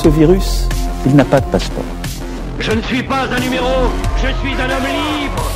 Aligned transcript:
Ce 0.00 0.08
virus, 0.08 0.68
il 1.06 1.16
n'a 1.16 1.24
pas 1.24 1.40
de 1.40 1.46
passeport. 1.46 1.82
Je 2.60 2.70
ne 2.70 2.80
suis 2.82 3.02
pas 3.02 3.22
un 3.24 3.40
numéro, 3.40 3.90
je 4.16 4.28
suis 4.28 4.54
un 4.54 4.70
homme 4.70 4.86
libre. 4.86 5.50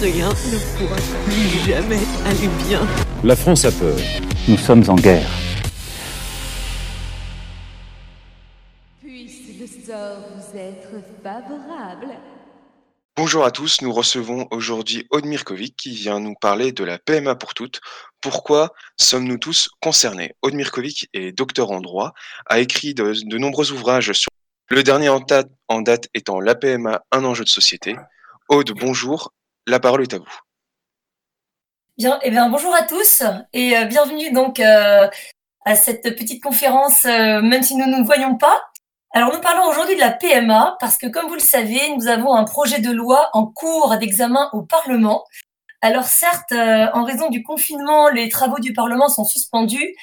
Rien 0.00 0.28
ne 0.28 0.58
pourra 0.78 0.96
plus 1.26 1.58
jamais 1.66 1.98
aller 2.24 2.48
bien. 2.68 2.80
La 3.24 3.34
France 3.34 3.64
a 3.64 3.72
peur. 3.72 3.96
Nous 4.46 4.58
sommes 4.58 4.84
en 4.86 4.94
guerre. 4.94 5.28
Puisse 9.02 9.58
le 9.58 9.66
sort 9.66 10.18
vous 10.36 10.56
être 10.56 11.02
favorable. 11.20 12.14
Bonjour 13.18 13.44
à 13.44 13.50
tous, 13.50 13.82
nous 13.82 13.92
recevons 13.92 14.46
aujourd'hui 14.52 15.08
Aude 15.10 15.24
Mirkovic 15.24 15.74
qui 15.76 15.90
vient 15.90 16.20
nous 16.20 16.36
parler 16.36 16.70
de 16.70 16.84
la 16.84 17.00
PMA 17.00 17.34
pour 17.34 17.52
toutes. 17.52 17.80
Pourquoi 18.20 18.72
sommes-nous 18.96 19.38
tous 19.38 19.70
concernés? 19.82 20.36
Aude 20.40 20.54
Mirkovic 20.54 21.08
est 21.12 21.32
docteur 21.32 21.72
en 21.72 21.80
droit, 21.80 22.12
a 22.46 22.60
écrit 22.60 22.94
de, 22.94 23.36
nombreux 23.36 23.72
ouvrages 23.72 24.12
sur 24.12 24.30
le 24.68 24.84
dernier 24.84 25.08
en 25.08 25.18
date, 25.18 25.48
en 25.66 25.80
date 25.80 26.06
étant 26.14 26.38
la 26.38 26.54
PMA, 26.54 27.02
un 27.10 27.24
enjeu 27.24 27.42
de 27.42 27.48
société. 27.48 27.96
Aude, 28.48 28.70
bonjour, 28.78 29.32
la 29.66 29.80
parole 29.80 30.02
est 30.02 30.14
à 30.14 30.18
vous. 30.18 30.38
Bien, 31.96 32.20
eh 32.22 32.30
bien, 32.30 32.48
bonjour 32.48 32.72
à 32.72 32.82
tous 32.82 33.24
et 33.52 33.76
euh, 33.76 33.86
bienvenue 33.86 34.30
donc 34.30 34.60
euh, 34.60 35.08
à 35.64 35.74
cette 35.74 36.04
petite 36.16 36.40
conférence, 36.40 37.04
euh, 37.04 37.42
même 37.42 37.64
si 37.64 37.74
nous 37.74 37.86
ne 37.86 37.96
nous 37.96 38.04
voyons 38.04 38.36
pas. 38.36 38.62
Alors, 39.12 39.32
nous 39.32 39.40
parlons 39.40 39.66
aujourd'hui 39.70 39.94
de 39.94 40.00
la 40.00 40.12
PMA 40.12 40.76
parce 40.80 40.98
que, 40.98 41.06
comme 41.06 41.28
vous 41.28 41.34
le 41.34 41.40
savez, 41.40 41.80
nous 41.96 42.08
avons 42.08 42.34
un 42.34 42.44
projet 42.44 42.80
de 42.80 42.90
loi 42.90 43.30
en 43.32 43.46
cours 43.46 43.96
d'examen 43.96 44.50
au 44.52 44.62
Parlement. 44.62 45.24
Alors, 45.80 46.04
certes, 46.04 46.52
euh, 46.52 46.88
en 46.92 47.04
raison 47.04 47.30
du 47.30 47.42
confinement, 47.42 48.08
les 48.10 48.28
travaux 48.28 48.58
du 48.58 48.74
Parlement 48.74 49.08
sont 49.08 49.24
suspendus 49.24 49.94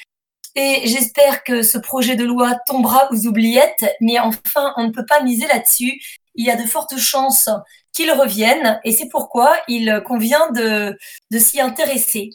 et 0.56 0.82
j'espère 0.86 1.44
que 1.44 1.62
ce 1.62 1.78
projet 1.78 2.16
de 2.16 2.24
loi 2.24 2.56
tombera 2.66 3.12
aux 3.12 3.28
oubliettes, 3.28 3.86
mais 4.02 4.20
enfin, 4.20 4.74
on 4.78 4.86
ne 4.86 4.92
peut 4.92 5.06
pas 5.06 5.22
miser 5.22 5.48
là-dessus. 5.48 6.02
Il 6.34 6.46
y 6.46 6.50
a 6.50 6.56
de 6.56 6.64
fortes 6.68 6.98
chances 6.98 7.50
qu'il 7.94 8.12
revienne 8.12 8.80
et 8.84 8.92
c'est 8.92 9.10
pourquoi 9.10 9.56
il 9.68 10.02
convient 10.08 10.50
de, 10.52 10.98
de 11.30 11.40
s'y 11.40 11.62
intéresser. 11.62 12.32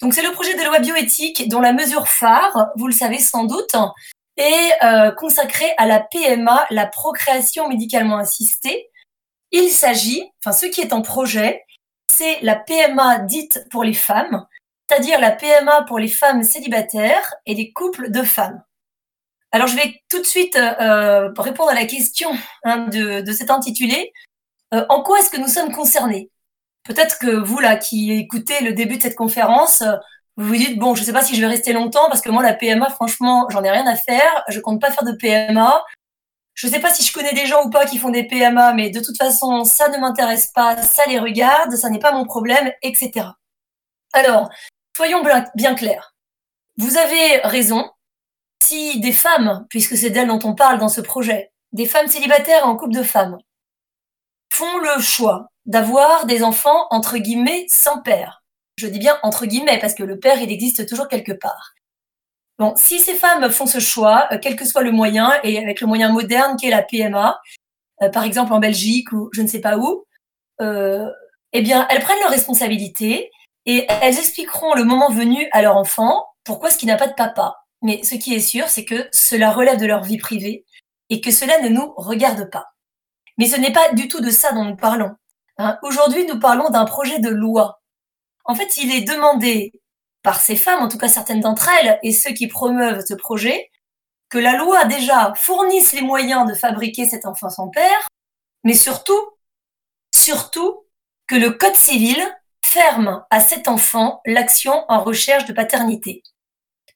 Donc, 0.00 0.14
c'est 0.14 0.22
le 0.22 0.32
projet 0.32 0.54
de 0.56 0.64
loi 0.64 0.80
bioéthique 0.80 1.48
dont 1.48 1.60
la 1.60 1.72
mesure 1.72 2.08
phare, 2.08 2.70
vous 2.76 2.88
le 2.88 2.92
savez 2.92 3.18
sans 3.18 3.44
doute, 3.44 3.76
euh, 4.82 5.10
consacré 5.12 5.66
à 5.78 5.86
la 5.86 6.00
PMA, 6.00 6.66
la 6.70 6.86
procréation 6.86 7.68
médicalement 7.68 8.16
assistée. 8.16 8.90
Il 9.50 9.68
s'agit, 9.68 10.24
enfin 10.40 10.52
ce 10.52 10.66
qui 10.66 10.80
est 10.80 10.92
en 10.92 11.02
projet, 11.02 11.64
c'est 12.10 12.40
la 12.42 12.56
PMA 12.56 13.20
dite 13.20 13.64
pour 13.70 13.84
les 13.84 13.94
femmes, 13.94 14.46
c'est-à-dire 14.88 15.20
la 15.20 15.30
PMA 15.30 15.82
pour 15.82 15.98
les 15.98 16.08
femmes 16.08 16.42
célibataires 16.42 17.34
et 17.46 17.54
les 17.54 17.72
couples 17.72 18.10
de 18.10 18.22
femmes. 18.22 18.62
Alors 19.50 19.66
je 19.66 19.76
vais 19.76 20.00
tout 20.08 20.18
de 20.18 20.26
suite 20.26 20.56
euh, 20.56 21.30
répondre 21.36 21.70
à 21.70 21.74
la 21.74 21.84
question 21.84 22.30
hein, 22.64 22.88
de, 22.88 23.32
cet 23.32 23.50
intitulé. 23.50 24.12
Euh, 24.72 24.86
en 24.88 25.02
quoi 25.02 25.20
est-ce 25.20 25.30
que 25.30 25.40
nous 25.40 25.48
sommes 25.48 25.72
concernés? 25.72 26.30
Peut-être 26.84 27.18
que 27.18 27.30
vous 27.30 27.60
là 27.60 27.76
qui 27.76 28.12
écoutez 28.12 28.60
le 28.62 28.72
début 28.72 28.96
de 28.96 29.02
cette 29.02 29.14
conférence, 29.14 29.84
vous 30.36 30.46
vous 30.46 30.56
dites 30.56 30.78
bon, 30.78 30.94
je 30.94 31.02
sais 31.02 31.12
pas 31.12 31.22
si 31.22 31.36
je 31.36 31.40
vais 31.40 31.46
rester 31.46 31.72
longtemps 31.72 32.08
parce 32.08 32.22
que 32.22 32.30
moi 32.30 32.42
la 32.42 32.54
PMA, 32.54 32.88
franchement, 32.90 33.46
j'en 33.50 33.62
ai 33.62 33.70
rien 33.70 33.86
à 33.86 33.96
faire. 33.96 34.44
Je 34.48 34.60
compte 34.60 34.80
pas 34.80 34.90
faire 34.90 35.04
de 35.04 35.12
PMA. 35.12 35.84
Je 36.54 36.66
sais 36.68 36.80
pas 36.80 36.92
si 36.92 37.02
je 37.02 37.12
connais 37.12 37.32
des 37.32 37.46
gens 37.46 37.64
ou 37.64 37.70
pas 37.70 37.86
qui 37.86 37.98
font 37.98 38.10
des 38.10 38.24
PMA, 38.24 38.74
mais 38.74 38.90
de 38.90 39.00
toute 39.00 39.16
façon, 39.16 39.64
ça 39.64 39.88
ne 39.88 39.98
m'intéresse 39.98 40.48
pas, 40.54 40.80
ça 40.82 41.04
les 41.06 41.18
regarde, 41.18 41.74
ça 41.74 41.88
n'est 41.88 41.98
pas 41.98 42.12
mon 42.12 42.24
problème, 42.24 42.72
etc. 42.82 43.28
Alors, 44.12 44.50
soyons 44.94 45.22
bien 45.54 45.74
clairs. 45.74 46.14
Vous 46.76 46.96
avez 46.96 47.38
raison. 47.44 47.90
Si 48.62 49.00
des 49.00 49.12
femmes, 49.12 49.66
puisque 49.70 49.96
c'est 49.96 50.10
d'elles 50.10 50.28
dont 50.28 50.38
on 50.44 50.54
parle 50.54 50.78
dans 50.78 50.88
ce 50.88 51.00
projet, 51.00 51.52
des 51.72 51.86
femmes 51.86 52.06
célibataires 52.06 52.66
en 52.66 52.76
couple 52.76 52.94
de 52.94 53.02
femmes, 53.02 53.38
font 54.52 54.78
le 54.78 55.00
choix 55.00 55.48
d'avoir 55.66 56.26
des 56.26 56.42
enfants 56.44 56.86
entre 56.90 57.18
guillemets 57.18 57.66
sans 57.68 58.02
père, 58.02 58.41
je 58.82 58.88
dis 58.88 58.98
bien 58.98 59.18
entre 59.22 59.46
guillemets 59.46 59.78
parce 59.78 59.94
que 59.94 60.02
le 60.02 60.18
père, 60.18 60.40
il 60.40 60.50
existe 60.50 60.88
toujours 60.88 61.08
quelque 61.08 61.32
part. 61.32 61.74
Bon, 62.58 62.74
si 62.76 62.98
ces 62.98 63.14
femmes 63.14 63.50
font 63.50 63.66
ce 63.66 63.78
choix, 63.78 64.28
euh, 64.32 64.38
quel 64.40 64.56
que 64.56 64.64
soit 64.64 64.82
le 64.82 64.92
moyen, 64.92 65.32
et 65.42 65.58
avec 65.58 65.80
le 65.80 65.86
moyen 65.86 66.12
moderne 66.12 66.56
qui 66.56 66.66
est 66.66 66.70
la 66.70 66.82
PMA, 66.82 67.40
euh, 68.02 68.08
par 68.10 68.24
exemple 68.24 68.52
en 68.52 68.58
Belgique 68.58 69.12
ou 69.12 69.30
je 69.32 69.42
ne 69.42 69.46
sais 69.46 69.60
pas 69.60 69.78
où, 69.78 70.04
euh, 70.60 71.08
eh 71.52 71.62
bien, 71.62 71.86
elles 71.90 72.02
prennent 72.02 72.20
leurs 72.20 72.30
responsabilités 72.30 73.30
et 73.66 73.86
elles 73.88 74.18
expliqueront 74.18 74.74
le 74.74 74.84
moment 74.84 75.10
venu 75.10 75.48
à 75.52 75.62
leur 75.62 75.76
enfant 75.76 76.26
pourquoi 76.44 76.70
ce 76.70 76.78
qui 76.78 76.86
n'a 76.86 76.96
pas 76.96 77.06
de 77.06 77.14
papa. 77.14 77.56
Mais 77.82 78.02
ce 78.02 78.14
qui 78.16 78.34
est 78.34 78.40
sûr, 78.40 78.68
c'est 78.68 78.84
que 78.84 79.08
cela 79.12 79.50
relève 79.52 79.78
de 79.78 79.86
leur 79.86 80.02
vie 80.02 80.18
privée 80.18 80.64
et 81.08 81.20
que 81.20 81.30
cela 81.30 81.60
ne 81.62 81.68
nous 81.68 81.94
regarde 81.96 82.50
pas. 82.50 82.66
Mais 83.38 83.46
ce 83.46 83.56
n'est 83.56 83.72
pas 83.72 83.92
du 83.92 84.08
tout 84.08 84.20
de 84.20 84.30
ça 84.30 84.52
dont 84.52 84.64
nous 84.64 84.76
parlons. 84.76 85.12
Hein. 85.58 85.78
Aujourd'hui, 85.82 86.26
nous 86.26 86.38
parlons 86.38 86.70
d'un 86.70 86.84
projet 86.84 87.18
de 87.18 87.28
loi 87.28 87.81
en 88.44 88.54
fait, 88.54 88.76
il 88.76 88.94
est 88.94 89.02
demandé 89.02 89.72
par 90.22 90.40
ces 90.40 90.56
femmes, 90.56 90.82
en 90.82 90.88
tout 90.88 90.98
cas 90.98 91.08
certaines 91.08 91.40
d'entre 91.40 91.68
elles, 91.68 91.98
et 92.02 92.12
ceux 92.12 92.32
qui 92.32 92.46
promeuvent 92.46 93.04
ce 93.06 93.14
projet, 93.14 93.70
que 94.28 94.38
la 94.38 94.56
loi 94.56 94.84
déjà 94.84 95.34
fournisse 95.36 95.92
les 95.92 96.02
moyens 96.02 96.48
de 96.48 96.54
fabriquer 96.54 97.06
cet 97.06 97.26
enfant 97.26 97.50
sans 97.50 97.68
père, 97.68 98.08
mais 98.64 98.74
surtout, 98.74 99.20
surtout, 100.14 100.86
que 101.26 101.34
le 101.34 101.50
Code 101.50 101.76
civil 101.76 102.16
ferme 102.64 103.24
à 103.30 103.40
cet 103.40 103.68
enfant 103.68 104.20
l'action 104.24 104.84
en 104.88 105.02
recherche 105.02 105.44
de 105.44 105.52
paternité. 105.52 106.22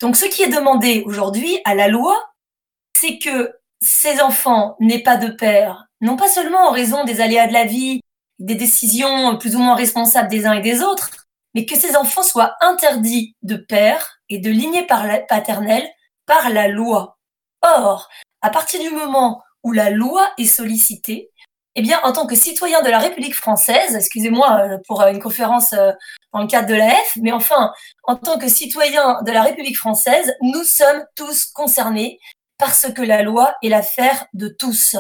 Donc 0.00 0.16
ce 0.16 0.26
qui 0.26 0.42
est 0.42 0.48
demandé 0.48 1.02
aujourd'hui 1.06 1.58
à 1.64 1.74
la 1.74 1.88
loi, 1.88 2.32
c'est 2.96 3.18
que 3.18 3.54
ces 3.82 4.20
enfants 4.20 4.76
n'aient 4.80 5.02
pas 5.02 5.16
de 5.16 5.28
père, 5.28 5.86
non 6.00 6.16
pas 6.16 6.28
seulement 6.28 6.68
en 6.68 6.70
raison 6.70 7.04
des 7.04 7.20
aléas 7.20 7.46
de 7.46 7.52
la 7.52 7.64
vie, 7.64 8.00
des 8.38 8.54
décisions 8.54 9.36
plus 9.38 9.56
ou 9.56 9.58
moins 9.58 9.74
responsables 9.74 10.28
des 10.28 10.46
uns 10.46 10.54
et 10.54 10.60
des 10.60 10.82
autres, 10.82 11.25
mais 11.56 11.64
que 11.64 11.74
ces 11.74 11.96
enfants 11.96 12.22
soient 12.22 12.54
interdits 12.60 13.34
de 13.40 13.56
père 13.56 14.20
et 14.28 14.38
de 14.38 14.50
lignée 14.50 14.86
paternelle 14.86 15.88
par 16.26 16.50
la 16.50 16.68
loi. 16.68 17.16
Or, 17.62 18.10
à 18.42 18.50
partir 18.50 18.78
du 18.78 18.91
moment 18.91 19.42
où 19.62 19.72
la 19.72 19.88
loi 19.88 20.28
est 20.36 20.44
sollicitée, 20.44 21.30
eh 21.74 21.80
bien, 21.80 21.98
en 22.03 22.12
tant 22.12 22.26
que 22.26 22.36
citoyen 22.36 22.82
de 22.82 22.91
la 22.91 22.98
République 22.98 23.34
française, 23.34 23.97
excusez-moi 23.97 24.60
euh, 24.60 24.78
pour 24.86 25.00
euh, 25.00 25.10
une 25.10 25.18
conférence 25.18 25.72
euh, 25.72 25.92
dans 26.34 26.42
le 26.42 26.47
cadre 26.47 26.68
de 26.68 26.74
l'AF, 26.74 27.16
mais 27.22 27.32
enfin, 27.32 27.72
en 28.04 28.16
tant 28.16 28.38
que 28.38 28.48
citoyen 28.48 29.22
de 29.22 29.32
la 29.32 29.42
République 29.42 29.78
française, 29.78 30.34
nous 30.42 30.62
sommes 30.62 31.06
tous 31.14 31.47
concernés 31.47 32.18
parce 32.59 32.92
que 32.92 33.02
la 33.02 33.22
loi 33.22 33.54
est 33.62 33.70
l'affaire 33.70 34.26
de 34.34 34.48
tous. 34.48 34.94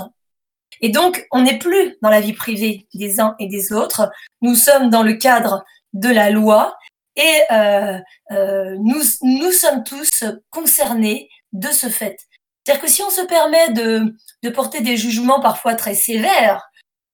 Et 0.80 0.88
donc, 0.88 1.26
on 1.32 1.42
n'est 1.42 1.58
plus 1.58 1.96
dans 2.00 2.10
la 2.10 2.20
vie 2.20 2.32
privée 2.32 2.86
des 2.94 3.20
uns 3.20 3.34
et 3.38 3.46
des 3.46 3.74
autres, 3.74 4.10
nous 4.40 4.54
sommes 4.54 4.88
dans 4.88 5.02
le 5.02 5.14
cadre 5.14 5.64
de 6.00 6.08
la 6.08 6.30
loi 6.30 6.76
et 7.16 7.42
euh, 7.50 7.98
euh, 8.30 8.76
nous, 8.78 9.02
nous 9.22 9.52
sommes 9.52 9.82
tous 9.84 10.24
concernés 10.50 11.28
de 11.52 11.68
ce 11.68 11.88
fait. 11.88 12.18
C'est-à-dire 12.64 12.82
que 12.82 12.90
si 12.90 13.02
on 13.02 13.10
se 13.10 13.22
permet 13.22 13.70
de, 13.70 14.14
de 14.42 14.50
porter 14.50 14.80
des 14.80 14.96
jugements 14.96 15.40
parfois 15.40 15.74
très 15.74 15.94
sévères 15.94 16.62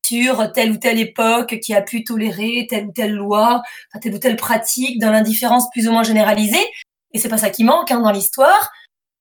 sur 0.05 0.51
telle 0.53 0.73
ou 0.73 0.77
telle 0.77 0.99
époque 0.99 1.61
qui 1.61 1.75
a 1.75 1.83
pu 1.83 2.05
tolérer 2.05 2.67
telle 2.69 2.87
ou 2.87 2.93
telle 2.93 3.15
loi, 3.15 3.63
telle 4.01 4.15
ou 4.15 4.19
telle 4.19 4.37
pratique 4.37 4.99
dans 4.99 5.11
l'indifférence 5.11 5.71
plus 5.71 5.87
ou 5.89 5.93
moins 5.93 6.03
généralisée, 6.03 6.67
et 7.13 7.19
c'est 7.19 7.29
pas 7.29 7.39
ça 7.39 7.51
qui 7.51 7.65
manque 7.65 7.91
hein, 7.91 8.01
dans 8.01 8.11
l'histoire, 8.11 8.73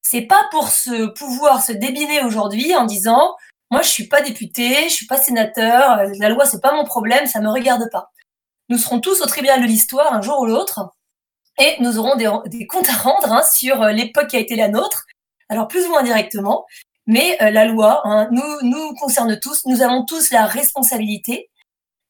c'est 0.02 0.24
pas 0.24 0.42
pour 0.50 0.70
se 0.70 1.08
pouvoir 1.14 1.64
se 1.64 1.72
débiner 1.72 2.24
aujourd'hui 2.24 2.76
en 2.76 2.86
disant 2.86 3.36
moi 3.70 3.82
je 3.82 3.90
suis 3.90 4.08
pas 4.08 4.22
député, 4.22 4.90
je 4.90 4.94
suis 4.94 5.06
pas 5.06 5.18
sénateur, 5.18 6.00
euh, 6.00 6.08
la 6.20 6.30
loi 6.30 6.46
c'est 6.46 6.62
pas 6.62 6.74
mon 6.74 6.84
problème, 6.84 7.28
ça 7.28 7.40
me 7.40 7.50
regarde 7.50 7.88
pas. 7.92 8.12
Nous 8.72 8.78
serons 8.78 9.02
tous 9.02 9.20
au 9.20 9.26
tribunal 9.26 9.62
de 9.62 9.68
l'histoire 9.68 10.14
un 10.14 10.22
jour 10.22 10.40
ou 10.40 10.46
l'autre 10.46 10.92
et 11.60 11.76
nous 11.82 11.98
aurons 12.00 12.16
des, 12.16 12.68
comptes 12.68 12.88
à 12.88 12.94
rendre 12.94 13.30
hein, 13.30 13.44
sur 13.44 13.82
euh, 13.82 13.92
l'époque 13.92 14.28
qui 14.28 14.38
a 14.38 14.40
été 14.40 14.56
la 14.56 14.70
nôtre, 14.70 15.08
alors 15.50 15.68
plus 15.68 15.86
ou 15.88 15.90
moins 15.90 16.04
directement, 16.04 16.66
mais 17.06 17.38
euh, 17.42 17.50
la 17.50 17.66
loi 17.66 18.00
hein, 18.06 18.30
nous, 18.32 18.62
nous 18.62 18.94
concerne 18.94 19.38
tous, 19.42 19.66
nous 19.66 19.82
avons 19.82 20.06
tous 20.06 20.32
la 20.32 20.46
responsabilité 20.46 21.50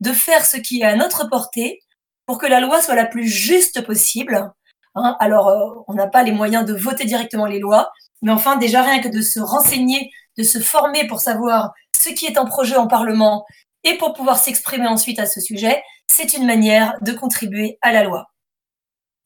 de 0.01 0.13
faire 0.13 0.45
ce 0.45 0.57
qui 0.57 0.81
est 0.81 0.85
à 0.85 0.95
notre 0.95 1.27
portée 1.27 1.79
pour 2.27 2.37
que 2.37 2.45
la 2.45 2.59
loi 2.59 2.79
soit 2.79 2.93
la 2.93 3.07
plus 3.07 3.27
juste 3.27 3.83
possible. 3.83 4.51
Hein. 4.93 5.17
alors, 5.19 5.47
euh, 5.47 5.83
on 5.87 5.95
n'a 5.95 6.05
pas 6.05 6.21
les 6.21 6.31
moyens 6.31 6.63
de 6.63 6.75
voter 6.75 7.05
directement 7.05 7.47
les 7.47 7.57
lois, 7.57 7.91
mais 8.21 8.31
enfin, 8.31 8.57
déjà 8.57 8.83
rien 8.83 9.01
que 9.01 9.09
de 9.09 9.23
se 9.23 9.39
renseigner, 9.39 10.11
de 10.37 10.43
se 10.43 10.59
former 10.59 11.07
pour 11.07 11.21
savoir 11.21 11.71
ce 11.99 12.09
qui 12.09 12.27
est 12.27 12.37
en 12.37 12.45
projet 12.45 12.75
en 12.75 12.85
Parlement 12.85 13.47
et 13.83 13.97
pour 13.97 14.13
pouvoir 14.13 14.37
s'exprimer 14.37 14.85
ensuite 14.85 15.17
à 15.17 15.25
ce 15.25 15.41
sujet, 15.41 15.81
c'est 16.11 16.33
une 16.33 16.45
manière 16.45 16.97
de 17.01 17.13
contribuer 17.13 17.77
à 17.81 17.93
la 17.93 18.03
loi. 18.03 18.27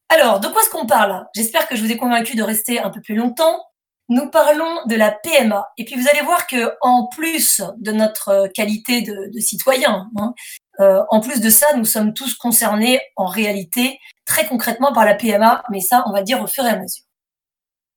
Alors, 0.10 0.40
de 0.40 0.48
quoi 0.48 0.62
est-ce 0.62 0.70
qu'on 0.70 0.86
parle? 0.86 1.26
J'espère 1.36 1.68
que 1.68 1.76
je 1.76 1.84
vous 1.84 1.92
ai 1.92 1.98
convaincu 1.98 2.36
de 2.36 2.44
rester 2.44 2.80
un 2.80 2.92
peu 2.92 3.02
plus 3.02 3.16
longtemps. 3.16 3.60
Nous 4.08 4.30
parlons 4.30 4.86
de 4.86 4.96
la 4.96 5.12
PMA. 5.12 5.68
Et 5.80 5.86
puis 5.86 5.96
vous 6.00 6.08
allez 6.08 6.22
voir 6.22 6.46
que 6.46 6.74
en 6.82 7.08
plus 7.08 7.64
de 7.78 7.92
notre 7.92 8.48
qualité 8.54 9.02
de, 9.02 9.40
citoyen, 9.40 10.08
hein, 10.16 10.34
euh, 10.80 11.02
en 11.10 11.22
plus 11.22 11.42
de 11.42 11.50
ça, 11.50 11.66
nous 11.76 11.86
sommes 11.86 12.14
tous 12.14 12.36
concernés 12.36 13.02
en 13.16 13.26
réalité 13.26 14.00
très 14.26 14.46
concrètement 14.46 14.94
par 14.94 15.06
la 15.06 15.16
PMA, 15.16 15.64
mais 15.72 15.80
ça, 15.80 16.04
on 16.06 16.12
va 16.12 16.22
dire 16.22 16.40
au 16.42 16.48
fur 16.48 16.64
et 16.66 16.70
à 16.70 16.78
mesure. 16.78 17.04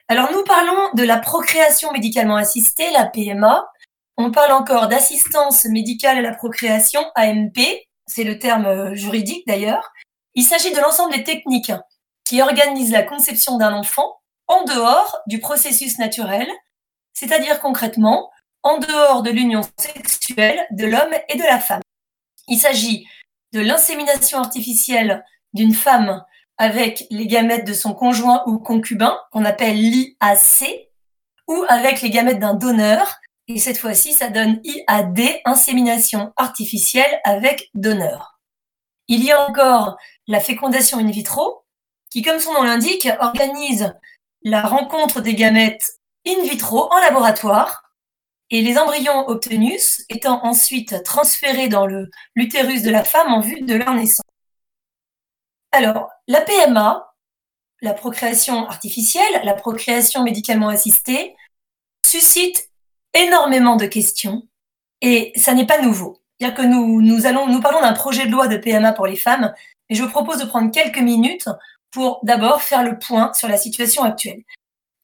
Alors 0.08 0.32
nous 0.32 0.44
parlons 0.44 0.94
de 0.94 1.02
la 1.02 1.19
procréation 1.19 1.93
médicalement 1.93 2.37
assistée, 2.37 2.91
la 2.93 3.05
PMA. 3.05 3.69
On 4.17 4.31
parle 4.31 4.52
encore 4.52 4.88
d'assistance 4.88 5.67
médicale 5.67 6.17
à 6.17 6.23
la 6.23 6.34
procréation, 6.34 7.05
AMP, 7.14 7.58
c'est 8.08 8.25
le 8.25 8.38
terme 8.38 8.66
euh, 8.66 8.94
juridique 8.94 9.46
d'ailleurs. 9.46 9.93
Il 10.34 10.43
s'agit 10.43 10.72
de 10.72 10.81
l'ensemble 10.81 11.14
des 11.14 11.25
techniques 11.25 11.72
qui 12.25 12.43
organisent 12.43 12.93
la 12.93 13.02
conception 13.02 13.56
d'un 13.56 13.72
enfant 13.72 14.19
en 14.46 14.64
dehors 14.64 15.19
du 15.26 15.38
processus 15.38 15.99
naturel, 15.99 16.49
c'est-à-dire 17.12 17.60
concrètement 17.60 18.31
en 18.62 18.78
dehors 18.78 19.22
de 19.22 19.31
l'union 19.31 19.60
sexuelle 19.78 20.66
de 20.70 20.87
l'homme 20.87 21.14
et 21.28 21.37
de 21.37 21.43
la 21.43 21.60
femme. 21.60 21.82
Il 22.49 22.58
s'agit 22.58 23.06
de 23.52 23.60
l'insémination 23.60 24.38
artificielle 24.38 25.25
d'une 25.52 25.75
femme 25.75 26.25
avec 26.58 27.06
les 27.10 27.26
gamètes 27.26 27.66
de 27.66 27.72
son 27.72 27.94
conjoint 27.94 28.43
ou 28.46 28.58
concubin, 28.58 29.16
qu'on 29.32 29.44
appelle 29.44 29.76
l'IAC, 29.76 30.88
ou 31.46 31.64
avec 31.69 32.02
les 32.02 32.10
gamètes 32.10 32.40
d'un 32.40 32.55
donneur, 32.55 33.19
et 33.49 33.59
cette 33.59 33.79
fois-ci, 33.79 34.12
ça 34.12 34.29
donne 34.29 34.61
IAD, 34.62 35.41
insémination 35.47 36.33
artificielle 36.37 37.21
avec 37.25 37.71
donneur. 37.75 38.39
Il 39.09 39.25
y 39.25 39.33
a 39.33 39.49
encore 39.49 39.97
la 40.27 40.39
fécondation 40.39 40.99
in 40.99 41.11
vitro, 41.11 41.65
qui, 42.11 42.21
comme 42.21 42.39
son 42.39 42.53
nom 42.53 42.62
l'indique, 42.62 43.09
organise 43.21 43.95
la 44.43 44.62
rencontre 44.62 45.23
des 45.23 45.35
gamètes 45.35 45.99
in 46.27 46.43
vitro 46.43 46.93
en 46.93 46.99
laboratoire 46.99 47.83
et 48.50 48.61
les 48.61 48.79
embryons 48.79 49.27
obtenus 49.29 50.05
étant 50.11 50.44
ensuite 50.44 51.03
transférés 51.03 51.69
dans 51.69 51.87
l'utérus 52.35 52.83
de 52.83 52.91
la 52.91 53.05
femme 53.05 53.33
en 53.33 53.41
vue 53.41 53.62
de 53.62 53.75
leur 53.75 53.94
naissance. 53.94 54.25
Alors, 55.73 56.09
la 56.29 56.43
PMA, 56.43 57.15
la 57.81 57.94
procréation 57.94 58.67
artificielle, 58.69 59.41
la 59.44 59.55
procréation 59.55 60.23
médicalement 60.23 60.69
assistée, 60.69 61.35
suscite 62.05 62.68
énormément 63.26 63.76
de 63.76 63.87
questions 63.87 64.47
et 65.00 65.32
ça 65.37 65.55
n'est 65.55 65.67
pas 65.67 65.81
nouveau. 65.81 66.20
C'est-à-dire 66.38 66.56
que 66.56 66.62
nous, 66.62 67.61
parlons 67.61 67.81
d'un 67.81 67.93
projet 67.93 68.26
de 68.26 68.31
loi 68.31 68.49
de 68.49 68.56
PMA 68.56 68.93
pour 68.93 69.06
les 69.06 69.17
femmes 69.17 69.53
et 69.88 69.94
je 69.94 70.03
vous 70.03 70.11
propose 70.11 70.38
de 70.38 70.47
prendre 70.47 70.70
quelques 70.70 70.99
minutes 70.99 71.49
pour 71.91 72.20
d'abord 72.23 72.62
faire 72.62 72.85
le 72.85 72.99
point 72.99 73.32
sur 73.32 73.49
la 73.49 73.56
situation 73.56 74.03
actuelle. 74.03 74.43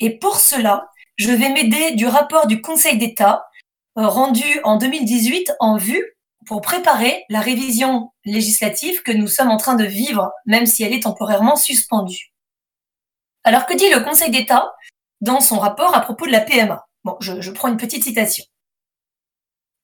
Et 0.01 0.19
pour 0.19 0.37
cela, 0.37 0.91
je 1.17 1.31
vais 1.31 1.51
m'aider 1.51 1.93
du 1.93 2.07
rapport 2.07 2.47
du 2.47 2.61
Conseil 2.61 2.99
d'État 2.99 3.47
euh, 3.97 4.09
rendu 4.09 4.45
en 4.65 4.77
2018 4.77 5.53
en 5.61 5.77
vue 5.77 6.05
pour 6.47 6.61
préparer 6.61 7.25
la 7.31 7.41
révision 7.41 8.13
législative 8.25 9.03
que 9.03 9.13
nous 9.13 9.29
sommes 9.29 9.51
en 9.51 9.57
train 9.57 9.77
de 9.77 9.85
vivre, 9.85 10.33
même 10.47 10.67
si 10.67 10.83
elle 10.83 10.93
est 10.93 11.05
temporairement 11.05 11.57
suspendue. 11.57 12.33
Alors 13.45 13.67
que 13.67 13.75
dit 13.75 13.89
le 13.89 14.01
Conseil 14.01 14.31
d'État 14.31 14.75
dans 15.21 15.41
son 15.41 15.59
rapport 15.59 15.97
à 15.97 16.01
propos 16.01 16.27
de 16.27 16.33
la 16.33 16.41
PMA 16.41 16.87
Bon, 17.05 17.17
je, 17.21 17.51
prends 17.51 17.69
une 17.69 17.77
petite 17.77 18.05
citation. 18.05 18.45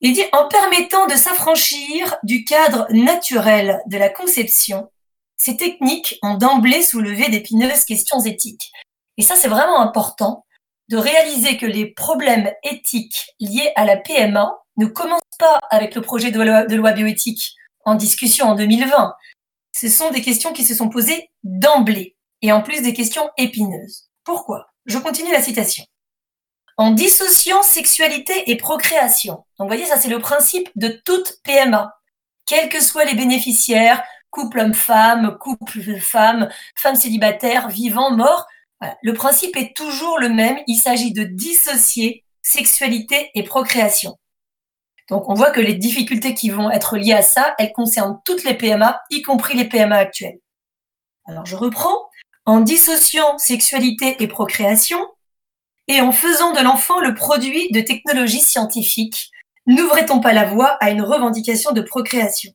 Il 0.01 0.15
dit 0.15 0.25
en 0.33 0.49
permettant 0.49 1.07
de 1.07 1.15
s'affranchir 1.15 2.17
du 2.23 2.45
cadre 2.45 2.87
naturel 2.91 3.81
de 3.87 3.99
la 3.99 4.09
conception, 4.09 4.91
ces 5.37 5.59
techniques 5.59 6.19
ont 6.23 6.37
d'emblée 6.37 6.83
soulevé 6.83 7.29
d'épineuses 7.29 7.85
questions 7.85 8.21
éthiques. 8.21 8.73
Et 9.19 9.23
ça, 9.23 9.37
c'est 9.37 9.49
vraiment 9.49 9.81
important 9.81 10.47
de 10.89 10.97
réaliser 10.97 11.59
que 11.59 11.67
les 11.67 11.87
problèmes 11.93 12.51
éthiques 12.63 13.35
liés 13.39 13.73
à 13.77 13.85
la 13.85 13.99
PMA 13.99 14.59
ne 14.79 14.87
commencent 14.87 15.21
pas 15.39 15.59
avec 15.71 15.95
le 15.95 16.01
projet 16.01 16.31
de 16.31 16.41
loi, 16.41 16.65
de 16.65 16.77
loi 16.77 16.93
bioéthique 16.93 17.55
en 17.85 17.95
discussion 17.95 18.47
en 18.47 18.55
2020. 18.55 19.15
Ce 19.73 19.89
sont 19.89 20.11
des 20.11 20.23
questions 20.23 20.53
qui 20.53 20.65
se 20.65 20.75
sont 20.75 20.89
posées 20.89 21.31
d'emblée, 21.45 22.17
et 22.43 22.53
en 22.53 22.63
plus 22.63 22.83
des 22.83 22.95
questions 22.95 23.29
épineuses. 23.37 24.09
Pourquoi? 24.25 24.71
Je 24.87 24.99
continue 24.99 25.33
la 25.33 25.43
citation. 25.43 25.85
En 26.77 26.93
dissociant 26.93 27.63
sexualité 27.63 28.51
et 28.51 28.57
procréation. 28.57 29.35
Donc, 29.35 29.47
vous 29.59 29.67
voyez, 29.67 29.85
ça, 29.85 29.99
c'est 29.99 30.09
le 30.09 30.19
principe 30.19 30.71
de 30.77 30.89
toute 31.05 31.39
PMA. 31.45 31.95
Quels 32.47 32.69
que 32.69 32.83
soient 32.83 33.05
les 33.05 33.15
bénéficiaires, 33.15 34.03
couple 34.31 34.61
homme-femme, 34.61 35.37
couple 35.39 35.99
femme, 36.01 36.49
femme 36.77 36.97
célibataire, 36.97 37.69
vivant, 37.69 38.11
mort. 38.17 38.47
Le 39.03 39.13
principe 39.13 39.57
est 39.57 39.77
toujours 39.77 40.19
le 40.19 40.29
même. 40.29 40.59
Il 40.67 40.77
s'agit 40.77 41.13
de 41.13 41.25
dissocier 41.25 42.25
sexualité 42.43 43.31
et 43.35 43.43
procréation. 43.43 44.17
Donc 45.09 45.29
on 45.29 45.35
voit 45.35 45.51
que 45.51 45.61
les 45.61 45.75
difficultés 45.75 46.35
qui 46.35 46.51
vont 46.51 46.71
être 46.71 46.97
liées 46.97 47.13
à 47.13 47.23
ça, 47.23 47.55
elles 47.59 47.73
concernent 47.73 48.21
toutes 48.25 48.45
les 48.45 48.55
PMA, 48.55 49.01
y 49.11 49.23
compris 49.23 49.57
les 49.57 49.69
PMA 49.69 49.97
actuelles. 49.97 50.39
Alors 51.27 51.47
je 51.47 51.57
reprends. 51.57 52.09
En 52.47 52.61
dissociant 52.61 53.37
sexualité 53.37 54.23
et 54.23 54.27
procréation, 54.27 55.07
et 55.91 56.01
en 56.01 56.13
faisant 56.13 56.53
de 56.53 56.61
l'enfant 56.61 57.01
le 57.01 57.15
produit 57.15 57.69
de 57.73 57.81
technologies 57.81 58.41
scientifiques, 58.41 59.33
n'ouvrait-on 59.67 60.21
pas 60.21 60.33
la 60.33 60.45
voie 60.45 60.77
à 60.81 60.91
une 60.91 61.03
revendication 61.03 61.73
de 61.73 61.81
procréation? 61.81 62.53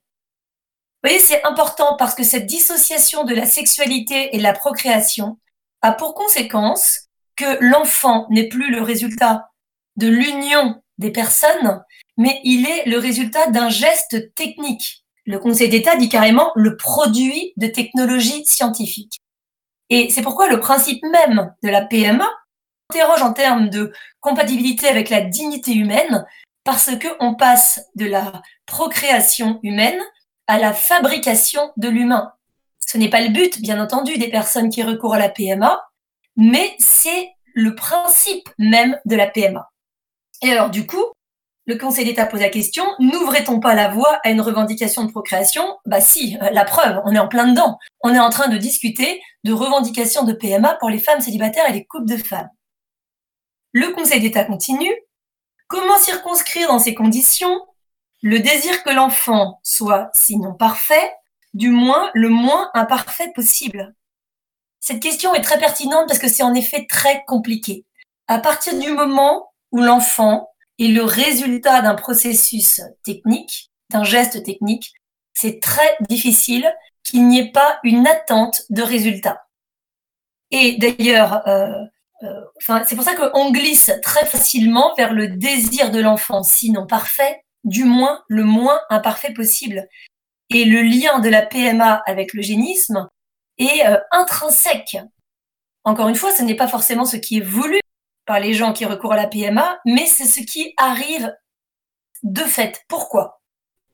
Vous 1.04 1.10
voyez, 1.10 1.20
c'est 1.20 1.44
important 1.44 1.98
parce 1.98 2.16
que 2.16 2.24
cette 2.24 2.46
dissociation 2.46 3.26
de 3.26 3.36
la 3.36 3.46
sexualité 3.46 4.34
et 4.34 4.38
de 4.38 4.44
la 4.44 4.54
procréation 4.54 5.38
a 5.82 5.92
pour 5.92 6.16
conséquence 6.16 7.10
que 7.36 7.58
l'enfant 7.60 8.26
n'est 8.30 8.48
plus 8.48 8.72
le 8.72 8.82
résultat 8.82 9.50
de 9.98 10.08
l'union 10.08 10.82
des 10.98 11.12
personnes, 11.12 11.84
mais 12.16 12.40
il 12.46 12.66
est 12.66 12.86
le 12.86 13.00
résultat 13.00 13.48
d'un 13.48 13.68
geste 13.68 14.34
technique. 14.36 15.04
Le 15.26 15.40
Conseil 15.40 15.68
d'État 15.68 15.98
dit 15.98 16.08
carrément 16.08 16.54
le 16.56 16.78
produit 16.78 17.52
de 17.58 17.68
technologies 17.68 18.46
scientifiques. 18.46 19.20
Et 19.90 20.10
c'est 20.10 20.22
pourquoi 20.22 20.48
le 20.48 20.62
principe 20.62 21.04
même 21.04 21.54
de 21.64 21.70
la 21.70 21.82
PMA 21.82 22.32
interroge 22.96 23.22
en 23.22 23.34
termes 23.34 23.70
de 23.70 23.92
compatibilité 24.20 24.88
avec 24.88 25.10
la 25.10 25.22
dignité 25.22 25.74
humaine, 25.74 26.26
parce 26.64 26.90
qu'on 26.96 27.36
passe 27.36 27.82
de 27.96 28.06
la 28.06 28.42
procréation 28.66 29.60
humaine 29.64 30.00
à 30.48 30.58
la 30.58 30.74
fabrication 30.74 31.72
de 31.78 31.90
l'humain. 31.90 32.32
Ce 32.86 32.98
n'est 32.98 33.10
pas 33.10 33.22
le 33.22 33.30
but, 33.30 33.62
bien 33.62 33.82
entendu, 33.82 34.18
des 34.18 34.30
personnes 34.30 34.70
qui 34.70 34.84
recourent 34.84 35.16
à 35.16 35.20
la 35.20 35.30
PMA, 35.30 35.82
mais 36.38 36.76
c'est 36.80 37.32
le 37.54 37.76
principe 37.76 38.50
même 38.58 38.98
de 39.06 39.16
la 39.16 39.28
PMA. 39.28 39.70
Et 40.42 40.52
alors, 40.52 40.70
du 40.70 40.86
coup, 40.86 41.04
le 41.66 41.78
Conseil 41.78 42.06
d'État 42.06 42.28
pose 42.28 42.42
la 42.42 42.50
question, 42.50 42.86
n'ouvrait-on 43.00 43.60
pas 43.60 43.74
la 43.74 43.90
voie 43.90 44.20
à 44.24 44.30
une 44.30 44.42
revendication 44.42 45.04
de 45.04 45.12
procréation? 45.12 45.64
Bah 45.86 46.00
si, 46.00 46.38
euh, 46.42 46.50
la 46.52 46.64
preuve, 46.64 47.02
on 47.06 47.16
est 47.16 47.20
en 47.20 47.28
plein 47.28 47.48
dedans. 47.48 47.80
On 48.02 48.14
est 48.14 48.20
en 48.20 48.30
train 48.30 48.50
de 48.50 48.58
discuter 48.58 49.20
de 49.44 49.52
revendication 49.52 50.24
de 50.24 50.34
PMA 50.34 50.76
pour 50.80 50.90
les 50.90 51.00
femmes 51.00 51.22
célibataires 51.22 51.68
et 51.68 51.74
les 51.74 51.86
couples 51.86 52.08
de 52.08 52.18
femmes. 52.18 52.50
Le 53.78 53.90
Conseil 53.90 54.22
d'État 54.22 54.46
continue. 54.46 54.96
Comment 55.68 55.98
circonscrire 55.98 56.70
dans 56.70 56.80
ces 56.80 56.96
conditions 56.96 57.60
le 58.22 58.40
désir 58.40 58.82
que 58.84 58.90
l'enfant 58.90 59.60
soit, 59.64 60.10
sinon 60.14 60.54
parfait, 60.54 61.12
du 61.54 61.72
moins 61.72 62.10
le 62.14 62.30
moins 62.30 62.72
imparfait 62.74 63.34
possible? 63.36 63.94
Cette 64.80 65.02
question 65.02 65.36
est 65.36 65.42
très 65.42 65.60
pertinente 65.60 66.08
parce 66.08 66.20
que 66.20 66.30
c'est 66.30 66.42
en 66.42 66.54
effet 66.54 66.88
très 66.90 67.26
compliqué. 67.26 67.84
À 68.30 68.40
partir 68.40 68.80
du 68.80 68.92
moment 68.92 69.52
où 69.74 69.82
l'enfant 69.82 70.48
est 70.80 70.88
le 70.88 71.04
résultat 71.04 71.82
d'un 71.82 71.96
processus 71.96 72.80
technique, 73.04 73.72
d'un 73.90 74.06
geste 74.06 74.42
technique, 74.44 74.94
c'est 75.34 75.60
très 75.60 75.98
difficile 76.10 76.74
qu'il 77.04 77.28
n'y 77.28 77.40
ait 77.40 77.52
pas 77.52 77.82
une 77.84 78.08
attente 78.08 78.62
de 78.70 78.84
résultat. 78.84 79.46
Et 80.52 80.78
d'ailleurs, 80.78 81.46
euh, 81.50 81.84
enfin, 82.58 82.84
c'est 82.86 82.96
pour 82.96 83.04
ça 83.04 83.16
qu'on 83.16 83.52
glisse 83.52 83.92
très 84.02 84.26
facilement 84.26 84.94
vers 84.96 85.14
le 85.14 85.28
désir 85.28 85.92
de 85.92 86.00
l'enfant, 86.00 86.44
sinon 86.44 86.88
parfait, 86.88 87.42
du 87.64 87.84
moins 87.84 88.24
le 88.28 88.44
moins 88.44 88.80
imparfait 88.90 89.34
possible. 89.34 89.88
Et 90.50 90.66
le 90.66 90.82
lien 90.82 91.20
de 91.20 91.30
la 91.30 91.42
PMA 91.42 92.04
avec 92.06 92.34
l'eugénisme 92.34 93.10
est 93.58 93.86
euh, 93.88 93.98
intrinsèque. 94.12 94.98
Encore 95.84 96.08
une 96.08 96.16
fois, 96.16 96.32
ce 96.32 96.44
n'est 96.44 96.56
pas 96.56 96.68
forcément 96.68 97.06
ce 97.06 97.18
qui 97.18 97.38
est 97.38 97.46
voulu 97.46 97.80
par 98.26 98.40
les 98.40 98.54
gens 98.54 98.74
qui 98.74 98.86
recourent 98.86 99.14
à 99.14 99.18
la 99.18 99.28
PMA, 99.28 99.80
mais 99.86 100.06
c'est 100.06 100.26
ce 100.26 100.42
qui 100.42 100.74
arrive 100.78 101.34
de 102.24 102.42
fait. 102.42 102.84
Pourquoi? 102.88 103.42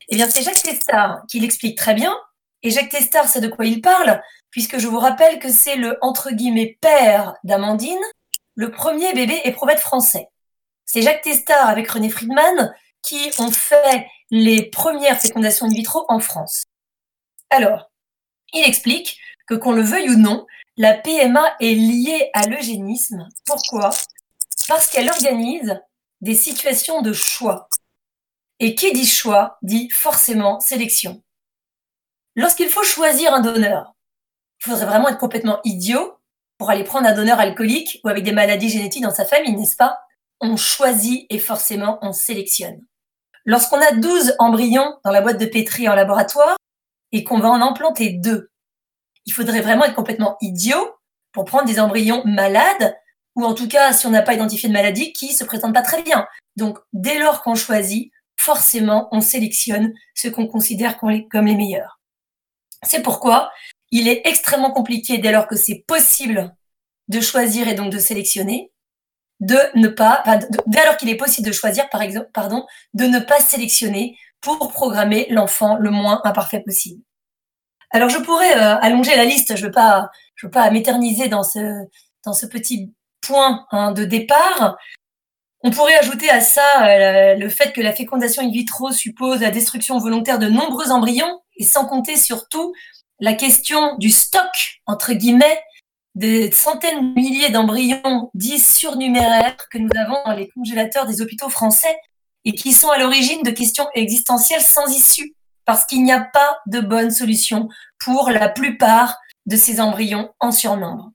Eh 0.09 0.15
bien, 0.15 0.29
c'est 0.29 0.43
Jacques 0.43 0.61
Testard 0.61 1.21
qui 1.29 1.39
l'explique 1.39 1.77
très 1.77 1.93
bien. 1.93 2.15
Et 2.63 2.69
Jacques 2.69 2.89
Testard 2.89 3.27
sait 3.27 3.41
de 3.41 3.47
quoi 3.47 3.65
il 3.65 3.81
parle, 3.81 4.21
puisque 4.51 4.77
je 4.77 4.87
vous 4.87 4.99
rappelle 4.99 5.39
que 5.39 5.49
c'est 5.49 5.77
le 5.77 5.97
entre 6.01 6.31
guillemets 6.31 6.77
père 6.81 7.35
d'Amandine, 7.43 7.99
le 8.55 8.71
premier 8.71 9.13
bébé 9.13 9.41
éprouvette 9.45 9.79
français. 9.79 10.27
C'est 10.85 11.01
Jacques 11.01 11.21
Testard 11.21 11.69
avec 11.69 11.89
René 11.89 12.09
Friedman 12.09 12.73
qui 13.01 13.31
ont 13.39 13.51
fait 13.51 14.05
les 14.29 14.69
premières 14.69 15.19
fécondations 15.19 15.65
in 15.65 15.73
vitro 15.73 16.05
en 16.09 16.19
France. 16.19 16.63
Alors, 17.49 17.89
il 18.53 18.63
explique 18.63 19.17
que 19.47 19.55
qu'on 19.55 19.71
le 19.71 19.81
veuille 19.81 20.09
ou 20.09 20.17
non, 20.17 20.45
la 20.77 20.93
PMA 20.93 21.55
est 21.59 21.73
liée 21.73 22.29
à 22.33 22.47
l'eugénisme. 22.47 23.27
Pourquoi? 23.45 23.91
Parce 24.67 24.89
qu'elle 24.89 25.09
organise 25.09 25.79
des 26.21 26.35
situations 26.35 27.01
de 27.01 27.13
choix. 27.13 27.69
Et 28.59 28.75
qui 28.75 28.93
dit 28.93 29.07
choix 29.07 29.57
dit 29.61 29.89
forcément 29.89 30.59
sélection. 30.59 31.23
Lorsqu'il 32.35 32.69
faut 32.69 32.83
choisir 32.83 33.33
un 33.33 33.41
donneur, 33.41 33.95
il 34.61 34.69
faudrait 34.69 34.85
vraiment 34.85 35.09
être 35.09 35.17
complètement 35.17 35.59
idiot 35.63 36.17
pour 36.57 36.69
aller 36.69 36.83
prendre 36.83 37.07
un 37.07 37.13
donneur 37.13 37.39
alcoolique 37.39 37.99
ou 38.03 38.09
avec 38.09 38.23
des 38.23 38.31
maladies 38.31 38.69
génétiques 38.69 39.03
dans 39.03 39.13
sa 39.13 39.25
famille, 39.25 39.55
n'est-ce 39.55 39.75
pas? 39.75 39.99
On 40.39 40.55
choisit 40.57 41.25
et 41.29 41.39
forcément 41.39 41.97
on 42.01 42.13
sélectionne. 42.13 42.79
Lorsqu'on 43.45 43.81
a 43.81 43.91
12 43.93 44.35
embryons 44.37 44.99
dans 45.03 45.11
la 45.11 45.21
boîte 45.21 45.39
de 45.39 45.45
pétri 45.45 45.89
en 45.89 45.95
laboratoire 45.95 46.57
et 47.11 47.23
qu'on 47.23 47.39
va 47.39 47.49
en 47.49 47.61
implanter 47.61 48.11
deux, 48.11 48.51
il 49.25 49.33
faudrait 49.33 49.61
vraiment 49.61 49.85
être 49.85 49.95
complètement 49.95 50.37
idiot 50.41 50.95
pour 51.31 51.45
prendre 51.45 51.65
des 51.65 51.79
embryons 51.79 52.21
malades 52.25 52.95
ou 53.35 53.45
en 53.45 53.53
tout 53.53 53.67
cas, 53.67 53.93
si 53.93 54.05
on 54.05 54.11
n'a 54.11 54.21
pas 54.21 54.33
identifié 54.33 54.67
de 54.69 54.73
maladie, 54.73 55.13
qui 55.13 55.33
se 55.33 55.43
présentent 55.43 55.73
pas 55.73 55.81
très 55.81 56.03
bien. 56.03 56.27
Donc, 56.57 56.77
dès 56.91 57.17
lors 57.17 57.41
qu'on 57.41 57.55
choisit, 57.55 58.11
forcément, 58.35 59.07
on 59.11 59.21
sélectionne 59.21 59.93
ceux 60.15 60.31
qu'on 60.31 60.47
considère 60.47 60.97
comme 60.97 61.45
les 61.45 61.55
meilleurs. 61.55 61.99
C'est 62.83 63.01
pourquoi 63.01 63.51
il 63.91 64.07
est 64.07 64.21
extrêmement 64.25 64.71
compliqué, 64.71 65.17
dès 65.17 65.31
lors 65.31 65.47
que 65.47 65.55
c'est 65.55 65.83
possible 65.87 66.55
de 67.07 67.19
choisir 67.19 67.67
et 67.67 67.73
donc 67.73 67.91
de 67.91 67.99
sélectionner, 67.99 68.71
de 69.41 69.57
ne 69.75 69.87
pas, 69.87 70.23
dès 70.67 70.85
lors 70.85 70.97
qu'il 70.97 71.09
est 71.09 71.17
possible 71.17 71.47
de 71.47 71.53
choisir, 71.53 71.89
par 71.89 72.01
exemple, 72.01 72.29
pardon, 72.33 72.65
de 72.93 73.05
ne 73.05 73.19
pas 73.19 73.39
sélectionner 73.39 74.17
pour 74.39 74.71
programmer 74.71 75.27
l'enfant 75.29 75.77
le 75.77 75.91
moins 75.91 76.21
imparfait 76.23 76.61
possible. 76.61 77.03
Alors 77.91 78.09
je 78.09 78.19
pourrais 78.19 78.57
euh, 78.57 78.77
allonger 78.77 79.15
la 79.15 79.25
liste, 79.25 79.55
je 79.55 79.65
veux 79.65 79.71
pas, 79.71 80.09
je 80.35 80.47
veux 80.47 80.51
pas 80.51 80.69
m'éterniser 80.71 81.27
dans 81.27 81.43
ce 81.43 81.85
dans 82.25 82.33
ce 82.33 82.45
petit 82.45 82.93
point 83.21 83.65
hein, 83.71 83.91
de 83.91 84.05
départ. 84.05 84.77
On 85.63 85.69
pourrait 85.69 85.97
ajouter 85.97 86.29
à 86.29 86.41
ça 86.41 86.87
euh, 86.87 87.35
le 87.35 87.49
fait 87.49 87.71
que 87.73 87.81
la 87.81 87.93
fécondation 87.93 88.41
in 88.41 88.49
vitro 88.49 88.91
suppose 88.91 89.41
la 89.41 89.51
destruction 89.51 89.99
volontaire 89.99 90.39
de 90.39 90.47
nombreux 90.47 90.91
embryons 90.91 91.41
et 91.57 91.63
sans 91.63 91.85
compter 91.85 92.15
surtout 92.15 92.73
la 93.21 93.33
question 93.33 93.95
du 93.97 94.09
stock 94.09 94.81
entre 94.87 95.13
guillemets 95.13 95.63
des 96.15 96.51
centaines 96.51 97.13
de 97.13 97.19
milliers 97.19 97.49
d'embryons 97.49 98.29
dits 98.33 98.59
surnuméraires 98.59 99.55
que 99.71 99.77
nous 99.77 99.89
avons 99.95 100.17
dans 100.25 100.33
les 100.33 100.49
congélateurs 100.49 101.05
des 101.05 101.21
hôpitaux 101.21 101.49
français 101.49 101.95
et 102.43 102.53
qui 102.53 102.73
sont 102.73 102.89
à 102.89 102.97
l'origine 102.97 103.43
de 103.43 103.51
questions 103.51 103.87
existentielles 103.93 104.61
sans 104.61 104.87
issue, 104.87 105.35
parce 105.65 105.85
qu'il 105.85 106.03
n'y 106.03 106.11
a 106.11 106.19
pas 106.19 106.59
de 106.65 106.81
bonne 106.81 107.11
solution 107.11 107.69
pour 107.99 108.31
la 108.31 108.49
plupart 108.49 109.17
de 109.45 109.55
ces 109.55 109.79
embryons 109.79 110.33
en 110.39 110.51
surnombre. 110.51 111.11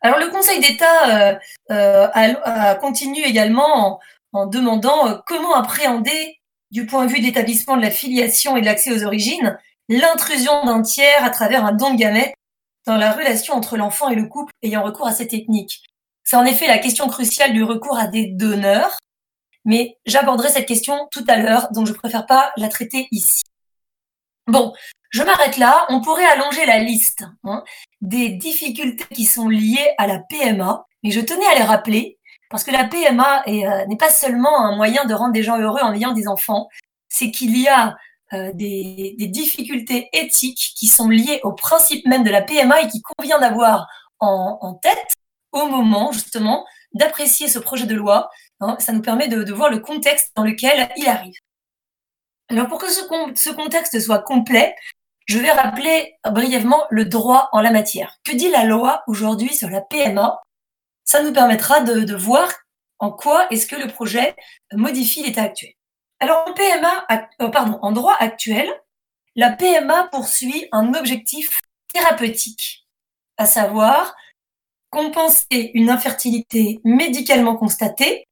Alors 0.00 0.18
le 0.18 0.30
Conseil 0.30 0.60
d'État 0.60 1.34
euh, 1.70 2.08
euh, 2.16 2.74
continue 2.76 3.22
également 3.22 4.00
en, 4.32 4.46
demandant 4.46 5.08
euh, 5.08 5.18
comment 5.26 5.54
appréhender, 5.54 6.40
du 6.70 6.86
point 6.86 7.04
de 7.04 7.12
vue 7.12 7.20
d'établissement 7.20 7.76
de 7.76 7.82
la 7.82 7.90
filiation 7.90 8.56
et 8.56 8.62
de 8.62 8.66
l'accès 8.66 8.90
aux 8.92 9.04
origines, 9.04 9.58
l'intrusion 9.98 10.64
d'un 10.64 10.82
tiers 10.82 11.24
à 11.24 11.30
travers 11.30 11.64
un 11.64 11.72
don 11.72 11.92
de 11.92 11.98
gamètes 11.98 12.34
dans 12.86 12.96
la 12.96 13.12
relation 13.12 13.54
entre 13.54 13.76
l'enfant 13.76 14.08
et 14.08 14.14
le 14.14 14.26
couple 14.26 14.52
ayant 14.62 14.82
recours 14.82 15.06
à 15.06 15.12
cette 15.12 15.30
technique. 15.30 15.82
C'est 16.24 16.36
en 16.36 16.44
effet 16.44 16.66
la 16.66 16.78
question 16.78 17.08
cruciale 17.08 17.52
du 17.52 17.62
recours 17.62 17.98
à 17.98 18.06
des 18.06 18.26
donneurs, 18.26 18.98
mais 19.64 19.98
j'aborderai 20.06 20.48
cette 20.48 20.66
question 20.66 21.08
tout 21.10 21.24
à 21.28 21.36
l'heure, 21.36 21.70
donc 21.72 21.86
je 21.86 21.92
préfère 21.92 22.26
pas 22.26 22.52
la 22.56 22.68
traiter 22.68 23.08
ici. 23.10 23.42
Bon, 24.46 24.72
je 25.10 25.22
m'arrête 25.22 25.56
là. 25.58 25.86
On 25.88 26.00
pourrait 26.00 26.26
allonger 26.26 26.66
la 26.66 26.78
liste 26.78 27.24
hein, 27.44 27.62
des 28.00 28.30
difficultés 28.30 29.06
qui 29.14 29.24
sont 29.24 29.48
liées 29.48 29.94
à 29.98 30.06
la 30.06 30.18
PMA, 30.18 30.84
mais 31.02 31.10
je 31.10 31.20
tenais 31.20 31.46
à 31.46 31.54
les 31.54 31.64
rappeler 31.64 32.18
parce 32.50 32.64
que 32.64 32.70
la 32.70 32.84
PMA 32.84 33.44
euh, 33.46 33.86
n'est 33.86 33.96
pas 33.96 34.10
seulement 34.10 34.64
un 34.64 34.76
moyen 34.76 35.04
de 35.04 35.14
rendre 35.14 35.32
des 35.32 35.42
gens 35.42 35.58
heureux 35.58 35.80
en 35.80 35.94
ayant 35.94 36.12
des 36.12 36.28
enfants, 36.28 36.68
c'est 37.08 37.30
qu'il 37.30 37.56
y 37.58 37.68
a 37.68 37.96
euh, 38.32 38.50
des, 38.54 39.14
difficultés 39.18 40.08
éthiques 40.12 40.72
qui 40.76 40.86
sont 40.86 41.08
liées 41.08 41.40
au 41.42 41.52
principe 41.52 42.06
même 42.06 42.24
de 42.24 42.30
la 42.30 42.40
PMA 42.40 42.82
et 42.82 42.88
qui 42.88 43.02
convient 43.02 43.38
d'avoir 43.38 43.86
en, 44.20 44.78
tête 44.80 45.16
au 45.52 45.66
moment 45.66 46.12
justement 46.12 46.64
d'apprécier 46.94 47.48
ce 47.48 47.58
projet 47.58 47.86
de 47.86 47.94
loi. 47.94 48.30
Hein, 48.60 48.76
ça 48.78 48.92
nous 48.92 49.02
permet 49.02 49.28
de, 49.28 49.52
voir 49.52 49.70
le 49.70 49.80
contexte 49.80 50.32
dans 50.34 50.44
lequel 50.44 50.88
il 50.96 51.08
arrive. 51.08 51.34
Alors 52.48 52.68
pour 52.68 52.78
que 52.78 52.90
ce, 52.90 53.50
contexte 53.50 53.98
soit 54.00 54.22
complet, 54.22 54.74
je 55.26 55.38
vais 55.38 55.50
rappeler 55.50 56.14
brièvement 56.30 56.84
le 56.90 57.04
droit 57.04 57.48
en 57.52 57.60
la 57.60 57.70
matière. 57.70 58.16
Que 58.24 58.32
dit 58.32 58.50
la 58.50 58.64
loi 58.64 59.02
aujourd'hui 59.08 59.54
sur 59.54 59.68
la 59.68 59.80
PMA 59.82 60.40
Ça 61.04 61.22
nous 61.22 61.32
permettra 61.32 61.80
de, 61.80 62.00
de 62.00 62.14
voir 62.14 62.48
en 62.98 63.10
quoi 63.10 63.46
est-ce 63.50 63.66
que 63.66 63.76
le 63.76 63.88
projet 63.88 64.36
modifie 64.72 65.22
l'état 65.22 65.42
actuel. 65.42 65.72
Alors 66.22 66.44
en 66.46 66.52
PMA, 66.52 67.04
euh, 67.40 67.48
pardon, 67.48 67.80
en 67.82 67.90
droit 67.90 68.14
actuel, 68.20 68.72
la 69.34 69.50
PMA 69.50 70.04
poursuit 70.04 70.68
un 70.70 70.94
objectif 70.94 71.60
thérapeutique, 71.92 72.86
à 73.38 73.44
savoir 73.44 74.14
compenser 74.90 75.72
une 75.74 75.90
infertilité 75.90 76.80
médicalement 76.84 77.56
constatée 77.56 78.28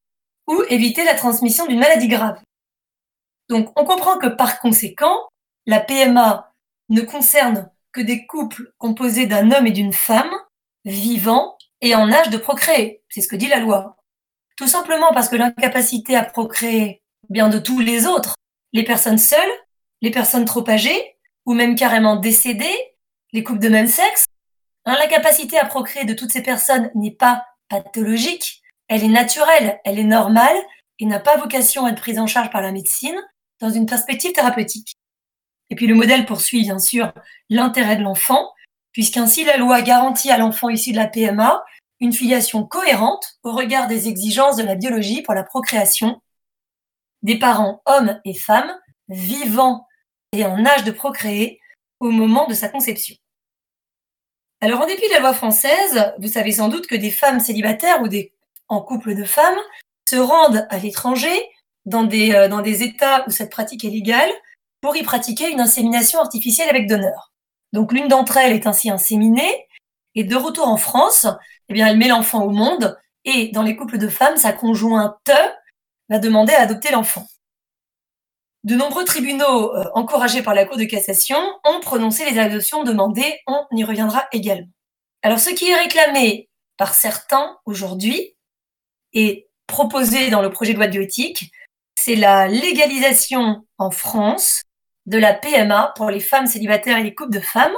ou 0.47 0.63
éviter 0.69 1.03
la 1.03 1.17
transmission 1.17 1.67
d'une 1.67 1.81
maladie 1.81 2.07
grave. 2.07 2.41
Donc 3.49 3.73
on 3.75 3.85
comprend 3.85 4.19
que 4.19 4.29
par 4.29 4.61
conséquent, 4.61 5.29
la 5.67 5.81
PMA 5.81 6.55
ne 6.91 7.01
concerne 7.01 7.73
que 7.91 8.01
des 8.01 8.25
couples 8.25 8.73
composés 8.79 9.27
d'un 9.27 9.51
homme 9.51 9.67
et 9.67 9.73
d'une 9.73 9.93
femme 9.93 10.31
vivants 10.85 11.59
et 11.81 11.97
en 11.97 12.13
âge 12.13 12.31
de 12.31 12.39
procréer. 12.39 13.03
C'est 13.09 13.21
ce 13.21 13.27
que 13.27 13.35
dit 13.35 13.49
la 13.49 13.59
loi. 13.59 13.97
Tout 14.57 14.69
simplement 14.69 15.13
parce 15.13 15.29
que 15.29 15.35
l'incapacité 15.35 16.15
à 16.15 16.23
procréer 16.23 17.00
bien 17.31 17.49
de 17.49 17.59
tous 17.59 17.79
les 17.79 18.07
autres, 18.07 18.35
les 18.73 18.85
personnes 18.85 19.19
seules, 19.19 19.39
les 20.03 20.11
personnes 20.11 20.45
trop 20.45 20.69
âgées, 20.69 21.17
ou 21.47 21.55
même 21.55 21.75
carrément 21.75 22.17
décédées, 22.17 22.95
les 23.33 23.43
couples 23.43 23.61
de 23.61 23.69
même 23.69 23.87
sexe. 23.87 24.27
Hein, 24.85 24.97
la 24.99 25.07
capacité 25.07 25.59
à 25.59 25.65
procréer 25.65 26.05
de 26.05 26.15
toutes 26.15 26.33
ces 26.33 26.43
personnes 26.43 26.91
n'est 26.95 27.15
pas 27.15 27.45
pathologique, 27.69 28.63
elle 28.89 29.05
est 29.05 29.09
naturelle, 29.09 29.81
elle 29.85 29.99
est 29.99 30.05
normale 30.05 30.57
et 30.99 31.07
n'a 31.07 31.21
pas 31.21 31.37
vocation 31.37 31.87
à 31.87 31.91
être 31.91 32.01
prise 32.01 32.19
en 32.19 32.27
charge 32.27 32.51
par 32.51 32.61
la 32.61 32.73
médecine 32.73 33.17
dans 33.61 33.71
une 33.71 33.87
perspective 33.87 34.33
thérapeutique. 34.33 34.95
Et 35.71 35.77
puis 35.77 35.87
le 35.87 35.95
modèle 35.95 36.27
poursuit 36.27 36.63
bien 36.63 36.79
sûr 36.79 37.13
l'intérêt 37.49 37.97
de 37.97 38.03
l'enfant, 38.03 38.53
puisqu'ainsi 38.93 39.45
la 39.45 39.57
loi 39.57 39.83
garantit 39.83 40.31
à 40.31 40.39
l'enfant 40.39 40.69
issu 40.69 40.91
de 40.91 40.97
la 40.97 41.07
PMA 41.07 41.63
une 42.01 42.13
filiation 42.13 42.65
cohérente 42.65 43.39
au 43.45 43.53
regard 43.53 43.87
des 43.87 44.09
exigences 44.09 44.57
de 44.57 44.65
la 44.65 44.75
biologie 44.75 45.23
pour 45.23 45.35
la 45.35 45.45
procréation 45.45 46.21
des 47.23 47.39
parents 47.39 47.83
hommes 47.87 48.21
et 48.25 48.35
femmes 48.35 48.73
vivant 49.09 49.87
et 50.33 50.45
en 50.45 50.65
âge 50.65 50.85
de 50.85 50.91
procréer 50.91 51.61
au 51.99 52.11
moment 52.11 52.47
de 52.47 52.55
sa 52.55 52.69
conception. 52.69 53.17
Alors 54.61 54.81
en 54.81 54.87
dépit 54.87 55.09
de 55.09 55.15
la 55.15 55.21
loi 55.21 55.35
française, 55.35 56.13
vous 56.19 56.29
savez 56.29 56.53
sans 56.53 56.69
doute 56.69 56.87
que 56.87 56.95
des 56.95 57.11
femmes 57.11 57.41
célibataires 57.41 58.03
ou 58.03 58.09
en 58.69 58.83
couple 58.83 59.15
de 59.15 59.25
femmes 59.25 59.59
se 60.09 60.17
rendent 60.17 60.67
à 60.71 60.79
l'étranger 60.79 61.33
dans 61.87 62.05
des, 62.05 62.33
euh, 62.33 62.49
dans 62.49 62.61
des 62.61 62.83
États 62.83 63.27
où 63.27 63.31
cette 63.31 63.51
pratique 63.51 63.85
est 63.85 63.91
légale 63.91 64.31
pour 64.81 64.97
y 64.97 65.03
pratiquer 65.03 65.51
une 65.51 65.61
insémination 65.61 66.21
artificielle 66.21 66.69
avec 66.69 66.89
donneur. 66.89 67.33
Donc 67.73 67.93
l'une 67.93 68.09
d'entre 68.09 68.37
elles 68.37 68.55
est 68.55 68.67
ainsi 68.67 68.91
inséminée 68.91 69.67
et 70.15 70.25
de 70.25 70.37
retour 70.37 70.69
en 70.69 70.77
France, 70.77 71.27
eh 71.69 71.75
bien 71.75 71.87
elle 71.87 71.97
met 71.97 72.09
l'enfant 72.09 72.43
au 72.45 72.51
monde 72.51 72.99
et 73.25 73.49
dans 73.49 73.63
les 73.63 73.77
couples 73.77 73.99
de 73.99 74.09
femmes, 74.09 74.37
sa 74.37 74.53
conjointe 74.53 75.31
va 76.11 76.19
demander 76.19 76.53
à 76.53 76.63
adopter 76.63 76.91
l'enfant. 76.93 77.27
De 78.65 78.75
nombreux 78.75 79.05
tribunaux, 79.05 79.75
euh, 79.75 79.85
encouragés 79.95 80.43
par 80.43 80.55
la 80.55 80.67
Cour 80.67 80.77
de 80.77 80.85
cassation, 80.85 81.39
ont 81.65 81.81
prononcé 81.81 82.31
les 82.31 82.39
adoptions 82.39 82.85
demandées. 82.85 83.41
On 83.47 83.65
y 83.73 83.85
reviendra 83.85 84.27
également. 84.33 84.69
Alors, 85.23 85.39
ce 85.39 85.51
qui 85.51 85.71
est 85.71 85.75
réclamé 85.75 86.51
par 86.77 86.93
certains 86.93 87.59
aujourd'hui 87.65 88.37
et 89.15 89.49
proposé 89.67 90.29
dans 90.29 90.43
le 90.43 90.51
projet 90.51 90.73
de 90.73 90.79
loi 90.79 90.89
de 90.89 90.93
bioéthique, 90.93 91.53
c'est 91.95 92.17
la 92.17 92.49
légalisation 92.49 93.65
en 93.79 93.91
France 93.91 94.63
de 95.07 95.19
la 95.19 95.33
PMA 95.33 95.93
pour 95.97 96.11
les 96.11 96.21
femmes 96.21 96.47
célibataires 96.47 96.99
et 96.99 97.03
les 97.03 97.15
couples 97.15 97.33
de 97.33 97.41
femmes. 97.41 97.77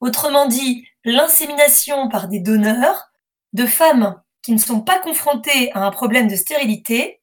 Autrement 0.00 0.46
dit, 0.46 0.86
l'insémination 1.04 2.08
par 2.08 2.28
des 2.28 2.40
donneurs 2.40 3.10
de 3.52 3.66
femmes 3.66 4.20
qui 4.42 4.52
ne 4.52 4.58
sont 4.58 4.80
pas 4.80 4.98
confrontées 4.98 5.72
à 5.72 5.84
un 5.84 5.90
problème 5.90 6.28
de 6.28 6.36
stérilité, 6.36 7.19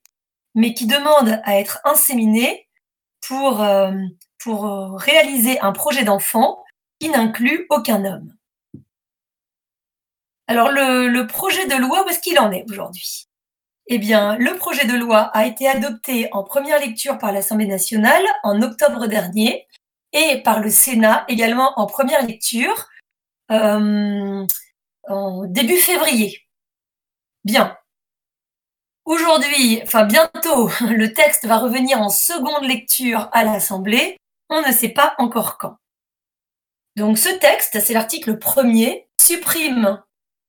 mais 0.55 0.73
qui 0.73 0.87
demandent 0.87 1.39
à 1.43 1.59
être 1.59 1.79
inséminées 1.83 2.67
pour, 3.27 3.61
euh, 3.61 3.91
euh, 4.47 4.95
réaliser 4.95 5.59
un 5.59 5.73
projet 5.73 6.03
d'enfant 6.03 6.63
qui 6.99 7.09
n'inclut 7.09 7.65
aucun 7.69 8.05
homme. 8.05 8.33
Alors 10.47 10.71
le, 10.71 11.09
le 11.09 11.27
projet 11.27 11.67
de 11.67 11.75
loi, 11.75 12.05
où 12.05 12.09
est-ce 12.09 12.19
qu'il 12.19 12.39
en 12.39 12.51
est 12.51 12.65
aujourd'hui? 12.69 13.27
Eh 13.87 13.99
bien, 13.99 14.35
le 14.37 14.55
projet 14.57 14.85
de 14.85 14.93
loi 14.93 15.19
a 15.33 15.45
été 15.45 15.67
adopté 15.67 16.27
en 16.33 16.43
première 16.43 16.79
lecture 16.79 17.17
par 17.17 17.31
l'Assemblée 17.31 17.67
nationale 17.67 18.23
en 18.43 18.61
octobre 18.61 19.07
dernier 19.07 19.65
et 20.11 20.41
par 20.43 20.59
le 20.59 20.69
Sénat 20.69 21.25
également 21.29 21.79
en 21.79 21.85
première 21.85 22.25
lecture 22.25 22.89
euh, 23.51 24.45
en 25.07 25.45
début 25.45 25.77
février. 25.77 26.41
Bien. 27.45 27.76
Aujourd'hui, 29.07 29.79
enfin 29.83 30.03
bientôt, 30.03 30.69
le 30.81 31.13
texte 31.13 31.45
va 31.45 31.57
revenir 31.57 32.01
en 32.01 32.09
seconde 32.09 32.65
lecture 32.65 33.29
à 33.31 33.45
l'Assemblée. 33.45 34.17
On 34.49 34.61
ne 34.61 34.71
sait 34.73 34.89
pas 34.89 35.15
encore 35.17 35.57
quand. 35.57 35.77
Donc 36.97 37.17
ce 37.17 37.29
texte, 37.29 37.79
c'est 37.79 37.93
l'article 37.93 38.37
premier, 38.37 39.07
supprime 39.19 40.03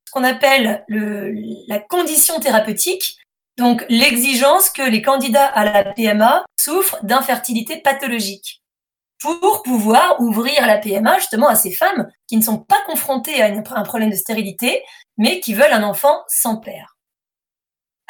ce 0.07 0.11
qu'on 0.11 0.25
appelle 0.25 0.85
le, 0.89 1.35
la 1.69 1.79
condition 1.79 2.41
thérapeutique, 2.41 3.19
donc 3.59 3.85
l'exigence 3.89 4.71
que 4.71 4.83
les 4.83 5.03
candidats 5.03 5.47
à 5.47 5.65
la 5.65 5.85
PMA 5.93 6.45
souffrent 6.59 6.99
d'infertilité 7.05 7.77
pathologique 7.77 8.61
pour 9.21 9.63
pouvoir 9.63 10.21
ouvrir 10.21 10.67
la 10.67 10.79
PMA 10.79 11.19
justement 11.19 11.49
à 11.49 11.55
ces 11.55 11.71
femmes 11.71 12.11
qui 12.27 12.37
ne 12.37 12.43
sont 12.43 12.59
pas 12.59 12.83
confrontées 12.87 13.41
à 13.41 13.47
un 13.47 13.83
problème 13.83 14.11
de 14.11 14.17
stérilité, 14.17 14.83
mais 15.17 15.39
qui 15.39 15.55
veulent 15.55 15.73
un 15.73 15.85
enfant 15.85 16.25
sans 16.29 16.57
père. 16.57 16.98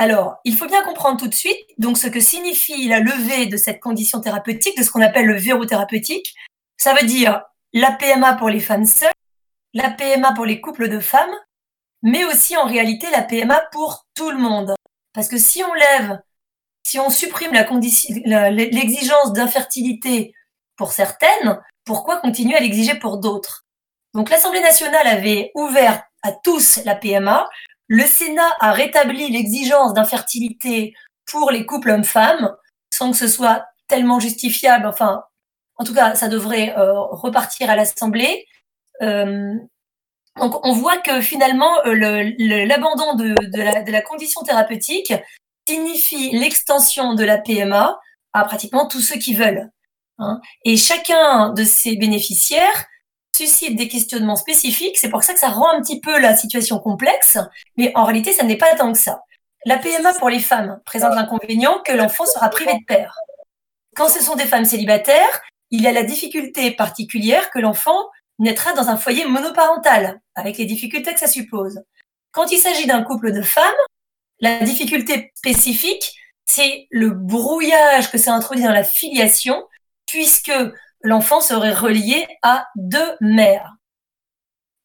Alors, 0.01 0.37
il 0.45 0.57
faut 0.57 0.67
bien 0.67 0.83
comprendre 0.85 1.19
tout 1.19 1.27
de 1.27 1.35
suite 1.35 1.59
donc 1.77 1.99
ce 1.99 2.07
que 2.07 2.21
signifie 2.21 2.87
la 2.87 3.01
levée 3.01 3.47
de 3.47 3.57
cette 3.57 3.81
condition 3.81 4.21
thérapeutique, 4.21 4.79
de 4.79 4.85
ce 4.85 4.91
qu'on 4.91 5.03
appelle 5.03 5.27
le 5.27 5.37
verrou 5.37 5.67
thérapeutique. 5.67 6.35
Ça 6.77 6.95
veut 6.95 7.07
dire 7.07 7.43
la 7.73 7.91
PMA 7.91 8.35
pour 8.35 8.49
les 8.49 8.61
femmes 8.61 8.87
seules, 8.87 9.11
la 9.75 9.91
PMA 9.91 10.33
pour 10.35 10.47
les 10.47 10.61
couples 10.61 10.89
de 10.89 11.01
femmes, 11.01 11.35
mais 12.03 12.25
aussi 12.25 12.57
en 12.57 12.65
réalité 12.65 13.11
la 13.11 13.23
PMA 13.23 13.61
pour 13.73 14.07
tout 14.15 14.31
le 14.31 14.39
monde. 14.39 14.75
Parce 15.13 15.29
que 15.29 15.37
si 15.37 15.65
on 15.65 15.75
lève, 15.75 16.21
si 16.87 17.01
on 17.01 17.11
supprime 17.11 17.53
l'exigence 17.53 19.33
d'infertilité 19.33 20.33
pour 20.77 20.93
certaines, 20.93 21.61
pourquoi 21.85 22.21
continuer 22.21 22.57
à 22.57 22.61
l'exiger 22.61 22.95
pour 22.95 23.19
d'autres? 23.19 23.67
Donc 24.15 24.31
l'Assemblée 24.31 24.61
nationale 24.61 25.09
avait 25.09 25.51
ouvert 25.57 26.05
à 26.23 26.31
tous 26.33 26.81
la 26.85 26.95
PMA, 26.95 27.49
le 27.89 28.05
Sénat 28.05 28.57
a 28.61 28.73
rétabli 28.73 29.31
l'exigence 29.31 29.95
d'infertilité 29.95 30.95
pour 31.27 31.51
les 31.51 31.67
couples 31.67 31.91
hommes-femmes, 31.91 32.55
sans 32.91 33.11
que 33.11 33.17
ce 33.17 33.29
soit 33.29 33.67
tellement 33.89 34.21
justifiable. 34.21 34.87
Enfin, 34.87 35.25
en 35.77 35.85
tout 35.85 35.95
cas, 35.95 36.15
ça 36.15 36.29
devrait 36.29 36.77
euh, 36.77 36.93
repartir 36.93 37.71
à 37.71 37.77
l'Assemblée. 37.77 38.47
Euh, 39.03 39.55
donc, 40.37 40.65
on 40.65 40.73
voit 40.73 40.99
que 40.99 41.21
finalement, 41.21 41.85
euh, 41.87 41.95
l'abandon 42.39 43.15
de, 43.15 43.91
la, 43.91 44.03
condition 44.03 44.43
thérapeutique 44.43 45.13
signifie 45.67 46.31
l'extension 46.31 47.15
de 47.15 47.25
la 47.25 47.39
PMA 47.39 47.99
à 48.33 48.45
pratiquement 48.45 48.87
tous 48.87 49.01
ceux 49.01 49.19
qui 49.19 49.35
veulent. 49.35 49.71
Hein. 50.19 50.41
Et 50.65 50.77
chacun 50.77 51.51
de 51.51 51.65
ces 51.65 51.97
bénéficiaires 51.97 52.87
suscite 53.37 53.77
des 53.77 53.89
questionnements 53.89 54.37
spécifiques. 54.37 54.99
C'est 54.99 55.11
pour 55.11 55.23
ça 55.23 55.35
que 55.35 55.41
ça 55.41 55.49
rend 55.49 55.71
un 55.71 55.81
petit 55.81 56.01
peu 56.01 56.19
la 56.19 56.37
situation 56.37 56.79
complexe, 56.79 57.39
mais 57.77 57.93
en 57.95 58.05
réalité, 58.05 58.33
ça 58.33 58.45
n'est 58.45 58.57
pas 58.57 58.75
tant 58.75 58.93
que 58.93 58.99
ça. 58.99 59.23
La 59.65 59.79
PMA 59.79 60.15
pour 60.15 60.29
les 60.29 60.41
femmes 60.41 60.81
présente 60.85 61.15
l'inconvénient 61.15 61.81
que 61.85 61.93
l'enfant 61.93 62.27
sera 62.27 62.49
privé 62.49 62.73
de 62.75 62.85
père. 62.87 63.17
Quand 63.95 64.09
ce 64.09 64.23
sont 64.23 64.37
des 64.37 64.45
femmes 64.45 64.65
célibataires, 64.65 65.41
il 65.71 65.83
y 65.83 65.87
a 65.87 65.93
la 65.93 66.05
difficulté 66.05 66.71
particulière 66.71 67.51
que 67.51 67.59
l'enfant 67.59 68.09
naîtra 68.39 68.73
dans 68.73 68.89
un 68.89 68.97
foyer 68.97 69.27
monoparental, 69.27 70.21
avec 70.35 70.59
les 70.59 70.65
difficultés 70.65 71.13
que 71.13 71.21
ça 71.21 71.27
suppose. 71.27 71.83
Quand 72.31 72.51
il 72.53 72.59
s'agit 72.59 72.87
d'un 72.87 73.03
couple 73.03 73.33
de 73.33 73.43
femmes, 73.43 73.65
la 74.41 74.61
difficulté 74.61 75.33
spécifique, 75.35 76.15
c'est 76.47 76.87
le 76.91 77.11
brouillage 77.11 78.11
que 78.11 78.19
ça 78.19 78.33
introduit 78.33 78.65
dans 78.65 78.73
la 78.73 78.85
filiation, 78.85 79.67
puisque 80.07 80.53
l'enfant 81.09 81.41
serait 81.41 81.73
relié 81.73 82.29
à 82.43 82.69
deux 82.77 83.17
mères. 83.21 83.75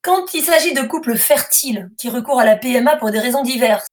Quand 0.02 0.34
il 0.34 0.42
s'agit 0.42 0.74
de 0.74 0.82
couples 0.82 1.18
fertiles 1.18 1.90
qui 1.98 2.10
recourent 2.10 2.40
à 2.40 2.46
la 2.46 2.56
PMA 2.56 2.96
pour 2.96 3.12
des 3.12 3.20
raisons 3.20 3.44
diverses, 3.44 3.88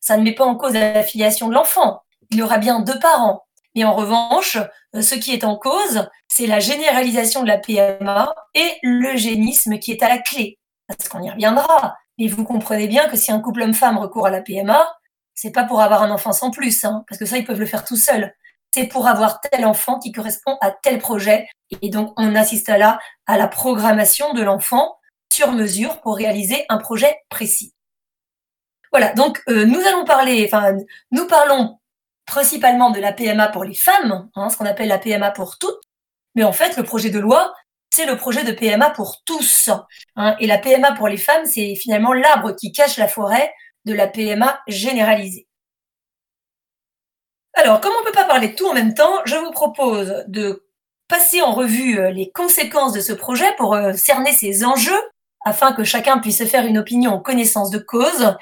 ça 0.00 0.16
ne 0.16 0.22
met 0.22 0.34
pas 0.34 0.44
en 0.44 0.54
cause 0.54 0.74
la 0.74 1.02
filiation 1.02 1.48
de 1.48 1.54
l'enfant. 1.54 2.02
Il 2.30 2.38
y 2.38 2.42
aura 2.42 2.58
bien 2.58 2.80
deux 2.80 2.98
parents. 2.98 3.44
Et 3.74 3.84
en 3.84 3.94
revanche, 3.94 4.58
euh, 4.94 5.02
ce 5.02 5.14
qui 5.14 5.32
est 5.32 5.44
en 5.44 5.56
cause, 5.56 6.08
c'est 6.28 6.46
la 6.46 6.60
généralisation 6.60 7.42
de 7.42 7.48
la 7.48 7.58
PMA 7.58 8.34
et 8.54 8.78
l'eugénisme 8.82 9.78
qui 9.78 9.92
est 9.92 10.02
à 10.02 10.08
la 10.08 10.18
clé. 10.18 10.58
Parce 10.86 11.08
qu'on 11.08 11.22
y 11.22 11.30
reviendra. 11.30 11.96
Mais 12.18 12.28
vous 12.28 12.44
comprenez 12.44 12.86
bien 12.86 13.08
que 13.08 13.16
si 13.16 13.32
un 13.32 13.40
couple 13.40 13.62
homme-femme 13.62 13.98
recourt 13.98 14.26
à 14.26 14.30
la 14.30 14.42
PMA, 14.42 14.86
c'est 15.34 15.52
pas 15.52 15.64
pour 15.64 15.80
avoir 15.80 16.02
un 16.02 16.10
enfant 16.10 16.32
sans 16.32 16.50
plus, 16.50 16.84
hein, 16.84 17.04
parce 17.08 17.18
que 17.18 17.24
ça, 17.24 17.38
ils 17.38 17.44
peuvent 17.44 17.58
le 17.58 17.66
faire 17.66 17.84
tout 17.84 17.96
seuls 17.96 18.34
c'est 18.74 18.86
pour 18.86 19.06
avoir 19.06 19.40
tel 19.40 19.64
enfant 19.66 19.98
qui 19.98 20.12
correspond 20.12 20.56
à 20.60 20.70
tel 20.70 20.98
projet. 20.98 21.48
Et 21.80 21.90
donc, 21.90 22.12
on 22.16 22.34
assiste 22.34 22.68
là 22.68 22.98
à 23.26 23.36
la 23.36 23.48
programmation 23.48 24.32
de 24.34 24.42
l'enfant 24.42 24.98
sur 25.32 25.52
mesure 25.52 26.00
pour 26.00 26.16
réaliser 26.16 26.64
un 26.68 26.78
projet 26.78 27.16
précis. 27.28 27.74
Voilà, 28.90 29.14
donc 29.14 29.40
euh, 29.48 29.64
nous 29.64 29.80
allons 29.80 30.04
parler, 30.04 30.44
enfin, 30.46 30.76
nous 31.10 31.26
parlons 31.26 31.78
principalement 32.26 32.90
de 32.90 33.00
la 33.00 33.12
PMA 33.12 33.48
pour 33.48 33.64
les 33.64 33.74
femmes, 33.74 34.28
hein, 34.34 34.50
ce 34.50 34.56
qu'on 34.58 34.66
appelle 34.66 34.88
la 34.88 34.98
PMA 34.98 35.30
pour 35.30 35.58
toutes, 35.58 35.80
mais 36.34 36.44
en 36.44 36.52
fait, 36.52 36.76
le 36.76 36.82
projet 36.82 37.10
de 37.10 37.18
loi, 37.18 37.54
c'est 37.90 38.06
le 38.06 38.16
projet 38.16 38.44
de 38.44 38.52
PMA 38.52 38.90
pour 38.90 39.22
tous. 39.24 39.70
Hein, 40.16 40.36
et 40.40 40.46
la 40.46 40.58
PMA 40.58 40.92
pour 40.92 41.08
les 41.08 41.16
femmes, 41.16 41.44
c'est 41.46 41.74
finalement 41.74 42.12
l'arbre 42.12 42.52
qui 42.52 42.72
cache 42.72 42.98
la 42.98 43.08
forêt 43.08 43.52
de 43.84 43.94
la 43.94 44.06
PMA 44.06 44.60
généralisée. 44.68 45.46
Alors, 47.54 47.80
comme 47.80 47.92
on 47.96 48.00
ne 48.00 48.06
peut 48.06 48.12
pas 48.12 48.24
parler 48.24 48.48
de 48.48 48.54
tout 48.54 48.66
en 48.66 48.74
même 48.74 48.94
temps, 48.94 49.20
je 49.24 49.36
vous 49.36 49.50
propose 49.50 50.24
de 50.28 50.66
passer 51.08 51.42
en 51.42 51.52
revue 51.52 51.98
euh, 51.98 52.10
les 52.10 52.30
conséquences 52.30 52.94
de 52.94 53.00
ce 53.00 53.12
projet 53.12 53.54
pour 53.56 53.74
euh, 53.74 53.92
cerner 53.92 54.32
ses 54.32 54.64
enjeux, 54.64 55.02
afin 55.44 55.72
que 55.72 55.84
chacun 55.84 56.18
puisse 56.18 56.38
se 56.38 56.46
faire 56.46 56.66
une 56.66 56.78
opinion 56.78 57.12
en 57.12 57.20
connaissance 57.20 57.70
de 57.70 57.78
cause. 57.78 58.34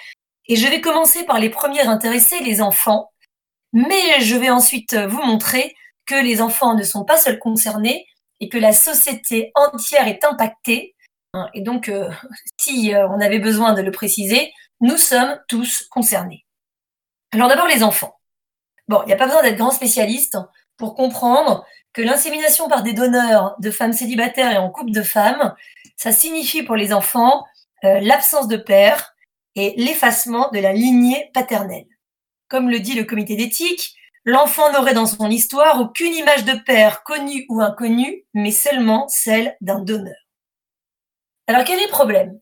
Et 0.47 0.55
je 0.55 0.69
vais 0.69 0.81
commencer 0.81 1.25
par 1.25 1.41
les 1.41 1.51
premiers 1.51 1.83
intéressés, 1.83 2.39
les 2.41 2.63
enfants. 2.63 3.11
Mais 3.73 4.21
je 4.21 4.37
vais 4.37 4.51
ensuite 4.51 4.95
vous 4.95 5.23
montrer 5.23 5.75
que 6.07 6.15
les 6.15 6.41
enfants 6.41 6.75
ne 6.75 6.83
sont 6.83 7.05
pas 7.05 7.17
seuls 7.17 7.39
concernés 7.39 8.07
et 8.39 8.49
que 8.49 8.59
la 8.59 8.73
société 8.73 9.51
entière 9.55 10.07
est 10.07 10.25
impactée. 10.25 10.95
Hein, 11.35 11.49
et 11.55 11.63
donc, 11.63 11.89
euh, 11.89 12.11
si 12.61 12.93
on 12.95 13.21
avait 13.21 13.39
besoin 13.41 13.73
de 13.75 13.83
le 13.83 13.91
préciser, 13.91 14.53
nous 14.81 14.97
sommes 14.97 15.41
tous 15.49 15.87
concernés. 15.91 16.47
Alors 17.33 17.49
d'abord 17.49 17.67
les 17.67 17.83
enfants. 17.83 18.20
Bon, 18.91 19.03
il 19.05 19.07
n'y 19.07 19.13
a 19.13 19.17
pas 19.17 19.27
besoin 19.27 19.45
d'être 19.45 19.57
grand 19.57 19.71
spécialiste 19.71 20.37
pour 20.77 20.97
comprendre 20.97 21.65
que 21.93 22.03
l'insémination 22.03 22.69
par 22.69 22.83
des 22.83 22.93
donneurs 22.93 23.55
de 23.61 23.71
femmes 23.71 23.93
célibataires 23.93 24.51
et 24.51 24.59
en 24.59 24.69
couple 24.69 24.91
de 24.91 25.05
femmes, 25.05 25.55
ça 25.95 26.11
signifie 26.11 26.65
pour 26.65 26.75
les 26.75 26.93
enfants 26.93 27.45
euh, 27.85 28.01
l'absence 28.01 28.49
de 28.49 28.57
père 28.57 29.15
et 29.55 29.75
l'effacement 29.77 30.51
de 30.51 30.59
la 30.59 30.73
lignée 30.73 31.31
paternelle. 31.33 31.87
Comme 32.49 32.69
le 32.69 32.81
dit 32.81 32.95
le 32.95 33.05
comité 33.05 33.37
d'éthique, 33.37 33.95
l'enfant 34.25 34.73
n'aurait 34.73 34.95
dans 34.95 35.07
son 35.07 35.31
histoire 35.31 35.81
aucune 35.81 36.13
image 36.13 36.45
de 36.45 36.59
père 36.67 37.05
connu 37.05 37.47
ou 37.49 37.61
inconnu, 37.61 38.25
mais 38.35 38.51
seulement 38.51 39.07
celle 39.07 39.57
d'un 39.61 39.79
donneur. 39.79 40.19
Alors 41.47 41.63
quel 41.63 41.79
est 41.79 41.87
le 41.87 41.91
problème? 41.93 42.41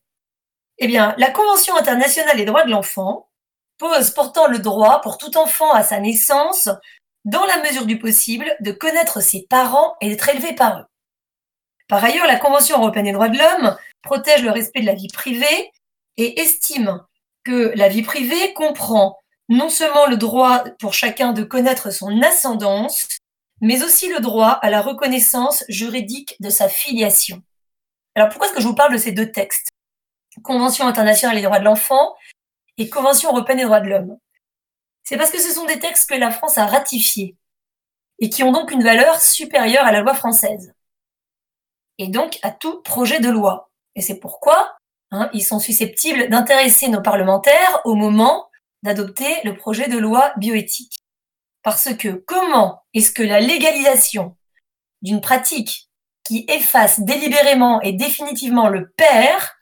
Eh 0.79 0.87
bien, 0.87 1.15
la 1.19 1.31
Convention 1.31 1.77
internationale 1.77 2.39
des 2.39 2.47
droits 2.47 2.65
de 2.65 2.71
l'enfant 2.71 3.28
pose 3.79 4.11
pourtant 4.11 4.49
le 4.49 4.59
droit 4.59 5.01
pour 5.01 5.19
tout 5.19 5.37
enfant 5.37 5.73
à 5.73 5.83
sa 5.83 6.01
naissance, 6.01 6.69
dans 7.25 7.45
la 7.45 7.63
mesure 7.63 7.87
du 7.87 7.99
possible, 7.99 8.57
de 8.61 8.73
connaître 8.73 9.21
ses 9.21 9.47
parents 9.49 9.95
et 10.01 10.09
d'être 10.09 10.29
élevé 10.29 10.55
par 10.55 10.81
eux. 10.81 10.85
Par 11.89 12.05
ailleurs, 12.05 12.27
la 12.27 12.37
Convention 12.37 12.79
européenne 12.79 13.07
des 13.07 13.13
droits 13.13 13.29
de 13.29 13.39
l'homme 13.39 13.77
protège 14.03 14.43
le 14.43 14.51
respect 14.51 14.81
de 14.81 14.87
la 14.87 14.95
vie 14.95 15.09
privée 15.09 15.73
et 16.17 16.41
estime 16.41 17.03
que 17.45 17.73
la 17.75 17.89
vie 17.89 18.03
privée 18.03 18.53
comprend 18.53 19.19
non 19.49 19.71
seulement 19.71 20.07
le 20.07 20.17
droit 20.17 20.65
pour 20.79 20.93
chacun 20.93 21.33
de 21.33 21.43
connaître 21.43 21.91
son 21.91 22.21
ascendance, 22.21 23.07
mais 23.61 23.83
aussi 23.83 24.09
le 24.09 24.21
droit 24.21 24.51
à 24.51 24.69
la 24.69 24.83
reconnaissance 24.83 25.65
juridique 25.69 26.37
de 26.41 26.51
sa 26.51 26.69
filiation. 26.69 27.43
Alors 28.15 28.29
pourquoi 28.29 28.47
est-ce 28.47 28.55
que 28.55 28.61
je 28.61 28.67
vous 28.67 28.75
parle 28.75 28.93
de 28.93 28.99
ces 28.99 29.13
deux 29.13 29.31
textes? 29.33 29.69
Convention 30.43 30.87
internationale 30.87 31.37
des 31.37 31.43
droits 31.43 31.59
de 31.59 31.65
l'enfant 31.65 32.15
et 32.79 32.89
Convention 32.89 33.31
européenne 33.31 33.59
des 33.59 33.65
droits 33.65 33.81
de 33.81 33.89
l'homme. 33.89 34.19
C'est 35.05 35.17
parce 35.17 35.31
que 35.31 35.41
ce 35.41 35.53
sont 35.53 35.67
des 35.67 35.79
textes 35.79 36.09
que 36.09 36.15
la 36.15 36.31
France 36.31 36.59
a 36.59 36.67
ratifiés 36.67 37.37
et 38.21 38.31
qui 38.31 38.43
ont 38.43 38.53
donc 38.53 38.71
une 38.71 38.83
valeur 38.83 39.21
supérieure 39.21 39.85
à 39.85 39.93
la 39.93 40.01
loi 40.01 40.15
française 40.15 40.73
et 41.99 42.09
donc 42.09 42.39
à 42.43 42.51
tout 42.51 42.81
projet 42.83 43.21
de 43.21 43.29
loi. 43.29 43.71
Et 43.95 44.01
c'est 44.01 44.19
pourquoi 44.19 44.77
hein, 45.11 45.29
ils 45.33 45.45
sont 45.45 45.59
susceptibles 45.59 46.29
d'intéresser 46.29 46.89
nos 46.89 47.03
parlementaires 47.03 47.81
au 47.85 47.95
moment 47.95 48.49
d'adopter 48.83 49.43
le 49.45 49.57
projet 49.57 49.89
de 49.89 49.99
loi 49.99 50.33
bioéthique. 50.37 51.01
Parce 51.63 51.95
que 51.95 52.09
comment 52.09 52.83
est-ce 52.95 53.11
que 53.11 53.23
la 53.23 53.41
légalisation 53.41 54.37
d'une 55.03 55.21
pratique 55.21 55.91
qui 56.23 56.45
efface 56.49 57.01
délibérément 57.01 57.81
et 57.81 57.93
définitivement 57.93 58.69
le 58.69 58.91
père 58.91 59.57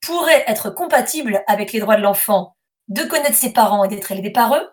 pourrait 0.00 0.44
être 0.46 0.70
compatible 0.70 1.44
avec 1.46 1.72
les 1.72 1.80
droits 1.80 1.96
de 1.96 2.02
l'enfant? 2.02 2.56
De 2.92 3.04
connaître 3.04 3.36
ses 3.36 3.52
parents 3.52 3.84
et 3.84 3.88
d'être 3.88 4.12
élevé 4.12 4.30
par 4.30 4.54
eux, 4.54 4.70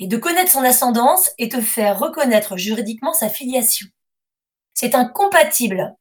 et 0.00 0.08
de 0.08 0.16
connaître 0.16 0.50
son 0.50 0.64
ascendance 0.64 1.30
et 1.38 1.46
de 1.46 1.60
faire 1.60 1.98
reconnaître 1.98 2.56
juridiquement 2.56 3.12
sa 3.12 3.28
filiation. 3.28 3.86
C'est 4.74 4.96
incompatible. 4.96 5.94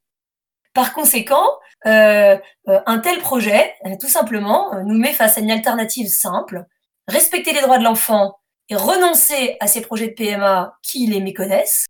Par 0.73 0.93
conséquent, 0.93 1.45
euh, 1.85 2.37
euh, 2.67 2.79
un 2.87 2.99
tel 2.99 3.19
projet, 3.19 3.75
euh, 3.85 3.95
tout 3.99 4.07
simplement, 4.07 4.73
nous 4.83 4.97
met 4.97 5.13
face 5.13 5.37
à 5.37 5.41
une 5.41 5.51
alternative 5.51 6.07
simple, 6.07 6.65
respecter 7.07 7.53
les 7.53 7.61
droits 7.61 7.77
de 7.77 7.83
l'enfant 7.83 8.39
et 8.69 8.75
renoncer 8.75 9.57
à 9.59 9.67
ces 9.67 9.81
projets 9.81 10.07
de 10.07 10.13
PMA 10.13 10.77
qui 10.81 11.05
les 11.05 11.19
méconnaissent, 11.19 11.85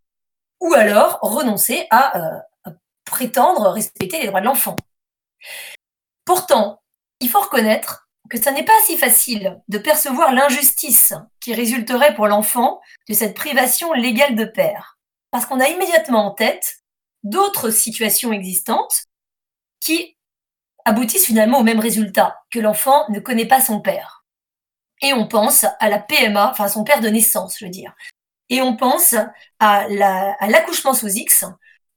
ou 0.59 0.73
alors 0.73 1.19
renoncer 1.21 1.87
à, 1.91 2.17
à 2.65 2.71
prétendre 3.05 3.69
respecter 3.69 4.19
les 4.19 4.27
droits 4.27 4.41
de 4.41 4.45
l'enfant. 4.45 4.75
Pourtant, 6.25 6.81
il 7.21 7.29
faut 7.29 7.41
reconnaître 7.41 8.09
que 8.31 8.41
ça 8.41 8.53
n'est 8.53 8.63
pas 8.63 8.79
si 8.85 8.97
facile 8.97 9.61
de 9.67 9.77
percevoir 9.77 10.33
l'injustice 10.33 11.13
qui 11.41 11.53
résulterait 11.53 12.15
pour 12.15 12.27
l'enfant 12.27 12.79
de 13.09 13.13
cette 13.13 13.35
privation 13.35 13.91
légale 13.91 14.35
de 14.35 14.45
père. 14.45 14.97
Parce 15.31 15.45
qu'on 15.45 15.59
a 15.59 15.67
immédiatement 15.67 16.27
en 16.27 16.31
tête 16.31 16.77
d'autres 17.23 17.71
situations 17.71 18.31
existantes 18.31 19.03
qui 19.81 20.17
aboutissent 20.85 21.25
finalement 21.25 21.59
au 21.59 21.63
même 21.63 21.81
résultat, 21.81 22.39
que 22.49 22.59
l'enfant 22.59 23.03
ne 23.09 23.19
connaît 23.19 23.45
pas 23.45 23.59
son 23.59 23.81
père. 23.81 24.23
Et 25.01 25.11
on 25.11 25.27
pense 25.27 25.65
à 25.79 25.89
la 25.89 25.99
PMA, 25.99 26.51
enfin 26.51 26.69
son 26.69 26.85
père 26.85 27.01
de 27.01 27.09
naissance, 27.09 27.57
je 27.59 27.65
veux 27.65 27.71
dire. 27.71 27.93
Et 28.47 28.61
on 28.61 28.77
pense 28.77 29.13
à 29.59 29.87
l'accouchement 29.89 30.93
sous 30.93 31.09
X 31.09 31.43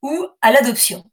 ou 0.02 0.26
à 0.40 0.50
l'adoption. 0.50 1.04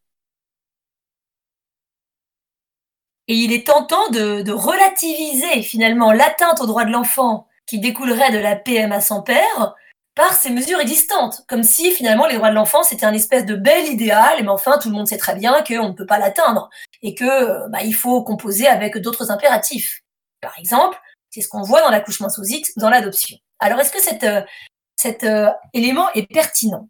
Et 3.28 3.36
il 3.36 3.54
est 3.54 3.68
tentant 3.68 4.10
de, 4.10 4.52
relativiser 4.52 5.62
finalement 5.62 6.12
l'atteinte 6.12 6.62
aux 6.62 6.66
droits 6.66 6.86
de 6.86 6.92
l'enfant 6.92 7.48
qui 7.66 7.80
découlerait 7.80 8.32
de 8.32 8.40
la 8.40 8.56
PMA 8.56 9.00
sans 9.02 9.22
père 9.22 9.76
par 10.16 10.34
ces 10.34 10.50
mesures 10.50 10.80
existantes, 10.80 11.44
comme 11.48 11.64
si 11.64 11.92
finalement 11.92 12.28
les 12.28 12.36
droits 12.36 12.50
de 12.50 12.56
l'enfant 12.56 12.84
c'était 12.84 13.06
un 13.06 13.14
espèce 13.14 13.46
de 13.46 13.56
bel 13.56 13.88
idéal, 13.88 14.44
mais 14.44 14.50
enfin 14.50 14.78
tout 14.78 14.90
le 14.90 14.96
monde 14.96 15.08
sait 15.08 15.18
très 15.18 15.36
bien 15.36 15.64
qu'on 15.64 15.90
ne 15.90 15.94
peut 15.94 16.06
pas 16.06 16.20
l'atteindre 16.20 16.70
et 17.02 17.16
que 17.16 17.70
bah, 17.70 17.80
il 17.84 17.96
faut 17.96 18.22
composer 18.24 18.68
avec 18.68 18.98
d'autres 18.98 19.32
impératifs. 19.32 20.02
Par 20.42 20.58
exemple, 20.60 21.00
c'est 21.30 21.42
ce 21.42 21.48
qu'on 21.48 21.62
voit 21.62 21.82
dans 21.82 21.92
l'accouchement 21.92 22.30
sous 22.30 22.44
X 22.44 22.78
dans 22.78 22.90
l'adoption. 22.90 23.38
Alors 23.60 23.80
est-ce 23.80 23.92
que 23.92 24.02
cet, 24.02 24.24
euh, 24.24 24.42
cet 24.98 25.24
euh, 25.24 25.50
élément 25.74 26.12
est 26.14 26.28
pertinent? 26.28 26.90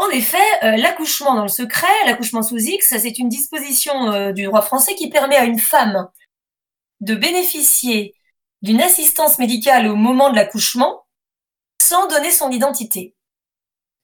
En 0.00 0.08
effet, 0.08 0.38
euh, 0.62 0.78
l'accouchement 0.78 1.34
dans 1.34 1.42
le 1.42 1.48
secret, 1.48 1.86
l'accouchement 2.06 2.42
sous 2.42 2.56
X, 2.56 2.96
c'est 2.96 3.18
une 3.18 3.28
disposition 3.28 4.32
du 4.32 4.44
droit 4.44 4.62
français 4.62 4.94
qui 4.94 5.10
permet 5.10 5.36
à 5.36 5.44
une 5.44 5.58
femme 5.58 6.08
de 7.00 7.14
bénéficier 7.14 8.14
d'une 8.62 8.80
assistance 8.80 9.38
médicale 9.38 9.86
au 9.88 9.96
moment 9.96 10.30
de 10.30 10.36
l'accouchement 10.36 11.04
sans 11.82 12.08
donner 12.08 12.30
son 12.30 12.50
identité. 12.50 13.14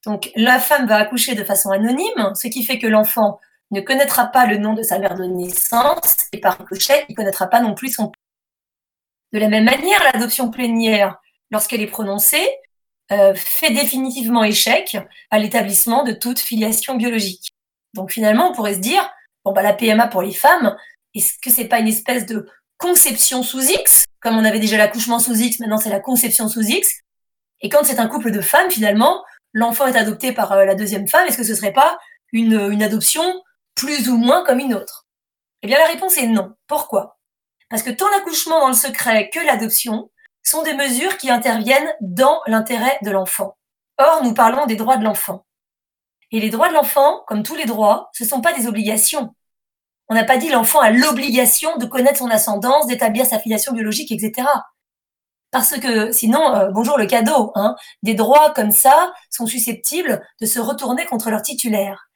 Donc 0.04 0.30
la 0.36 0.60
femme 0.60 0.86
va 0.86 0.96
accoucher 0.96 1.34
de 1.34 1.44
façon 1.44 1.70
anonyme, 1.70 2.34
ce 2.34 2.48
qui 2.48 2.62
fait 2.62 2.78
que 2.78 2.86
l'enfant 2.86 3.40
ne 3.70 3.80
connaîtra 3.80 4.26
pas 4.26 4.44
le 4.44 4.58
nom 4.58 4.74
de 4.74 4.82
sa 4.82 4.98
mère 4.98 5.14
de 5.14 5.24
naissance 5.24 6.28
et 6.32 6.40
par 6.40 6.58
ricochet, 6.58 7.06
il 7.08 7.12
ne 7.12 7.16
connaîtra 7.16 7.46
pas 7.46 7.62
non 7.62 7.74
plus 7.74 7.88
son 7.88 8.08
père. 8.08 8.22
De 9.32 9.38
la 9.38 9.48
même 9.48 9.64
manière, 9.64 10.04
l'adoption 10.12 10.50
plénière, 10.50 11.16
lorsqu'elle 11.50 11.80
est 11.80 11.86
prononcée, 11.86 12.46
euh, 13.12 13.34
fait 13.34 13.70
définitivement 13.70 14.44
échec 14.44 14.96
à 15.30 15.38
l'établissement 15.38 16.04
de 16.04 16.12
toute 16.12 16.38
filiation 16.38 16.96
biologique. 16.96 17.50
Donc 17.94 18.10
finalement, 18.10 18.50
on 18.50 18.54
pourrait 18.54 18.74
se 18.74 18.80
dire, 18.80 19.08
bon 19.44 19.52
bah 19.52 19.62
la 19.62 19.72
PMA 19.72 20.08
pour 20.08 20.22
les 20.22 20.32
femmes, 20.32 20.76
est-ce 21.14 21.34
que 21.40 21.50
c'est 21.50 21.68
pas 21.68 21.78
une 21.78 21.88
espèce 21.88 22.26
de 22.26 22.48
conception 22.78 23.42
sous 23.42 23.62
X, 23.62 24.04
comme 24.20 24.36
on 24.36 24.44
avait 24.44 24.58
déjà 24.58 24.76
l'accouchement 24.76 25.18
sous 25.18 25.34
X, 25.34 25.60
maintenant 25.60 25.78
c'est 25.78 25.90
la 25.90 26.00
conception 26.00 26.48
sous 26.48 26.62
X, 26.62 27.00
et 27.60 27.68
quand 27.68 27.84
c'est 27.84 28.00
un 28.00 28.08
couple 28.08 28.30
de 28.32 28.40
femmes, 28.40 28.70
finalement, 28.70 29.24
l'enfant 29.52 29.86
est 29.86 29.96
adopté 29.96 30.32
par 30.32 30.52
euh, 30.52 30.64
la 30.64 30.74
deuxième 30.74 31.08
femme, 31.08 31.26
est-ce 31.26 31.38
que 31.38 31.44
ce 31.44 31.54
serait 31.54 31.72
pas 31.72 31.98
une, 32.32 32.60
une 32.70 32.82
adoption 32.82 33.22
plus 33.74 34.08
ou 34.08 34.16
moins 34.16 34.44
comme 34.44 34.58
une 34.58 34.74
autre? 34.74 35.06
Eh 35.62 35.66
bien, 35.66 35.78
la 35.78 35.86
réponse 35.86 36.18
est 36.18 36.26
non. 36.26 36.54
Pourquoi? 36.66 37.18
Parce 37.70 37.82
que 37.82 37.90
tant 37.90 38.08
l'accouchement 38.10 38.60
dans 38.60 38.68
le 38.68 38.74
secret 38.74 39.30
que 39.32 39.40
l'adoption 39.40 40.10
sont 40.46 40.62
des 40.62 40.74
mesures 40.74 41.16
qui 41.16 41.30
interviennent 41.30 41.92
dans 42.00 42.40
l'intérêt 42.46 42.98
de 43.02 43.10
l'enfant. 43.10 43.56
Or, 43.98 44.22
nous 44.22 44.34
parlons 44.34 44.66
des 44.66 44.76
droits 44.76 44.96
de 44.96 45.04
l'enfant. 45.04 45.44
Et 46.30 46.40
les 46.40 46.50
droits 46.50 46.68
de 46.68 46.74
l'enfant, 46.74 47.22
comme 47.26 47.42
tous 47.42 47.54
les 47.54 47.64
droits, 47.64 48.10
ce 48.12 48.24
ne 48.24 48.28
sont 48.28 48.40
pas 48.40 48.52
des 48.52 48.66
obligations. 48.66 49.34
On 50.08 50.14
n'a 50.14 50.24
pas 50.24 50.36
dit 50.36 50.48
l'enfant 50.48 50.80
a 50.80 50.90
l'obligation 50.90 51.76
de 51.78 51.86
connaître 51.86 52.18
son 52.18 52.30
ascendance, 52.30 52.86
d'établir 52.86 53.26
sa 53.26 53.38
filiation 53.38 53.72
biologique, 53.72 54.12
etc. 54.12 54.46
Parce 55.50 55.78
que 55.78 56.12
sinon, 56.12 56.54
euh, 56.54 56.68
bonjour 56.70 56.98
le 56.98 57.06
cadeau, 57.06 57.52
hein, 57.54 57.74
des 58.02 58.14
droits 58.14 58.52
comme 58.52 58.70
ça 58.70 59.12
sont 59.30 59.46
susceptibles 59.46 60.24
de 60.40 60.46
se 60.46 60.60
retourner 60.60 61.06
contre 61.06 61.30
leur 61.30 61.42
titulaire. 61.42 62.08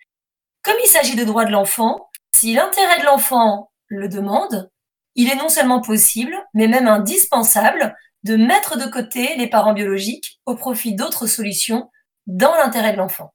Comme 0.63 0.77
il 0.85 0.89
s'agit 0.89 1.17
de 1.17 1.25
droits 1.25 1.47
de 1.47 1.53
l'enfant, 1.53 2.11
si 2.35 2.55
l'intérêt 2.55 3.01
de 3.01 3.07
l'enfant 3.07 3.71
le 3.87 4.09
demande, 4.09 4.71
il 5.17 5.31
est 5.31 5.37
non 5.37 5.49
seulement 5.49 5.81
possible, 5.81 6.37
mais 6.55 6.69
même 6.69 6.87
indispensable 6.87 7.97
de 8.25 8.37
mettre 8.37 8.79
de 8.79 8.87
côté 8.87 9.37
les 9.37 9.49
parents 9.49 9.73
biologiques 9.73 10.41
au 10.47 10.55
profit 10.55 10.95
d'autres 10.95 11.27
solutions 11.27 11.91
dans 12.27 12.55
l'intérêt 12.55 12.93
de 12.93 12.99
l'enfant. 12.99 13.33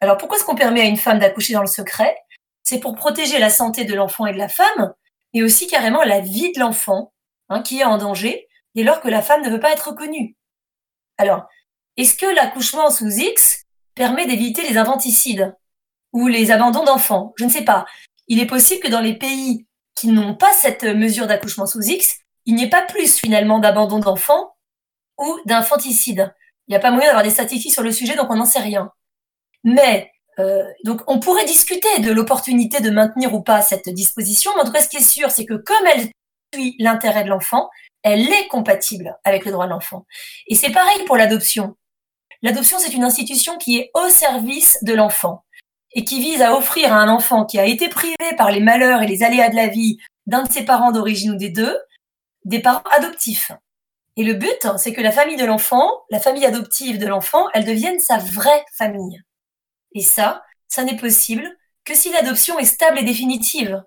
Alors 0.00 0.16
pourquoi 0.16 0.36
est-ce 0.36 0.44
qu'on 0.44 0.54
permet 0.54 0.82
à 0.82 0.86
une 0.86 0.96
femme 0.96 1.18
d'accoucher 1.18 1.54
dans 1.54 1.62
le 1.62 1.66
secret? 1.66 2.16
C'est 2.62 2.80
pour 2.80 2.94
protéger 2.94 3.38
la 3.38 3.50
santé 3.50 3.84
de 3.84 3.94
l'enfant 3.94 4.26
et 4.26 4.32
de 4.32 4.38
la 4.38 4.48
femme, 4.48 4.92
mais 5.34 5.42
aussi 5.42 5.66
carrément 5.66 6.02
la 6.02 6.20
vie 6.20 6.52
de 6.52 6.60
l'enfant 6.60 7.12
hein, 7.48 7.62
qui 7.62 7.80
est 7.80 7.84
en 7.84 7.98
danger 7.98 8.46
dès 8.74 8.84
lors 8.84 9.00
que 9.00 9.08
la 9.08 9.22
femme 9.22 9.42
ne 9.42 9.50
veut 9.50 9.60
pas 9.60 9.72
être 9.72 9.88
reconnue. 9.88 10.36
Alors, 11.16 11.46
est-ce 11.96 12.16
que 12.16 12.26
l'accouchement 12.26 12.90
sous 12.90 13.08
X 13.08 13.64
permet 13.94 14.26
d'éviter 14.26 14.62
les 14.68 14.76
inventicides 14.76 15.56
ou 16.12 16.28
les 16.28 16.50
abandons 16.50 16.84
d'enfants? 16.84 17.32
Je 17.36 17.44
ne 17.44 17.50
sais 17.50 17.64
pas. 17.64 17.86
Il 18.28 18.40
est 18.40 18.46
possible 18.46 18.80
que 18.80 18.88
dans 18.88 19.00
les 19.00 19.18
pays 19.18 19.66
qui 19.96 20.08
n'ont 20.08 20.36
pas 20.36 20.52
cette 20.52 20.84
mesure 20.84 21.26
d'accouchement 21.26 21.66
sous 21.66 21.82
X, 21.82 22.20
il 22.48 22.54
n'y 22.54 22.64
ait 22.64 22.70
pas 22.70 22.82
plus 22.82 23.18
finalement 23.18 23.58
d'abandon 23.58 23.98
d'enfants 23.98 24.56
ou 25.18 25.38
d'infanticide. 25.44 26.34
Il 26.66 26.72
n'y 26.72 26.76
a 26.76 26.80
pas 26.80 26.90
moyen 26.90 27.08
d'avoir 27.08 27.22
des 27.22 27.30
statistiques 27.30 27.74
sur 27.74 27.82
le 27.82 27.92
sujet, 27.92 28.16
donc 28.16 28.30
on 28.30 28.36
n'en 28.36 28.46
sait 28.46 28.58
rien. 28.58 28.90
Mais 29.64 30.10
euh, 30.38 30.64
donc 30.82 31.02
on 31.08 31.20
pourrait 31.20 31.44
discuter 31.44 32.00
de 32.00 32.10
l'opportunité 32.10 32.80
de 32.80 32.88
maintenir 32.88 33.34
ou 33.34 33.42
pas 33.42 33.60
cette 33.60 33.90
disposition, 33.90 34.50
mais 34.54 34.62
en 34.62 34.64
tout 34.64 34.72
cas 34.72 34.80
ce 34.80 34.88
qui 34.88 34.96
est 34.96 35.02
sûr, 35.02 35.30
c'est 35.30 35.44
que 35.44 35.54
comme 35.54 35.86
elle 35.94 36.08
suit 36.54 36.74
l'intérêt 36.78 37.22
de 37.24 37.28
l'enfant, 37.28 37.68
elle 38.02 38.32
est 38.32 38.48
compatible 38.48 39.14
avec 39.24 39.44
le 39.44 39.52
droit 39.52 39.66
de 39.66 39.72
l'enfant. 39.72 40.06
Et 40.46 40.54
c'est 40.54 40.72
pareil 40.72 41.04
pour 41.04 41.18
l'adoption. 41.18 41.76
L'adoption, 42.40 42.78
c'est 42.78 42.94
une 42.94 43.04
institution 43.04 43.58
qui 43.58 43.76
est 43.76 43.90
au 43.92 44.08
service 44.08 44.78
de 44.82 44.94
l'enfant 44.94 45.44
et 45.92 46.04
qui 46.04 46.18
vise 46.18 46.40
à 46.40 46.56
offrir 46.56 46.94
à 46.94 46.96
un 46.96 47.10
enfant 47.10 47.44
qui 47.44 47.58
a 47.58 47.66
été 47.66 47.90
privé 47.90 48.16
par 48.38 48.50
les 48.50 48.60
malheurs 48.60 49.02
et 49.02 49.06
les 49.06 49.22
aléas 49.22 49.50
de 49.50 49.56
la 49.56 49.68
vie 49.68 49.98
d'un 50.26 50.44
de 50.44 50.50
ses 50.50 50.64
parents 50.64 50.92
d'origine 50.92 51.32
ou 51.32 51.36
des 51.36 51.50
deux, 51.50 51.76
des 52.48 52.60
parents 52.60 52.82
adoptifs. 52.96 53.52
Et 54.16 54.24
le 54.24 54.34
but, 54.34 54.66
c'est 54.78 54.92
que 54.92 55.02
la 55.02 55.12
famille 55.12 55.36
de 55.36 55.44
l'enfant, 55.44 56.04
la 56.10 56.18
famille 56.18 56.46
adoptive 56.46 56.98
de 56.98 57.06
l'enfant, 57.06 57.46
elle 57.52 57.66
devienne 57.66 58.00
sa 58.00 58.16
vraie 58.16 58.64
famille. 58.72 59.22
Et 59.94 60.00
ça, 60.00 60.42
ça 60.66 60.82
n'est 60.82 60.96
possible 60.96 61.46
que 61.84 61.94
si 61.94 62.10
l'adoption 62.10 62.58
est 62.58 62.64
stable 62.64 62.98
et 62.98 63.04
définitive. 63.04 63.82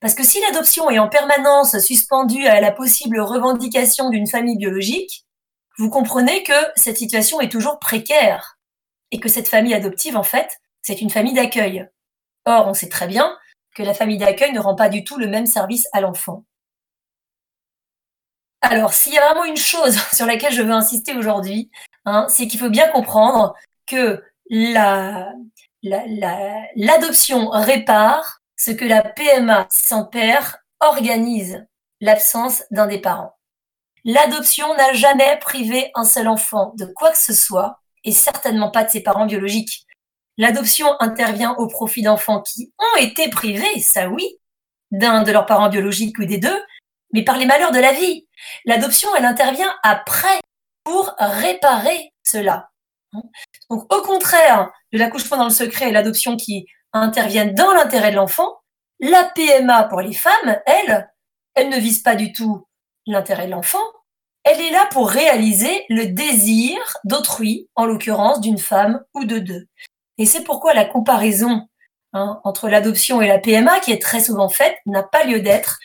Parce 0.00 0.14
que 0.14 0.24
si 0.24 0.40
l'adoption 0.40 0.90
est 0.90 1.00
en 1.00 1.08
permanence 1.08 1.78
suspendue 1.78 2.46
à 2.46 2.60
la 2.60 2.70
possible 2.70 3.20
revendication 3.20 4.10
d'une 4.10 4.28
famille 4.28 4.56
biologique, 4.56 5.26
vous 5.76 5.90
comprenez 5.90 6.44
que 6.44 6.52
cette 6.76 6.96
situation 6.96 7.40
est 7.40 7.50
toujours 7.50 7.78
précaire 7.78 8.58
et 9.10 9.18
que 9.18 9.28
cette 9.28 9.48
famille 9.48 9.74
adoptive, 9.74 10.16
en 10.16 10.22
fait, 10.22 10.60
c'est 10.82 11.00
une 11.00 11.10
famille 11.10 11.34
d'accueil. 11.34 11.88
Or, 12.44 12.68
on 12.68 12.74
sait 12.74 12.88
très 12.88 13.08
bien 13.08 13.36
que 13.74 13.82
la 13.82 13.92
famille 13.92 14.18
d'accueil 14.18 14.52
ne 14.52 14.60
rend 14.60 14.76
pas 14.76 14.88
du 14.88 15.02
tout 15.02 15.18
le 15.18 15.26
même 15.26 15.46
service 15.46 15.88
à 15.92 16.00
l'enfant. 16.00 16.44
Alors, 18.60 18.94
s'il 18.94 19.12
y 19.12 19.18
a 19.18 19.26
vraiment 19.26 19.44
une 19.44 19.56
chose 19.56 19.98
sur 20.12 20.26
laquelle 20.26 20.52
je 20.52 20.62
veux 20.62 20.72
insister 20.72 21.14
aujourd'hui, 21.14 21.70
hein, 22.04 22.26
c'est 22.28 22.46
qu'il 22.46 22.60
faut 22.60 22.70
bien 22.70 22.88
comprendre 22.88 23.54
que 23.86 24.22
l'adoption 24.48 25.38
la, 27.50 27.60
la, 27.60 27.64
répare 27.64 28.40
ce 28.56 28.70
que 28.70 28.84
la 28.84 29.02
PMA 29.02 29.66
sans 29.70 30.04
père 30.04 30.58
organise 30.80 31.66
l'absence 32.00 32.64
d'un 32.70 32.86
des 32.86 33.00
parents. 33.00 33.36
L'adoption 34.04 34.72
n'a 34.74 34.92
jamais 34.92 35.38
privé 35.40 35.90
un 35.94 36.04
seul 36.04 36.28
enfant 36.28 36.72
de 36.76 36.86
quoi 36.86 37.10
que 37.10 37.18
ce 37.18 37.32
soit, 37.32 37.80
et 38.04 38.12
certainement 38.12 38.70
pas 38.70 38.84
de 38.84 38.90
ses 38.90 39.02
parents 39.02 39.26
biologiques. 39.26 39.86
L'adoption 40.38 40.88
intervient 41.00 41.54
au 41.54 41.66
profit 41.66 42.02
d'enfants 42.02 42.42
qui 42.42 42.72
ont 42.78 43.00
été 43.00 43.28
privés, 43.30 43.80
ça 43.80 44.08
oui, 44.08 44.38
d'un 44.92 45.22
de 45.22 45.32
leurs 45.32 45.46
parents 45.46 45.68
biologiques 45.68 46.18
ou 46.18 46.24
des 46.24 46.38
deux, 46.38 46.62
mais 47.16 47.24
par 47.24 47.38
les 47.38 47.46
malheurs 47.46 47.72
de 47.72 47.80
la 47.80 47.92
vie. 47.92 48.28
L'adoption, 48.66 49.08
elle 49.16 49.24
intervient 49.24 49.74
après 49.82 50.38
pour 50.84 51.14
réparer 51.18 52.12
cela. 52.22 52.68
Donc, 53.70 53.92
au 53.92 54.02
contraire 54.02 54.70
de 54.92 54.98
l'accouchement 54.98 55.38
dans 55.38 55.44
le 55.44 55.50
secret 55.50 55.88
et 55.88 55.92
l'adoption 55.92 56.36
qui 56.36 56.66
interviennent 56.92 57.54
dans 57.54 57.72
l'intérêt 57.72 58.10
de 58.10 58.16
l'enfant, 58.16 58.58
la 59.00 59.24
PMA 59.34 59.84
pour 59.84 60.02
les 60.02 60.12
femmes, 60.12 60.60
elle, 60.66 61.10
elle 61.54 61.70
ne 61.70 61.78
vise 61.78 62.00
pas 62.00 62.16
du 62.16 62.32
tout 62.32 62.66
l'intérêt 63.06 63.46
de 63.46 63.52
l'enfant, 63.52 63.82
elle 64.44 64.60
est 64.60 64.70
là 64.70 64.86
pour 64.90 65.08
réaliser 65.08 65.86
le 65.88 66.06
désir 66.06 66.76
d'autrui, 67.04 67.68
en 67.76 67.86
l'occurrence 67.86 68.42
d'une 68.42 68.58
femme 68.58 69.02
ou 69.14 69.24
de 69.24 69.38
deux. 69.38 69.66
Et 70.18 70.26
c'est 70.26 70.44
pourquoi 70.44 70.74
la 70.74 70.84
comparaison 70.84 71.66
hein, 72.12 72.40
entre 72.44 72.68
l'adoption 72.68 73.22
et 73.22 73.26
la 73.26 73.38
PMA, 73.38 73.80
qui 73.80 73.92
est 73.92 74.02
très 74.02 74.20
souvent 74.20 74.50
faite, 74.50 74.76
n'a 74.84 75.02
pas 75.02 75.24
lieu 75.24 75.40
d'être, 75.40 75.78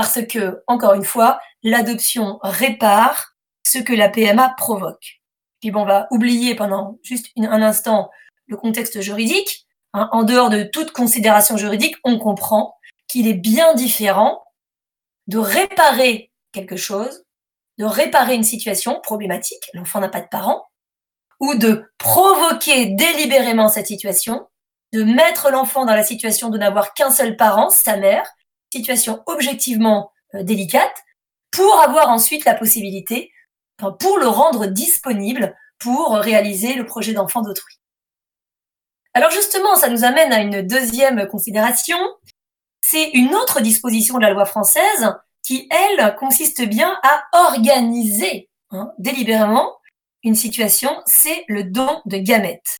parce 0.00 0.24
que, 0.24 0.62
encore 0.66 0.94
une 0.94 1.04
fois, 1.04 1.40
l'adoption 1.62 2.38
répare 2.42 3.34
ce 3.66 3.76
que 3.76 3.92
la 3.92 4.08
PMA 4.08 4.54
provoque. 4.56 5.20
Puis 5.60 5.70
on 5.74 5.84
va 5.84 6.06
oublier 6.10 6.54
pendant 6.54 6.98
juste 7.02 7.26
un 7.36 7.60
instant 7.60 8.10
le 8.46 8.56
contexte 8.56 9.02
juridique. 9.02 9.66
Hein. 9.92 10.08
en 10.12 10.22
dehors 10.22 10.48
de 10.48 10.62
toute 10.62 10.92
considération 10.92 11.58
juridique, 11.58 11.96
on 12.02 12.18
comprend 12.18 12.78
qu'il 13.08 13.28
est 13.28 13.34
bien 13.34 13.74
différent 13.74 14.42
de 15.26 15.36
réparer 15.36 16.32
quelque 16.52 16.76
chose, 16.76 17.26
de 17.76 17.84
réparer 17.84 18.34
une 18.34 18.44
situation 18.44 19.00
problématique, 19.02 19.68
l'enfant 19.74 20.00
n'a 20.00 20.08
pas 20.08 20.22
de 20.22 20.28
parents, 20.28 20.64
ou 21.40 21.56
de 21.56 21.92
provoquer 21.98 22.86
délibérément 22.86 23.68
cette 23.68 23.88
situation, 23.88 24.48
de 24.94 25.02
mettre 25.02 25.50
l'enfant 25.50 25.84
dans 25.84 25.94
la 25.94 26.04
situation 26.04 26.48
de 26.48 26.56
n'avoir 26.56 26.94
qu'un 26.94 27.10
seul 27.10 27.36
parent, 27.36 27.68
sa 27.68 27.98
mère, 27.98 28.26
situation 28.72 29.22
objectivement 29.26 30.12
euh, 30.34 30.42
délicate, 30.42 30.94
pour 31.50 31.80
avoir 31.80 32.08
ensuite 32.10 32.44
la 32.44 32.54
possibilité, 32.54 33.32
pour 33.98 34.18
le 34.18 34.28
rendre 34.28 34.66
disponible 34.66 35.56
pour 35.78 36.12
réaliser 36.12 36.74
le 36.74 36.86
projet 36.86 37.12
d'enfant 37.12 37.40
d'autrui. 37.40 37.80
Alors 39.14 39.30
justement, 39.30 39.74
ça 39.74 39.88
nous 39.88 40.04
amène 40.04 40.32
à 40.32 40.40
une 40.40 40.62
deuxième 40.62 41.26
considération. 41.26 41.98
C'est 42.82 43.10
une 43.10 43.34
autre 43.34 43.60
disposition 43.60 44.18
de 44.18 44.22
la 44.22 44.30
loi 44.30 44.44
française 44.44 45.14
qui, 45.42 45.68
elle, 45.70 46.14
consiste 46.16 46.62
bien 46.62 46.96
à 47.02 47.24
organiser 47.48 48.48
hein, 48.70 48.92
délibérément 48.98 49.76
une 50.22 50.34
situation, 50.34 50.90
c'est 51.06 51.44
le 51.48 51.64
don 51.64 52.02
de 52.04 52.18
gamètes. 52.18 52.78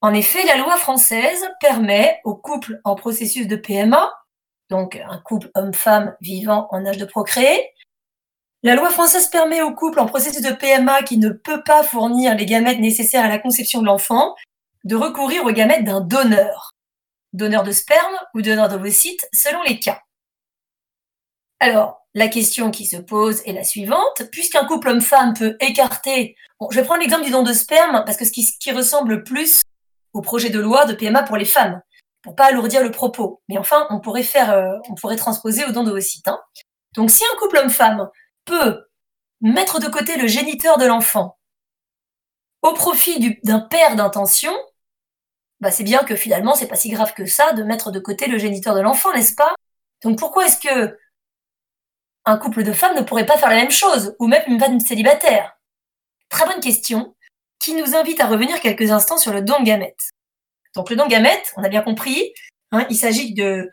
En 0.00 0.12
effet, 0.12 0.44
la 0.44 0.56
loi 0.56 0.76
française 0.76 1.48
permet 1.60 2.20
aux 2.24 2.34
couples 2.34 2.80
en 2.84 2.96
processus 2.96 3.46
de 3.46 3.56
PMA, 3.56 4.12
donc 4.70 5.00
un 5.08 5.18
couple 5.18 5.50
homme-femme 5.54 6.16
vivant 6.20 6.68
en 6.70 6.84
âge 6.86 6.98
de 6.98 7.04
procréer, 7.04 7.72
la 8.62 8.74
loi 8.74 8.90
française 8.90 9.28
permet 9.28 9.62
aux 9.62 9.74
couples 9.74 10.00
en 10.00 10.06
processus 10.06 10.42
de 10.42 10.52
PMA 10.52 11.02
qui 11.02 11.18
ne 11.18 11.28
peut 11.28 11.62
pas 11.62 11.82
fournir 11.82 12.34
les 12.34 12.46
gamètes 12.46 12.80
nécessaires 12.80 13.24
à 13.24 13.28
la 13.28 13.38
conception 13.38 13.80
de 13.80 13.86
l'enfant 13.86 14.34
de 14.84 14.96
recourir 14.96 15.44
aux 15.44 15.52
gamètes 15.52 15.84
d'un 15.84 16.00
donneur, 16.00 16.70
donneur 17.32 17.62
de 17.64 17.72
sperme 17.72 18.16
ou 18.34 18.42
donneur 18.42 18.68
d'ovocytes 18.68 19.28
selon 19.32 19.62
les 19.62 19.78
cas. 19.78 20.00
Alors, 21.60 22.06
la 22.14 22.28
question 22.28 22.70
qui 22.70 22.86
se 22.86 22.96
pose 22.96 23.42
est 23.46 23.52
la 23.52 23.64
suivante. 23.64 24.22
Puisqu'un 24.32 24.64
couple 24.64 24.88
homme-femme 24.88 25.34
peut 25.34 25.56
écarter... 25.60 26.36
Je 26.70 26.76
vais 26.76 26.84
prendre 26.84 27.00
l'exemple 27.00 27.24
du 27.24 27.30
don 27.30 27.42
de 27.42 27.52
sperme 27.52 28.02
parce 28.04 28.16
que 28.16 28.24
ce 28.24 28.32
qui, 28.32 28.72
ressemble 28.72 29.22
plus 29.22 29.62
au 30.12 30.22
projet 30.22 30.48
de 30.48 30.58
loi 30.58 30.86
de 30.86 30.94
PMA 30.94 31.22
pour 31.24 31.36
les 31.36 31.44
femmes, 31.44 31.82
pour 32.26 32.34
pas 32.34 32.46
alourdir 32.46 32.82
le 32.82 32.90
propos. 32.90 33.40
Mais 33.48 33.56
enfin, 33.56 33.86
on 33.88 34.00
pourrait 34.00 34.24
faire, 34.24 34.50
euh, 34.50 34.76
on 34.90 34.96
pourrait 34.96 35.14
transposer 35.14 35.64
au 35.64 35.70
don 35.70 35.84
d'ovocytes. 35.84 36.26
Hein. 36.26 36.40
Donc, 36.96 37.08
si 37.08 37.22
un 37.24 37.38
couple 37.38 37.58
homme-femme 37.58 38.10
peut 38.44 38.84
mettre 39.40 39.78
de 39.78 39.86
côté 39.86 40.16
le 40.16 40.26
géniteur 40.26 40.76
de 40.76 40.86
l'enfant 40.86 41.38
au 42.62 42.72
profit 42.72 43.38
d'un 43.44 43.60
père 43.60 43.94
d'intention, 43.94 44.52
bah 45.60 45.70
c'est 45.70 45.84
bien 45.84 46.02
que 46.02 46.16
finalement 46.16 46.56
c'est 46.56 46.66
pas 46.66 46.74
si 46.74 46.90
grave 46.90 47.14
que 47.14 47.26
ça 47.26 47.52
de 47.52 47.62
mettre 47.62 47.92
de 47.92 48.00
côté 48.00 48.26
le 48.26 48.38
géniteur 48.38 48.74
de 48.74 48.80
l'enfant, 48.80 49.12
n'est-ce 49.12 49.36
pas? 49.36 49.54
Donc 50.02 50.18
pourquoi 50.18 50.46
est-ce 50.46 50.58
que 50.58 50.98
un 52.24 52.38
couple 52.38 52.64
de 52.64 52.72
femmes 52.72 52.96
ne 52.96 53.02
pourrait 53.02 53.24
pas 53.24 53.38
faire 53.38 53.50
la 53.50 53.56
même 53.56 53.70
chose, 53.70 54.16
ou 54.18 54.26
même 54.26 54.42
une 54.48 54.58
femme 54.58 54.80
célibataire? 54.80 55.56
Très 56.28 56.44
bonne 56.44 56.60
question, 56.60 57.14
qui 57.60 57.74
nous 57.74 57.94
invite 57.94 58.18
à 58.18 58.26
revenir 58.26 58.60
quelques 58.60 58.90
instants 58.90 59.18
sur 59.18 59.32
le 59.32 59.42
don 59.42 59.60
de 59.60 59.64
gamètes. 59.64 60.10
Donc 60.76 60.90
le 60.90 60.96
don 60.96 61.06
de 61.06 61.10
gamètes, 61.10 61.52
on 61.56 61.64
a 61.64 61.68
bien 61.68 61.82
compris, 61.82 62.34
hein, 62.70 62.86
il 62.90 62.96
s'agit 62.96 63.32
de, 63.32 63.70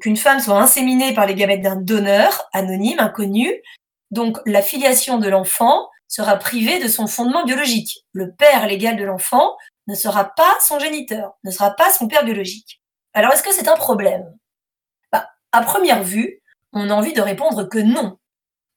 qu'une 0.00 0.16
femme 0.16 0.40
soit 0.40 0.58
inséminée 0.58 1.14
par 1.14 1.26
les 1.26 1.34
gamètes 1.34 1.60
d'un 1.60 1.76
donneur 1.76 2.48
anonyme, 2.52 2.98
inconnu. 2.98 3.62
Donc 4.10 4.38
la 4.46 4.62
filiation 4.62 5.18
de 5.18 5.28
l'enfant 5.28 5.88
sera 6.08 6.36
privée 6.36 6.82
de 6.82 6.88
son 6.88 7.06
fondement 7.06 7.44
biologique. 7.44 8.06
Le 8.12 8.32
père 8.32 8.66
légal 8.66 8.96
de 8.96 9.04
l'enfant 9.04 9.56
ne 9.86 9.94
sera 9.94 10.24
pas 10.34 10.56
son 10.60 10.78
géniteur, 10.78 11.34
ne 11.44 11.50
sera 11.50 11.72
pas 11.72 11.92
son 11.92 12.08
père 12.08 12.24
biologique. 12.24 12.80
Alors 13.12 13.32
est-ce 13.32 13.42
que 13.42 13.52
c'est 13.52 13.68
un 13.68 13.76
problème? 13.76 14.24
Bah, 15.12 15.28
À 15.52 15.62
première 15.62 16.02
vue, 16.02 16.40
on 16.72 16.88
a 16.88 16.94
envie 16.94 17.12
de 17.12 17.20
répondre 17.20 17.64
que 17.64 17.78
non. 17.78 18.18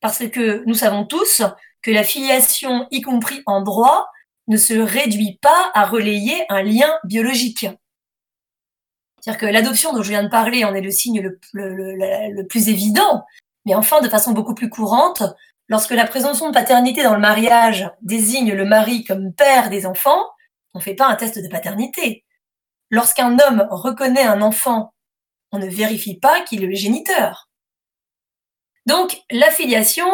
Parce 0.02 0.28
que 0.28 0.64
nous 0.66 0.76
savons 0.76 1.06
tous 1.06 1.44
que 1.82 1.92
la 1.92 2.04
filiation, 2.04 2.88
y 2.92 3.02
compris 3.02 3.42
en 3.46 3.62
droit, 3.62 4.10
ne 4.50 4.58
se 4.58 4.74
réduit 4.74 5.40
pas 5.42 5.72
à 5.74 5.86
relayer 5.86 6.44
un 6.50 6.64
lien 6.64 6.92
biologique. 7.06 7.68
C'est-à-dire 9.22 9.40
que 9.40 9.46
l'adoption 9.46 9.94
dont 9.94 10.02
je 10.02 10.10
viens 10.10 10.24
de 10.24 10.30
parler 10.30 10.66
en 10.66 10.74
est 10.74 10.82
le 10.82 10.92
signe 10.92 11.22
le, 11.54 12.44
plus 12.44 12.70
évident, 12.70 13.26
mais 13.66 13.76
enfin 13.76 14.02
de 14.02 14.10
façon 14.10 14.32
beaucoup 14.32 14.56
plus 14.56 14.70
courante, 14.70 15.24
lorsque 15.68 15.92
la 15.92 16.08
présomption 16.08 16.50
de 16.50 16.54
paternité 16.54 17.04
dans 17.04 17.14
le 17.14 17.20
mariage 17.20 17.90
désigne 18.02 18.54
le 18.54 18.66
mari 18.66 19.04
comme 19.04 19.34
père 19.34 19.70
des 19.70 19.86
enfants, 19.86 20.26
on 20.74 20.80
ne 20.80 20.84
fait 20.84 20.96
pas 20.96 21.08
un 21.08 21.16
test 21.16 21.38
de 21.38 21.48
paternité. 21.48 22.26
Lorsqu'un 22.90 23.38
homme 23.40 23.68
reconnaît 23.70 24.24
un 24.24 24.42
enfant, 24.42 24.94
on 25.52 25.60
ne 25.60 25.68
vérifie 25.68 26.20
pas 26.20 26.42
qu'il 26.42 26.64
est 26.64 26.68
le 26.68 26.76
géniteur. 26.76 27.50
Donc, 28.86 29.22
l'affiliation 29.30 30.10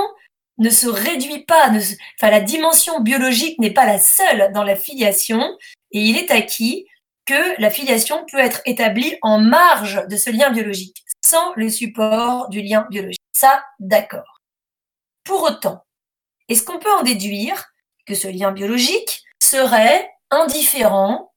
ne 0.57 0.69
se 0.69 0.87
réduit 0.87 1.43
pas, 1.45 1.69
enfin, 1.69 2.31
la 2.31 2.41
dimension 2.41 3.01
biologique 3.01 3.59
n'est 3.59 3.73
pas 3.73 3.85
la 3.85 3.99
seule 3.99 4.51
dans 4.53 4.63
la 4.63 4.75
filiation, 4.75 5.57
et 5.91 5.99
il 5.99 6.17
est 6.17 6.31
acquis 6.31 6.87
que 7.25 7.59
la 7.59 7.69
filiation 7.69 8.25
peut 8.31 8.39
être 8.39 8.61
établie 8.65 9.17
en 9.21 9.39
marge 9.39 10.05
de 10.07 10.15
ce 10.15 10.29
lien 10.29 10.51
biologique, 10.51 11.03
sans 11.25 11.53
le 11.55 11.69
support 11.69 12.49
du 12.49 12.61
lien 12.61 12.87
biologique. 12.89 13.21
Ça, 13.33 13.63
d'accord. 13.79 14.39
Pour 15.23 15.43
autant, 15.43 15.83
est-ce 16.47 16.63
qu'on 16.63 16.79
peut 16.79 16.93
en 16.93 17.03
déduire 17.03 17.65
que 18.05 18.15
ce 18.15 18.27
lien 18.27 18.51
biologique 18.51 19.23
serait 19.41 20.09
indifférent, 20.29 21.33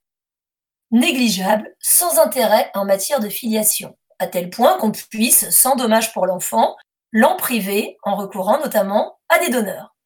négligeable, 0.91 1.75
sans 1.81 2.19
intérêt 2.19 2.71
en 2.75 2.85
matière 2.85 3.21
de 3.21 3.29
filiation, 3.29 3.97
à 4.19 4.27
tel 4.27 4.51
point 4.51 4.79
qu'on 4.79 4.93
puisse, 4.93 5.49
sans 5.51 5.77
dommage 5.77 6.13
pour 6.13 6.27
l'enfant, 6.27 6.77
l'en 7.13 7.37
priver 7.37 7.97
en 8.03 8.17
recourant 8.17 8.59
notamment 8.59 9.19
à 9.29 9.39
des 9.39 9.51
donneurs 9.51 9.97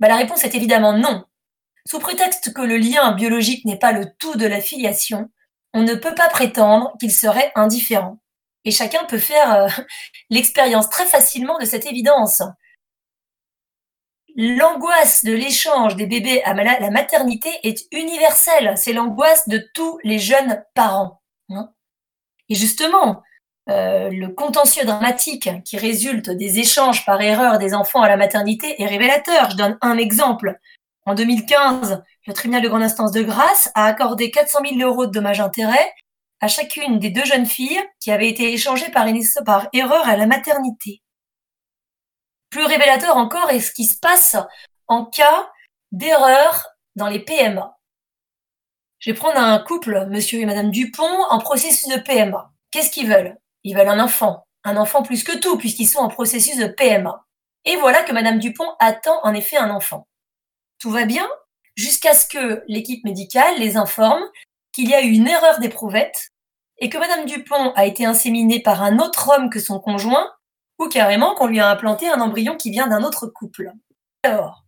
bah, 0.00 0.08
La 0.08 0.16
réponse 0.16 0.44
est 0.44 0.54
évidemment 0.54 0.92
non. 0.92 1.24
Sous 1.86 1.98
prétexte 1.98 2.52
que 2.52 2.62
le 2.62 2.76
lien 2.76 3.12
biologique 3.12 3.64
n'est 3.64 3.78
pas 3.78 3.92
le 3.92 4.06
tout 4.18 4.36
de 4.36 4.46
la 4.46 4.60
filiation, 4.60 5.30
on 5.74 5.82
ne 5.82 5.94
peut 5.94 6.14
pas 6.14 6.28
prétendre 6.28 6.92
qu'il 6.98 7.12
serait 7.12 7.52
indifférent. 7.54 8.18
Et 8.64 8.70
chacun 8.70 9.04
peut 9.04 9.18
faire 9.18 9.54
euh, 9.54 9.68
l'expérience 10.30 10.90
très 10.90 11.06
facilement 11.06 11.58
de 11.58 11.64
cette 11.64 11.86
évidence. 11.86 12.42
L'angoisse 14.36 15.24
de 15.24 15.32
l'échange 15.32 15.96
des 15.96 16.06
bébés 16.06 16.42
à 16.44 16.54
la 16.54 16.90
maternité 16.90 17.50
est 17.64 17.86
universelle. 17.90 18.74
C'est 18.76 18.92
l'angoisse 18.92 19.48
de 19.48 19.58
tous 19.74 19.98
les 20.04 20.18
jeunes 20.18 20.62
parents. 20.74 21.20
Hein. 21.50 21.72
Et 22.48 22.54
justement, 22.54 23.22
euh, 23.70 24.08
le 24.10 24.28
contentieux 24.28 24.84
dramatique 24.84 25.50
qui 25.64 25.76
résulte 25.76 26.30
des 26.30 26.58
échanges 26.58 27.04
par 27.04 27.20
erreur 27.20 27.58
des 27.58 27.74
enfants 27.74 28.02
à 28.02 28.08
la 28.08 28.16
maternité 28.16 28.80
est 28.80 28.86
révélateur. 28.86 29.50
Je 29.50 29.56
donne 29.56 29.78
un 29.82 29.98
exemple. 29.98 30.58
En 31.04 31.14
2015, 31.14 32.02
le 32.26 32.32
tribunal 32.32 32.62
de 32.62 32.68
grande 32.68 32.82
instance 32.82 33.12
de 33.12 33.22
grâce 33.22 33.70
a 33.74 33.84
accordé 33.84 34.30
400 34.30 34.60
000 34.76 34.88
euros 34.88 35.06
de 35.06 35.12
dommages-intérêts 35.12 35.92
à 36.40 36.48
chacune 36.48 36.98
des 36.98 37.10
deux 37.10 37.24
jeunes 37.24 37.46
filles 37.46 37.80
qui 38.00 38.10
avaient 38.10 38.28
été 38.28 38.52
échangées 38.52 38.90
par, 38.90 39.06
par 39.44 39.68
erreur 39.72 40.08
à 40.08 40.16
la 40.16 40.26
maternité. 40.26 41.02
Plus 42.50 42.64
révélateur 42.64 43.16
encore 43.16 43.50
est 43.50 43.60
ce 43.60 43.72
qui 43.72 43.84
se 43.84 43.98
passe 43.98 44.36
en 44.86 45.04
cas 45.04 45.50
d'erreur 45.92 46.68
dans 46.96 47.08
les 47.08 47.20
PMA. 47.20 47.76
Je 48.98 49.10
vais 49.10 49.16
prendre 49.16 49.38
un 49.38 49.58
couple, 49.58 50.06
monsieur 50.08 50.40
et 50.40 50.46
madame 50.46 50.70
Dupont, 50.70 51.24
en 51.30 51.38
processus 51.38 51.88
de 51.88 52.00
PMA. 52.00 52.50
qu'est-ce 52.70 52.90
qu'ils 52.90 53.08
veulent? 53.08 53.36
Ils 53.64 53.76
veulent 53.76 53.88
un 53.88 54.00
enfant, 54.00 54.46
un 54.64 54.76
enfant 54.76 55.02
plus 55.02 55.24
que 55.24 55.36
tout, 55.38 55.58
puisqu'ils 55.58 55.86
sont 55.86 56.00
en 56.00 56.08
processus 56.08 56.56
de 56.56 56.66
PMA. 56.66 57.24
Et 57.64 57.76
voilà 57.76 58.02
que 58.02 58.12
Madame 58.12 58.38
Dupont 58.38 58.74
attend 58.78 59.20
en 59.24 59.34
effet 59.34 59.56
un 59.56 59.70
enfant. 59.70 60.06
Tout 60.78 60.90
va 60.90 61.04
bien 61.04 61.28
jusqu'à 61.74 62.14
ce 62.14 62.26
que 62.26 62.62
l'équipe 62.66 63.04
médicale 63.04 63.58
les 63.58 63.76
informe 63.76 64.22
qu'il 64.72 64.88
y 64.88 64.94
a 64.94 65.02
eu 65.02 65.10
une 65.10 65.28
erreur 65.28 65.58
d'éprouvette 65.60 66.30
et 66.78 66.88
que 66.88 66.98
Madame 66.98 67.24
Dupont 67.24 67.72
a 67.74 67.86
été 67.86 68.04
inséminée 68.04 68.60
par 68.60 68.82
un 68.82 68.98
autre 68.98 69.30
homme 69.30 69.50
que 69.50 69.60
son 69.60 69.80
conjoint, 69.80 70.30
ou 70.78 70.88
carrément 70.88 71.34
qu'on 71.34 71.46
lui 71.46 71.60
a 71.60 71.70
implanté 71.70 72.08
un 72.08 72.20
embryon 72.20 72.56
qui 72.56 72.70
vient 72.70 72.86
d'un 72.86 73.02
autre 73.02 73.26
couple. 73.26 73.72
Alors, 74.22 74.64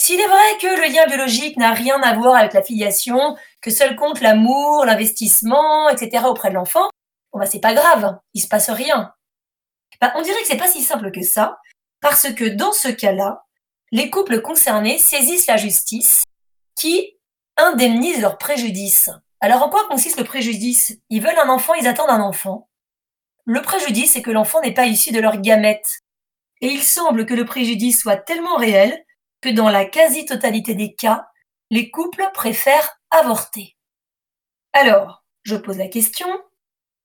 s'il 0.00 0.18
est 0.18 0.26
vrai 0.26 0.58
que 0.60 0.66
le 0.66 0.92
lien 0.92 1.06
biologique 1.06 1.58
n'a 1.58 1.72
rien 1.72 2.00
à 2.02 2.14
voir 2.14 2.36
avec 2.36 2.54
la 2.54 2.62
filiation, 2.62 3.36
que 3.60 3.70
seul 3.70 3.96
compte 3.96 4.22
l'amour, 4.22 4.86
l'investissement, 4.86 5.90
etc. 5.90 6.24
auprès 6.26 6.48
de 6.48 6.54
l'enfant, 6.54 6.88
bon 7.32 7.38
bah 7.38 7.46
c'est 7.46 7.60
pas 7.60 7.74
grave, 7.74 8.18
il 8.34 8.40
se 8.40 8.48
passe 8.48 8.70
rien. 8.70 9.14
Bah, 10.00 10.12
on 10.16 10.22
dirait 10.22 10.40
que 10.40 10.46
c'est 10.46 10.56
pas 10.56 10.68
si 10.68 10.82
simple 10.82 11.10
que 11.10 11.22
ça, 11.22 11.58
parce 12.00 12.32
que 12.32 12.44
dans 12.44 12.72
ce 12.72 12.88
cas-là, 12.88 13.44
les 13.92 14.08
couples 14.08 14.40
concernés 14.40 14.98
saisissent 14.98 15.46
la 15.46 15.56
justice 15.56 16.24
qui 16.74 17.18
indemnise 17.56 18.20
leur 18.20 18.38
préjudice. 18.38 19.10
Alors 19.40 19.62
en 19.62 19.68
quoi 19.68 19.86
consiste 19.88 20.18
le 20.18 20.24
préjudice? 20.24 20.98
Ils 21.10 21.22
veulent 21.22 21.38
un 21.38 21.48
enfant, 21.48 21.74
ils 21.74 21.88
attendent 21.88 22.10
un 22.10 22.20
enfant. 22.20 22.68
Le 23.44 23.62
préjudice, 23.62 24.12
c'est 24.12 24.22
que 24.22 24.30
l'enfant 24.30 24.60
n'est 24.60 24.74
pas 24.74 24.86
issu 24.86 25.12
de 25.12 25.20
leur 25.20 25.40
gamète. 25.40 26.00
Et 26.60 26.68
il 26.68 26.82
semble 26.82 27.26
que 27.26 27.34
le 27.34 27.44
préjudice 27.44 28.00
soit 28.00 28.16
tellement 28.16 28.56
réel 28.56 29.04
que 29.40 29.48
dans 29.48 29.70
la 29.70 29.86
quasi-totalité 29.86 30.74
des 30.74 30.94
cas, 30.94 31.26
les 31.70 31.90
couples 31.90 32.28
préfèrent 32.34 33.00
avorter. 33.10 33.76
Alors, 34.72 35.24
je 35.42 35.56
pose 35.56 35.78
la 35.78 35.88
question, 35.88 36.28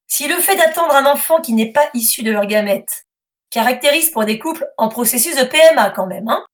si 0.08 0.28
le 0.28 0.38
fait 0.38 0.56
d'attendre 0.56 0.96
un 0.96 1.06
enfant 1.06 1.42
qui 1.42 1.54
n'est 1.54 1.72
pas 1.72 1.90
issu 1.94 2.24
de 2.24 2.32
leur 2.32 2.46
gamète 2.46 3.06
caractérise 3.50 4.10
pour 4.10 4.26
des 4.26 4.38
couples 4.38 4.68
en 4.78 4.90
processus 4.90 5.36
de 5.36 5.44
PMA 5.44 5.90
quand 5.92 6.08
même, 6.08 6.28
hein, 6.28 6.46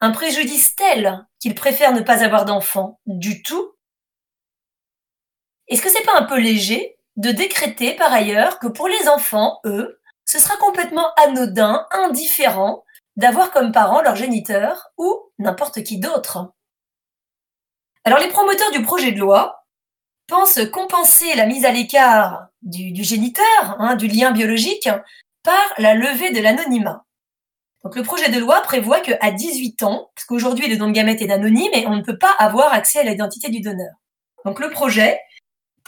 un 0.00 0.10
préjudice 0.10 0.74
tel 0.74 1.26
qu'ils 1.38 1.54
préfèrent 1.54 1.92
ne 1.94 2.00
pas 2.00 2.24
avoir 2.24 2.44
d'enfant 2.44 2.98
du 3.06 3.42
tout, 3.42 3.74
est-ce 5.68 5.80
que 5.80 5.90
c'est 5.90 6.04
pas 6.04 6.18
un 6.18 6.24
peu 6.24 6.38
léger 6.38 6.96
de 7.16 7.30
décréter 7.30 7.94
par 7.94 8.12
ailleurs 8.12 8.58
que 8.58 8.66
pour 8.66 8.88
les 8.88 9.08
enfants, 9.08 9.60
eux, 9.64 10.00
ce 10.24 10.38
sera 10.38 10.56
complètement 10.56 11.12
anodin, 11.16 11.86
indifférent 11.90 12.84
d'avoir 13.16 13.50
comme 13.50 13.72
parents 13.72 14.02
leur 14.02 14.16
géniteur 14.16 14.88
ou 14.98 15.30
n'importe 15.38 15.82
qui 15.84 15.98
d'autre? 15.98 16.52
Alors 18.04 18.18
les 18.18 18.28
promoteurs 18.28 18.72
du 18.72 18.82
projet 18.82 19.12
de 19.12 19.20
loi 19.20 19.63
pensent 20.26 20.60
compenser 20.72 21.34
la 21.34 21.46
mise 21.46 21.64
à 21.64 21.72
l'écart 21.72 22.48
du, 22.62 23.04
géniteur, 23.04 23.76
hein, 23.78 23.96
du 23.96 24.06
lien 24.08 24.30
biologique, 24.30 24.88
par 25.42 25.62
la 25.78 25.94
levée 25.94 26.30
de 26.32 26.40
l'anonymat. 26.40 27.04
Donc 27.82 27.96
le 27.96 28.02
projet 28.02 28.30
de 28.30 28.38
loi 28.38 28.62
prévoit 28.62 29.00
qu'à 29.00 29.30
18 29.30 29.82
ans, 29.82 30.10
parce 30.14 30.24
qu'aujourd'hui 30.24 30.68
le 30.68 30.76
don 30.78 30.86
de 30.86 30.92
gamètes 30.92 31.20
est 31.20 31.30
anonyme 31.30 31.70
et 31.74 31.86
on 31.86 31.96
ne 31.96 32.02
peut 32.02 32.16
pas 32.16 32.34
avoir 32.38 32.72
accès 32.72 33.00
à 33.00 33.02
l'identité 33.02 33.50
du 33.50 33.60
donneur. 33.60 33.92
Donc 34.46 34.58
le 34.58 34.70
projet 34.70 35.20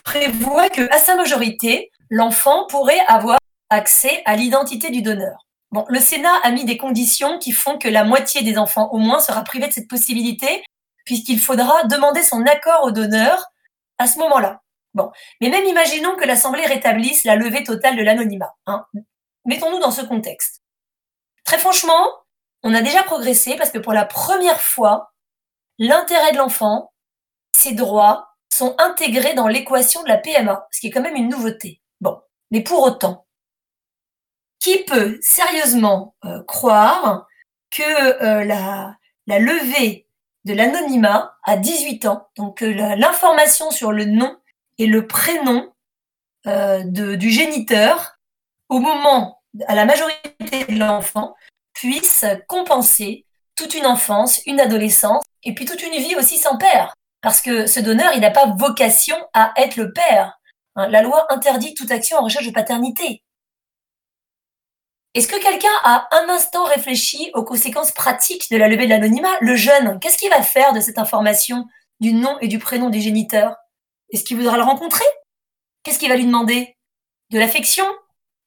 prévoit 0.05 0.69
qu'à 0.69 0.99
sa 0.99 1.17
majorité, 1.17 1.91
l'enfant 2.11 2.67
pourrait 2.69 3.01
avoir 3.09 3.39
accès 3.71 4.23
à 4.27 4.37
l'identité 4.37 4.91
du 4.91 5.01
donneur. 5.01 5.47
Bon, 5.73 5.85
le 5.89 5.99
Sénat 5.99 6.37
a 6.43 6.51
mis 6.53 6.65
des 6.65 6.77
conditions 6.77 7.39
qui 7.39 7.53
font 7.53 7.79
que 7.79 7.89
la 7.89 8.05
moitié 8.05 8.43
des 8.43 8.59
enfants 8.59 8.91
au 8.93 8.99
moins 8.99 9.19
sera 9.19 9.43
privée 9.43 9.67
de 9.67 9.73
cette 9.73 9.89
possibilité, 9.89 10.63
puisqu'il 11.05 11.41
faudra 11.41 11.85
demander 11.85 12.23
son 12.23 12.43
accord 12.43 12.85
au 12.85 12.91
donneur 12.91 13.47
à 13.99 14.07
ce 14.07 14.19
moment-là. 14.19 14.63
Bon, 14.95 15.11
mais 15.41 15.51
même 15.51 15.65
imaginons 15.65 16.17
que 16.17 16.25
l'Assemblée 16.25 16.65
rétablisse 16.65 17.25
la 17.25 17.37
levée 17.37 17.65
totale 17.65 17.97
de 17.97 18.03
l'anonymat. 18.03 18.55
Hein. 18.67 18.87
Mettons-nous 19.45 19.79
dans 19.79 19.91
ce 19.91 20.03
contexte. 20.03 20.63
Très 21.45 21.59
franchement, 21.59 22.07
on 22.63 22.75
a 22.75 22.81
déjà 22.81 23.03
progressé 23.03 23.57
parce 23.57 23.71
que 23.71 23.79
pour 23.79 23.93
la 23.93 24.07
première 24.07 24.61
fois, 24.61 25.13
l'intérêt 25.79 26.33
de 26.33 26.39
l'enfant, 26.39 26.93
ses 27.55 27.73
droits 27.73 28.31
sont 28.53 28.75
intégrés 28.79 29.35
dans 29.35 29.49
l'équation 29.49 30.03
de 30.03 30.09
la 30.09 30.19
PMA, 30.19 30.67
ce 30.73 30.81
qui 30.81 30.87
est 30.87 30.91
quand 30.91 31.03
même 31.03 31.17
une 31.17 31.29
nouveauté. 31.29 31.83
Bon, 32.01 32.21
mais 32.51 32.63
pour 32.63 32.83
autant, 32.83 33.27
qui 34.59 34.83
peut 34.85 35.19
sérieusement 35.21 36.17
euh, 36.25 36.43
croire 36.45 37.27
que 37.71 37.83
euh, 38.23 38.45
la, 38.45 38.97
la, 39.27 39.39
levée 39.39 40.06
de 40.47 40.55
l'anonymat 40.55 41.37
à 41.45 41.57
18 41.57 42.07
ans, 42.07 42.29
donc 42.37 42.61
l'information 42.61 43.73
sur 43.73 43.91
le 43.91 44.05
nom 44.05 44.37
et 44.79 44.87
le 44.87 45.09
prénom 45.09 45.73
euh, 46.47 46.85
du 46.85 47.31
géniteur 47.31 48.17
au 48.69 48.79
moment, 48.79 49.43
à 49.67 49.75
la 49.75 49.85
majorité 49.85 50.65
de 50.69 50.79
l'enfant, 50.79 51.35
puisse 51.73 52.25
compenser 52.47 53.27
toute 53.57 53.75
une 53.75 53.87
enfance, 53.87 54.41
une 54.47 54.61
adolescence 54.61 55.25
et 55.43 55.53
puis 55.53 55.65
toute 55.65 55.83
une 55.83 56.01
vie 56.01 56.15
aussi 56.15 56.39
sans 56.39 56.57
père. 56.57 56.95
Parce 57.23 57.41
que 57.41 57.67
ce 57.67 57.81
donneur, 57.81 58.13
il 58.15 58.21
n'a 58.21 58.31
pas 58.31 58.55
vocation 58.57 59.17
à 59.33 59.53
être 59.57 59.77
le 59.77 59.93
père. 59.93 60.39
Hein, 60.77 60.87
la 60.89 61.03
loi 61.03 61.27
interdit 61.33 61.75
toute 61.75 61.91
action 61.91 62.19
en 62.19 62.23
recherche 62.23 62.47
de 62.47 62.53
paternité. 62.53 63.25
Est-ce 65.17 65.29
que 65.29 65.43
quelqu'un 65.43 65.73
a 65.83 66.07
un 66.13 66.29
instant 66.29 66.65
réfléchi 66.65 67.31
aux 67.33 67.43
conséquences 67.43 67.91
pratiques 67.91 68.51
de 68.51 68.59
la 68.59 68.69
levée 68.69 68.85
de 68.85 68.91
l'anonymat 68.91 69.35
Le 69.41 69.57
jeune, 69.57 69.99
qu'est-ce 69.99 70.19
qu'il 70.19 70.29
va 70.29 70.43
faire 70.43 70.75
de 70.75 70.81
cette 70.81 70.99
information 70.99 71.65
du 72.01 72.13
nom 72.13 72.39
et 72.41 72.49
du 72.49 72.59
prénom 72.59 72.91
du 72.91 73.01
géniteur 73.01 73.57
Est-ce 74.13 74.25
qu'il 74.25 74.37
voudra 74.37 74.59
le 74.59 74.63
rencontrer? 74.63 75.07
Qu'est-ce 75.83 75.99
qu'il 75.99 76.11
va 76.11 76.17
lui 76.17 76.27
demander? 76.27 76.77
De 77.31 77.39
l'affection? 77.39 77.87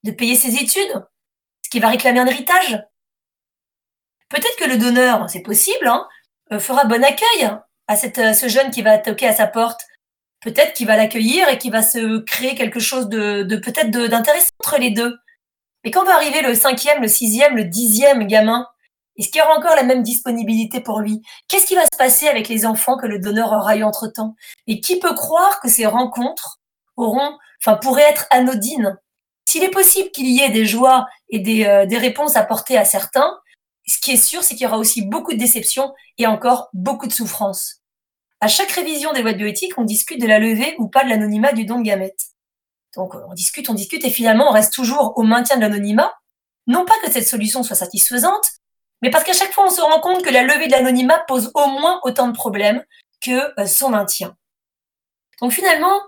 De 0.04 0.12
payer 0.12 0.36
ses 0.36 0.58
études? 0.58 0.92
Est-ce 0.92 1.72
qu'il 1.72 1.82
va 1.82 1.88
réclamer 1.88 2.20
un 2.20 2.28
héritage? 2.28 2.80
Peut-être 4.30 4.56
que 4.60 4.70
le 4.70 4.78
donneur, 4.78 5.28
c'est 5.28 5.42
possible, 5.42 5.88
hein, 5.88 6.08
euh, 6.52 6.60
fera 6.60 6.86
bon 6.86 7.04
accueil 7.04 7.50
à 7.88 7.96
cette, 7.96 8.36
ce 8.36 8.48
jeune 8.48 8.70
qui 8.70 8.84
va 8.84 9.00
toquer 9.00 9.26
à 9.26 9.34
sa 9.34 9.48
porte. 9.48 9.82
Peut-être 10.40 10.74
qu'il 10.74 10.86
va 10.86 10.98
l'accueillir 10.98 11.50
et 11.50 11.58
qu'il 11.58 11.72
va 11.72 11.82
se 11.82 12.20
créer 12.20 12.54
quelque 12.54 12.80
chose 12.80 13.10
de, 13.10 13.42
de 13.42 13.56
peut-être 13.56 13.90
d'intéressant 13.90 14.52
entre 14.60 14.78
les 14.78 14.92
deux. 14.92 15.18
Mais 15.84 15.92
quand 15.92 16.04
va 16.04 16.16
arriver 16.16 16.42
le 16.42 16.56
cinquième, 16.56 17.02
le 17.02 17.08
sixième, 17.08 17.56
le 17.56 17.66
dixième 17.66 18.28
gamin, 18.28 18.68
est-ce 19.18 19.30
qu'il 19.30 19.40
y 19.40 19.42
aura 19.42 19.58
encore 19.58 19.76
la 19.76 19.84
même 19.84 20.02
disponibilité 20.02 20.80
pour 20.80 21.02
lui? 21.02 21.22
Qu'est-ce 21.48 21.66
qui 21.66 21.76
va 21.76 21.84
se 21.86 21.98
passer 21.98 22.28
avec 22.28 22.48
les 22.48 22.66
enfants 22.66 22.98
que 22.98 23.06
le 23.06 23.20
donneur 23.20 23.52
aura 23.52 23.76
eu 23.76 23.84
entre-temps? 23.84 24.36
Et 24.68 24.80
qui 24.80 24.98
peut 25.00 25.14
croire 25.14 25.60
que 25.60 25.68
ces 25.68 25.86
rencontres 25.86 26.60
auront, 26.96 27.38
enfin, 27.62 27.76
pourraient 27.76 28.10
être 28.10 28.28
anodines? 28.32 28.98
S'il 29.46 29.64
est 29.64 29.72
possible 29.72 30.12
qu'il 30.12 30.28
y 30.28 30.42
ait 30.42 30.52
des 30.52 30.66
joies 30.66 31.06
et 31.30 31.40
des, 31.40 31.66
euh, 31.66 31.86
des 31.86 31.98
réponses 31.98 32.38
apportées 32.38 32.78
à 32.78 32.86
certains, 32.86 33.40
ce 33.86 34.00
qui 34.00 34.12
est 34.12 34.18
sûr, 34.18 34.44
c'est 34.44 34.56
qu'il 34.56 34.66
y 34.66 34.68
aura 34.68 34.78
aussi 34.78 35.02
beaucoup 35.02 35.34
de 35.34 35.40
déceptions 35.40 35.94
et 36.18 36.28
encore 36.28 36.70
beaucoup 36.74 37.08
de 37.08 37.14
souffrances. 37.14 37.82
À 38.40 38.48
chaque 38.48 38.72
révision 38.72 39.12
des 39.12 39.22
lois 39.22 39.34
de 39.34 39.38
bioéthique, 39.38 39.78
on 39.78 39.84
discute 39.84 40.22
de 40.22 40.28
la 40.28 40.40
levée 40.40 40.76
ou 40.78 40.88
pas 40.88 41.04
de 41.04 41.10
l'anonymat 41.10 41.52
du 41.52 41.66
don 41.66 41.80
de 41.80 41.84
gamètes. 41.84 42.28
Donc 43.00 43.16
on 43.16 43.34
discute, 43.34 43.70
on 43.70 43.74
discute 43.74 44.04
et 44.04 44.10
finalement 44.10 44.50
on 44.50 44.52
reste 44.52 44.74
toujours 44.74 45.18
au 45.18 45.24
maintien 45.24 45.56
de 45.56 45.62
l'anonymat. 45.62 46.14
Non 46.68 46.84
pas 46.84 46.94
que 47.02 47.10
cette 47.10 47.28
solution 47.28 47.64
soit 47.64 47.78
satisfaisante, 47.78 48.46
mais 49.02 49.10
parce 49.10 49.24
qu'à 49.24 49.32
chaque 49.32 49.54
fois 49.54 49.68
on 49.68 49.70
se 49.70 49.80
rend 49.80 50.02
compte 50.02 50.22
que 50.22 50.30
la 50.30 50.44
levée 50.44 50.68
de 50.68 50.74
l'anonymat 50.74 51.20
pose 51.26 51.50
au 51.56 51.68
moins 51.68 52.02
autant 52.04 52.28
de 52.28 52.34
problèmes 52.34 52.84
que 53.24 53.58
euh, 53.58 53.66
son 53.66 53.90
maintien. 53.90 54.36
Donc 55.40 55.54
finalement, 55.54 56.02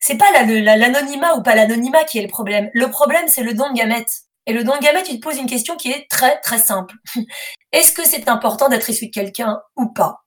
c'est 0.00 0.16
pas 0.16 0.32
l'anonymat 0.32 1.36
ou 1.36 1.42
pas 1.42 1.54
l'anonymat 1.54 2.04
qui 2.04 2.18
est 2.18 2.22
le 2.22 2.28
problème. 2.28 2.70
Le 2.72 2.90
problème, 2.90 3.28
c'est 3.28 3.42
le 3.42 3.52
don 3.52 3.68
de 3.68 3.76
gamètes. 3.76 4.22
Et 4.46 4.54
le 4.54 4.64
don 4.64 4.74
de 4.74 4.82
gamètes, 4.82 5.10
il 5.10 5.20
te 5.20 5.22
pose 5.22 5.36
une 5.36 5.46
question 5.46 5.76
qui 5.76 5.92
est 5.92 6.08
très 6.08 6.40
très 6.40 6.58
simple. 6.58 6.94
Est-ce 7.72 7.92
que 7.92 8.06
c'est 8.06 8.26
important 8.30 8.70
d'être 8.70 8.88
issu 8.88 9.08
de 9.08 9.12
quelqu'un 9.12 9.60
ou 9.76 9.92
pas? 9.92 10.24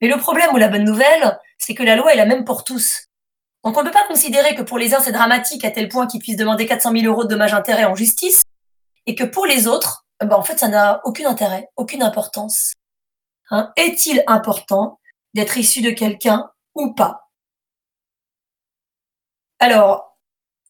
Mais 0.00 0.08
le 0.08 0.16
problème 0.16 0.54
ou 0.54 0.56
la 0.56 0.68
bonne 0.68 0.84
nouvelle, 0.84 1.38
c'est 1.58 1.74
que 1.74 1.82
la 1.82 1.96
loi 1.96 2.14
est 2.14 2.16
la 2.16 2.24
même 2.24 2.46
pour 2.46 2.64
tous. 2.64 3.11
Donc 3.64 3.76
on 3.76 3.80
ne 3.82 3.86
peut 3.86 3.92
pas 3.92 4.06
considérer 4.08 4.54
que 4.54 4.62
pour 4.62 4.78
les 4.78 4.94
uns 4.94 5.00
c'est 5.00 5.12
dramatique 5.12 5.64
à 5.64 5.70
tel 5.70 5.88
point 5.88 6.06
qu'ils 6.06 6.20
puissent 6.20 6.36
demander 6.36 6.66
400 6.66 6.92
000 6.92 7.04
euros 7.04 7.24
de 7.24 7.28
dommages-intérêts 7.28 7.84
en 7.84 7.94
justice, 7.94 8.42
et 9.06 9.14
que 9.14 9.24
pour 9.24 9.46
les 9.46 9.66
autres, 9.66 10.04
eh 10.22 10.26
ben 10.26 10.36
en 10.36 10.42
fait 10.42 10.58
ça 10.58 10.68
n'a 10.68 11.00
aucun 11.04 11.28
intérêt, 11.28 11.68
aucune 11.76 12.02
importance. 12.02 12.72
Hein 13.50 13.72
Est-il 13.76 14.22
important 14.26 14.98
d'être 15.34 15.58
issu 15.58 15.80
de 15.82 15.90
quelqu'un 15.90 16.50
ou 16.74 16.94
pas? 16.94 17.28
Alors, 19.58 20.16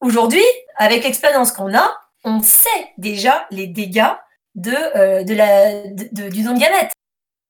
aujourd'hui, 0.01 0.45
avec 0.77 1.05
l'expérience 1.05 1.53
qu'on 1.53 1.75
a, 1.75 1.91
on 2.25 2.43
sait 2.43 2.93
déjà 2.99 3.47
les 3.51 3.67
dégâts 3.67 4.13
de, 4.55 4.75
euh, 4.97 5.23
du 5.25 6.43
don 6.43 6.55
de 6.55 6.61
gamètes. 6.61 6.93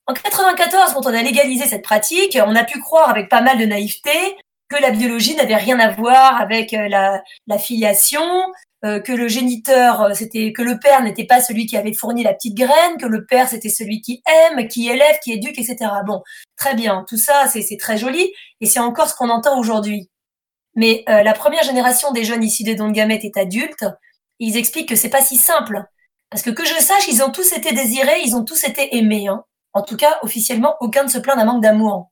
En 0.07 0.15
94, 0.15 0.95
quand 0.95 1.07
on 1.07 1.15
a 1.15 1.23
légalisé 1.23 1.67
cette 1.67 1.83
pratique, 1.83 2.39
on 2.45 2.55
a 2.55 2.65
pu 2.65 2.81
croire 2.81 3.09
avec 3.09 3.29
pas 3.29 3.41
mal 3.41 3.59
de 3.59 3.65
naïveté 3.65 4.37
que 4.73 4.83
la 4.83 4.91
biologie 4.91 5.37
n'avait 5.37 5.57
rien 5.57 5.79
à 5.79 5.91
voir 5.91 6.41
avec 6.41 6.73
euh, 6.73 6.89
la, 6.89 7.59
filiation, 7.59 8.23
euh, 8.85 9.01
que 9.01 9.13
le 9.13 9.29
géniteur, 9.29 10.01
euh, 10.01 10.15
c'était 10.15 10.53
que 10.53 10.63
le 10.63 10.79
père 10.79 11.03
n'était 11.03 11.27
pas 11.27 11.41
celui 11.41 11.67
qui 11.67 11.77
avait 11.77 11.93
fourni 11.93 12.23
la 12.23 12.33
petite 12.33 12.57
graine, 12.57 12.97
que 12.99 13.07
le 13.07 13.27
père 13.27 13.49
c'était 13.49 13.69
celui 13.69 14.01
qui 14.01 14.23
aime, 14.27 14.67
qui 14.69 14.89
élève, 14.89 15.19
qui 15.23 15.33
éduque, 15.33 15.59
etc. 15.59 15.77
Bon, 16.07 16.23
très 16.57 16.75
bien, 16.75 17.05
tout 17.09 17.19
ça 17.19 17.47
c'est 17.49 17.77
très 17.79 17.99
joli 17.99 18.33
et 18.61 18.67
c'est 18.67 18.81
encore 18.81 19.09
ce 19.09 19.15
qu'on 19.15 19.29
entend 19.29 19.59
aujourd'hui. 19.59 20.09
mais 20.75 21.05
la 21.07 21.35
première 21.35 21.65
génération 21.65 22.13
des 22.13 22.25
jeunes 22.25 22.43
issus 22.43 22.65
des 22.65 22.75
dons 22.75 22.89
de 22.89 22.95
gamètes 22.95 23.25
est 23.25 23.37
adulte. 23.37 23.85
Ils 24.39 24.57
expliquent 24.57 24.89
que 24.89 24.97
c'est 24.97 25.11
pas 25.11 25.21
si 25.23 25.37
simple. 25.37 25.85
Parce 26.31 26.43
que 26.43 26.51
que 26.51 26.65
je 26.65 26.75
sache, 26.81 27.09
ils 27.09 27.23
ont 27.23 27.31
tous 27.31 27.53
été 27.53 27.73
désirés, 27.75 28.23
ils 28.25 28.35
ont 28.35 28.45
tous 28.45 28.65
été 28.65 28.97
aimés. 28.97 29.29
Hein. 29.29 29.45
En 29.75 29.83
tout 29.83 29.97
cas, 29.97 30.19
officiellement, 30.23 30.77
aucun 30.81 31.05
ne 31.05 31.09
se 31.09 31.19
plaint 31.19 31.37
d'un 31.37 31.45
manque 31.45 31.63
d'amour. 31.63 32.11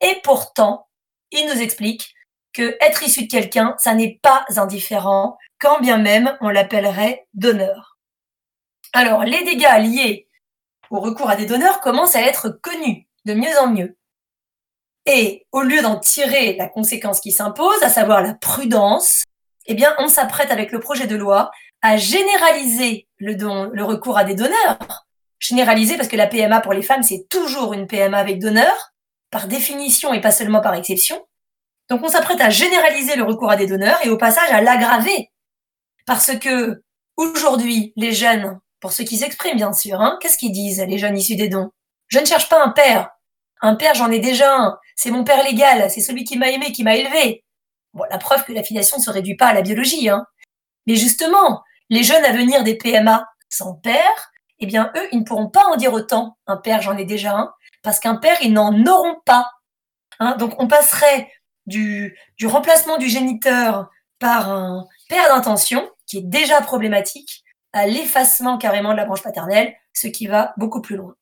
Et 0.00 0.20
pourtant, 0.24 0.86
ils 1.32 1.46
nous 1.46 1.60
expliquent 1.60 2.14
que 2.52 2.76
être 2.80 3.02
issu 3.02 3.22
de 3.22 3.30
quelqu'un, 3.30 3.74
ça 3.78 3.94
n'est 3.94 4.20
pas 4.22 4.44
indifférent, 4.56 5.38
quand 5.58 5.80
bien 5.80 5.98
même 5.98 6.36
on 6.40 6.50
l'appellerait 6.50 7.26
donneur. 7.34 7.98
Alors, 8.92 9.24
les 9.24 9.42
dégâts 9.44 9.78
liés 9.78 10.28
au 10.90 11.00
recours 11.00 11.30
à 11.30 11.36
des 11.36 11.46
donneurs 11.46 11.80
commencent 11.80 12.16
à 12.16 12.22
être 12.22 12.50
connus 12.50 13.08
de 13.24 13.34
mieux 13.34 13.58
en 13.60 13.68
mieux. 13.68 13.96
Et 15.06 15.46
au 15.50 15.62
lieu 15.62 15.82
d'en 15.82 15.98
tirer 15.98 16.54
la 16.56 16.68
conséquence 16.68 17.20
qui 17.20 17.32
s'impose, 17.32 17.82
à 17.82 17.88
savoir 17.88 18.22
la 18.22 18.34
prudence, 18.34 19.24
eh 19.66 19.74
bien, 19.74 19.94
on 19.98 20.08
s'apprête 20.08 20.50
avec 20.50 20.70
le 20.70 20.80
projet 20.80 21.06
de 21.06 21.16
loi 21.16 21.50
à 21.80 21.96
généraliser 21.96 23.08
le, 23.18 23.34
le 23.72 23.84
recours 23.84 24.18
à 24.18 24.24
des 24.24 24.34
donneurs. 24.34 25.06
Généraliser 25.38 25.96
parce 25.96 26.08
que 26.08 26.16
la 26.16 26.28
PMA 26.28 26.60
pour 26.60 26.72
les 26.72 26.82
femmes, 26.82 27.02
c'est 27.02 27.26
toujours 27.28 27.72
une 27.72 27.86
PMA 27.88 28.16
avec 28.16 28.38
donneur, 28.38 28.91
par 29.32 29.48
définition 29.48 30.12
et 30.12 30.20
pas 30.20 30.30
seulement 30.30 30.60
par 30.60 30.74
exception. 30.74 31.26
Donc 31.88 32.02
on 32.04 32.08
s'apprête 32.08 32.40
à 32.40 32.50
généraliser 32.50 33.16
le 33.16 33.24
recours 33.24 33.50
à 33.50 33.56
des 33.56 33.66
donneurs 33.66 33.98
et 34.04 34.10
au 34.10 34.16
passage 34.16 34.50
à 34.50 34.60
l'aggraver. 34.60 35.30
Parce 36.06 36.38
que 36.38 36.82
aujourd'hui, 37.16 37.92
les 37.96 38.12
jeunes, 38.12 38.60
pour 38.78 38.92
ceux 38.92 39.04
qui 39.04 39.16
s'expriment 39.16 39.56
bien 39.56 39.72
sûr, 39.72 40.00
hein, 40.00 40.18
qu'est-ce 40.20 40.36
qu'ils 40.36 40.52
disent, 40.52 40.84
les 40.86 40.98
jeunes 40.98 41.16
issus 41.16 41.34
des 41.34 41.48
dons? 41.48 41.70
Je 42.08 42.18
ne 42.18 42.26
cherche 42.26 42.48
pas 42.48 42.62
un 42.62 42.68
père. 42.68 43.08
Un 43.62 43.74
père, 43.74 43.94
j'en 43.94 44.10
ai 44.10 44.18
déjà 44.18 44.54
un. 44.54 44.78
C'est 44.96 45.10
mon 45.10 45.24
père 45.24 45.42
légal, 45.42 45.90
c'est 45.90 46.00
celui 46.00 46.24
qui 46.24 46.36
m'a 46.36 46.50
aimé, 46.50 46.70
qui 46.72 46.84
m'a 46.84 46.96
élevé. 46.96 47.42
Bon, 47.94 48.04
la 48.10 48.18
preuve 48.18 48.44
que 48.44 48.52
la 48.52 48.62
filiation 48.62 48.98
ne 48.98 49.02
se 49.02 49.10
réduit 49.10 49.36
pas 49.36 49.46
à 49.46 49.54
la 49.54 49.62
biologie. 49.62 50.08
Hein. 50.10 50.26
Mais 50.86 50.96
justement, 50.96 51.62
les 51.88 52.02
jeunes 52.02 52.24
à 52.24 52.32
venir 52.32 52.64
des 52.64 52.76
PMA 52.76 53.26
sans 53.48 53.74
père, 53.74 54.32
eh 54.58 54.66
bien, 54.66 54.92
eux, 54.96 55.08
ils 55.12 55.20
ne 55.20 55.24
pourront 55.24 55.48
pas 55.48 55.64
en 55.66 55.76
dire 55.76 55.92
autant. 55.92 56.36
Un 56.46 56.56
père, 56.56 56.82
j'en 56.82 56.96
ai 56.96 57.04
déjà 57.04 57.36
un, 57.36 57.52
parce 57.82 58.00
qu'un 58.00 58.16
père, 58.16 58.36
ils 58.42 58.52
n'en 58.52 58.86
auront 58.86 59.16
pas. 59.24 59.50
Hein. 60.20 60.36
Donc, 60.36 60.54
on 60.58 60.68
passerait 60.68 61.30
du, 61.66 62.16
remplacement 62.44 62.98
du 62.98 63.08
géniteur 63.08 63.90
par 64.18 64.50
un 64.50 64.86
père 65.08 65.34
d'intention, 65.34 65.90
qui 66.06 66.18
est 66.18 66.22
déjà 66.22 66.60
problématique, 66.60 67.44
à 67.72 67.86
l'effacement 67.86 68.58
carrément 68.58 68.92
de 68.92 68.96
la 68.96 69.04
branche 69.04 69.22
paternelle, 69.22 69.74
ce 69.92 70.06
qui 70.06 70.26
va 70.26 70.54
beaucoup 70.56 70.80
plus 70.80 70.96
loin. 70.96 71.14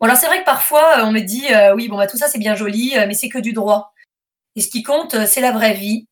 Bon, 0.00 0.06
alors 0.06 0.16
c'est 0.16 0.26
vrai 0.26 0.40
que 0.40 0.44
parfois, 0.44 0.98
euh, 0.98 1.04
on 1.04 1.12
me 1.12 1.20
dit, 1.20 1.52
euh, 1.52 1.74
oui, 1.74 1.88
bon, 1.88 1.96
bah, 1.96 2.06
tout 2.06 2.16
ça, 2.16 2.28
c'est 2.28 2.38
bien 2.38 2.54
joli, 2.54 2.96
euh, 2.96 3.06
mais 3.06 3.14
c'est 3.14 3.28
que 3.28 3.38
du 3.38 3.52
droit. 3.52 3.92
Et 4.56 4.60
ce 4.60 4.68
qui 4.68 4.82
compte, 4.82 5.26
c'est 5.26 5.40
la 5.40 5.52
vraie 5.52 5.74
vie. 5.74 6.08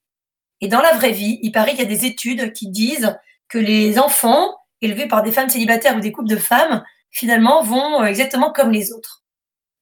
Et 0.60 0.68
dans 0.68 0.80
la 0.80 0.92
vraie 0.92 1.12
vie, 1.12 1.38
il 1.42 1.52
paraît 1.52 1.70
qu'il 1.70 1.80
y 1.80 1.86
a 1.86 1.86
des 1.86 2.04
études 2.04 2.52
qui 2.52 2.68
disent 2.68 3.18
que 3.48 3.58
les 3.58 3.98
enfants 3.98 4.56
élevés 4.80 5.08
par 5.08 5.22
des 5.22 5.32
femmes 5.32 5.48
célibataires 5.48 5.96
ou 5.96 6.00
des 6.00 6.12
couples 6.12 6.28
de 6.28 6.36
femmes, 6.36 6.84
finalement, 7.10 7.62
vont 7.62 8.04
exactement 8.04 8.52
comme 8.52 8.70
les 8.70 8.92
autres. 8.92 9.24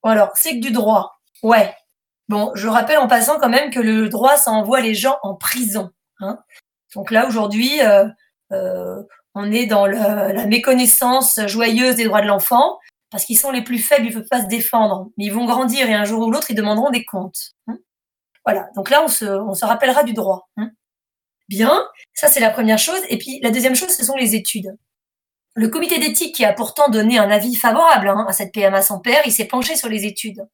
Bon, 0.02 0.10
alors, 0.10 0.30
c'est 0.34 0.52
que 0.52 0.60
du 0.60 0.70
droit. 0.70 1.20
Ouais, 1.42 1.74
Bon, 2.28 2.50
je 2.54 2.66
rappelle 2.66 2.98
en 2.98 3.06
passant 3.06 3.38
quand 3.38 3.48
même 3.48 3.70
que 3.70 3.78
le 3.78 4.08
droit, 4.08 4.36
ça 4.36 4.50
envoie 4.50 4.80
les 4.80 4.94
gens 4.94 5.16
en 5.22 5.34
prison. 5.34 5.90
Hein. 6.18 6.38
Donc 6.94 7.10
là, 7.10 7.26
aujourd'hui, 7.28 7.80
euh, 7.82 8.06
euh, 8.52 9.02
on 9.34 9.52
est 9.52 9.66
dans 9.66 9.86
la 9.86 10.46
méconnaissance 10.46 11.38
joyeuse 11.46 11.96
des 11.96 12.04
droits 12.04 12.22
de 12.22 12.26
l'enfant, 12.26 12.78
parce 13.10 13.24
qu'ils 13.24 13.38
sont 13.38 13.52
les 13.52 13.62
plus 13.62 13.78
faibles, 13.78 14.06
ils 14.06 14.14
ne 14.14 14.20
peuvent 14.20 14.28
pas 14.28 14.42
se 14.42 14.48
défendre. 14.48 15.10
Mais 15.16 15.26
ils 15.26 15.32
vont 15.32 15.44
grandir 15.44 15.88
et 15.88 15.94
un 15.94 16.04
jour 16.04 16.26
ou 16.26 16.30
l'autre, 16.30 16.50
ils 16.50 16.56
demanderont 16.56 16.90
des 16.90 17.04
comptes. 17.04 17.52
Hein. 17.68 17.78
Voilà, 18.44 18.68
donc 18.74 18.90
là, 18.90 19.02
on 19.04 19.08
se, 19.08 19.24
on 19.24 19.54
se 19.54 19.64
rappellera 19.64 20.02
du 20.02 20.12
droit. 20.12 20.48
Hein. 20.56 20.70
Bien, 21.48 21.86
ça 22.12 22.26
c'est 22.26 22.40
la 22.40 22.50
première 22.50 22.78
chose. 22.78 23.00
Et 23.08 23.18
puis 23.18 23.38
la 23.40 23.50
deuxième 23.50 23.76
chose, 23.76 23.90
ce 23.90 24.04
sont 24.04 24.16
les 24.16 24.34
études. 24.34 24.76
Le 25.56 25.68
comité 25.68 25.98
d'éthique 25.98 26.34
qui 26.34 26.44
a 26.44 26.52
pourtant 26.52 26.90
donné 26.90 27.18
un 27.18 27.30
avis 27.30 27.56
favorable 27.56 28.08
hein, 28.08 28.26
à 28.28 28.32
cette 28.32 28.52
PMA 28.52 28.82
sans 28.82 29.00
père, 29.00 29.22
il 29.24 29.32
s'est 29.32 29.46
penché 29.46 29.74
sur 29.74 29.88
les 29.88 30.04
études 30.04 30.46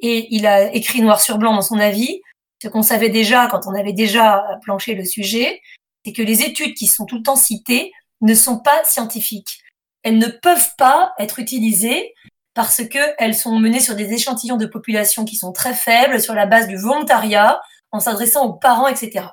et 0.00 0.26
il 0.34 0.46
a 0.46 0.72
écrit 0.74 1.00
noir 1.00 1.20
sur 1.20 1.38
blanc 1.38 1.54
dans 1.54 1.62
son 1.62 1.78
avis 1.78 2.20
ce 2.62 2.68
qu'on 2.68 2.82
savait 2.82 3.08
déjà 3.08 3.46
quand 3.48 3.66
on 3.66 3.74
avait 3.74 3.92
déjà 3.92 4.44
planché 4.62 4.94
le 4.94 5.04
sujet, 5.04 5.60
c'est 6.04 6.12
que 6.12 6.22
les 6.22 6.42
études 6.42 6.74
qui 6.74 6.86
sont 6.86 7.06
tout 7.06 7.18
le 7.18 7.22
temps 7.22 7.36
citées 7.36 7.92
ne 8.20 8.34
sont 8.34 8.58
pas 8.58 8.82
scientifiques. 8.84 9.62
Elles 10.02 10.18
ne 10.18 10.26
peuvent 10.26 10.70
pas 10.76 11.12
être 11.18 11.38
utilisées 11.38 12.14
parce 12.54 12.82
qu'elles 12.88 13.36
sont 13.36 13.58
menées 13.58 13.80
sur 13.80 13.94
des 13.94 14.12
échantillons 14.12 14.56
de 14.56 14.66
population 14.66 15.24
qui 15.24 15.36
sont 15.36 15.52
très 15.52 15.74
faibles, 15.74 16.20
sur 16.20 16.34
la 16.34 16.46
base 16.46 16.66
du 16.66 16.76
volontariat, 16.76 17.60
en 17.92 18.00
s'adressant 18.00 18.46
aux 18.46 18.54
parents, 18.54 18.88
etc. 18.88 19.26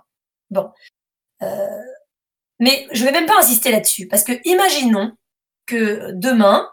Bon. 0.51 0.69
Euh, 1.41 1.81
mais 2.59 2.87
je 2.91 3.03
vais 3.03 3.11
même 3.11 3.25
pas 3.25 3.39
insister 3.39 3.71
là-dessus, 3.71 4.07
parce 4.07 4.23
que 4.23 4.33
imaginons 4.45 5.11
que 5.65 6.11
demain, 6.13 6.69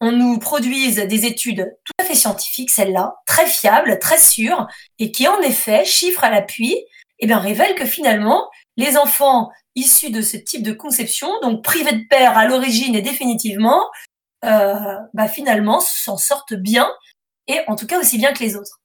on 0.00 0.12
nous 0.12 0.38
produise 0.38 0.96
des 0.96 1.24
études 1.24 1.76
tout 1.84 1.92
à 1.98 2.04
fait 2.04 2.14
scientifiques, 2.14 2.70
celles-là, 2.70 3.14
très 3.26 3.46
fiables, 3.46 3.98
très 3.98 4.18
sûres, 4.18 4.66
et 4.98 5.12
qui 5.12 5.26
en 5.28 5.40
effet, 5.40 5.84
chiffres 5.84 6.24
à 6.24 6.30
l'appui, 6.30 6.76
eh 7.20 7.26
bien, 7.26 7.38
révèlent 7.38 7.74
que 7.74 7.86
finalement, 7.86 8.50
les 8.76 8.96
enfants 8.96 9.50
issus 9.76 10.10
de 10.10 10.20
ce 10.20 10.36
type 10.36 10.62
de 10.62 10.72
conception, 10.72 11.28
donc 11.42 11.62
privés 11.62 11.92
de 11.92 12.06
père 12.08 12.36
à 12.36 12.46
l'origine 12.46 12.94
et 12.94 13.02
définitivement, 13.02 13.88
euh, 14.44 14.74
bah, 15.14 15.28
finalement 15.28 15.80
s'en 15.80 16.18
sortent 16.18 16.54
bien, 16.54 16.90
et 17.46 17.60
en 17.68 17.76
tout 17.76 17.86
cas 17.86 17.98
aussi 17.98 18.18
bien 18.18 18.32
que 18.32 18.42
les 18.42 18.56
autres. 18.56 18.80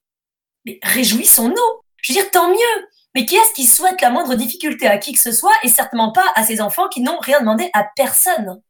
Mais 0.66 0.80
réjouissons-nous 0.84 1.82
Je 2.02 2.14
veux 2.14 2.22
dire, 2.22 2.32
tant 2.32 2.50
mieux 2.50 2.88
Mais 3.16 3.26
qui 3.26 3.36
est-ce 3.36 3.54
qui 3.54 3.66
souhaite 3.66 4.02
la 4.02 4.10
moindre 4.12 4.36
difficulté 4.36 4.88
à 4.88 4.98
qui 4.98 5.14
que 5.14 5.20
ce 5.20 5.32
soit, 5.32 5.54
et 5.64 5.70
certainement 5.70 6.12
pas 6.12 6.26
à 6.36 6.44
ces 6.44 6.62
enfants 6.62 6.88
qui 6.88 7.02
n'ont 7.02 7.20
rien 7.20 7.40
demandé 7.40 7.70
à 7.74 7.88
personne? 7.96 8.62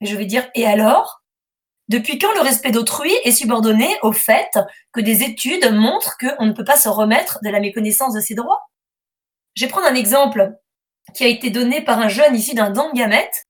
Mais 0.00 0.06
je 0.06 0.16
vais 0.16 0.26
dire, 0.26 0.48
et 0.54 0.66
alors? 0.66 1.22
Depuis 1.88 2.18
quand 2.18 2.32
le 2.34 2.42
respect 2.42 2.70
d'autrui 2.70 3.12
est 3.24 3.32
subordonné 3.32 3.98
au 4.02 4.12
fait 4.12 4.50
que 4.92 5.00
des 5.00 5.24
études 5.24 5.72
montrent 5.72 6.16
qu'on 6.18 6.46
ne 6.46 6.52
peut 6.52 6.64
pas 6.64 6.76
se 6.76 6.88
remettre 6.88 7.40
de 7.42 7.50
la 7.50 7.58
méconnaissance 7.58 8.14
de 8.14 8.20
ses 8.20 8.34
droits? 8.34 8.70
Je 9.54 9.64
vais 9.64 9.70
prendre 9.70 9.88
un 9.88 9.96
exemple 9.96 10.52
qui 11.14 11.24
a 11.24 11.26
été 11.26 11.50
donné 11.50 11.80
par 11.80 11.98
un 11.98 12.08
jeune 12.08 12.36
issu 12.36 12.54
d'un 12.54 12.70
don 12.70 12.90
de 12.90 12.96
gamètes 12.96 13.46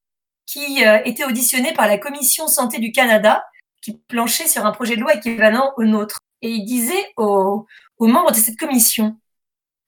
qui 0.46 0.86
euh, 0.86 1.00
était 1.04 1.24
auditionné 1.24 1.72
par 1.74 1.86
la 1.86 1.98
Commission 1.98 2.48
santé 2.48 2.78
du 2.78 2.92
Canada 2.92 3.44
qui 3.82 3.98
planchait 4.08 4.48
sur 4.48 4.66
un 4.66 4.72
projet 4.72 4.96
de 4.96 5.00
loi 5.00 5.14
équivalent 5.14 5.72
au 5.76 5.84
nôtre. 5.84 6.20
Et 6.42 6.50
il 6.50 6.64
disait 6.64 7.12
aux, 7.16 7.66
membres 8.00 8.32
de 8.32 8.36
cette 8.36 8.58
commission, 8.58 9.16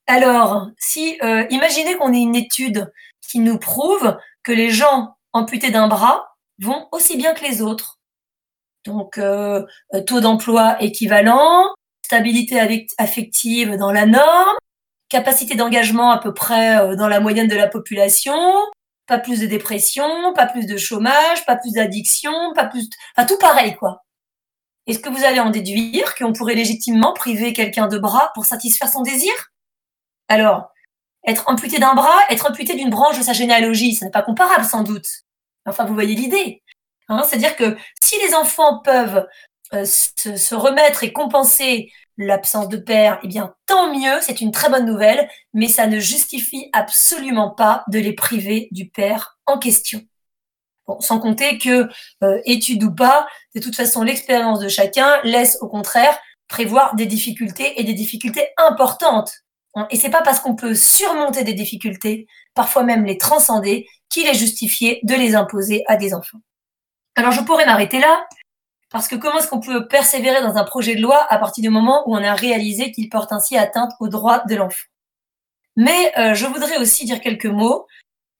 alors, 0.07 0.67
si 0.77 1.17
euh, 1.23 1.45
imaginez 1.49 1.95
qu'on 1.95 2.13
ait 2.13 2.21
une 2.21 2.35
étude 2.35 2.91
qui 3.21 3.39
nous 3.39 3.57
prouve 3.57 4.17
que 4.43 4.51
les 4.51 4.69
gens 4.69 5.15
amputés 5.31 5.71
d'un 5.71 5.87
bras 5.87 6.35
vont 6.59 6.87
aussi 6.91 7.17
bien 7.17 7.33
que 7.33 7.45
les 7.45 7.61
autres, 7.61 7.99
donc, 8.85 9.17
euh, 9.17 9.63
taux 10.05 10.19
d'emploi 10.19 10.81
équivalent, 10.81 11.73
stabilité 12.05 12.87
affective 12.97 13.77
dans 13.77 13.91
la 13.91 14.05
norme, 14.05 14.57
capacité 15.09 15.55
d'engagement 15.55 16.11
à 16.11 16.17
peu 16.19 16.33
près 16.33 16.79
euh, 16.79 16.95
dans 16.95 17.07
la 17.07 17.19
moyenne 17.21 17.47
de 17.47 17.55
la 17.55 17.67
population, 17.67 18.35
pas 19.07 19.19
plus 19.19 19.39
de 19.39 19.45
dépression, 19.45 20.33
pas 20.33 20.47
plus 20.47 20.65
de 20.65 20.77
chômage, 20.77 21.45
pas 21.45 21.55
plus 21.55 21.73
d'addiction, 21.73 22.33
pas 22.55 22.65
plus, 22.65 22.89
enfin 23.15 23.25
tout 23.25 23.37
pareil 23.37 23.75
quoi. 23.75 24.03
Est-ce 24.87 24.99
que 24.99 25.09
vous 25.09 25.23
allez 25.23 25.39
en 25.39 25.49
déduire 25.49 26.13
qu'on 26.15 26.33
pourrait 26.33 26.55
légitimement 26.55 27.13
priver 27.13 27.53
quelqu'un 27.53 27.87
de 27.87 27.97
bras 27.97 28.31
pour 28.35 28.45
satisfaire 28.45 28.89
son 28.89 29.01
désir? 29.01 29.52
Alors, 30.33 30.71
être 31.27 31.43
amputé 31.45 31.77
d'un 31.77 31.93
bras, 31.93 32.17
être 32.31 32.49
amputé 32.49 32.73
d'une 32.73 32.89
branche 32.89 33.19
de 33.19 33.23
sa 33.23 33.33
généalogie, 33.33 33.93
ce 33.93 34.03
n'est 34.03 34.09
pas 34.09 34.23
comparable 34.23 34.65
sans 34.65 34.81
doute. 34.81 35.05
Enfin, 35.67 35.85
vous 35.85 35.93
voyez 35.93 36.15
l'idée. 36.15 36.63
Hein, 37.07 37.21
c'est-à-dire 37.23 37.55
que 37.55 37.77
si 38.01 38.19
les 38.19 38.33
enfants 38.33 38.79
peuvent 38.79 39.27
euh, 39.75 39.85
se, 39.85 40.55
remettre 40.55 41.03
et 41.03 41.13
compenser 41.13 41.91
l'absence 42.17 42.67
de 42.67 42.77
père, 42.77 43.19
eh 43.21 43.27
bien 43.27 43.53
tant 43.67 43.93
mieux, 43.93 44.21
c'est 44.21 44.41
une 44.41 44.49
très 44.49 44.69
bonne 44.69 44.87
nouvelle, 44.87 45.29
mais 45.53 45.67
ça 45.67 45.85
ne 45.85 45.99
justifie 45.99 46.67
absolument 46.73 47.51
pas 47.51 47.83
de 47.89 47.99
les 47.99 48.13
priver 48.13 48.69
du 48.71 48.89
père 48.89 49.37
en 49.45 49.59
question. 49.59 50.01
Sans 50.99 51.19
compter 51.19 51.59
que, 51.59 51.87
euh, 52.23 52.41
étude 52.45 52.83
ou 52.83 52.93
pas, 52.93 53.27
de 53.53 53.61
toute 53.61 53.75
façon, 53.75 54.01
l'expérience 54.01 54.59
de 54.59 54.67
chacun 54.67 55.21
laisse 55.23 55.59
au 55.61 55.67
contraire 55.67 56.17
prévoir 56.47 56.95
des 56.95 57.05
difficultés 57.05 57.79
et 57.79 57.83
des 57.83 57.93
difficultés 57.93 58.47
importantes. 58.57 59.42
Hein, 59.75 59.87
et 59.89 59.97
c'est 59.97 60.09
pas 60.09 60.21
parce 60.21 60.39
qu'on 60.39 60.55
peut 60.55 60.75
surmonter 60.75 61.43
des 61.43 61.53
difficultés, 61.53 62.27
parfois 62.53 62.83
même 62.83 63.05
les 63.05 63.17
transcender, 63.17 63.87
qu'il 64.09 64.27
est 64.27 64.35
justifié 64.35 64.99
de 65.03 65.15
les 65.15 65.35
imposer 65.35 65.83
à 65.87 65.95
des 65.95 66.13
enfants. 66.13 66.39
Alors 67.15 67.31
je 67.31 67.41
pourrais 67.41 67.65
m'arrêter 67.65 67.99
là, 67.99 68.27
parce 68.89 69.07
que 69.07 69.15
comment 69.15 69.39
est-ce 69.39 69.47
qu'on 69.47 69.59
peut 69.59 69.87
persévérer 69.87 70.41
dans 70.41 70.55
un 70.55 70.63
projet 70.63 70.95
de 70.95 71.01
loi 71.01 71.25
à 71.29 71.39
partir 71.39 71.63
du 71.63 71.69
moment 71.69 72.03
où 72.07 72.15
on 72.15 72.23
a 72.23 72.35
réalisé 72.35 72.91
qu'il 72.91 73.09
porte 73.09 73.31
ainsi 73.31 73.57
atteinte 73.57 73.91
aux 73.99 74.07
droits 74.07 74.43
de 74.47 74.55
l'enfant? 74.55 74.85
Mais 75.75 76.13
euh, 76.19 76.35
je 76.35 76.45
voudrais 76.45 76.77
aussi 76.77 77.05
dire 77.05 77.19
quelques 77.19 77.47
mots 77.47 77.87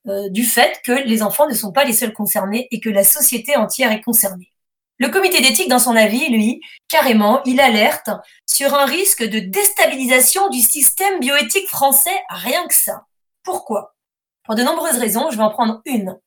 euh, 0.08 0.30
du 0.30 0.44
fait 0.44 0.80
que 0.86 0.92
les 0.92 1.24
enfants 1.24 1.48
ne 1.48 1.56
sont 1.56 1.72
pas 1.72 1.86
les 1.86 1.94
seuls 1.94 2.14
concernés 2.14 2.68
et 2.70 2.80
que 2.80 2.90
la 2.90 3.04
société 3.04 3.56
entière 3.56 3.92
est 3.92 4.02
concernée. 4.02 4.53
Le 5.00 5.10
comité 5.10 5.42
d'éthique, 5.42 5.70
dans 5.70 5.80
son 5.80 5.96
avis, 5.96 6.30
lui, 6.30 6.62
carrément, 6.88 7.44
il 7.46 7.60
alerte 7.60 8.10
sur 8.48 8.74
un 8.74 8.86
risque 8.86 9.24
de 9.24 9.40
déstabilisation 9.40 10.50
du 10.50 10.60
système 10.60 11.20
bioéthique 11.20 11.68
français, 11.68 12.16
rien 12.30 12.68
que 12.68 12.76
ça. 12.76 13.06
Pourquoi? 13.44 13.96
Pour 14.44 14.56
de 14.56 14.64
nombreuses 14.64 15.00
raisons, 15.00 15.32
je 15.32 15.38
vais 15.38 15.44
en 15.44 15.50
prendre 15.50 15.82
une. 15.86 16.18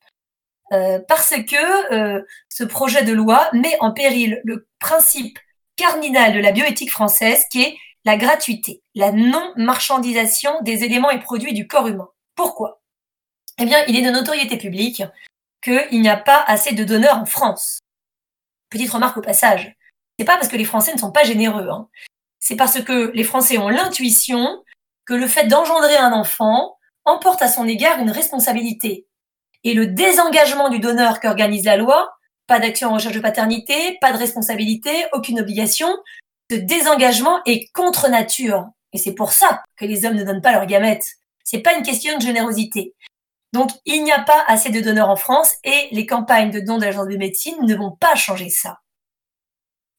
Euh, 0.73 0.99
parce 1.07 1.31
que 1.31 1.95
euh, 1.95 2.23
ce 2.49 2.65
projet 2.65 3.05
de 3.05 3.13
loi 3.13 3.49
met 3.53 3.77
en 3.81 3.93
péril 3.93 4.41
le 4.45 4.67
principe 4.81 5.39
cardinal 5.77 6.33
de 6.33 6.41
la 6.41 6.51
bioéthique 6.51 6.91
française 6.91 7.45
qui 7.53 7.63
est 7.63 7.77
la 8.05 8.17
gratuité, 8.17 8.83
la 8.95 9.13
non-marchandisation 9.13 10.61
des 10.63 10.85
éléments 10.85 11.11
et 11.11 11.21
produits 11.21 11.55
du 11.55 11.69
corps 11.69 11.87
humain. 11.87 12.09
Pourquoi? 12.35 12.81
Eh 13.59 13.65
bien, 13.65 13.85
il 13.87 13.97
est 13.97 14.03
de 14.03 14.11
notoriété 14.11 14.57
publique 14.57 15.03
qu'il 15.63 16.01
n'y 16.01 16.09
a 16.09 16.17
pas 16.17 16.43
assez 16.47 16.75
de 16.75 16.85
donneurs 16.85 17.19
en 17.19 17.27
France. 17.27 17.79
Petite 18.77 18.93
remarque 18.93 19.17
au 19.17 19.23
passage. 19.23 19.75
C'est 20.19 20.27
pas 20.27 20.37
parce 20.37 20.49
que 20.49 20.57
les 20.57 20.67
Français 20.67 20.93
ne 20.93 20.99
sont 20.99 21.11
pas 21.11 21.25
généreux. 21.25 21.67
Hein. 21.71 21.89
C'est 22.41 22.57
parce 22.57 22.83
que 22.83 23.11
les 23.15 23.25
Français 23.25 23.57
ont 23.57 23.71
l'intuition 23.71 24.63
que 25.07 25.15
le 25.15 25.27
fait 25.27 25.47
d'engendrer 25.47 25.97
un 25.97 26.13
enfant 26.13 26.77
emporte 27.07 27.41
à 27.41 27.49
son 27.49 27.67
égard 27.67 27.99
une 28.01 28.11
responsabilité. 28.11 29.07
Et 29.65 29.73
le 29.73 29.87
désengagement 29.87 30.69
du 30.69 30.79
donneur 30.79 31.21
qu'organise 31.21 31.65
la 31.65 31.79
loi, 31.79 32.11
pas 32.47 32.61
d'action 32.61 32.91
en 32.91 32.95
recherche 32.95 33.15
de 33.15 33.21
paternité, 33.21 33.97
pas 34.03 34.13
de 34.13 34.19
responsabilité, 34.19 35.07
aucune 35.15 35.41
obligation, 35.41 35.89
ce 36.51 36.57
désengagement 36.57 37.41
est 37.47 37.73
contre 37.73 38.11
nature. 38.11 38.67
Et 38.93 38.99
c'est 38.99 39.15
pour 39.15 39.33
ça 39.33 39.63
que 39.79 39.87
les 39.87 40.05
hommes 40.05 40.17
ne 40.17 40.25
donnent 40.25 40.43
pas 40.43 40.53
leurs 40.53 40.67
gamètes. 40.67 41.07
C'est 41.45 41.61
pas 41.61 41.73
une 41.73 41.83
question 41.83 42.19
de 42.19 42.23
générosité. 42.23 42.95
Donc, 43.57 43.71
il 43.87 44.05
n'y 44.05 44.13
a 44.13 44.21
pas 44.21 44.45
assez 44.49 44.69
de 44.69 44.83
donneurs 44.83 45.09
en 45.09 45.17
France 45.17 45.55
et 45.65 45.89
les 45.91 46.05
campagnes 46.05 46.51
de 46.51 46.61
dons 46.61 46.77
d'agence 46.77 47.09
de 47.09 47.17
médecine 47.17 47.57
ne 47.63 47.75
vont 47.75 47.91
pas 47.91 48.15
changer 48.15 48.51
ça. 48.51 48.81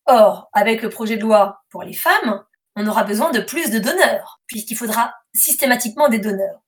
Or, 0.06 0.48
avec 0.54 0.84
le 0.84 0.90
projet 0.90 1.18
de 1.18 1.24
loi 1.24 1.64
pour 1.72 1.82
les 1.82 1.96
femmes, 1.96 2.46
on 2.76 2.86
aura 2.86 3.04
besoin 3.04 3.32
de 3.32 3.40
plus 3.40 3.72
de 3.72 3.80
donneurs, 3.80 4.42
puisqu'il 4.46 4.76
faudra 4.76 5.16
systématiquement 5.34 6.08
des 6.08 6.20
donneurs. 6.20 6.60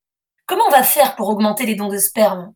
Comment 0.48 0.64
on 0.68 0.72
va 0.72 0.82
faire 0.82 1.16
pour 1.16 1.30
augmenter 1.30 1.68
les 1.68 1.76
dons 1.76 1.90
de 1.90 2.00
sperme? 2.00 2.56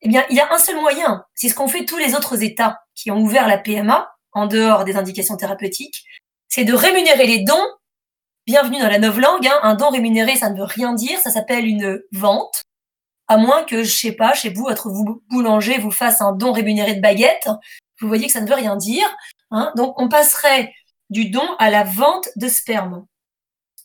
Eh 0.00 0.08
bien, 0.08 0.24
il 0.30 0.36
y 0.36 0.40
a 0.40 0.52
un 0.52 0.58
seul 0.58 0.80
moyen, 0.80 1.24
c'est 1.36 1.48
ce 1.48 1.54
qu'ont 1.54 1.68
fait 1.68 1.84
tous 1.84 1.96
les 1.96 2.16
autres 2.16 2.42
États 2.42 2.80
qui 2.96 3.12
ont 3.12 3.20
ouvert 3.20 3.46
la 3.46 3.56
PMA, 3.56 4.12
en 4.32 4.46
dehors 4.46 4.82
des 4.82 4.96
indications 4.96 5.36
thérapeutiques, 5.36 6.04
c'est 6.48 6.64
de 6.64 6.74
rémunérer 6.74 7.28
les 7.28 7.44
dons. 7.44 7.68
Bienvenue 8.46 8.80
dans 8.80 8.88
la 8.88 8.98
novlangue, 8.98 9.46
hein, 9.46 9.60
un 9.62 9.76
don 9.76 9.90
rémunéré, 9.90 10.34
ça 10.34 10.50
ne 10.50 10.58
veut 10.58 10.64
rien 10.64 10.92
dire, 10.92 11.20
ça 11.20 11.30
s'appelle 11.30 11.66
une 11.66 12.02
vente 12.10 12.64
à 13.30 13.36
moins 13.36 13.62
que, 13.62 13.84
je 13.84 13.96
sais 13.96 14.10
pas, 14.10 14.34
chez 14.34 14.50
vous, 14.50 14.64
votre 14.64 14.88
boulanger 15.30 15.78
vous 15.78 15.92
fasse 15.92 16.20
un 16.20 16.32
don 16.32 16.50
rémunéré 16.50 16.96
de 16.96 17.00
baguette. 17.00 17.48
Vous 18.00 18.08
voyez 18.08 18.26
que 18.26 18.32
ça 18.32 18.40
ne 18.40 18.48
veut 18.48 18.56
rien 18.56 18.74
dire. 18.74 19.06
Hein. 19.52 19.72
Donc, 19.76 19.94
on 20.00 20.08
passerait 20.08 20.74
du 21.10 21.30
don 21.30 21.46
à 21.60 21.70
la 21.70 21.84
vente 21.84 22.28
de 22.34 22.48
sperme. 22.48 23.06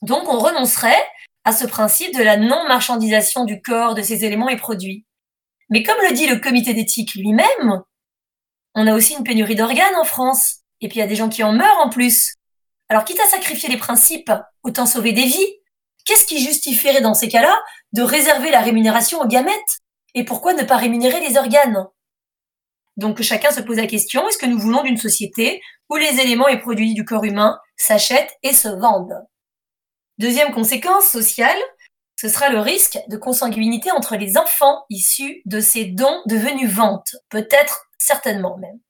Donc, 0.02 0.28
on 0.28 0.40
renoncerait 0.40 1.00
à 1.44 1.52
ce 1.52 1.64
principe 1.64 2.12
de 2.16 2.24
la 2.24 2.36
non-marchandisation 2.36 3.44
du 3.44 3.62
corps, 3.62 3.94
de 3.94 4.02
ces 4.02 4.24
éléments 4.24 4.48
et 4.48 4.56
produits. 4.56 5.06
Mais 5.70 5.84
comme 5.84 6.02
le 6.02 6.12
dit 6.12 6.26
le 6.26 6.40
comité 6.40 6.74
d'éthique 6.74 7.14
lui-même, 7.14 7.82
on 8.74 8.88
a 8.88 8.94
aussi 8.94 9.14
une 9.14 9.22
pénurie 9.22 9.54
d'organes 9.54 9.94
en 9.94 10.04
France. 10.04 10.56
Et 10.80 10.88
puis, 10.88 10.96
il 10.96 11.02
y 11.02 11.04
a 11.04 11.08
des 11.08 11.14
gens 11.14 11.28
qui 11.28 11.44
en 11.44 11.52
meurent 11.52 11.80
en 11.84 11.88
plus. 11.88 12.34
Alors, 12.88 13.04
quitte 13.04 13.20
à 13.20 13.28
sacrifier 13.28 13.68
les 13.68 13.78
principes, 13.78 14.32
autant 14.64 14.86
sauver 14.86 15.12
des 15.12 15.26
vies. 15.26 15.54
Qu'est-ce 16.04 16.26
qui 16.26 16.44
justifierait 16.44 17.00
dans 17.00 17.14
ces 17.14 17.28
cas-là 17.28 17.56
de 17.92 18.02
réserver 18.02 18.50
la 18.50 18.60
rémunération 18.60 19.20
aux 19.20 19.26
gamètes 19.26 19.80
Et 20.14 20.24
pourquoi 20.24 20.54
ne 20.54 20.64
pas 20.64 20.76
rémunérer 20.76 21.20
les 21.20 21.36
organes? 21.36 21.86
Donc 22.96 23.20
chacun 23.20 23.50
se 23.50 23.60
pose 23.60 23.76
la 23.76 23.86
question, 23.86 24.26
est-ce 24.28 24.38
que 24.38 24.46
nous 24.46 24.58
voulons 24.58 24.82
d'une 24.82 24.96
société 24.96 25.60
où 25.90 25.96
les 25.96 26.20
éléments 26.20 26.48
et 26.48 26.58
produits 26.58 26.94
du 26.94 27.04
corps 27.04 27.24
humain 27.24 27.58
s'achètent 27.76 28.34
et 28.42 28.52
se 28.52 28.68
vendent? 28.68 29.26
Deuxième 30.18 30.52
conséquence 30.52 31.08
sociale, 31.08 31.58
ce 32.18 32.28
sera 32.28 32.48
le 32.48 32.60
risque 32.60 32.98
de 33.08 33.18
consanguinité 33.18 33.90
entre 33.90 34.16
les 34.16 34.38
enfants 34.38 34.86
issus 34.88 35.42
de 35.44 35.60
ces 35.60 35.84
dons 35.84 36.22
devenus 36.24 36.70
ventes, 36.70 37.16
peut-être 37.28 37.90
certainement 37.98 38.56
même. 38.56 38.80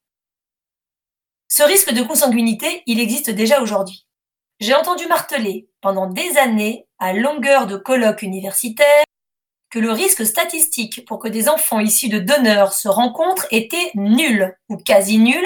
Ce 1.48 1.64
risque 1.64 1.92
de 1.92 2.02
consanguinité, 2.02 2.82
il 2.86 3.00
existe 3.00 3.30
déjà 3.30 3.60
aujourd'hui. 3.60 4.06
J'ai 4.60 4.74
entendu 4.74 5.06
marteler 5.06 5.68
pendant 5.80 6.06
des 6.06 6.36
années, 6.38 6.85
à 6.98 7.12
longueur 7.12 7.66
de 7.66 7.76
colloques 7.76 8.22
universitaires, 8.22 9.04
que 9.70 9.78
le 9.78 9.90
risque 9.90 10.24
statistique 10.24 11.04
pour 11.06 11.18
que 11.18 11.28
des 11.28 11.48
enfants 11.48 11.80
issus 11.80 12.08
de 12.08 12.18
donneurs 12.18 12.72
se 12.72 12.88
rencontrent 12.88 13.46
était 13.50 13.90
nul 13.94 14.56
ou 14.68 14.76
quasi 14.76 15.18
nul, 15.18 15.44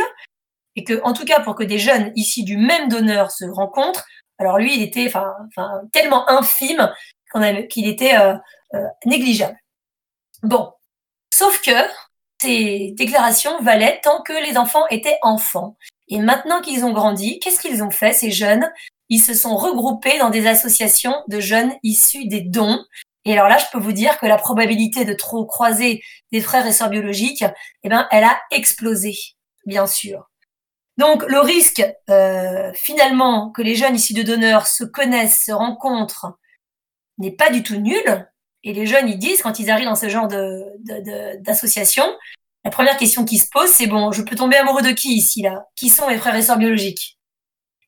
et 0.77 0.85
que, 0.85 1.01
en 1.03 1.13
tout 1.13 1.25
cas, 1.25 1.41
pour 1.41 1.55
que 1.55 1.65
des 1.65 1.79
jeunes 1.79 2.13
issus 2.15 2.45
du 2.45 2.57
même 2.57 2.89
donneur 2.89 3.31
se 3.31 3.45
rencontrent, 3.45 4.05
alors 4.39 4.59
lui, 4.59 4.77
il 4.77 4.83
était 4.83 5.13
tellement 5.93 6.29
infime 6.31 6.91
qu'il 7.69 7.89
était 7.89 8.17
euh, 8.17 8.35
euh, 8.75 8.87
négligeable. 9.05 9.59
Bon, 10.43 10.73
sauf 11.33 11.61
que 11.61 11.73
ces 12.41 12.93
déclarations 12.97 13.61
valaient 13.63 14.01
tant 14.03 14.23
que 14.23 14.33
les 14.33 14.57
enfants 14.57 14.87
étaient 14.89 15.19
enfants. 15.23 15.77
Et 16.09 16.19
maintenant 16.19 16.61
qu'ils 16.61 16.85
ont 16.85 16.93
grandi, 16.93 17.39
qu'est-ce 17.39 17.61
qu'ils 17.61 17.83
ont 17.83 17.91
fait, 17.91 18.13
ces 18.13 18.31
jeunes? 18.31 18.71
Ils 19.11 19.21
se 19.21 19.35
sont 19.35 19.57
regroupés 19.57 20.19
dans 20.19 20.31
des 20.31 20.47
associations 20.47 21.15
de 21.29 21.41
jeunes 21.41 21.73
issus 21.83 22.27
des 22.27 22.41
dons. 22.41 22.83
Et 23.25 23.33
alors 23.33 23.49
là, 23.49 23.59
je 23.59 23.67
peux 23.71 23.83
vous 23.83 23.93
dire 23.93 24.19
que 24.19 24.27
la 24.27 24.39
probabilité 24.39 25.05
de 25.05 25.13
trop 25.13 25.45
croiser 25.45 26.03
des 26.33 26.41
frères 26.41 26.67
et 26.67 26.73
sœurs 26.73 26.89
biologiques, 26.89 27.45
eh 27.83 27.89
ben, 27.89 28.07
elle 28.11 28.25
a 28.25 28.41
explosé, 28.51 29.15
bien 29.67 29.87
sûr. 29.87 30.31
Donc 30.97 31.25
le 31.29 31.41
risque, 31.41 31.83
euh, 32.09 32.73
finalement, 32.75 33.51
que 33.51 33.63
les 33.63 33.75
jeunes 33.75 33.97
issus 33.97 34.15
de 34.15 34.23
donneurs 34.23 34.67
se 34.67 34.85
connaissent, 34.85 35.45
se 35.45 35.53
rencontrent, 35.53 36.39
n'est 37.19 37.33
pas 37.33 37.51
du 37.51 37.63
tout 37.63 37.77
nul. 37.77 38.29
Et 38.63 38.73
les 38.73 38.87
jeunes, 38.87 39.09
ils 39.09 39.19
disent, 39.19 39.43
quand 39.43 39.59
ils 39.59 39.71
arrivent 39.71 39.89
dans 39.89 39.95
ce 39.95 40.09
genre 40.09 40.29
d'association, 40.29 42.07
de, 42.07 42.13
la 42.65 42.71
première 42.71 42.97
question 42.97 43.25
qui 43.25 43.39
se 43.39 43.49
pose, 43.51 43.71
c'est 43.71 43.87
bon, 43.87 44.13
je 44.13 44.23
peux 44.23 44.37
tomber 44.37 44.57
amoureux 44.57 44.83
de 44.83 44.91
qui 44.91 45.15
ici, 45.15 45.43
là? 45.43 45.65
Qui 45.75 45.89
sont 45.89 46.07
mes 46.07 46.19
frères 46.19 46.37
et 46.37 46.43
sœurs 46.43 46.59
biologiques? 46.59 47.19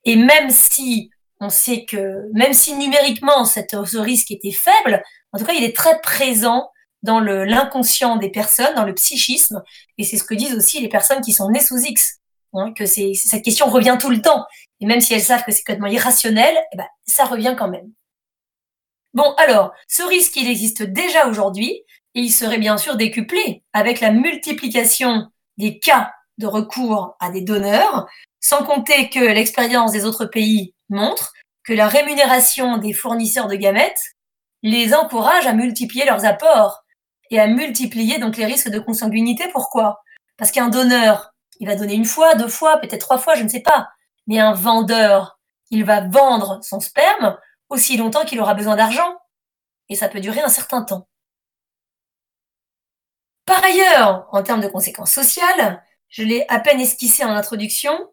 Et 0.04 0.16
même 0.16 0.50
si 0.50 1.11
on 1.42 1.50
sait 1.50 1.84
que 1.84 2.30
même 2.32 2.52
si 2.52 2.74
numériquement 2.74 3.44
ce 3.44 3.98
risque 3.98 4.30
était 4.30 4.52
faible, 4.52 5.02
en 5.32 5.38
tout 5.38 5.44
cas, 5.44 5.54
il 5.54 5.64
est 5.64 5.76
très 5.76 6.00
présent 6.00 6.70
dans 7.02 7.20
l'inconscient 7.20 8.16
des 8.16 8.30
personnes, 8.30 8.74
dans 8.76 8.84
le 8.84 8.94
psychisme, 8.94 9.62
et 9.98 10.04
c'est 10.04 10.16
ce 10.16 10.24
que 10.24 10.34
disent 10.34 10.54
aussi 10.54 10.80
les 10.80 10.88
personnes 10.88 11.20
qui 11.20 11.32
sont 11.32 11.50
nées 11.50 11.60
sous 11.60 11.78
X, 11.78 12.20
hein, 12.54 12.72
que 12.72 12.86
cette 12.86 13.42
question 13.42 13.66
revient 13.66 13.98
tout 14.00 14.10
le 14.10 14.22
temps, 14.22 14.46
et 14.80 14.86
même 14.86 15.00
si 15.00 15.14
elles 15.14 15.22
savent 15.22 15.44
que 15.44 15.50
c'est 15.50 15.62
complètement 15.62 15.88
irrationnel, 15.88 16.56
eh 16.72 16.76
ben, 16.76 16.86
ça 17.06 17.24
revient 17.24 17.56
quand 17.58 17.68
même. 17.68 17.90
Bon, 19.14 19.34
alors, 19.36 19.72
ce 19.88 20.02
risque, 20.04 20.36
il 20.36 20.48
existe 20.48 20.82
déjà 20.84 21.26
aujourd'hui, 21.26 21.82
et 22.14 22.20
il 22.20 22.30
serait 22.30 22.58
bien 22.58 22.76
sûr 22.76 22.96
décuplé 22.96 23.64
avec 23.72 24.00
la 24.00 24.12
multiplication 24.12 25.28
des 25.56 25.78
cas 25.78 26.12
de 26.38 26.46
recours 26.46 27.16
à 27.20 27.30
des 27.30 27.40
donneurs, 27.40 28.06
sans 28.40 28.64
compter 28.64 29.10
que 29.10 29.20
l'expérience 29.20 29.92
des 29.92 30.04
autres 30.04 30.26
pays 30.26 30.74
montre 30.92 31.32
que 31.64 31.72
la 31.72 31.88
rémunération 31.88 32.78
des 32.78 32.92
fournisseurs 32.92 33.48
de 33.48 33.56
gamètes 33.56 34.16
les 34.62 34.94
encourage 34.94 35.46
à 35.46 35.52
multiplier 35.52 36.04
leurs 36.04 36.24
apports 36.24 36.84
et 37.30 37.40
à 37.40 37.46
multiplier 37.46 38.18
donc 38.18 38.36
les 38.36 38.46
risques 38.46 38.68
de 38.68 38.78
consanguinité. 38.78 39.48
Pourquoi? 39.52 40.02
Parce 40.36 40.50
qu'un 40.50 40.68
donneur, 40.68 41.32
il 41.60 41.66
va 41.66 41.76
donner 41.76 41.94
une 41.94 42.04
fois, 42.04 42.34
deux 42.34 42.48
fois, 42.48 42.78
peut-être 42.78 43.00
trois 43.00 43.18
fois, 43.18 43.34
je 43.34 43.42
ne 43.42 43.48
sais 43.48 43.60
pas. 43.60 43.88
Mais 44.26 44.38
un 44.38 44.52
vendeur, 44.52 45.40
il 45.70 45.84
va 45.84 46.06
vendre 46.08 46.60
son 46.62 46.80
sperme 46.80 47.38
aussi 47.68 47.96
longtemps 47.96 48.24
qu'il 48.24 48.40
aura 48.40 48.54
besoin 48.54 48.76
d'argent. 48.76 49.16
Et 49.88 49.96
ça 49.96 50.08
peut 50.08 50.20
durer 50.20 50.40
un 50.40 50.48
certain 50.48 50.82
temps. 50.82 51.08
Par 53.46 53.62
ailleurs, 53.64 54.28
en 54.30 54.42
termes 54.42 54.60
de 54.60 54.68
conséquences 54.68 55.12
sociales, 55.12 55.82
je 56.08 56.22
l'ai 56.22 56.44
à 56.48 56.60
peine 56.60 56.80
esquissé 56.80 57.24
en 57.24 57.30
introduction, 57.30 58.12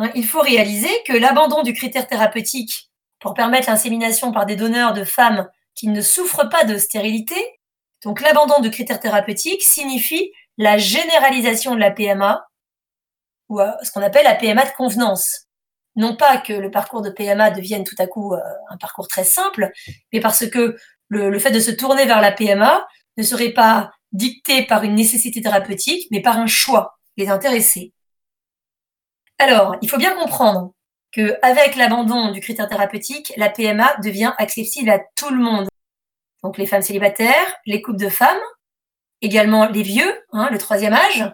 Hein, 0.00 0.10
il 0.14 0.24
faut 0.24 0.40
réaliser 0.40 0.88
que 1.06 1.12
l'abandon 1.12 1.62
du 1.62 1.74
critère 1.74 2.06
thérapeutique 2.06 2.90
pour 3.18 3.34
permettre 3.34 3.68
l'insémination 3.68 4.32
par 4.32 4.46
des 4.46 4.56
donneurs 4.56 4.94
de 4.94 5.04
femmes 5.04 5.46
qui 5.74 5.88
ne 5.88 6.00
souffrent 6.00 6.48
pas 6.48 6.64
de 6.64 6.78
stérilité, 6.78 7.36
donc 8.02 8.22
l'abandon 8.22 8.60
du 8.60 8.70
critère 8.70 8.98
thérapeutique 8.98 9.62
signifie 9.62 10.32
la 10.56 10.78
généralisation 10.78 11.74
de 11.74 11.80
la 11.80 11.90
PMA, 11.90 12.46
ou 13.50 13.60
euh, 13.60 13.70
ce 13.82 13.92
qu'on 13.92 14.00
appelle 14.00 14.24
la 14.24 14.34
PMA 14.34 14.64
de 14.64 14.72
convenance. 14.74 15.42
Non 15.96 16.16
pas 16.16 16.38
que 16.38 16.54
le 16.54 16.70
parcours 16.70 17.02
de 17.02 17.10
PMA 17.10 17.50
devienne 17.50 17.84
tout 17.84 17.96
à 17.98 18.06
coup 18.06 18.32
euh, 18.32 18.40
un 18.70 18.78
parcours 18.78 19.06
très 19.06 19.24
simple, 19.24 19.70
mais 20.14 20.20
parce 20.20 20.48
que 20.48 20.78
le, 21.08 21.28
le 21.28 21.38
fait 21.38 21.50
de 21.50 21.60
se 21.60 21.70
tourner 21.70 22.06
vers 22.06 22.22
la 22.22 22.32
PMA 22.32 22.86
ne 23.18 23.22
serait 23.22 23.52
pas 23.52 23.90
dicté 24.12 24.64
par 24.64 24.82
une 24.82 24.94
nécessité 24.94 25.42
thérapeutique, 25.42 26.08
mais 26.10 26.22
par 26.22 26.38
un 26.38 26.46
choix 26.46 26.98
des 27.18 27.28
intéressés. 27.28 27.92
Alors, 29.40 29.76
il 29.80 29.88
faut 29.88 29.96
bien 29.96 30.14
comprendre 30.14 30.74
qu'avec 31.12 31.74
l'abandon 31.76 32.30
du 32.30 32.40
critère 32.40 32.68
thérapeutique, 32.68 33.32
la 33.38 33.48
PMA 33.48 33.96
devient 34.04 34.34
accessible 34.36 34.90
à 34.90 35.00
tout 35.16 35.30
le 35.30 35.42
monde. 35.42 35.66
Donc 36.42 36.58
les 36.58 36.66
femmes 36.66 36.82
célibataires, 36.82 37.56
les 37.64 37.80
couples 37.80 37.98
de 37.98 38.10
femmes, 38.10 38.42
également 39.22 39.66
les 39.66 39.82
vieux, 39.82 40.14
hein, 40.32 40.50
le 40.52 40.58
troisième 40.58 40.92
âge. 40.92 41.24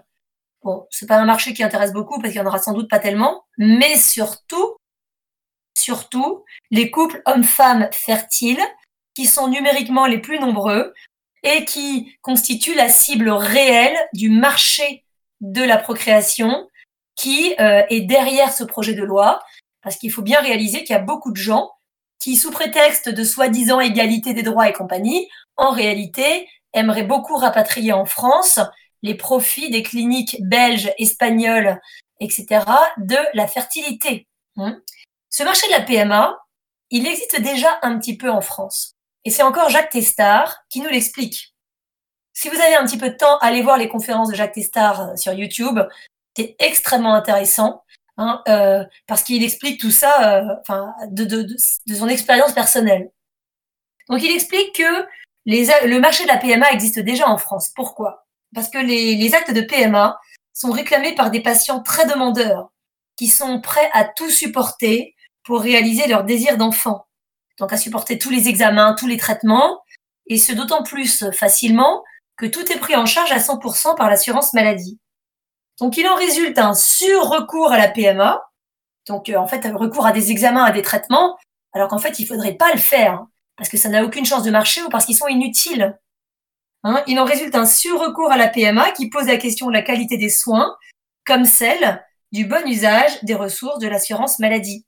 Bon, 0.62 0.86
c'est 0.90 1.09
pas 1.09 1.16
un 1.16 1.24
marché 1.24 1.52
qui 1.52 1.64
intéresse 1.64 1.92
beaucoup 1.92 2.20
parce 2.20 2.32
qu'il 2.32 2.40
y 2.40 2.44
en 2.44 2.46
aura 2.46 2.61
sans 2.61 2.74
doute 2.74 2.88
pas 2.88 3.00
tellement, 3.00 3.44
mais 3.59 3.96
surtout, 3.96 4.76
surtout, 5.76 6.44
les 6.70 6.92
couples 6.92 7.22
hommes-femmes 7.26 7.88
fertiles 7.90 8.62
qui 9.14 9.26
sont 9.26 9.48
numériquement 9.48 10.07
les 10.07 10.18
plus 10.18 10.38
nombreux 10.38 10.94
et 11.42 11.64
qui 11.64 12.16
constituent 12.22 12.76
la 12.76 12.88
cible 12.88 13.30
réelle 13.30 13.98
du 14.12 14.30
marché 14.30 15.04
de 15.40 15.64
la 15.64 15.76
procréation 15.76 16.68
qui 17.16 17.54
euh, 17.58 17.82
est 17.88 18.02
derrière 18.02 18.52
ce 18.52 18.64
projet 18.64 18.94
de 18.94 19.02
loi, 19.02 19.42
parce 19.82 19.96
qu'il 19.96 20.12
faut 20.12 20.22
bien 20.22 20.40
réaliser 20.40 20.84
qu'il 20.84 20.94
y 20.94 20.98
a 20.98 21.02
beaucoup 21.02 21.32
de 21.32 21.36
gens 21.36 21.70
qui, 22.18 22.36
sous 22.36 22.50
prétexte 22.50 23.08
de 23.08 23.24
soi-disant 23.24 23.80
égalité 23.80 24.34
des 24.34 24.42
droits 24.42 24.68
et 24.68 24.72
compagnie, 24.72 25.28
en 25.56 25.70
réalité, 25.70 26.48
aimeraient 26.72 27.04
beaucoup 27.04 27.36
rapatrier 27.36 27.92
en 27.92 28.04
France 28.04 28.60
les 29.02 29.14
profits 29.14 29.70
des 29.70 29.82
cliniques 29.82 30.36
belges, 30.40 30.92
espagnoles, 30.98 31.80
etc., 32.20 32.64
de 32.98 33.18
la 33.34 33.46
fertilité. 33.46 34.26
Hein. 34.56 34.80
Ce 35.30 35.42
marché 35.42 35.66
de 35.68 35.72
la 35.72 35.82
PMA, 35.82 36.38
il 36.90 37.06
existe 37.06 37.40
déjà 37.40 37.78
un 37.82 37.98
petit 37.98 38.16
peu 38.16 38.30
en 38.30 38.40
France. 38.40 38.94
Et 39.24 39.30
c'est 39.30 39.42
encore 39.42 39.70
Jacques 39.70 39.90
Testard 39.90 40.58
qui 40.70 40.80
nous 40.80 40.88
l'explique. 40.88 41.54
Si 42.32 42.48
vous 42.48 42.60
avez 42.60 42.74
un 42.74 42.84
petit 42.84 42.98
peu 42.98 43.10
de 43.10 43.16
temps, 43.16 43.38
allez 43.38 43.62
voir 43.62 43.78
les 43.78 43.88
conférences 43.88 44.28
de 44.28 44.34
Jacques 44.34 44.54
Testard 44.54 45.00
euh, 45.00 45.16
sur 45.16 45.32
YouTube. 45.32 45.80
C'est 46.37 46.55
extrêmement 46.59 47.14
intéressant. 47.14 47.82
Hein, 48.18 48.43
euh, 48.49 48.82
parce 49.07 49.22
qu'il 49.22 49.45
explique 49.45 49.78
tout 49.78 49.91
ça 49.91 50.39
euh, 50.39 50.55
enfin, 50.62 50.95
de, 51.11 51.47
son 51.95 52.09
expérience 52.09 52.53
personnelle. 52.53 53.11
Donc 54.09 54.22
il 54.22 54.30
explique 54.30 54.74
que 54.74 55.07
le 55.45 55.99
marché 55.99 56.24
de 56.24 56.28
la 56.28 56.39
PMA 56.39 56.72
existe 56.72 56.99
déjà 56.99 57.28
en 57.28 57.37
France. 57.37 57.70
Pourquoi? 57.74 58.26
Parce 58.55 58.70
que 58.70 58.78
les, 58.78 59.16
les 59.16 59.34
actes 59.34 59.53
de 59.53 59.61
PMA 59.61 60.18
sont 60.55 60.70
réclamés 60.70 61.14
par 61.14 61.30
des 61.30 61.41
patients 61.41 61.82
très 61.82 62.07
demandeurs 62.07 62.70
qui 63.16 63.26
sont 63.26 63.61
prêts 63.61 63.91
à 63.93 64.05
tout 64.05 64.30
supporter 64.30 65.14
pour 65.43 65.61
réaliser 65.61 66.07
leur 66.07 66.24
désir 66.24 66.57
d'enfant. 66.57 67.07
Donc 67.59 67.72
à 67.72 67.76
supporter 67.76 68.18
tous 68.18 68.30
les 68.30 68.49
examens, 68.49 68.95
tous 68.99 69.07
les 69.07 69.18
traitements, 69.18 69.82
et 70.26 70.39
ce 70.39 70.53
d'autant 70.53 70.82
plus 70.82 71.30
facilement 71.32 72.03
que 72.37 72.47
tout 72.47 72.70
est 72.72 72.78
pris 72.78 72.97
en 72.97 73.07
charge 73.07 73.32
à 73.32 73.39
100% 73.39 73.95
par 73.97 74.09
l'assurance 74.09 74.55
maladie. 74.55 74.99
Donc 75.80 75.96
il 75.96 76.08
en 76.08 76.14
résulte 76.14 76.58
un 76.58 76.74
sur-recours 76.74 77.72
à 77.72 77.78
la 77.78 77.88
PMA, 77.88 78.50
donc 79.08 79.28
euh, 79.28 79.36
en 79.36 79.46
fait 79.46 79.66
un 79.66 79.76
recours 79.76 80.06
à 80.06 80.12
des 80.12 80.30
examens, 80.30 80.64
à 80.64 80.72
des 80.72 80.82
traitements, 80.82 81.36
alors 81.72 81.88
qu'en 81.88 81.98
fait 81.98 82.18
il 82.18 82.26
faudrait 82.26 82.54
pas 82.54 82.72
le 82.72 82.78
faire, 82.78 83.12
hein, 83.12 83.30
parce 83.56 83.68
que 83.68 83.76
ça 83.76 83.88
n'a 83.88 84.04
aucune 84.04 84.24
chance 84.24 84.42
de 84.42 84.50
marcher 84.50 84.82
ou 84.82 84.88
parce 84.88 85.04
qu'ils 85.04 85.16
sont 85.16 85.28
inutiles. 85.28 85.98
Hein, 86.82 87.02
il 87.06 87.18
en 87.18 87.24
résulte 87.24 87.54
un 87.54 87.66
sur-recours 87.66 88.30
à 88.30 88.36
la 88.36 88.48
PMA 88.48 88.92
qui 88.92 89.10
pose 89.10 89.26
la 89.26 89.36
question 89.36 89.66
de 89.66 89.72
la 89.72 89.82
qualité 89.82 90.16
des 90.16 90.28
soins, 90.28 90.76
comme 91.26 91.44
celle 91.44 92.02
du 92.32 92.46
bon 92.46 92.66
usage 92.66 93.22
des 93.22 93.34
ressources 93.34 93.78
de 93.78 93.88
l'assurance 93.88 94.38
maladie. 94.38 94.86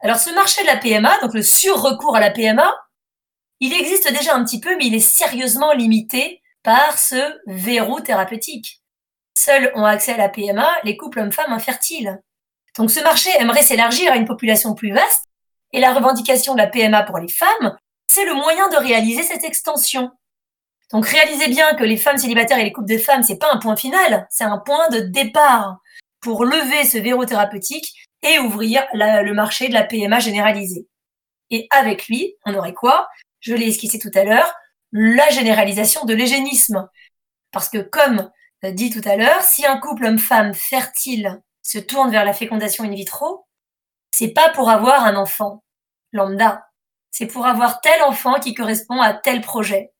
Alors 0.00 0.18
ce 0.18 0.30
marché 0.34 0.62
de 0.62 0.66
la 0.66 0.76
PMA, 0.76 1.20
donc 1.20 1.34
le 1.34 1.42
sur-recours 1.42 2.16
à 2.16 2.20
la 2.20 2.30
PMA, 2.30 2.72
il 3.60 3.72
existe 3.72 4.12
déjà 4.12 4.34
un 4.34 4.44
petit 4.44 4.60
peu, 4.60 4.76
mais 4.76 4.86
il 4.86 4.94
est 4.94 5.00
sérieusement 5.00 5.72
limité 5.72 6.42
par 6.62 6.98
ce 6.98 7.38
verrou 7.46 8.00
thérapeutique. 8.00 8.77
Seuls 9.38 9.70
ont 9.76 9.84
accès 9.84 10.14
à 10.14 10.16
la 10.16 10.28
PMA 10.28 10.68
les 10.82 10.96
couples 10.96 11.20
hommes-femmes 11.20 11.52
infertiles. 11.52 12.20
Donc 12.76 12.90
ce 12.90 12.98
marché 12.98 13.30
aimerait 13.38 13.62
s'élargir 13.62 14.10
à 14.10 14.16
une 14.16 14.24
population 14.24 14.74
plus 14.74 14.92
vaste 14.92 15.26
et 15.72 15.78
la 15.78 15.94
revendication 15.94 16.54
de 16.54 16.58
la 16.58 16.66
PMA 16.66 17.04
pour 17.04 17.18
les 17.18 17.28
femmes, 17.28 17.78
c'est 18.08 18.24
le 18.24 18.34
moyen 18.34 18.68
de 18.68 18.74
réaliser 18.74 19.22
cette 19.22 19.44
extension. 19.44 20.10
Donc 20.90 21.06
réalisez 21.06 21.46
bien 21.46 21.74
que 21.74 21.84
les 21.84 21.96
femmes 21.96 22.18
célibataires 22.18 22.58
et 22.58 22.64
les 22.64 22.72
couples 22.72 22.92
de 22.92 22.98
femmes, 22.98 23.22
c'est 23.22 23.38
pas 23.38 23.52
un 23.52 23.58
point 23.58 23.76
final, 23.76 24.26
c'est 24.28 24.42
un 24.42 24.58
point 24.58 24.88
de 24.88 24.98
départ 24.98 25.78
pour 26.20 26.44
lever 26.44 26.84
ce 26.84 26.98
verrou 26.98 27.24
thérapeutique 27.24 27.94
et 28.22 28.40
ouvrir 28.40 28.88
le 28.92 29.32
marché 29.34 29.68
de 29.68 29.74
la 29.74 29.84
PMA 29.84 30.18
généralisée. 30.18 30.88
Et 31.50 31.68
avec 31.70 32.08
lui, 32.08 32.34
on 32.44 32.56
aurait 32.56 32.74
quoi? 32.74 33.06
Je 33.38 33.54
l'ai 33.54 33.68
esquissé 33.68 34.00
tout 34.00 34.10
à 34.14 34.24
l'heure, 34.24 34.52
la 34.90 35.30
généralisation 35.30 36.06
de 36.06 36.14
l'égénisme. 36.14 36.88
Parce 37.52 37.68
que 37.68 37.78
comme 37.78 38.28
dit 38.64 38.90
tout 38.90 39.06
à 39.08 39.16
l'heure, 39.16 39.42
si 39.42 39.64
un 39.66 39.78
couple 39.78 40.06
homme-femme 40.06 40.54
fertile 40.54 41.40
se 41.62 41.78
tourne 41.78 42.10
vers 42.10 42.24
la 42.24 42.32
fécondation 42.32 42.84
in 42.84 42.90
vitro, 42.90 43.46
c'est 44.10 44.32
pas 44.32 44.50
pour 44.50 44.70
avoir 44.70 45.04
un 45.04 45.16
enfant 45.16 45.62
lambda, 46.12 46.66
c'est 47.10 47.26
pour 47.26 47.46
avoir 47.46 47.80
tel 47.80 48.02
enfant 48.02 48.40
qui 48.40 48.54
correspond 48.54 49.00
à 49.00 49.14
tel 49.14 49.40
projet. 49.40 49.92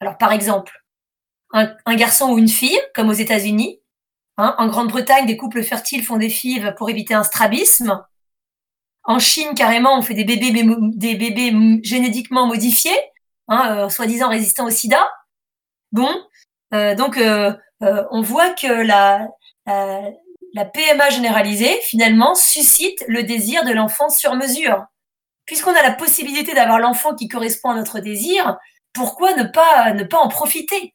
Alors 0.00 0.18
par 0.18 0.32
exemple, 0.32 0.84
un, 1.52 1.74
un 1.84 1.96
garçon 1.96 2.30
ou 2.30 2.38
une 2.38 2.48
fille, 2.48 2.78
comme 2.94 3.08
aux 3.08 3.14
États-Unis, 3.14 3.80
hein, 4.36 4.54
en 4.58 4.66
Grande-Bretagne, 4.66 5.26
des 5.26 5.36
couples 5.36 5.62
fertiles 5.62 6.04
font 6.04 6.16
des 6.16 6.30
fives 6.30 6.74
pour 6.76 6.90
éviter 6.90 7.14
un 7.14 7.24
strabisme. 7.24 8.04
En 9.04 9.18
Chine, 9.18 9.54
carrément, 9.54 9.96
on 9.96 10.02
fait 10.02 10.14
des 10.14 10.24
bébés, 10.24 10.52
des 10.52 11.14
bébés 11.14 11.80
génétiquement 11.82 12.46
modifiés, 12.46 12.98
hein, 13.48 13.76
euh, 13.76 13.88
soi-disant 13.88 14.28
résistants 14.28 14.66
au 14.66 14.70
sida. 14.70 15.08
Bon, 15.92 16.10
euh, 16.74 16.94
donc 16.96 17.16
euh, 17.16 17.52
euh, 17.82 18.04
on 18.10 18.22
voit 18.22 18.50
que 18.50 18.66
la, 18.66 19.28
PMA 19.66 21.10
généralisée, 21.10 21.78
finalement, 21.82 22.34
suscite 22.34 23.04
le 23.08 23.22
désir 23.22 23.64
de 23.64 23.72
l'enfant 23.72 24.08
sur 24.08 24.34
mesure. 24.34 24.84
Puisqu'on 25.44 25.74
a 25.74 25.82
la 25.82 25.92
possibilité 25.92 26.54
d'avoir 26.54 26.78
l'enfant 26.78 27.14
qui 27.14 27.28
correspond 27.28 27.70
à 27.70 27.76
notre 27.76 28.00
désir, 28.00 28.56
pourquoi 28.92 29.34
ne 29.34 29.44
pas, 29.44 29.92
ne 29.92 30.04
pas 30.04 30.18
en 30.18 30.28
profiter? 30.28 30.94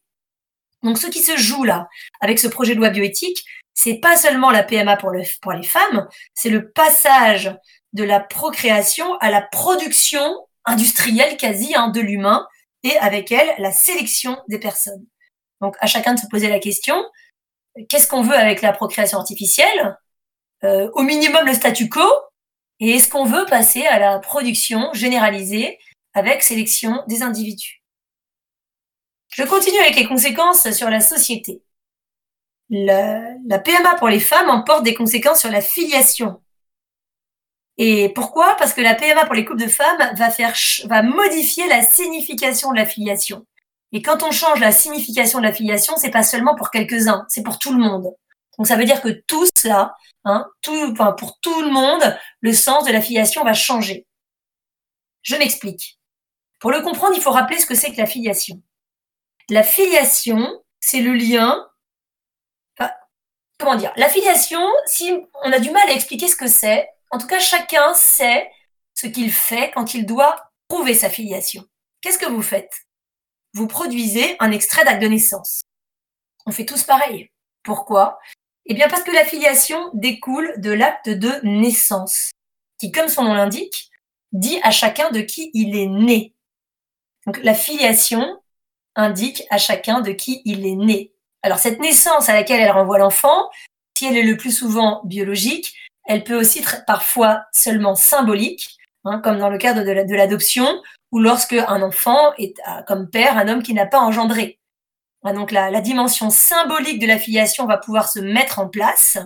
Donc, 0.84 0.97
ce 0.97 1.07
qui 1.07 1.19
se 1.19 1.38
joue 1.38 1.63
là, 1.63 1.88
avec 2.19 2.39
ce 2.39 2.47
projet 2.47 2.73
de 2.73 2.79
loi 2.79 2.89
bioéthique, 2.89 3.45
c'est 3.73 3.99
pas 3.99 4.17
seulement 4.17 4.51
la 4.51 4.63
PMA 4.63 4.97
pour, 4.97 5.11
le, 5.11 5.21
pour 5.41 5.53
les 5.53 5.63
femmes, 5.63 6.07
c'est 6.34 6.49
le 6.49 6.71
passage 6.71 7.55
de 7.93 8.03
la 8.03 8.19
procréation 8.19 9.15
à 9.19 9.29
la 9.29 9.41
production 9.41 10.47
industrielle 10.65 11.38
quasi 11.38 11.73
hein, 11.75 11.89
de 11.89 12.01
l'humain 12.01 12.47
et 12.84 12.97
avec 12.97 13.32
elle 13.32 13.53
la 13.57 13.71
sélection 13.71 14.38
des 14.47 14.59
personnes. 14.59 15.05
Donc, 15.62 15.76
à 15.80 15.88
chacun 15.88 16.14
de 16.14 16.20
se 16.20 16.28
poser 16.28 16.49
la 16.49 16.59
question, 16.59 16.95
qu'est-ce 17.88 18.07
qu'on 18.07 18.24
veut 18.24 18.36
avec 18.36 18.62
la 18.62 18.74
procréation 18.74 19.20
artificielle 19.20 19.97
euh, 20.64 20.89
Au 20.93 21.03
minimum, 21.03 21.45
le 21.45 21.53
statu 21.53 21.88
quo. 21.88 22.01
Et 22.80 22.91
est-ce 22.91 23.09
qu'on 23.09 23.26
veut 23.26 23.45
passer 23.45 23.86
à 23.86 23.99
la 23.99 24.20
production 24.20 24.91
généralisée 24.93 25.78
avec 26.14 26.41
sélection 26.41 27.03
des 27.07 27.22
individus? 27.22 27.84
Je 29.30 29.43
continue 29.43 29.78
avec 29.80 29.95
les 29.95 30.07
conséquences 30.07 30.70
sur 30.72 30.89
la 30.89 30.99
société. 30.99 31.62
La, 32.70 33.22
la 33.45 33.59
PMA 33.59 33.95
pour 33.95 34.09
les 34.09 34.20
femmes 34.20 34.49
emporte 34.49 34.84
des 34.84 34.95
conséquences 34.95 35.41
sur 35.41 35.51
la 35.51 35.62
filiation. 35.62 36.41
Et 37.78 38.09
pourquoi? 38.09 38.55
Parce 38.57 38.74
que 38.74 38.82
la 38.82 38.95
PMA 38.95 39.26
pour 39.26 39.36
les 39.36 39.45
couples 39.45 39.62
de 39.62 39.68
femmes 39.68 40.16
va, 40.16 40.30
faire, 40.30 40.55
va 40.86 41.03
modifier 41.03 41.68
la 41.68 41.84
signification 41.84 42.72
de 42.72 42.78
la 42.78 42.86
filiation. 42.86 43.45
Et 43.93 44.01
quand 44.01 44.23
on 44.23 44.31
change 44.31 44.59
la 44.59 44.71
signification 44.71 45.39
de 45.39 45.43
la 45.43 45.53
filiation, 45.53 45.95
c'est 45.97 46.11
pas 46.11 46.23
seulement 46.23 46.55
pour 46.55 46.71
quelques-uns, 46.71 47.25
c'est 47.29 47.43
pour 47.43 47.59
tout 47.59 47.73
le 47.73 47.79
monde. 47.79 48.13
Donc 48.57 48.67
ça 48.67 48.75
veut 48.75 48.85
dire 48.85 49.01
que 49.01 49.09
tout 49.09 49.45
cela, 49.55 49.95
hein, 50.23 50.47
tout, 50.61 50.91
enfin, 50.91 51.11
pour 51.13 51.39
tout 51.39 51.61
le 51.61 51.69
monde, 51.69 52.17
le 52.41 52.53
sens 52.53 52.85
de 52.85 52.91
la 52.91 53.01
filiation 53.01 53.43
va 53.43 53.53
changer. 53.53 54.07
Je 55.23 55.35
m'explique. 55.35 55.99
Pour 56.59 56.71
le 56.71 56.81
comprendre, 56.81 57.15
il 57.15 57.21
faut 57.21 57.31
rappeler 57.31 57.59
ce 57.59 57.65
que 57.65 57.75
c'est 57.75 57.91
que 57.91 57.97
la 57.97 58.05
filiation. 58.05 58.61
La 59.49 59.63
filiation, 59.63 60.61
c'est 60.79 61.01
le 61.01 61.13
lien. 61.13 61.67
Comment 63.57 63.75
dire? 63.75 63.93
La 63.95 64.09
filiation, 64.09 64.61
si 64.85 65.11
on 65.43 65.51
a 65.51 65.59
du 65.59 65.69
mal 65.69 65.87
à 65.87 65.93
expliquer 65.93 66.27
ce 66.27 66.35
que 66.35 66.47
c'est, 66.47 66.89
en 67.11 67.19
tout 67.19 67.27
cas, 67.27 67.39
chacun 67.39 67.93
sait 67.93 68.49
ce 68.95 69.07
qu'il 69.07 69.31
fait 69.31 69.71
quand 69.71 69.93
il 69.93 70.05
doit 70.05 70.35
prouver 70.67 70.93
sa 70.93 71.09
filiation. 71.09 71.63
Qu'est-ce 72.01 72.17
que 72.17 72.29
vous 72.29 72.41
faites? 72.41 72.71
Vous 73.53 73.67
produisez 73.67 74.35
un 74.39 74.51
extrait 74.51 74.83
d'acte 74.85 75.01
de 75.01 75.07
naissance. 75.07 75.61
On 76.45 76.51
fait 76.51 76.65
tous 76.65 76.83
pareil. 76.83 77.29
Pourquoi? 77.63 78.19
Eh 78.65 78.73
bien 78.73 78.87
parce 78.89 79.03
que 79.03 79.11
la 79.11 79.25
filiation 79.25 79.89
découle 79.93 80.53
de 80.57 80.71
l'acte 80.71 81.09
de 81.09 81.31
naissance, 81.43 82.31
qui, 82.79 82.91
comme 82.91 83.09
son 83.09 83.23
nom 83.23 83.33
l'indique, 83.33 83.91
dit 84.31 84.59
à 84.63 84.71
chacun 84.71 85.11
de 85.11 85.21
qui 85.21 85.51
il 85.53 85.75
est 85.75 85.87
né. 85.87 86.33
Donc 87.25 87.39
la 87.43 87.53
filiation 87.53 88.41
indique 88.95 89.43
à 89.49 89.57
chacun 89.57 90.01
de 90.01 90.11
qui 90.11 90.41
il 90.45 90.65
est 90.65 90.75
né. 90.75 91.13
Alors 91.43 91.59
cette 91.59 91.79
naissance 91.79 92.29
à 92.29 92.33
laquelle 92.33 92.61
elle 92.61 92.71
renvoie 92.71 92.99
l'enfant, 92.99 93.49
si 93.97 94.05
elle 94.05 94.17
est 94.17 94.23
le 94.23 94.37
plus 94.37 94.51
souvent 94.51 95.01
biologique, 95.05 95.75
elle 96.05 96.23
peut 96.23 96.39
aussi 96.39 96.59
être 96.59 96.83
parfois 96.85 97.43
seulement 97.53 97.95
symbolique, 97.95 98.77
hein, 99.05 99.19
comme 99.19 99.37
dans 99.37 99.49
le 99.49 99.57
cadre 99.57 99.83
de 99.83 100.15
l'adoption, 100.15 100.81
ou 101.12 101.20
lorsque 101.20 101.53
un 101.53 101.82
enfant 101.82 102.34
est 102.38 102.55
comme 102.88 103.09
père 103.09 103.38
un 103.38 103.47
homme 103.47 103.64
qui 103.64 103.74
n'a 103.74 103.86
pas 103.86 103.99
engendré. 103.99 104.59
Donc 105.24 105.51
la, 105.51 105.70
la, 105.70 105.82
dimension 105.82 106.32
symbolique 106.32 106.99
de 106.99 107.05
la 107.05 107.20
filiation 107.20 107.68
va 107.68 107.78
pouvoir 107.78 108.09
se 108.09 108.20
mettre 108.20 108.57
en 108.57 108.68
place. 108.68 109.20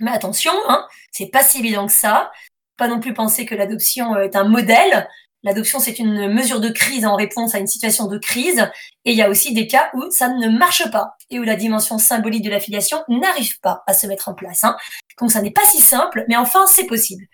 Mais 0.00 0.10
attention, 0.10 0.52
hein, 0.68 0.86
c'est 1.10 1.30
pas 1.30 1.42
si 1.42 1.58
évident 1.58 1.86
que 1.86 1.92
ça. 1.92 2.30
Pas 2.76 2.88
non 2.88 3.00
plus 3.00 3.14
penser 3.14 3.46
que 3.46 3.54
l'adoption 3.54 4.14
euh, 4.14 4.24
est 4.24 4.36
un 4.36 4.44
modèle. 4.44 5.08
L'adoption, 5.42 5.78
c'est 5.78 5.98
une 5.98 6.32
mesure 6.32 6.60
de 6.60 6.68
crise 6.68 7.06
en 7.06 7.16
réponse 7.16 7.54
à 7.54 7.58
une 7.58 7.66
situation 7.66 8.06
de 8.06 8.18
crise. 8.18 8.68
Et 9.04 9.12
il 9.12 9.16
y 9.16 9.22
a 9.22 9.30
aussi 9.30 9.54
des 9.54 9.66
cas 9.66 9.90
où 9.94 10.10
ça 10.10 10.28
ne 10.28 10.48
marche 10.48 10.90
pas 10.90 11.16
et 11.30 11.38
où 11.38 11.44
la 11.44 11.56
dimension 11.56 11.98
symbolique 11.98 12.44
de 12.44 12.50
l'affiliation 12.50 13.02
n'arrive 13.08 13.60
pas 13.60 13.82
à 13.86 13.94
se 13.94 14.06
mettre 14.06 14.28
en 14.28 14.34
place. 14.34 14.64
Hein. 14.64 14.76
Donc 15.20 15.30
ça 15.30 15.40
n'est 15.40 15.52
pas 15.52 15.64
si 15.64 15.80
simple, 15.80 16.24
mais 16.28 16.36
enfin, 16.36 16.66
c'est 16.66 16.86
possible. 16.86 17.24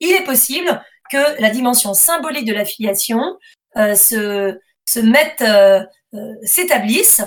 Il 0.00 0.10
est 0.10 0.24
possible 0.24 0.82
que 1.12 1.40
la 1.40 1.50
dimension 1.50 1.92
symbolique 1.94 2.46
de 2.46 2.54
l'affiliation 2.54 3.38
euh, 3.76 3.94
se, 3.94 4.58
se 4.86 5.00
mette, 5.00 5.42
euh, 5.42 5.84
euh, 6.14 6.34
s'établisse 6.42 7.22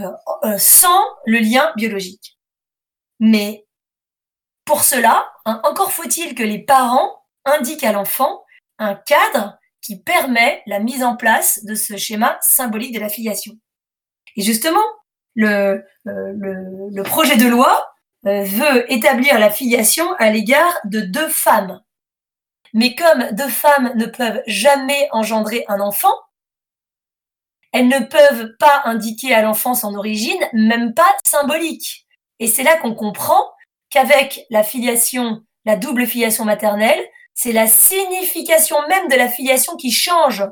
euh, 0.00 0.58
sans 0.58 1.02
le 1.26 1.38
lien 1.38 1.72
biologique. 1.76 2.38
Mais 3.20 3.66
pour 4.64 4.82
cela, 4.82 5.30
hein, 5.44 5.60
encore 5.64 5.92
faut-il 5.92 6.34
que 6.34 6.42
les 6.42 6.62
parents 6.64 7.10
indiquent 7.44 7.84
à 7.84 7.92
l'enfant 7.92 8.44
un 8.78 8.94
cadre 8.94 9.58
qui 9.80 10.02
permet 10.02 10.62
la 10.66 10.80
mise 10.80 11.02
en 11.02 11.16
place 11.16 11.64
de 11.64 11.74
ce 11.74 11.96
schéma 11.96 12.38
symbolique 12.42 12.94
de 12.94 13.00
la 13.00 13.08
filiation. 13.08 13.54
Et 14.36 14.42
justement, 14.42 14.84
le, 15.34 15.84
le, 16.04 16.90
le 16.90 17.02
projet 17.02 17.36
de 17.36 17.48
loi 17.48 17.90
veut 18.24 18.92
établir 18.92 19.38
la 19.38 19.50
filiation 19.50 20.12
à 20.18 20.30
l'égard 20.30 20.74
de 20.84 21.00
deux 21.00 21.28
femmes. 21.28 21.80
Mais 22.78 22.94
comme 22.94 23.32
deux 23.32 23.48
femmes 23.48 23.90
ne 23.96 24.06
peuvent 24.06 24.40
jamais 24.46 25.08
engendrer 25.10 25.64
un 25.66 25.80
enfant, 25.80 26.14
elles 27.72 27.88
ne 27.88 27.98
peuvent 27.98 28.54
pas 28.60 28.82
indiquer 28.84 29.34
à 29.34 29.42
l'enfant 29.42 29.74
son 29.74 29.96
origine, 29.96 30.38
même 30.52 30.94
pas 30.94 31.16
symbolique. 31.26 32.06
Et 32.38 32.46
c'est 32.46 32.62
là 32.62 32.76
qu'on 32.76 32.94
comprend 32.94 33.52
qu'avec 33.90 34.46
la 34.50 34.62
filiation, 34.62 35.42
la 35.64 35.74
double 35.74 36.06
filiation 36.06 36.44
maternelle, 36.44 37.04
c'est 37.34 37.50
la 37.50 37.66
signification 37.66 38.76
même 38.86 39.08
de 39.08 39.16
la 39.16 39.28
filiation 39.28 39.74
qui 39.74 39.90
change. 39.90 40.44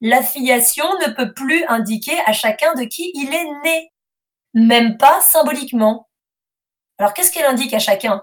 La 0.00 0.22
filiation 0.22 0.86
ne 1.04 1.12
peut 1.12 1.34
plus 1.34 1.64
indiquer 1.66 2.16
à 2.26 2.32
chacun 2.32 2.74
de 2.74 2.84
qui 2.84 3.10
il 3.14 3.34
est 3.34 3.50
né, 3.64 3.90
même 4.54 4.98
pas 4.98 5.20
symboliquement. 5.20 6.08
Alors 6.98 7.12
qu'est-ce 7.12 7.32
qu'elle 7.32 7.46
indique 7.46 7.74
à 7.74 7.80
chacun? 7.80 8.22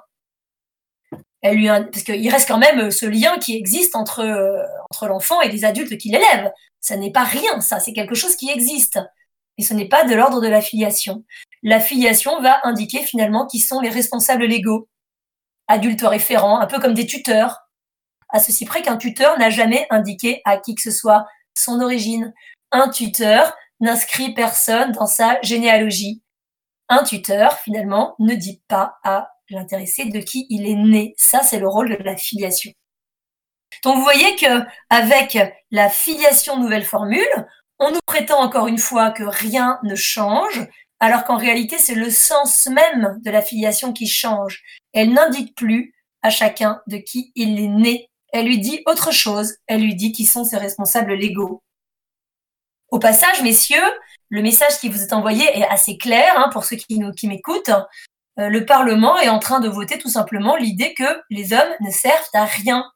Elle 1.42 1.58
lui 1.58 1.68
parce 1.68 2.04
qu'il 2.04 2.30
reste 2.30 2.48
quand 2.48 2.58
même 2.58 2.92
ce 2.92 3.06
lien 3.06 3.38
qui 3.38 3.56
existe 3.56 3.96
entre 3.96 4.20
euh, 4.22 4.62
entre 4.92 5.08
l'enfant 5.08 5.42
et 5.42 5.50
les 5.50 5.66
adultes 5.66 5.98
qui 5.98 6.10
l'élèvent. 6.10 6.52
Ça 6.82 6.98
n'est 6.98 7.12
pas 7.12 7.24
rien, 7.24 7.62
ça, 7.62 7.80
c'est 7.80 7.94
quelque 7.94 8.16
chose 8.16 8.36
qui 8.36 8.50
existe. 8.50 9.00
Et 9.58 9.64
ce 9.64 9.74
n'est 9.74 9.88
pas 9.88 10.06
de 10.06 10.16
l'ordre 10.16 10.42
de 10.42 10.48
la 10.48 10.62
filiation. 10.62 11.24
La 11.64 11.80
filiation 11.80 12.42
va 12.42 12.60
indiquer 12.64 13.00
finalement 13.04 13.46
qui 13.46 13.60
sont 13.60 13.82
les 13.82 13.90
responsables 13.90 14.46
légaux, 14.46 14.88
adultes 15.68 16.02
référents, 16.02 16.60
un 16.60 16.68
peu 16.68 16.80
comme 16.80 16.94
des 16.94 17.06
tuteurs 17.06 17.70
à 18.30 18.40
ceci 18.40 18.66
près 18.66 18.82
qu'un 18.82 18.98
tuteur 18.98 19.38
n'a 19.40 19.50
jamais 19.50 19.88
indiqué 19.90 20.42
à 20.46 20.58
qui 20.58 20.76
que 20.76 20.82
ce 20.82 20.92
soit 20.92 21.26
son 21.58 21.82
origine. 21.82 22.34
Un 22.72 22.90
tuteur 22.90 23.56
n'inscrit 23.80 24.34
personne 24.34 24.92
dans 24.92 25.08
sa 25.08 25.42
généalogie. 25.42 26.22
Un 26.90 27.04
tuteur, 27.04 27.54
finalement, 27.60 28.16
ne 28.20 28.36
dit 28.36 28.62
pas 28.68 28.98
à 29.04 29.32
l'intéressé 29.50 30.06
de 30.06 30.20
qui 30.20 30.46
il 30.50 30.68
est 30.68 30.76
né. 30.76 31.14
Ça, 31.18 31.42
c'est 31.44 31.60
le 31.60 31.68
rôle 31.68 31.98
de 31.98 32.04
la 32.04 32.16
filiation. 32.16 32.72
Donc, 33.84 33.98
vous 33.98 34.04
voyez 34.04 34.36
que 34.36 34.64
avec 34.90 35.38
la 35.72 35.90
filiation 35.90 36.58
nouvelle 36.58 36.86
formule, 36.86 37.48
on 37.80 37.92
nous 37.92 38.02
prétend 38.06 38.40
encore 38.42 38.68
une 38.68 38.78
fois 38.78 39.12
que 39.12 39.24
rien 39.24 39.80
ne 39.84 39.96
change, 39.96 40.68
alors 41.00 41.24
qu'en 41.24 41.38
réalité, 41.38 41.78
c'est 41.78 41.96
le 41.96 42.10
sens 42.10 42.68
même 42.68 43.20
de 43.24 43.32
la 43.32 43.42
filiation 43.42 43.94
qui 43.94 44.08
change. 44.08 44.62
Elle 44.94 45.14
n'indique 45.14 45.56
plus 45.56 45.94
à 46.22 46.30
chacun 46.30 46.82
de 46.88 46.98
qui 46.98 47.32
il 47.36 47.60
est 47.60 47.68
né 47.68 48.10
elle 48.32 48.46
lui 48.46 48.60
dit 48.60 48.82
autre 48.86 49.12
chose. 49.12 49.56
Elle 49.68 49.82
lui 49.82 49.96
dit 49.96 50.12
qui 50.12 50.26
sont 50.26 50.44
ses 50.44 50.58
responsables 50.58 51.14
légaux. 51.14 51.64
Au 52.90 53.00
passage, 53.00 53.42
messieurs, 53.44 53.84
le 54.30 54.42
message 54.42 54.80
qui 54.80 54.90
vous 54.90 55.02
est 55.02 55.14
envoyé 55.14 55.46
est 55.58 55.68
assez 55.68 55.98
clair 55.98 56.34
hein, 56.38 56.50
pour 56.52 56.66
ceux 56.66 56.76
qui, 56.76 57.00
qui 57.16 57.28
m'écoutent. 57.28 57.72
Euh, 58.38 58.50
le 58.50 58.66
Parlement 58.66 59.18
est 59.18 59.30
en 59.30 59.40
train 59.40 59.60
de 59.60 59.70
voter 59.70 59.98
tout 59.98 60.10
simplement 60.10 60.56
l'idée 60.56 60.94
que 60.94 61.22
les 61.30 61.54
hommes 61.54 61.74
ne 61.82 61.92
servent 61.92 62.30
à 62.34 62.46
rien, 62.46 62.92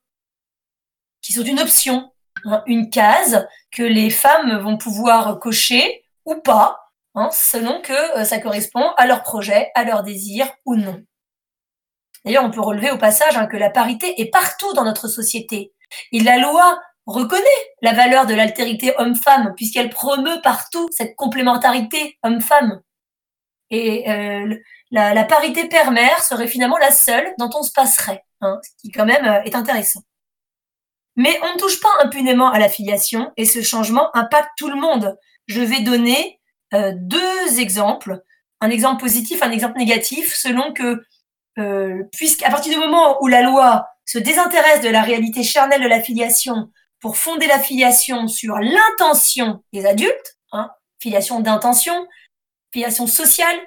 qui 1.22 1.34
sont 1.34 1.44
une 1.44 1.60
option, 1.60 2.12
hein, 2.46 2.64
une 2.68 2.90
case 2.90 3.48
que 3.72 3.84
les 3.84 4.10
femmes 4.10 4.58
vont 4.60 4.78
pouvoir 4.78 5.40
cocher 5.40 6.04
ou 6.26 6.36
pas, 6.36 6.92
hein, 7.16 7.30
selon 7.32 7.82
que 7.82 8.20
euh, 8.20 8.24
ça 8.24 8.40
correspond 8.40 8.92
à 8.98 9.08
leur 9.08 9.24
projet, 9.24 9.72
à 9.76 9.84
leur 9.84 10.04
désir 10.04 10.48
ou 10.66 10.76
non. 10.76 11.04
D'ailleurs, 12.26 12.46
on 12.46 12.52
peut 12.52 12.62
relever 12.62 12.92
au 12.92 12.98
passage 12.98 13.36
hein, 13.36 13.48
que 13.48 13.58
la 13.58 13.70
parité 13.70 14.22
est 14.22 14.30
partout 14.30 14.74
dans 14.74 14.86
notre 14.86 15.08
société. 15.08 15.74
Et 16.12 16.20
la 16.20 16.38
loi 16.38 16.80
reconnaît 17.06 17.44
la 17.82 17.94
valeur 17.94 18.26
de 18.26 18.34
l'altérité 18.34 18.94
homme-femme, 18.98 19.54
puisqu'elle 19.56 19.90
promeut 19.90 20.40
partout 20.42 20.88
cette 20.92 21.16
complémentarité 21.16 22.18
homme-femme. 22.24 22.82
Et 23.70 24.10
euh, 24.10 24.56
la, 24.94 25.24
parité 25.24 25.68
père-mère 25.68 26.24
serait 26.24 26.48
finalement 26.48 26.78
la 26.78 26.91
seule 26.91 27.34
dont 27.39 27.50
on 27.56 27.64
se 27.64 27.72
passerait, 27.72 28.24
hein, 28.41 28.60
ce 28.64 28.70
qui 28.82 28.91
quand 28.91 29.06
même 29.06 29.26
euh, 29.26 29.41
est 29.44 29.56
intéressant. 29.56 30.02
Mais 31.16 31.39
on 31.44 31.54
ne 31.54 31.60
touche 31.60 31.80
pas 31.80 31.89
impunément 32.04 32.52
à 32.52 32.60
la 32.60 32.70
filiation 32.70 33.32
et 33.36 33.46
ce 33.46 33.62
changement 33.62 34.16
impacte 34.16 34.52
tout 34.58 34.70
le 34.70 34.80
monde. 34.80 35.18
Je 35.48 35.62
vais 35.62 35.82
donner 35.82 36.39
euh, 36.74 36.94
deux 36.96 37.60
exemples, 37.60 38.22
un 38.62 38.70
exemple 38.70 39.02
positif, 39.02 39.41
un 39.41 39.52
exemple 39.52 39.78
négatif, 39.78 40.36
selon 40.36 40.74
que 40.74 41.04
euh, 41.60 42.04
puisqu'à 42.12 42.50
partir 42.50 42.74
du 42.74 42.80
moment 42.80 43.22
où 43.22 43.28
la 43.28 43.41
loi 43.41 43.88
se 44.06 44.18
désintéresse 44.18 44.82
de 44.82 44.89
la 44.89 45.02
réalité 45.02 45.44
charnelle 45.44 45.84
de 45.84 45.88
la 45.88 46.02
filiation 46.02 46.72
pour 47.00 47.18
fonder 47.18 47.48
la 47.48 47.60
filiation 47.60 48.28
sur 48.28 48.58
l'intention 48.58 49.64
des 49.72 49.86
adultes, 49.86 50.38
hein, 50.52 50.72
filiation 51.00 51.39
d'intention, 51.41 52.08
filiation 52.72 53.08
sociale, 53.08 53.58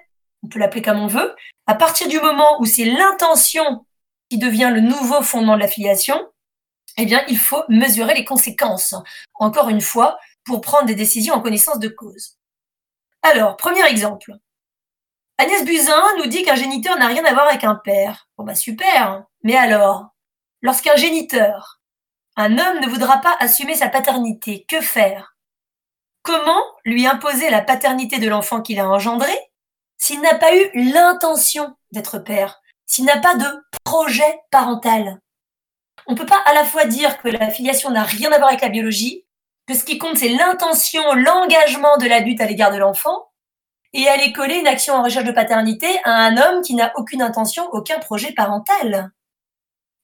on 0.46 0.48
peut 0.48 0.58
l'appeler 0.60 0.82
comme 0.82 1.00
on 1.00 1.08
veut, 1.08 1.34
à 1.66 1.74
partir 1.74 2.06
du 2.08 2.20
moment 2.20 2.60
où 2.60 2.66
c'est 2.66 2.84
l'intention 2.84 3.84
qui 4.30 4.38
devient 4.38 4.70
le 4.72 4.80
nouveau 4.80 5.22
fondement 5.22 5.56
de 5.56 5.60
la 5.60 5.68
filiation, 5.68 6.30
eh 6.96 7.04
bien, 7.04 7.22
il 7.28 7.38
faut 7.38 7.62
mesurer 7.68 8.14
les 8.14 8.24
conséquences, 8.24 8.94
encore 9.34 9.68
une 9.68 9.80
fois, 9.80 10.18
pour 10.44 10.60
prendre 10.60 10.86
des 10.86 10.94
décisions 10.94 11.34
en 11.34 11.40
connaissance 11.40 11.80
de 11.80 11.88
cause. 11.88 12.38
Alors, 13.22 13.56
premier 13.56 13.84
exemple. 13.86 14.32
Agnès 15.38 15.64
Buzyn 15.64 16.16
nous 16.18 16.26
dit 16.26 16.44
qu'un 16.44 16.54
géniteur 16.54 16.96
n'a 16.96 17.08
rien 17.08 17.24
à 17.24 17.34
voir 17.34 17.48
avec 17.48 17.64
un 17.64 17.74
père. 17.74 18.28
Bon 18.38 18.44
bah 18.44 18.54
super. 18.54 19.24
Mais 19.42 19.56
alors, 19.56 20.06
lorsqu'un 20.62 20.96
géniteur, 20.96 21.80
un 22.36 22.56
homme 22.56 22.80
ne 22.80 22.88
voudra 22.88 23.18
pas 23.18 23.36
assumer 23.40 23.74
sa 23.74 23.88
paternité, 23.88 24.64
que 24.68 24.80
faire? 24.80 25.36
Comment 26.22 26.62
lui 26.84 27.06
imposer 27.06 27.50
la 27.50 27.60
paternité 27.60 28.18
de 28.18 28.28
l'enfant 28.28 28.62
qu'il 28.62 28.80
a 28.80 28.88
engendré? 28.88 29.36
S'il 29.98 30.20
n'a 30.20 30.34
pas 30.34 30.54
eu 30.54 30.70
l'intention 30.74 31.74
d'être 31.92 32.18
père, 32.18 32.60
s'il 32.86 33.04
n'a 33.04 33.18
pas 33.18 33.34
de 33.34 33.46
projet 33.84 34.40
parental 34.50 35.20
On 36.06 36.12
ne 36.12 36.18
peut 36.18 36.26
pas 36.26 36.42
à 36.46 36.54
la 36.54 36.64
fois 36.64 36.84
dire 36.84 37.18
que 37.18 37.28
la 37.28 37.50
filiation 37.50 37.90
n'a 37.90 38.04
rien 38.04 38.30
à 38.32 38.38
voir 38.38 38.48
avec 38.48 38.62
la 38.62 38.68
biologie, 38.68 39.24
que 39.66 39.74
ce 39.74 39.84
qui 39.84 39.98
compte 39.98 40.18
c'est 40.18 40.28
l'intention, 40.28 41.02
l'engagement 41.14 41.96
de 41.98 42.06
l'adulte 42.06 42.40
à 42.40 42.46
l'égard 42.46 42.72
de 42.72 42.78
l'enfant, 42.78 43.30
et 43.92 44.08
aller 44.08 44.32
coller 44.32 44.56
une 44.56 44.66
action 44.66 44.94
en 44.94 45.02
recherche 45.02 45.24
de 45.24 45.32
paternité 45.32 45.88
à 46.04 46.12
un 46.12 46.36
homme 46.36 46.62
qui 46.62 46.74
n'a 46.74 46.92
aucune 46.96 47.22
intention, 47.22 47.66
aucun 47.72 47.98
projet 47.98 48.32
parental. 48.32 49.10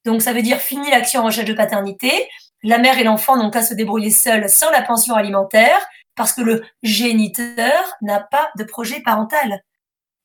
Donc 0.04 0.22
ça 0.22 0.32
veut 0.32 0.42
dire 0.42 0.58
fini 0.58 0.90
l'action 0.90 1.20
en 1.20 1.24
recherche 1.26 1.48
de 1.48 1.54
paternité, 1.54 2.28
la 2.62 2.78
mère 2.78 2.98
et 2.98 3.04
l'enfant 3.04 3.36
n'ont 3.36 3.50
qu'à 3.50 3.62
se 3.62 3.74
débrouiller 3.74 4.10
seuls 4.10 4.48
sans 4.48 4.70
la 4.70 4.82
pension 4.82 5.14
alimentaire 5.14 5.78
parce 6.14 6.32
que 6.32 6.42
le 6.42 6.64
géniteur 6.82 7.96
n'a 8.00 8.20
pas 8.20 8.50
de 8.56 8.64
projet 8.64 9.00
parental. 9.00 9.62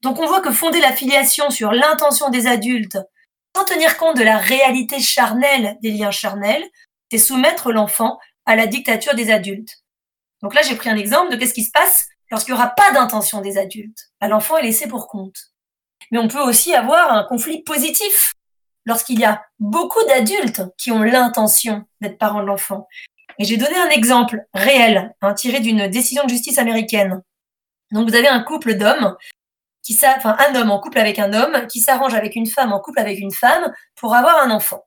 Donc 0.02 0.20
on 0.20 0.28
voit 0.28 0.41
que 0.41 0.52
fonder 0.52 0.80
la 0.80 0.93
filiation 0.93 1.50
sur 1.50 1.72
l'intention 1.72 2.30
des 2.30 2.48
adultes 2.48 2.98
sans 3.56 3.66
tenir 3.66 3.98
compte 3.98 4.18
de 4.18 4.24
la 4.24 4.38
réalité 4.38 5.00
charnelle 5.00 5.78
des 5.82 5.89
liens 5.89 6.12
charnels, 6.12 6.64
c'est 7.12 7.18
soumettre 7.18 7.72
l'enfant 7.72 8.20
à 8.45 8.56
la 8.56 8.68
dictature 8.68 9.16
des 9.16 9.32
adultes. 9.32 9.78
Donc 10.43 10.54
là, 10.54 10.62
j'ai 10.62 10.76
pris 10.76 10.89
un 10.89 10.95
exemple 10.95 11.32
de 11.32 11.38
qu'est-ce 11.38 11.56
qui 11.56 11.64
se 11.64 11.72
passe 11.72 12.08
lorsqu'il 12.30 12.54
n'y 12.54 12.60
aura 12.60 12.70
pas 12.70 12.91
d'intention 12.91 13.41
des 13.41 13.58
adultes. 13.58 14.12
L'enfant 14.22 14.58
est 14.58 14.64
laissé 14.64 14.88
pour 14.88 15.08
compte. 15.08 15.38
Mais 16.12 16.20
on 16.20 16.28
peut 16.28 16.41
aussi 16.41 16.76
avoir 16.76 17.12
un 17.12 17.24
conflit 17.24 17.64
positif 17.64 18.36
lorsqu'il 18.86 19.20
y 19.20 19.26
a 19.26 19.43
beaucoup 19.60 20.04
d'adultes 20.08 20.62
qui 20.78 20.91
ont 20.91 21.02
l'intention 21.02 21.86
d'être 22.02 22.20
parents 22.20 22.41
de 22.41 22.48
l'enfant. 22.48 22.88
Et 23.39 23.45
j'ai 23.45 23.58
donné 23.58 23.76
un 23.76 23.89
exemple 23.89 24.45
réel, 24.54 25.14
hein, 25.22 25.34
tiré 25.34 25.60
d'une 25.60 25.88
décision 25.88 26.24
de 26.24 26.30
justice 26.30 26.60
américaine. 26.60 27.22
Donc 27.91 28.10
vous 28.10 28.16
avez 28.16 28.28
un 28.28 28.43
couple 28.43 28.76
d'hommes, 28.76 29.16
un 30.04 30.56
homme 30.56 30.72
en 30.72 30.80
couple 30.80 31.00
avec 31.00 31.20
un 31.20 31.34
homme, 31.34 31.68
qui 31.68 31.80
s'arrange 31.80 32.14
avec 32.14 32.36
une 32.36 32.48
femme 32.48 32.74
en 32.74 32.80
couple 32.80 33.00
avec 33.00 33.20
une 33.20 33.32
femme 33.32 33.74
pour 33.96 34.16
avoir 34.16 34.38
un 34.44 34.52
enfant. 34.52 34.84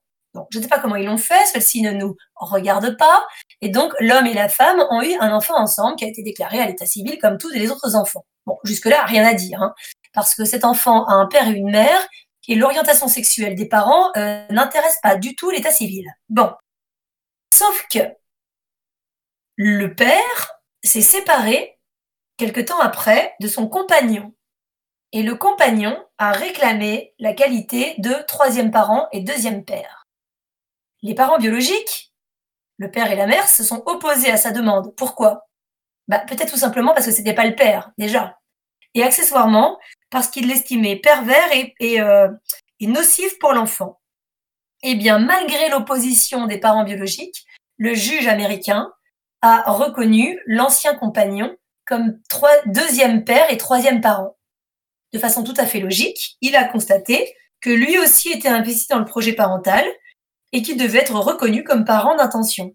Je 0.50 0.58
ne 0.58 0.62
sais 0.62 0.68
pas 0.68 0.78
comment 0.78 0.96
ils 0.96 1.06
l'ont 1.06 1.16
fait, 1.16 1.44
celle-ci 1.46 1.82
ne 1.82 1.90
nous 1.90 2.16
regarde 2.36 2.96
pas. 2.96 3.26
Et 3.60 3.68
donc, 3.68 3.92
l'homme 3.98 4.26
et 4.26 4.34
la 4.34 4.48
femme 4.48 4.80
ont 4.90 5.02
eu 5.02 5.14
un 5.20 5.32
enfant 5.32 5.58
ensemble 5.58 5.96
qui 5.96 6.04
a 6.04 6.08
été 6.08 6.22
déclaré 6.22 6.60
à 6.60 6.66
l'état 6.66 6.86
civil 6.86 7.18
comme 7.20 7.36
tous 7.36 7.50
les 7.50 7.70
autres 7.70 7.96
enfants. 7.96 8.24
Bon, 8.46 8.56
jusque-là, 8.64 9.04
rien 9.04 9.26
à 9.26 9.34
dire, 9.34 9.60
hein, 9.60 9.74
parce 10.12 10.34
que 10.34 10.44
cet 10.44 10.64
enfant 10.64 11.04
a 11.06 11.14
un 11.14 11.26
père 11.26 11.48
et 11.48 11.52
une 11.52 11.70
mère, 11.70 12.06
et 12.50 12.56
l'orientation 12.56 13.06
sexuelle 13.06 13.54
des 13.54 13.68
parents 13.68 14.10
euh, 14.16 14.44
n'intéresse 14.50 14.98
pas 15.04 15.14
du 15.14 15.36
tout 15.36 15.50
l'état 15.50 15.70
civil. 15.70 16.04
Bon. 16.28 16.50
Sauf 17.54 17.86
que, 17.92 18.00
le 19.54 19.94
père 19.94 20.52
s'est 20.82 21.00
séparé 21.00 21.78
quelque 22.38 22.60
temps 22.60 22.80
après 22.80 23.34
de 23.40 23.46
son 23.46 23.68
compagnon. 23.68 24.34
Et 25.12 25.22
le 25.22 25.34
compagnon 25.34 25.96
a 26.18 26.32
réclamé 26.32 27.14
la 27.18 27.32
qualité 27.32 27.94
de 27.98 28.14
troisième 28.26 28.70
parent 28.70 29.08
et 29.12 29.20
deuxième 29.20 29.64
père. 29.64 30.06
Les 31.02 31.14
parents 31.14 31.38
biologiques, 31.38 32.12
le 32.78 32.90
père 32.90 33.10
et 33.10 33.16
la 33.16 33.26
mère, 33.26 33.48
se 33.48 33.64
sont 33.64 33.82
opposés 33.86 34.30
à 34.30 34.36
sa 34.36 34.52
demande. 34.52 34.94
Pourquoi? 34.96 35.48
Bah, 36.08 36.20
Peut-être 36.20 36.52
tout 36.52 36.58
simplement 36.58 36.94
parce 36.94 37.06
que 37.06 37.12
c'était 37.12 37.34
pas 37.34 37.46
le 37.46 37.56
père, 37.56 37.90
déjà. 37.98 38.38
Et 38.94 39.02
accessoirement, 39.02 39.78
parce 40.10 40.28
qu'il 40.28 40.48
l'estimait 40.48 40.96
pervers 40.96 41.52
et, 41.52 42.00
euh, 42.00 42.28
et 42.78 42.86
nocif 42.86 43.38
pour 43.38 43.52
l'enfant. 43.52 44.00
Eh 44.82 44.94
bien, 44.94 45.18
malgré 45.18 45.68
l'opposition 45.68 46.46
des 46.46 46.58
parents 46.58 46.84
biologiques, 46.84 47.46
le 47.78 47.94
juge 47.94 48.26
américain 48.28 48.92
a 49.42 49.70
reconnu 49.70 50.40
l'ancien 50.46 50.94
compagnon 50.94 51.56
comme 51.86 52.18
deuxième 52.66 53.24
père 53.24 53.50
et 53.50 53.56
troisième 53.56 54.00
parent. 54.00 54.36
De 55.12 55.18
façon 55.18 55.42
tout 55.42 55.54
à 55.56 55.66
fait 55.66 55.80
logique, 55.80 56.36
il 56.40 56.56
a 56.56 56.64
constaté 56.64 57.34
que 57.60 57.70
lui 57.70 57.98
aussi 57.98 58.30
était 58.30 58.48
investi 58.48 58.86
dans 58.88 58.98
le 58.98 59.04
projet 59.04 59.32
parental 59.32 59.84
et 60.52 60.62
qu'il 60.62 60.76
devait 60.76 61.00
être 61.00 61.14
reconnu 61.14 61.64
comme 61.64 61.84
parent 61.84 62.16
d'intention. 62.16 62.74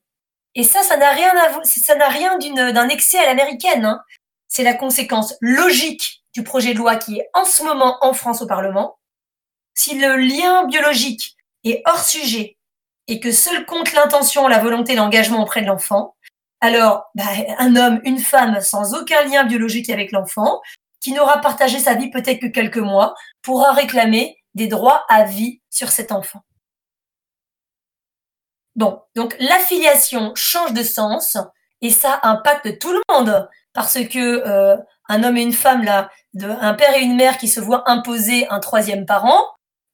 Et 0.54 0.64
ça, 0.64 0.84
ça 0.84 0.98
n'a 0.98 1.12
rien 1.12 1.34
à, 1.36 1.64
ça 1.64 1.96
n'a 1.96 2.08
rien 2.08 2.38
d'un 2.38 2.90
excès 2.90 3.18
à 3.18 3.26
l'américaine. 3.26 3.86
Hein. 3.86 4.02
C'est 4.48 4.64
la 4.64 4.74
conséquence 4.74 5.36
logique 5.42 6.24
du 6.34 6.44
projet 6.44 6.74
de 6.74 6.78
loi 6.78 6.96
qui 6.96 7.20
est 7.20 7.30
en 7.34 7.46
ce 7.46 7.64
moment 7.64 7.98
en 8.02 8.14
France 8.14 8.42
au 8.42 8.48
Parlement. 8.48 8.98
Si 9.74 9.98
le 9.98 10.16
lien 10.16 10.66
biologique 10.68 11.36
est 11.64 11.82
hors 11.86 12.04
sujet 12.04 12.58
et 13.08 13.20
que 13.20 13.32
seul 13.32 13.66
compte 13.66 13.94
l'intention, 13.94 14.48
la 14.48 14.60
volonté, 14.60 14.96
l'engagement 14.96 15.44
auprès 15.44 15.62
de 15.62 15.68
l'enfant, 15.68 16.16
alors 16.62 17.06
bah, 17.16 17.26
un 17.60 17.76
homme, 17.76 18.00
une 18.06 18.20
femme 18.20 18.62
sans 18.62 18.96
aucun 18.96 19.24
lien 19.26 19.44
biologique 19.44 19.90
avec 19.90 20.12
l'enfant, 20.12 20.62
qui 21.06 21.14
n'aura 21.14 21.40
partagé 21.40 21.78
sa 21.78 21.94
vie 21.94 22.10
peut-être 22.10 22.40
que 22.40 22.48
quelques 22.48 22.80
mois, 22.80 23.14
pourra 23.44 23.74
réclamer 23.74 24.44
des 24.56 24.66
droits 24.66 25.06
à 25.08 25.24
vie 25.24 25.62
sur 25.70 25.90
cet 25.90 26.12
enfant. 26.12 26.42
Bon, 28.76 29.00
donc 29.16 29.36
l'affiliation 29.40 30.34
change 30.34 30.74
de 30.74 30.82
sens 30.82 31.38
et 31.82 31.92
ça 31.92 32.20
impacte 32.24 32.80
tout 32.80 32.92
le 32.92 33.02
monde 33.08 33.48
parce 33.72 34.04
que 34.06 34.18
euh, 34.48 34.78
un 35.08 35.24
homme 35.24 35.38
et 35.38 35.44
une 35.44 35.54
femme 35.54 35.84
là, 35.84 36.10
un 36.42 36.74
père 36.74 36.96
et 36.96 37.02
une 37.02 37.16
mère 37.16 37.38
qui 37.38 37.50
se 37.50 37.60
voient 37.60 37.84
imposer 37.86 38.48
un 38.50 38.60
troisième 38.60 39.06
parent, 39.06 39.44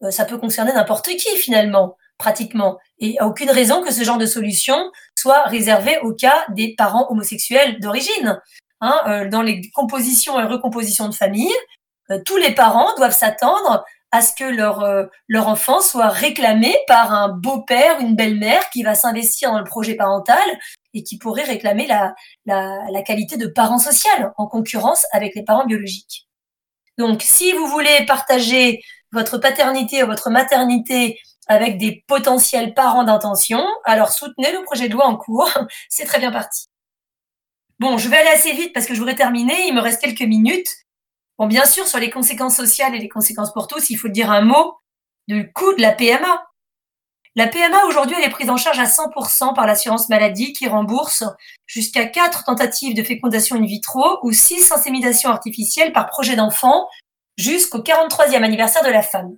euh, 0.03 0.12
ça 0.12 0.24
peut 0.24 0.38
concerner 0.38 0.72
n'importe 0.72 1.09
qui 1.09 1.36
finalement, 1.36 1.97
pratiquement. 2.18 2.80
Et 2.99 3.07
il 3.07 3.12
n'y 3.12 3.20
a 3.20 3.28
aucune 3.28 3.51
raison 3.51 3.84
que 3.84 3.91
ce 3.91 4.05
genre 4.05 4.18
de 4.18 4.26
solution 4.26 4.78
soit 5.20 5.43
réservé 5.43 5.97
au 6.03 6.14
cas 6.14 6.45
des 6.51 6.74
parents 6.78 7.12
homosexuels 7.12 7.82
d'origine. 7.82 8.39
Hein, 8.82 9.00
euh, 9.08 9.30
dans 9.30 9.42
les 9.42 9.62
compositions 9.72 10.40
et 10.40 10.44
recompositions 10.44 11.08
de 11.08 11.14
famille, 11.14 11.54
tous 12.26 12.36
les 12.36 12.54
parents 12.54 12.94
doivent 12.98 13.16
s'attendre 13.16 13.86
à 14.12 14.22
ce 14.22 14.34
que 14.34 14.44
leur, 14.44 14.84
euh, 14.84 15.06
leur 15.28 15.48
enfant 15.48 15.80
soit 15.82 16.10
réclamé 16.10 16.76
par 16.88 17.14
un 17.14 17.30
beau-père, 17.30 18.00
une 18.00 18.16
belle-mère 18.16 18.70
qui 18.70 18.84
va 18.84 18.94
s'investir 18.94 19.52
dans 19.52 19.60
le 19.60 19.64
projet 19.64 19.96
parental 19.96 20.44
et 20.94 21.04
qui 21.04 21.18
pourrait 21.18 21.44
réclamer 21.44 21.88
la, 21.88 22.14
la, 22.46 22.80
la 22.92 23.02
qualité 23.02 23.38
de 23.38 23.48
parent 23.48 23.80
social 23.80 24.34
en 24.38 24.48
concurrence 24.48 25.06
avec 25.14 25.34
les 25.36 25.44
parents 25.44 25.66
biologiques. 25.66 26.28
Donc, 26.98 27.22
si 27.22 27.54
vous 27.54 27.68
voulez 27.68 28.06
partager 28.06 28.82
votre 29.14 29.38
paternité 29.38 30.04
ou 30.04 30.08
votre 30.08 30.30
maternité 30.30 31.20
avec 31.48 31.78
des 31.78 32.04
potentiels 32.08 32.74
parents 32.74 33.04
d'intention, 33.04 33.66
alors 33.86 34.10
soutenez 34.10 34.52
le 34.52 34.64
projet 34.64 34.90
de 34.90 34.94
loi 34.94 35.06
en 35.06 35.16
cours. 35.16 35.50
C'est 35.90 36.06
très 36.06 36.20
bien 36.20 36.32
parti. 36.32 36.70
Bon, 37.82 37.98
je 37.98 38.10
vais 38.10 38.18
aller 38.18 38.30
assez 38.30 38.54
vite 38.54 38.74
parce 38.74 38.86
que 38.86 38.94
je 38.94 39.00
voudrais 39.00 39.16
terminer. 39.16 39.66
Il 39.66 39.74
me 39.74 39.82
reste 39.82 40.00
quelques 40.00 40.22
minutes. 40.22 40.70
Bon, 41.40 41.48
bien 41.48 41.66
sûr, 41.66 41.88
sur 41.88 41.98
les 41.98 42.12
conséquences 42.12 42.56
sociales 42.56 42.94
et 42.94 43.00
les 43.00 43.10
conséquences 43.10 43.52
pour 43.52 43.66
tous, 43.66 43.90
il 43.90 43.96
faut 43.96 44.08
dire 44.08 44.30
un 44.30 44.42
mot 44.42 44.76
du 45.28 45.52
coût 45.52 45.74
de 45.74 45.82
la 45.82 45.92
PMA. 45.92 46.46
La 47.36 47.48
PMA, 47.48 47.86
aujourd'hui, 47.86 48.16
elle 48.20 48.24
est 48.24 48.30
prise 48.30 48.52
en 48.52 48.58
charge 48.58 48.78
à 48.78 48.84
100% 48.84 49.56
par 49.56 49.66
l'assurance 49.66 50.10
maladie 50.10 50.54
qui 50.54 50.68
rembourse 50.68 51.24
jusqu'à 51.66 52.06
4 52.06 52.44
tentatives 52.44 52.94
de 52.94 53.02
fécondation 53.02 53.56
in 53.56 53.66
vitro 53.66 54.20
ou 54.22 54.32
6 54.32 54.72
inséminations 54.72 55.32
artificielles 55.32 55.92
par 55.92 56.06
projet 56.06 56.36
d'enfant 56.36 56.88
jusqu'au 57.36 57.80
43e 57.80 58.44
anniversaire 58.44 58.84
de 58.84 58.92
la 58.92 59.02
femme. 59.02 59.36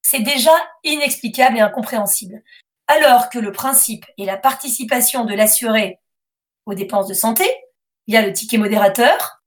C'est 0.00 0.20
déjà 0.20 0.52
inexplicable 0.82 1.58
et 1.58 1.60
incompréhensible. 1.60 2.42
Alors 2.86 3.28
que 3.28 3.38
le 3.38 3.52
principe 3.52 4.06
est 4.16 4.24
la 4.24 4.38
participation 4.38 5.26
de 5.26 5.34
l'assuré 5.34 5.98
aux 6.64 6.72
dépenses 6.72 7.08
de 7.08 7.14
santé, 7.14 7.44
il 8.06 8.14
y 8.14 8.16
a 8.16 8.22
le 8.22 8.32
ticket 8.32 8.58
modérateur, 8.58 9.42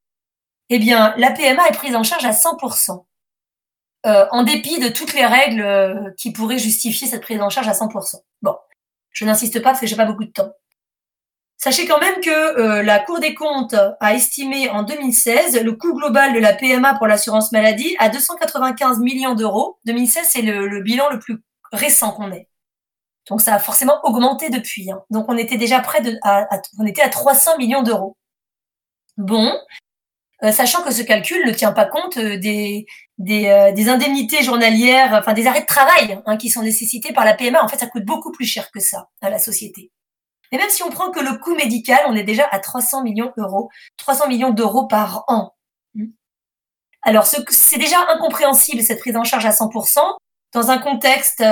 eh 0.69 0.79
bien, 0.79 1.13
la 1.17 1.31
PMA 1.31 1.67
est 1.67 1.73
prise 1.73 1.95
en 1.95 2.03
charge 2.03 2.25
à 2.25 2.31
100%, 2.31 3.05
euh, 4.05 4.25
en 4.31 4.43
dépit 4.43 4.79
de 4.79 4.89
toutes 4.89 5.13
les 5.13 5.25
règles 5.25 5.61
euh, 5.61 6.11
qui 6.17 6.31
pourraient 6.31 6.59
justifier 6.59 7.07
cette 7.07 7.21
prise 7.21 7.41
en 7.41 7.49
charge 7.49 7.67
à 7.67 7.73
100%. 7.73 8.21
Bon, 8.41 8.55
je 9.11 9.25
n'insiste 9.25 9.61
pas 9.61 9.69
parce 9.69 9.79
que 9.79 9.87
j'ai 9.87 9.95
pas 9.95 10.05
beaucoup 10.05 10.25
de 10.25 10.31
temps. 10.31 10.51
Sachez 11.57 11.85
quand 11.85 11.99
même 11.99 12.21
que 12.21 12.29
euh, 12.29 12.83
la 12.83 12.99
Cour 12.99 13.19
des 13.19 13.33
comptes 13.33 13.75
a 13.99 14.13
estimé 14.13 14.69
en 14.69 14.83
2016 14.83 15.61
le 15.61 15.73
coût 15.73 15.93
global 15.93 16.33
de 16.33 16.39
la 16.39 16.53
PMA 16.53 16.93
pour 16.93 17.07
l'assurance 17.07 17.51
maladie 17.51 17.97
à 17.99 18.07
295 18.07 18.99
millions 18.99 19.35
d'euros. 19.35 19.77
2016, 19.85 20.25
c'est 20.25 20.41
le, 20.41 20.81
bilan 20.81 21.09
le 21.09 21.19
plus 21.19 21.43
récent 21.73 22.13
qu'on 22.13 22.31
ait. 22.31 22.47
Donc 23.27 23.41
ça 23.41 23.55
a 23.55 23.59
forcément 23.59 23.99
augmenté 24.03 24.49
depuis. 24.49 24.89
Hein. 24.89 25.03
Donc 25.09 25.25
on 25.27 25.37
était 25.37 25.57
déjà 25.57 25.81
près 25.81 25.99
de, 25.99 26.17
on 26.79 26.85
était 26.85 27.01
à 27.01 27.09
300 27.09 27.57
millions 27.57 27.83
d'euros. 27.83 28.15
Bon, 29.19 29.53
euh, 30.43 30.53
sachant 30.53 30.81
que 30.81 30.91
ce 30.91 31.01
calcul 31.01 31.45
ne 31.45 31.51
tient 31.51 31.73
pas 31.73 31.85
compte 31.85 32.15
euh, 32.17 32.37
des, 32.37 32.85
euh, 33.19 33.71
des, 33.73 33.89
indemnités 33.89 34.41
journalières, 34.43 35.13
enfin 35.13 35.33
des 35.33 35.45
arrêts 35.45 35.61
de 35.61 35.65
travail 35.65 36.21
hein, 36.25 36.37
qui 36.37 36.49
sont 36.49 36.61
nécessités 36.61 37.11
par 37.11 37.25
la 37.25 37.33
PMA. 37.33 37.61
En 37.61 37.67
fait, 37.67 37.77
ça 37.77 37.87
coûte 37.87 38.05
beaucoup 38.05 38.31
plus 38.31 38.45
cher 38.45 38.71
que 38.71 38.79
ça 38.79 39.09
à 39.21 39.29
la 39.29 39.39
société. 39.39 39.91
Mais 40.51 40.57
même 40.57 40.69
si 40.69 40.83
on 40.83 40.89
prend 40.89 41.11
que 41.11 41.19
le 41.19 41.37
coût 41.37 41.53
médical, 41.53 41.99
on 42.07 42.15
est 42.15 42.23
déjà 42.23 42.47
à 42.49 42.59
300 42.59 43.03
millions 43.03 43.33
d'euros, 43.35 43.69
300 43.97 44.29
millions 44.29 44.51
d'euros 44.51 44.87
par 44.87 45.25
an. 45.27 45.53
Hmm. 45.95 46.11
Alors, 47.01 47.25
c'est 47.25 47.77
déjà 47.77 47.97
incompréhensible 48.07 48.81
cette 48.81 48.99
prise 48.99 49.17
en 49.17 49.25
charge 49.25 49.45
à 49.45 49.51
100% 49.51 49.99
dans 50.53 50.71
un 50.71 50.77
contexte 50.77 51.43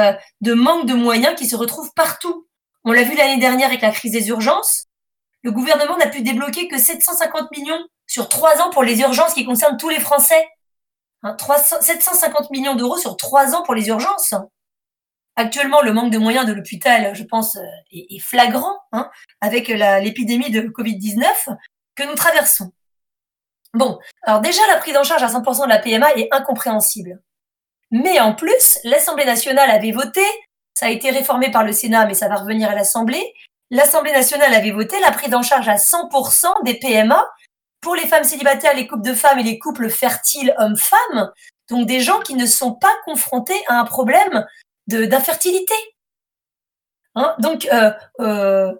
de 0.41 0.53
manque 0.53 0.85
de 0.85 0.93
moyens 0.93 1.35
qui 1.35 1.47
se 1.47 1.57
retrouve 1.57 1.91
partout. 1.93 2.47
On 2.85 2.93
l'a 2.93 3.03
vu 3.03 3.17
l'année 3.17 3.39
dernière 3.39 3.67
avec 3.67 3.81
la 3.81 3.91
crise 3.91 4.13
des 4.13 4.29
urgences. 4.29 4.86
Le 5.43 5.51
gouvernement 5.51 5.97
n'a 5.97 6.07
pu 6.07 6.21
débloquer 6.21 6.67
que 6.67 6.77
750 6.77 7.51
millions 7.51 7.79
sur 8.05 8.29
trois 8.29 8.61
ans 8.61 8.69
pour 8.69 8.83
les 8.83 8.99
urgences 8.99 9.33
qui 9.33 9.45
concernent 9.45 9.77
tous 9.77 9.89
les 9.89 9.99
Français. 9.99 10.47
750 11.23 12.41
hein, 12.41 12.47
millions 12.51 12.75
d'euros 12.75 12.97
sur 12.97 13.17
trois 13.17 13.55
ans 13.55 13.63
pour 13.63 13.75
les 13.75 13.87
urgences. 13.87 14.33
Actuellement, 15.35 15.81
le 15.81 15.93
manque 15.93 16.11
de 16.11 16.17
moyens 16.17 16.47
de 16.47 16.53
l'hôpital, 16.53 17.13
je 17.13 17.23
pense, 17.23 17.57
euh, 17.57 17.61
est, 17.91 18.19
flagrant 18.19 18.75
hein, 18.91 19.09
avec 19.39 19.67
l'épidémie 19.67 20.49
de 20.49 20.61
Covid-19 20.61 21.25
que 21.95 22.03
nous 22.03 22.15
traversons. 22.15 22.71
Bon, 23.73 23.99
alors 24.23 24.41
déjà, 24.41 24.61
la 24.67 24.77
prise 24.77 24.97
en 24.97 25.03
charge 25.03 25.23
à 25.23 25.27
100% 25.27 25.65
de 25.65 25.69
la 25.69 25.79
PMA 25.79 26.13
est 26.13 26.29
incompréhensible. 26.31 27.21
Mais 27.91 28.19
en 28.19 28.33
plus, 28.33 28.79
l'Assemblée 28.83 29.25
nationale 29.25 29.69
avait 29.69 29.91
voté, 29.91 30.23
ça 30.73 30.87
a 30.87 30.89
été 30.89 31.11
réformé 31.11 31.51
par 31.51 31.63
le 31.63 31.71
Sénat, 31.71 32.05
mais 32.05 32.13
ça 32.13 32.27
va 32.27 32.35
revenir 32.35 32.69
à 32.69 32.75
l'Assemblée. 32.75 33.33
L'Assemblée 33.69 34.13
nationale 34.13 34.53
avait 34.53 34.71
voté 34.71 34.99
la 34.99 35.11
prise 35.11 35.33
en 35.33 35.41
charge 35.41 35.67
à 35.67 35.75
100% 35.75 36.63
des 36.63 36.75
PMA 36.75 37.29
pour 37.81 37.95
les 37.95 38.07
femmes 38.07 38.23
célibataires, 38.23 38.75
les 38.75 38.87
couples 38.87 39.07
de 39.07 39.13
femmes 39.13 39.39
et 39.39 39.43
les 39.43 39.59
couples 39.59 39.89
fertiles 39.89 40.53
hommes-femmes, 40.57 41.31
donc 41.69 41.85
des 41.85 41.99
gens 41.99 42.19
qui 42.19 42.35
ne 42.35 42.45
sont 42.45 42.73
pas 42.73 42.93
confrontés 43.05 43.61
à 43.67 43.79
un 43.79 43.85
problème 43.85 44.45
d'infertilité. 44.87 45.73
Hein 47.15 47.35
donc 47.39 47.67
euh, 47.73 47.91
euh, 48.19 48.71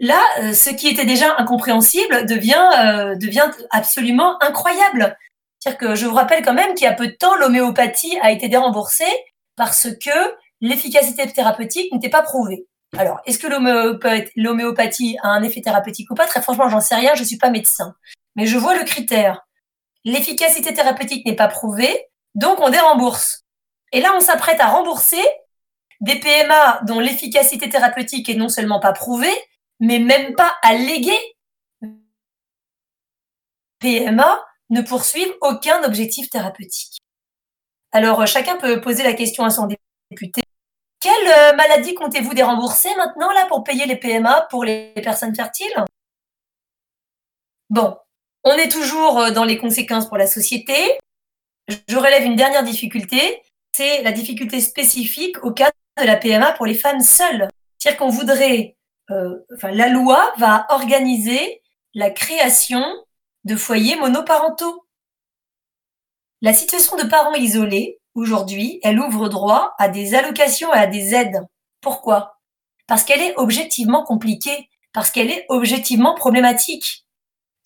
là, 0.00 0.20
euh, 0.40 0.52
ce 0.54 0.70
qui 0.70 0.88
était 0.88 1.04
déjà 1.04 1.36
incompréhensible 1.38 2.24
devient, 2.26 3.16
devient 3.20 3.50
absolument 3.70 4.42
incroyable. 4.42 5.16
C'est-à-dire 5.58 5.78
que 5.78 5.94
je 5.94 6.06
vous 6.06 6.14
rappelle 6.14 6.44
quand 6.44 6.54
même 6.54 6.74
qu'il 6.74 6.84
y 6.84 6.88
a 6.88 6.94
peu 6.94 7.08
de 7.08 7.12
temps, 7.12 7.34
l'homéopathie 7.36 8.18
a 8.22 8.30
été 8.30 8.48
déremboursée 8.48 9.04
parce 9.56 9.88
que 10.02 10.34
l'efficacité 10.60 11.26
thérapeutique 11.30 11.92
n'était 11.92 12.08
pas 12.08 12.22
prouvée. 12.22 12.66
Alors, 12.96 13.20
est-ce 13.26 13.38
que 13.38 13.48
l'homéopathie 14.36 15.18
a 15.22 15.28
un 15.28 15.42
effet 15.42 15.60
thérapeutique 15.60 16.10
ou 16.10 16.14
pas? 16.14 16.26
Très 16.26 16.40
franchement, 16.40 16.68
j'en 16.68 16.80
sais 16.80 16.94
rien, 16.94 17.14
je 17.14 17.20
ne 17.20 17.26
suis 17.26 17.38
pas 17.38 17.50
médecin. 17.50 17.94
Mais 18.36 18.46
je 18.46 18.56
vois 18.56 18.76
le 18.76 18.84
critère. 18.84 19.46
L'efficacité 20.04 20.72
thérapeutique 20.72 21.26
n'est 21.26 21.36
pas 21.36 21.48
prouvée, 21.48 22.06
donc 22.34 22.60
on 22.60 22.70
dérembourse. 22.70 23.44
Et 23.92 24.00
là, 24.00 24.12
on 24.14 24.20
s'apprête 24.20 24.60
à 24.60 24.68
rembourser 24.68 25.22
des 26.00 26.20
PMA 26.20 26.80
dont 26.86 27.00
l'efficacité 27.00 27.68
thérapeutique 27.68 28.28
est 28.28 28.34
non 28.34 28.48
seulement 28.48 28.80
pas 28.80 28.92
prouvée, 28.92 29.34
mais 29.80 29.98
même 29.98 30.34
pas 30.34 30.54
alléguée. 30.62 31.18
PMA 33.80 34.44
ne 34.70 34.80
poursuivent 34.82 35.34
aucun 35.40 35.82
objectif 35.84 36.30
thérapeutique. 36.30 36.98
Alors, 37.92 38.26
chacun 38.26 38.56
peut 38.56 38.80
poser 38.80 39.02
la 39.02 39.12
question 39.14 39.44
à 39.44 39.50
son 39.50 39.68
député 40.10 40.42
Quelle 41.00 41.28
euh, 41.28 41.56
maladie 41.56 41.94
comptez-vous 41.94 42.34
dérembourser 42.34 42.94
maintenant 42.96 43.30
là 43.32 43.46
pour 43.46 43.64
payer 43.64 43.86
les 43.86 43.96
PMA 43.96 44.48
pour 44.50 44.64
les 44.64 44.92
personnes 45.02 45.34
fertiles? 45.34 45.84
Bon, 47.68 47.96
on 48.44 48.52
est 48.52 48.70
toujours 48.70 49.18
euh, 49.18 49.30
dans 49.30 49.44
les 49.44 49.58
conséquences 49.58 50.06
pour 50.06 50.16
la 50.16 50.26
société. 50.26 50.74
Je 51.88 51.96
relève 51.96 52.24
une 52.24 52.36
dernière 52.36 52.62
difficulté, 52.62 53.42
c'est 53.72 54.02
la 54.02 54.12
difficulté 54.12 54.60
spécifique 54.60 55.42
au 55.44 55.52
cas 55.52 55.70
de 56.00 56.06
la 56.06 56.16
PMA 56.16 56.52
pour 56.52 56.64
les 56.64 56.74
femmes 56.74 57.00
seules. 57.00 57.48
C'est-à-dire 57.76 57.98
qu'on 57.98 58.08
voudrait, 58.08 58.76
euh, 59.10 59.38
enfin, 59.54 59.72
la 59.72 59.88
loi 59.88 60.32
va 60.38 60.66
organiser 60.70 61.62
la 61.94 62.10
création 62.10 62.82
de 63.44 63.56
foyers 63.56 63.96
monoparentaux. 63.96 64.86
La 66.40 66.54
situation 66.54 66.96
de 66.96 67.04
parents 67.04 67.34
isolés, 67.34 67.98
aujourd'hui, 68.16 68.80
elle 68.82 68.98
ouvre 68.98 69.28
droit 69.28 69.74
à 69.78 69.88
des 69.88 70.14
allocations 70.14 70.74
et 70.74 70.78
à 70.78 70.86
des 70.86 71.14
aides. 71.14 71.46
Pourquoi? 71.80 72.38
Parce 72.88 73.04
qu'elle 73.04 73.20
est 73.20 73.34
objectivement 73.36 74.02
compliquée, 74.02 74.68
parce 74.92 75.10
qu'elle 75.10 75.30
est 75.30 75.46
objectivement 75.48 76.14
problématique. 76.14 77.04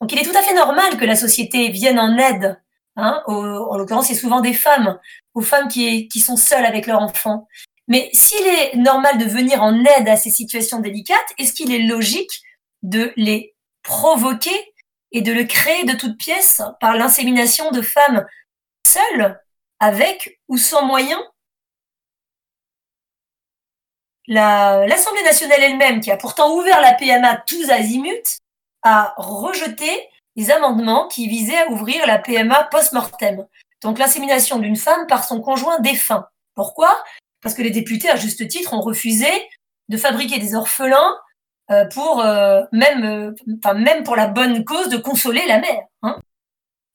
Donc 0.01 0.13
il 0.13 0.19
est 0.19 0.25
tout 0.25 0.37
à 0.37 0.43
fait 0.43 0.55
normal 0.55 0.99
que 0.99 1.05
la 1.05 1.17
société 1.17 1.69
vienne 1.69 1.99
en 1.99 2.19
aide. 2.19 2.61
Hein, 2.97 3.23
en 3.27 3.77
l'occurrence, 3.77 4.09
c'est 4.09 4.15
souvent 4.15 4.41
des 4.41 4.53
femmes, 4.53 4.99
aux 5.35 5.41
femmes 5.41 5.69
qui, 5.69 6.09
sont 6.21 6.37
seules 6.37 6.67
avec 6.67 6.87
leurs 6.87 7.01
enfants. 7.01 7.47
Mais 7.87 8.11
s'il 8.13 8.47
est 8.47 8.77
normal 8.77 9.19
de 9.19 9.25
venir 9.25 9.63
en 9.63 9.85
aide 9.85 10.09
à 10.09 10.17
ces 10.17 10.31
situations 10.31 10.81
délicates, 10.81 11.19
est-ce 11.39 11.53
qu'il 11.53 11.73
est 11.73 11.87
logique 11.87 12.43
de 12.83 13.13
les 13.17 13.55
provoquer 13.83 14.75
et 15.13 15.23
de 15.23 15.33
le 15.33 15.45
créer 15.45 15.85
de 15.85 15.97
toutes 15.97 16.19
pièces 16.19 16.63
par 16.81 16.97
l'insémination 16.97 17.71
de 17.71 17.83
femmes 17.83 18.27
seules, 18.87 19.39
avec 19.81 20.41
ou 20.49 20.57
sans 20.57 20.85
moyens 20.85 21.21
L'Assemblée 24.29 25.25
nationale 25.25 25.61
elle-même, 25.61 26.01
qui 26.01 26.13
a 26.13 26.17
pourtant 26.17 26.55
ouvert 26.55 26.81
la 26.81 26.95
PMA 26.95 27.43
tous 27.49 27.69
azimuts, 27.69 28.39
a 28.85 29.13
rejeté 29.17 29.91
les 30.37 30.53
amendements 30.53 31.09
qui 31.09 31.27
visaient 31.27 31.59
à 31.59 31.69
ouvrir 31.71 32.07
la 32.07 32.19
PMA 32.19 32.65
post-mortem, 32.71 33.45
donc 33.83 33.99
l'insémination 33.99 34.61
d'une 34.61 34.77
femme 34.77 35.09
par 35.09 35.25
son 35.25 35.41
conjoint 35.41 35.81
défunt. 35.81 36.29
Pourquoi? 36.55 36.97
Parce 37.43 37.57
que 37.57 37.63
les 37.63 37.71
députés, 37.71 38.09
à 38.09 38.17
juste 38.17 38.47
titre, 38.47 38.73
ont 38.75 38.81
refusé 38.81 39.27
de 39.89 39.97
fabriquer 39.97 40.39
des 40.39 40.55
orphelins 40.55 41.17
euh, 41.71 41.85
pour 41.87 42.21
euh, 42.21 42.63
même, 42.73 43.05
euh, 43.05 43.75
même 43.75 44.05
pour 44.05 44.15
la 44.15 44.29
bonne 44.29 44.65
cause 44.65 44.89
de 44.89 44.97
consoler 44.97 45.45
la 45.47 45.59
mère. 45.59 45.83
Hein. 46.03 46.21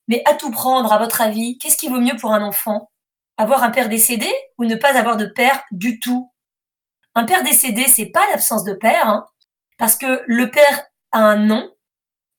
Mais 0.08 0.22
à 0.24 0.34
tout 0.34 0.50
prendre, 0.50 0.92
à 0.92 0.98
votre 0.98 1.20
avis, 1.20 1.58
qu'est-ce 1.58 1.76
qui 1.76 1.88
vaut 1.88 2.00
mieux 2.00 2.16
pour 2.16 2.32
un 2.32 2.42
enfant? 2.42 2.90
Avoir 3.38 3.62
un 3.62 3.70
père 3.70 3.88
décédé 3.88 4.32
ou 4.58 4.64
ne 4.64 4.76
pas 4.76 4.96
avoir 4.96 5.16
de 5.16 5.26
père 5.26 5.64
du 5.70 6.00
tout? 6.00 6.32
Un 7.14 7.24
père 7.24 7.42
décédé, 7.42 7.84
c'est 7.84 8.06
pas 8.06 8.26
l'absence 8.30 8.64
de 8.64 8.74
père, 8.74 9.08
hein, 9.08 9.26
parce 9.78 9.96
que 9.96 10.22
le 10.26 10.50
père 10.50 10.86
a 11.12 11.20
un 11.20 11.36
nom, 11.36 11.70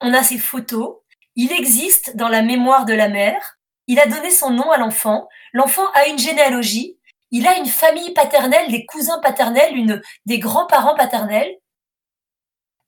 on 0.01 0.13
a 0.13 0.24
ses 0.24 0.38
photos, 0.38 0.97
il 1.36 1.51
existe 1.51 2.15
dans 2.15 2.30
la 2.30 2.41
mémoire 2.41 2.86
de 2.86 2.93
la 2.93 3.09
mère, 3.09 3.57
il 3.88 3.99
a 3.99 4.07
donné 4.07 4.32
son 4.32 4.51
nom 4.51 4.72
à 4.72 4.78
l'enfant, 4.78 5.28
l'enfant 5.53 5.89
a 5.93 6.07
une 6.07 6.20
généalogie, 6.20 6.97
il 7.32 7.47
a 7.47 7.57
une 7.57 7.65
famille 7.65 8.13
paternelle, 8.13 8.72
des 8.72 8.86
cousins 8.86 9.20
paternels, 9.20 10.01
des 10.26 10.39
grands-parents 10.39 10.95
paternels. 10.95 11.57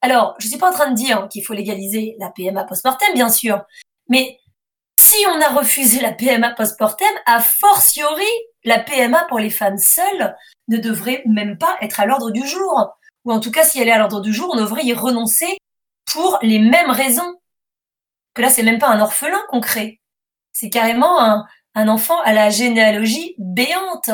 Alors, 0.02 0.36
je 0.40 0.46
ne 0.46 0.50
suis 0.52 0.60
pas 0.60 0.70
en 0.70 0.74
train 0.74 0.90
de 0.92 0.96
dire 0.96 1.28
qu'il 1.30 1.44
faut 1.44 1.54
légaliser 1.54 2.16
la 2.20 2.30
PMA 2.30 2.64
post-mortem, 2.64 3.14
bien 3.14 3.30
sûr, 3.30 3.64
mais 4.08 4.40
si 5.10 5.26
on 5.26 5.42
a 5.42 5.50
refusé 5.50 6.02
la 6.02 6.12
PMA 6.12 6.54
post-mortem, 6.54 7.08
a 7.26 7.42
fortiori, 7.42 8.30
la 8.64 8.78
PMA 8.78 9.24
pour 9.24 9.40
les 9.40 9.50
femmes 9.50 9.80
seules 9.80 10.36
ne 10.68 10.78
devrait 10.78 11.24
même 11.26 11.58
pas 11.58 11.78
être 11.82 12.00
à 12.00 12.06
l'ordre 12.06 12.30
du 12.30 12.46
jour. 12.48 12.96
Ou 13.26 13.32
en 13.32 13.40
tout 13.40 13.50
cas, 13.50 13.64
si 13.64 13.82
elle 13.82 13.88
est 13.88 13.92
à 13.92 13.98
l'ordre 13.98 14.22
du 14.22 14.32
jour, 14.32 14.52
on 14.54 14.58
devrait 14.58 14.86
y 14.86 14.94
renoncer 14.94 15.58
pour 16.14 16.38
les 16.44 16.60
mêmes 16.60 16.92
raisons. 16.92 17.40
Que 18.36 18.44
là, 18.44 18.52
c'est 18.52 18.62
même 18.62 18.78
pas 18.78 18.90
un 18.90 19.00
orphelin 19.00 19.42
qu'on 19.50 19.62
crée. 19.62 20.00
C'est 20.54 20.70
carrément 20.70 21.20
un, 21.20 21.48
enfant 21.88 22.22
à 22.22 22.32
la 22.32 22.52
généalogie 22.52 23.34
béante. 23.40 24.12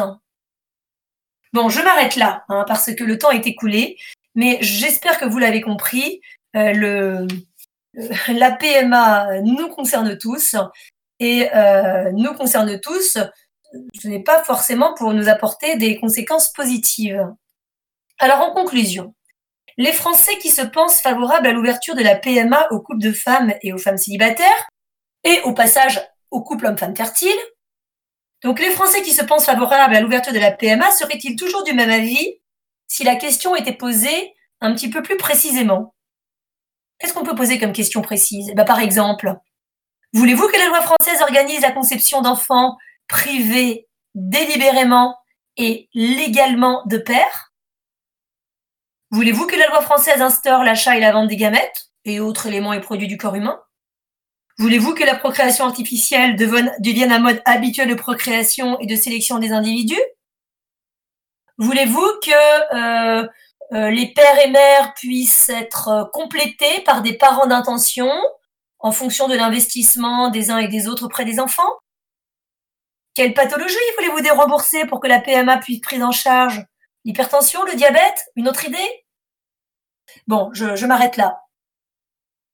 Bon, 1.51 1.67
je 1.67 1.81
m'arrête 1.81 2.15
là, 2.15 2.45
hein, 2.47 2.63
parce 2.67 2.93
que 2.95 3.03
le 3.03 3.17
temps 3.17 3.31
est 3.31 3.47
écoulé, 3.47 3.97
mais 4.33 4.59
j'espère 4.61 5.19
que 5.19 5.25
vous 5.25 5.39
l'avez 5.39 5.61
compris. 5.61 6.21
Euh, 6.55 7.27
la 8.27 8.51
PMA 8.51 9.41
nous 9.41 9.69
concerne 9.69 10.17
tous 10.17 10.55
et 11.19 11.49
euh, 11.55 12.11
nous 12.11 12.33
concerne 12.33 12.79
tous. 12.79 13.17
Ce 13.93 14.07
n'est 14.07 14.23
pas 14.23 14.43
forcément 14.43 14.93
pour 14.93 15.13
nous 15.13 15.29
apporter 15.29 15.77
des 15.77 15.99
conséquences 15.99 16.51
positives. 16.53 17.27
Alors 18.19 18.39
en 18.39 18.53
conclusion, 18.53 19.15
les 19.77 19.91
Français 19.91 20.37
qui 20.37 20.49
se 20.49 20.61
pensent 20.61 21.01
favorables 21.01 21.47
à 21.47 21.51
l'ouverture 21.51 21.95
de 21.95 22.03
la 22.03 22.15
PMA 22.15 22.67
aux 22.71 22.79
couples 22.79 23.01
de 23.01 23.11
femmes 23.11 23.53
et 23.61 23.73
aux 23.73 23.77
femmes 23.77 23.97
célibataires, 23.97 24.69
et 25.25 25.41
au 25.41 25.53
passage 25.53 26.01
aux 26.31 26.43
couples 26.43 26.67
hommes-femmes 26.67 26.95
fertiles. 26.95 27.29
Donc 28.43 28.59
les 28.59 28.69
Français 28.69 29.01
qui 29.01 29.11
se 29.11 29.23
pensent 29.23 29.45
favorables 29.45 29.95
à 29.95 30.01
l'ouverture 30.01 30.33
de 30.33 30.39
la 30.39 30.51
PMA 30.51 30.91
seraient-ils 30.91 31.35
toujours 31.35 31.63
du 31.63 31.73
même 31.73 31.89
avis 31.89 32.39
si 32.87 33.03
la 33.03 33.15
question 33.15 33.55
était 33.55 33.73
posée 33.73 34.33
un 34.61 34.73
petit 34.73 34.89
peu 34.89 35.01
plus 35.01 35.17
précisément? 35.17 35.94
Qu'est-ce 36.99 37.13
qu'on 37.13 37.23
peut 37.23 37.35
poser 37.35 37.59
comme 37.59 37.73
question 37.73 38.01
précise? 38.01 38.53
Bah, 38.55 38.65
Par 38.65 38.79
exemple, 38.79 39.35
voulez-vous 40.13 40.47
que 40.47 40.57
la 40.57 40.67
loi 40.67 40.81
française 40.81 41.21
organise 41.21 41.61
la 41.61 41.71
conception 41.71 42.21
d'enfants 42.21 42.77
privés 43.07 43.87
délibérément 44.13 45.17
et 45.57 45.89
légalement 45.93 46.83
de 46.85 46.97
père 46.97 47.53
Voulez-vous 49.11 49.45
que 49.45 49.55
la 49.55 49.67
loi 49.67 49.81
française 49.81 50.21
instaure 50.21 50.63
l'achat 50.63 50.97
et 50.97 50.99
la 50.99 51.13
vente 51.13 51.29
des 51.29 51.37
gamètes 51.37 51.89
et 52.03 52.19
autres 52.19 52.47
éléments 52.47 52.73
et 52.73 52.81
produits 52.81 53.07
du 53.07 53.17
corps 53.17 53.35
humain? 53.35 53.61
Voulez-vous 54.57 54.93
que 54.93 55.03
la 55.03 55.15
procréation 55.15 55.65
artificielle 55.65 56.35
devienne 56.35 57.11
un 57.11 57.19
mode 57.19 57.41
habituel 57.45 57.87
de 57.87 57.95
procréation 57.95 58.79
et 58.79 58.87
de 58.87 58.95
sélection 58.95 59.37
des 59.37 59.51
individus? 59.51 60.01
Voulez-vous 61.57 62.07
que 62.23 63.21
euh, 63.21 63.27
les 63.89 64.13
pères 64.13 64.39
et 64.39 64.49
mères 64.49 64.93
puissent 64.93 65.49
être 65.49 65.87
euh, 65.89 66.05
complétés 66.05 66.81
par 66.85 67.01
des 67.01 67.13
parents 67.13 67.47
d'intention 67.47 68.09
en 68.79 68.91
fonction 68.91 69.27
de 69.27 69.35
l'investissement 69.35 70.29
des 70.29 70.49
uns 70.49 70.59
et 70.59 70.67
des 70.67 70.87
autres 70.87 71.05
auprès 71.05 71.25
des 71.25 71.39
enfants 71.39 71.73
Quelle 73.15 73.33
pathologie 73.33 73.75
voulez-vous 73.97 74.21
dérembourser 74.21 74.85
pour 74.85 74.99
que 74.99 75.07
la 75.07 75.19
PMA 75.19 75.57
puisse 75.57 75.77
être 75.77 75.83
prise 75.83 76.03
en 76.03 76.11
charge? 76.11 76.63
L'hypertension, 77.03 77.63
le 77.65 77.75
diabète? 77.75 78.25
Une 78.35 78.47
autre 78.47 78.65
idée? 78.65 79.05
Bon, 80.27 80.51
je, 80.53 80.85
m'arrête 80.85 81.17
là. 81.17 81.41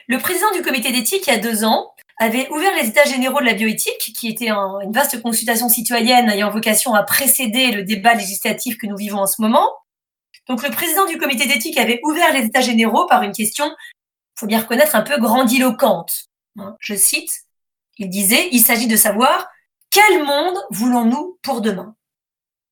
Le 0.08 0.18
président 0.18 0.52
du 0.52 0.62
comité 0.62 0.92
d'éthique, 0.92 1.28
il 1.28 1.34
y 1.34 1.38
a 1.38 1.40
deux 1.40 1.64
ans, 1.64 1.94
avait 2.20 2.50
ouvert 2.50 2.74
les 2.76 2.88
états 2.88 3.06
généraux 3.06 3.40
de 3.40 3.46
la 3.46 3.54
bioéthique, 3.54 4.14
qui 4.16 4.28
était 4.28 4.50
une 4.50 4.92
vaste 4.92 5.22
consultation 5.22 5.70
citoyenne 5.70 6.30
ayant 6.30 6.50
vocation 6.50 6.94
à 6.94 7.04
précéder 7.04 7.72
le 7.72 7.84
débat 7.84 8.14
législatif 8.14 8.78
que 8.78 8.88
nous 8.88 8.98
vivons 8.98 9.20
en 9.20 9.28
ce 9.28 9.42
moment. 9.42 9.70
Donc 10.52 10.64
le 10.64 10.70
président 10.70 11.06
du 11.06 11.18
comité 11.18 11.46
d'éthique 11.46 11.78
avait 11.78 12.02
ouvert 12.04 12.34
les 12.34 12.44
états 12.44 12.60
généraux 12.60 13.06
par 13.08 13.24
une 13.24 13.32
question, 13.32 13.74
faut 14.36 14.48
bien 14.48 14.60
reconnaître, 14.60 14.98
un 14.98 15.02
peu 15.02 15.18
grandiloquente. 15.18 16.26
Hein, 16.60 16.76
je 16.82 16.94
cite, 16.94 17.32
il 17.98 18.10
disait, 18.10 18.50
il 18.52 18.60
s'agit 18.60 18.88
de 18.88 18.98
savoir 18.98 19.48
quel 19.92 20.26
monde 20.26 20.62
voulons-nous 20.70 21.40
pour 21.42 21.62
demain? 21.62 21.96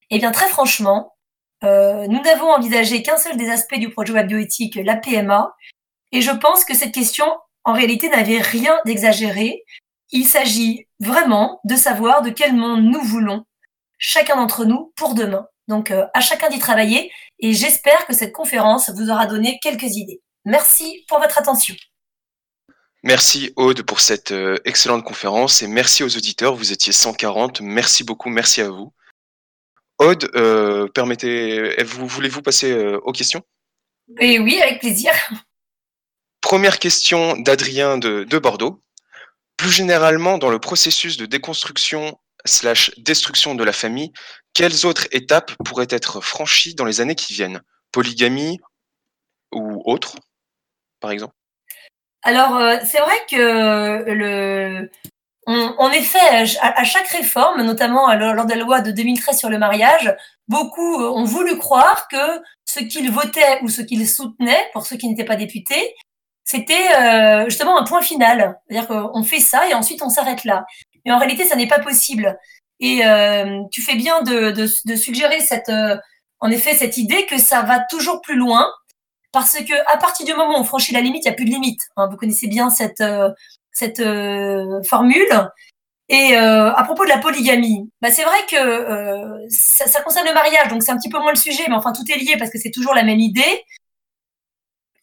Eh 0.10 0.18
bien 0.20 0.32
très 0.32 0.50
franchement, 0.50 1.16
euh, 1.64 2.06
nous 2.08 2.22
n'avons 2.22 2.52
envisagé 2.52 3.02
qu'un 3.02 3.16
seul 3.16 3.38
des 3.38 3.50
aspects 3.50 3.80
du 3.80 3.90
projet 3.90 4.12
web 4.12 4.28
bioéthique, 4.28 4.76
la 4.76 4.98
PMA, 4.98 5.56
et 6.12 6.20
je 6.20 6.32
pense 6.32 6.66
que 6.66 6.74
cette 6.74 6.94
question, 6.94 7.28
en 7.64 7.72
réalité, 7.72 8.10
n'avait 8.10 8.42
rien 8.42 8.78
d'exagéré. 8.86 9.64
Il 10.12 10.26
s'agit 10.26 10.86
vraiment 11.00 11.62
de 11.64 11.78
savoir 11.78 12.24
de 12.24 12.30
quel 12.30 12.54
monde 12.58 12.84
nous 12.84 13.02
voulons, 13.02 13.46
chacun 14.00 14.36
d'entre 14.36 14.66
nous, 14.66 14.92
pour 14.98 15.14
demain. 15.14 15.48
Donc, 15.70 15.92
euh, 15.92 16.08
à 16.14 16.20
chacun 16.20 16.50
d'y 16.50 16.60
travailler, 16.60 17.10
et 17.40 17.54
j'espère 17.54 18.06
que 18.06 18.14
cette 18.14 18.34
conférence 18.34 18.90
vous 18.90 19.10
aura 19.10 19.26
donné 19.26 19.60
quelques 19.62 19.96
idées. 19.96 20.22
Merci 20.46 21.06
pour 21.08 21.20
votre 21.20 21.38
attention. 21.38 21.76
Merci 23.04 23.54
Aude 23.56 23.82
pour 23.84 24.02
cette 24.02 24.32
euh, 24.32 24.58
excellente 24.66 25.06
conférence 25.06 25.62
et 25.62 25.68
merci 25.68 26.04
aux 26.04 26.18
auditeurs, 26.18 26.56
vous 26.56 26.74
étiez 26.74 26.92
140, 26.92 27.62
merci 27.62 28.04
beaucoup, 28.04 28.30
merci 28.30 28.62
à 28.62 28.70
vous. 28.70 28.94
Aude, 30.00 30.30
euh, 30.36 30.88
permettez, 30.88 31.82
vous, 31.84 32.08
voulez-vous 32.08 32.42
passer 32.42 32.72
euh, 32.72 33.00
aux 33.04 33.12
questions? 33.12 33.42
Et 34.20 34.40
Oui, 34.40 34.60
avec 34.62 34.80
plaisir. 34.80 35.12
Première 36.42 36.80
question 36.80 37.38
d'Adrien 37.38 37.98
de, 37.98 38.40
Bordeaux. 38.40 38.82
Plus 39.58 39.72
généralement, 39.72 40.38
dans 40.38 40.50
le 40.50 40.60
processus 40.60 41.18
de 41.18 41.26
déconstruction 41.26 42.18
slash 42.50 42.92
destruction 42.98 43.56
de 43.56 43.64
la 43.64 43.74
famille, 43.74 44.12
quelles 44.54 44.86
autres 44.86 45.08
étapes 45.12 45.52
pourraient 45.64 45.88
être 45.90 46.22
franchies 46.22 46.76
dans 46.76 46.86
les 46.86 47.02
années 47.02 47.16
qui 47.16 47.34
viennent? 47.34 47.62
Polygamie 47.92 48.60
ou 49.52 49.82
autre, 49.86 50.16
par 51.00 51.12
exemple? 51.12 51.34
Alors, 52.24 52.58
euh, 52.58 52.78
c'est 52.84 53.00
vrai 53.00 53.16
que 53.30 54.04
le, 54.12 54.90
en 55.48 55.92
effet, 55.92 56.20
à, 56.62 56.84
chaque 56.84 57.08
réforme, 57.08 57.64
notamment 57.64 58.14
lors 58.14 58.46
de 58.46 58.54
la 58.54 58.60
loi 58.60 58.82
de 58.82 58.92
2013 58.92 59.38
sur 59.38 59.50
le 59.50 59.58
mariage, 59.58 60.16
beaucoup 60.48 60.96
ont 60.96 61.24
voulu 61.24 61.58
croire 61.58 62.08
que 62.08 62.42
ce 62.66 62.82
qu'ils 62.82 63.12
votaient 63.12 63.60
ou 63.64 63.70
ce 63.70 63.82
qu'ils 63.82 64.08
soutenaient, 64.08 64.70
pour 64.74 64.86
ceux 64.86 64.98
qui 64.98 65.08
n'étaient 65.08 65.26
pas 65.26 65.38
députés, 65.38 65.96
c'était 66.44 66.96
euh, 67.00 67.46
justement 67.46 67.80
un 67.80 67.84
point 67.84 68.02
final. 68.02 68.60
C'est-à-dire 68.68 68.88
qu'on 68.88 69.24
fait 69.24 69.40
ça 69.40 69.68
et 69.70 69.74
ensuite 69.74 70.02
on 70.04 70.10
s'arrête 70.10 70.44
là. 70.44 70.66
Mais 71.10 71.16
en 71.16 71.18
réalité, 71.18 71.44
ça 71.46 71.56
n'est 71.56 71.68
pas 71.68 71.80
possible. 71.80 72.38
Et 72.80 73.04
euh, 73.04 73.64
tu 73.72 73.82
fais 73.82 73.96
bien 73.96 74.22
de, 74.22 74.68
suggérer 74.96 75.40
cette, 75.40 75.70
euh, 75.70 75.98
en 76.40 76.52
effet, 76.52 76.76
cette 76.76 76.98
idée 76.98 77.26
que 77.26 77.40
ça 77.40 77.64
va 77.64 77.80
toujours 77.80 78.22
plus 78.22 78.36
loin, 78.36 78.72
parce 79.32 79.58
que 79.58 79.74
à 79.92 79.98
partir 79.98 80.28
du 80.28 80.36
moment 80.36 80.56
où 80.56 80.62
on 80.62 80.64
franchit 80.64 80.94
la 80.94 81.02
limite, 81.02 81.26
il 81.26 81.30
n'y 81.30 81.34
a 81.34 81.36
plus 81.36 81.46
de 81.46 81.50
limite. 81.50 81.82
Hein. 81.98 82.08
vous 82.12 82.16
connaissez 82.16 82.46
bien 82.46 82.70
cette, 82.70 83.02
euh, 83.02 83.32
cette 83.72 84.04
formule. 84.88 85.52
Et 86.10 86.36
à 86.36 86.84
propos 86.86 87.06
de 87.06 87.10
la 87.10 87.18
polygamie, 87.18 87.90
bah 88.02 88.12
c'est 88.12 88.24
vrai 88.24 88.38
que 88.50 89.48
ça, 89.50 90.02
concerne 90.02 90.28
le 90.28 90.34
mariage, 90.34 90.68
donc 90.68 90.84
c'est 90.84 90.92
un 90.92 90.98
petit 90.98 91.10
peu 91.10 91.20
moins 91.20 91.32
le 91.32 91.38
sujet, 91.38 91.64
mais 91.68 91.76
enfin 91.76 91.92
tout 91.92 92.04
est 92.12 92.18
lié 92.18 92.36
parce 92.38 92.52
que 92.52 92.60
c'est 92.60 92.72
toujours 92.72 92.96
la 92.96 93.04
même 93.04 93.20
idée. 93.20 93.64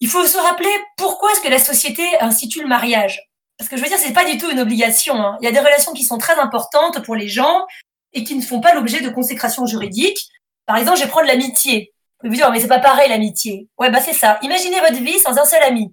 Il 0.01 0.09
faut 0.09 0.25
se 0.25 0.39
rappeler 0.39 0.71
pourquoi 0.97 1.33
est-ce 1.33 1.41
que 1.41 1.49
la 1.49 1.61
société 1.61 2.05
institue 2.21 2.61
le 2.63 2.69
mariage. 2.69 3.21
Parce 3.59 3.71
que 3.71 3.77
je 3.77 3.83
veux 3.83 3.89
dire, 3.89 3.99
c'est 3.99 4.13
pas 4.13 4.25
du 4.25 4.39
tout 4.39 4.51
une 4.51 4.61
obligation. 4.61 5.15
Hein. 5.15 5.39
Il 5.41 5.45
y 5.45 5.49
a 5.49 5.53
des 5.53 5.61
relations 5.61 5.93
qui 5.93 6.05
sont 6.05 6.19
très 6.19 6.39
importantes 6.39 7.03
pour 7.05 7.15
les 7.15 7.29
gens 7.29 7.65
et 8.13 8.25
qui 8.25 8.35
ne 8.35 8.43
font 8.43 8.61
pas 8.61 8.75
l'objet 8.75 9.01
de 9.01 9.09
consécration 9.09 9.67
juridique. 9.67 10.29
Par 10.67 10.77
exemple, 10.77 10.99
je 10.99 11.05
vais 11.05 11.11
prendre 11.11 11.27
l'amitié. 11.27 11.93
Vous 12.23 12.31
vous 12.31 12.35
dire, 12.37 12.51
mais 12.51 12.61
c'est 12.61 12.69
pas 12.69 12.81
pareil 12.81 13.09
l'amitié. 13.09 13.69
Ouais, 13.79 13.91
bah 13.91 14.01
c'est 14.01 14.13
ça. 14.13 14.39
Imaginez 14.43 14.81
votre 14.81 15.01
vie 15.01 15.19
sans 15.19 15.39
un 15.39 15.45
seul 15.45 15.63
ami. 15.63 15.93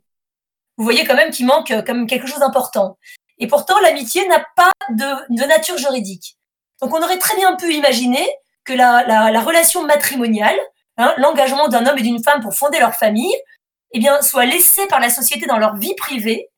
Vous 0.77 0.83
voyez 0.83 1.05
quand 1.05 1.15
même 1.15 1.31
qu'il 1.31 1.45
manque 1.45 1.71
euh, 1.71 1.81
comme 1.81 2.07
quelque 2.07 2.27
chose 2.27 2.39
d'important. 2.39 2.97
Et 3.39 3.47
pourtant, 3.47 3.79
l'amitié 3.81 4.27
n'a 4.27 4.43
pas 4.55 4.71
de, 4.89 5.45
nature 5.47 5.77
juridique. 5.77 6.37
Donc, 6.81 6.93
on 6.93 7.01
aurait 7.01 7.17
très 7.17 7.35
bien 7.35 7.55
pu 7.55 7.73
imaginer 7.73 8.25
que 8.65 8.73
la 8.73 9.41
relation 9.41 9.83
matrimoniale, 9.83 10.57
hein, 10.97 11.13
l'engagement 11.17 11.67
d'un 11.67 11.85
homme 11.85 11.97
et 11.97 12.01
d'une 12.01 12.23
femme 12.23 12.41
pour 12.41 12.53
fonder 12.53 12.79
leur 12.79 12.93
famille, 12.93 13.35
eh 13.91 13.99
bien, 13.99 14.21
soit 14.21 14.45
laissée 14.45 14.87
par 14.87 14.99
la 14.99 15.09
société 15.09 15.45
dans 15.45 15.57
leur 15.57 15.75
vie 15.75 15.95
privée 15.95 16.49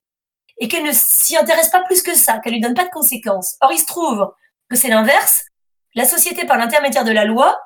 et 0.58 0.68
qu'elle 0.68 0.84
ne 0.84 0.92
s'y 0.92 1.38
intéresse 1.38 1.70
pas 1.70 1.84
plus 1.84 2.02
que 2.02 2.16
ça, 2.16 2.40
qu'elle 2.40 2.54
lui 2.54 2.62
donne 2.62 2.74
pas 2.74 2.86
de 2.86 2.90
conséquences. 2.90 3.56
Or, 3.62 3.72
il 3.72 3.80
se 3.80 3.86
trouve 3.86 4.34
que 4.70 4.76
c'est 4.76 4.88
l'inverse. 4.88 5.46
La 5.96 6.06
société, 6.06 6.46
par 6.46 6.58
l'intermédiaire 6.58 7.04
de 7.04 7.12
la 7.12 7.26
loi, 7.26 7.58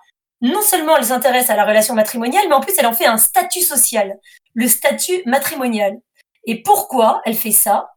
non 0.41 0.61
seulement 0.61 0.95
elle 0.97 1.05
s'intéresse 1.05 1.49
à 1.49 1.55
la 1.55 1.65
relation 1.65 1.93
matrimoniale, 1.93 2.45
mais 2.47 2.55
en 2.55 2.61
plus 2.61 2.73
elle 2.77 2.85
en 2.85 2.93
fait 2.93 3.05
un 3.05 3.17
statut 3.17 3.61
social, 3.61 4.17
le 4.53 4.67
statut 4.67 5.21
matrimonial. 5.25 5.97
Et 6.45 6.61
pourquoi 6.61 7.21
elle 7.25 7.35
fait 7.35 7.51
ça? 7.51 7.91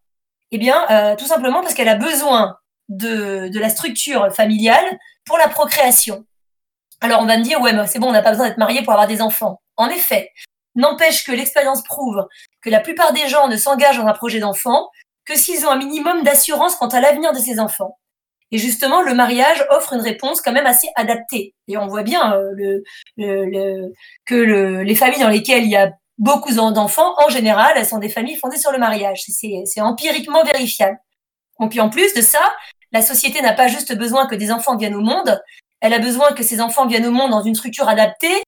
Eh 0.50 0.58
bien, 0.58 0.84
euh, 0.90 1.16
tout 1.16 1.26
simplement 1.26 1.62
parce 1.62 1.74
qu'elle 1.74 1.88
a 1.88 1.94
besoin 1.96 2.56
de, 2.88 3.48
de 3.48 3.58
la 3.58 3.70
structure 3.70 4.32
familiale 4.34 4.98
pour 5.24 5.38
la 5.38 5.48
procréation. 5.48 6.24
Alors 7.00 7.20
on 7.20 7.26
va 7.26 7.38
me 7.38 7.42
dire, 7.42 7.60
ouais, 7.60 7.72
c'est 7.86 7.98
bon, 7.98 8.08
on 8.08 8.12
n'a 8.12 8.22
pas 8.22 8.30
besoin 8.30 8.48
d'être 8.48 8.58
marié 8.58 8.82
pour 8.82 8.92
avoir 8.92 9.06
des 9.06 9.22
enfants. 9.22 9.60
En 9.76 9.88
effet, 9.88 10.30
N'empêche 10.74 11.24
que 11.24 11.32
l'expérience 11.32 11.82
prouve 11.82 12.26
que 12.62 12.70
la 12.70 12.80
plupart 12.80 13.12
des 13.12 13.28
gens 13.28 13.48
ne 13.48 13.56
s'engagent 13.56 13.98
dans 13.98 14.06
un 14.06 14.12
projet 14.12 14.40
d'enfant 14.40 14.88
que 15.24 15.36
s'ils 15.36 15.66
ont 15.66 15.70
un 15.70 15.76
minimum 15.76 16.22
d'assurance 16.22 16.76
quant 16.76 16.88
à 16.88 17.00
l'avenir 17.00 17.32
de 17.32 17.38
ces 17.38 17.60
enfants. 17.60 17.98
Et 18.50 18.58
justement, 18.58 19.02
le 19.02 19.14
mariage 19.14 19.64
offre 19.70 19.94
une 19.94 20.00
réponse 20.00 20.40
quand 20.42 20.52
même 20.52 20.66
assez 20.66 20.88
adaptée. 20.94 21.54
Et 21.68 21.78
on 21.78 21.86
voit 21.86 22.02
bien 22.02 22.36
euh, 22.36 23.88
que 24.26 24.82
les 24.82 24.94
familles 24.94 25.20
dans 25.20 25.28
lesquelles 25.28 25.64
il 25.64 25.70
y 25.70 25.76
a 25.76 25.90
beaucoup 26.18 26.52
d'enfants, 26.52 27.14
en 27.18 27.30
général, 27.30 27.72
elles 27.76 27.86
sont 27.86 27.98
des 27.98 28.10
familles 28.10 28.36
fondées 28.36 28.58
sur 28.58 28.70
le 28.70 28.78
mariage. 28.78 29.22
C'est 29.26 29.80
empiriquement 29.80 30.44
vérifiable. 30.44 30.98
Et 31.60 31.68
puis 31.68 31.80
en 31.80 31.88
plus 31.88 32.12
de 32.14 32.20
ça, 32.20 32.40
la 32.92 33.00
société 33.00 33.40
n'a 33.40 33.54
pas 33.54 33.68
juste 33.68 33.96
besoin 33.96 34.26
que 34.26 34.34
des 34.34 34.52
enfants 34.52 34.76
viennent 34.76 34.94
au 34.94 35.00
monde, 35.00 35.40
elle 35.80 35.94
a 35.94 35.98
besoin 35.98 36.32
que 36.32 36.42
ces 36.42 36.60
enfants 36.60 36.86
viennent 36.86 37.06
au 37.06 37.10
monde 37.10 37.30
dans 37.30 37.42
une 37.42 37.54
structure 37.54 37.88
adaptée 37.88 38.42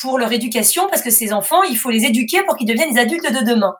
pour 0.00 0.18
leur 0.18 0.32
éducation, 0.32 0.88
parce 0.88 1.02
que 1.02 1.10
ces 1.10 1.32
enfants, 1.32 1.62
il 1.64 1.76
faut 1.78 1.90
les 1.90 2.04
éduquer 2.04 2.42
pour 2.44 2.56
qu'ils 2.56 2.66
deviennent 2.66 2.94
les 2.94 3.00
adultes 3.00 3.30
de 3.30 3.44
demain. 3.44 3.74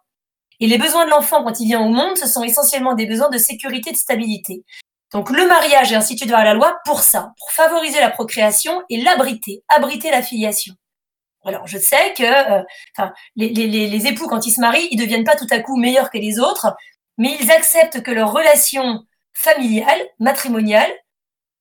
Et 0.61 0.67
les 0.67 0.77
besoins 0.77 1.07
de 1.07 1.11
l'enfant 1.11 1.43
quand 1.43 1.59
il 1.59 1.67
vient 1.67 1.81
au 1.81 1.89
monde, 1.89 2.19
ce 2.19 2.29
sont 2.29 2.43
essentiellement 2.43 2.95
des 2.95 3.07
besoins 3.07 3.31
de 3.31 3.39
sécurité 3.39 3.91
et 3.91 3.93
de 3.95 3.99
stabilité. 3.99 4.65
Donc 5.13 5.31
le 5.31 5.47
mariage 5.47 5.93
est 5.93 5.97
institué 5.97 6.31
par 6.31 6.45
la 6.45 6.55
loi 6.55 6.79
pour 6.85 7.01
ça, 7.01 7.33
pour 7.39 7.51
favoriser 7.51 7.99
la 8.01 8.11
procréation 8.11 8.83
et 8.91 9.01
l'abriter, 9.01 9.65
abriter 9.69 10.11
la 10.11 10.23
filiation. 10.23 10.75
Alors 11.45 11.67
je 11.67 11.79
sais 11.79 12.13
que 12.15 12.23
euh, 12.23 13.09
les, 13.35 13.49
les, 13.49 14.07
époux, 14.07 14.29
quand 14.29 14.47
ils 14.47 14.53
se 14.53 14.61
marient, 14.61 14.89
ils 14.91 14.99
ne 14.99 15.03
deviennent 15.03 15.25
pas 15.25 15.37
tout 15.37 15.47
à 15.51 15.59
coup 15.61 15.77
meilleurs 15.77 16.11
que 16.11 16.19
les 16.19 16.39
autres, 16.39 16.77
mais 17.17 17.37
ils 17.41 17.51
acceptent 17.51 18.03
que 18.03 18.11
leur 18.11 18.33
relation 18.33 19.05
familiale, 19.33 20.01
matrimoniale, 20.19 20.91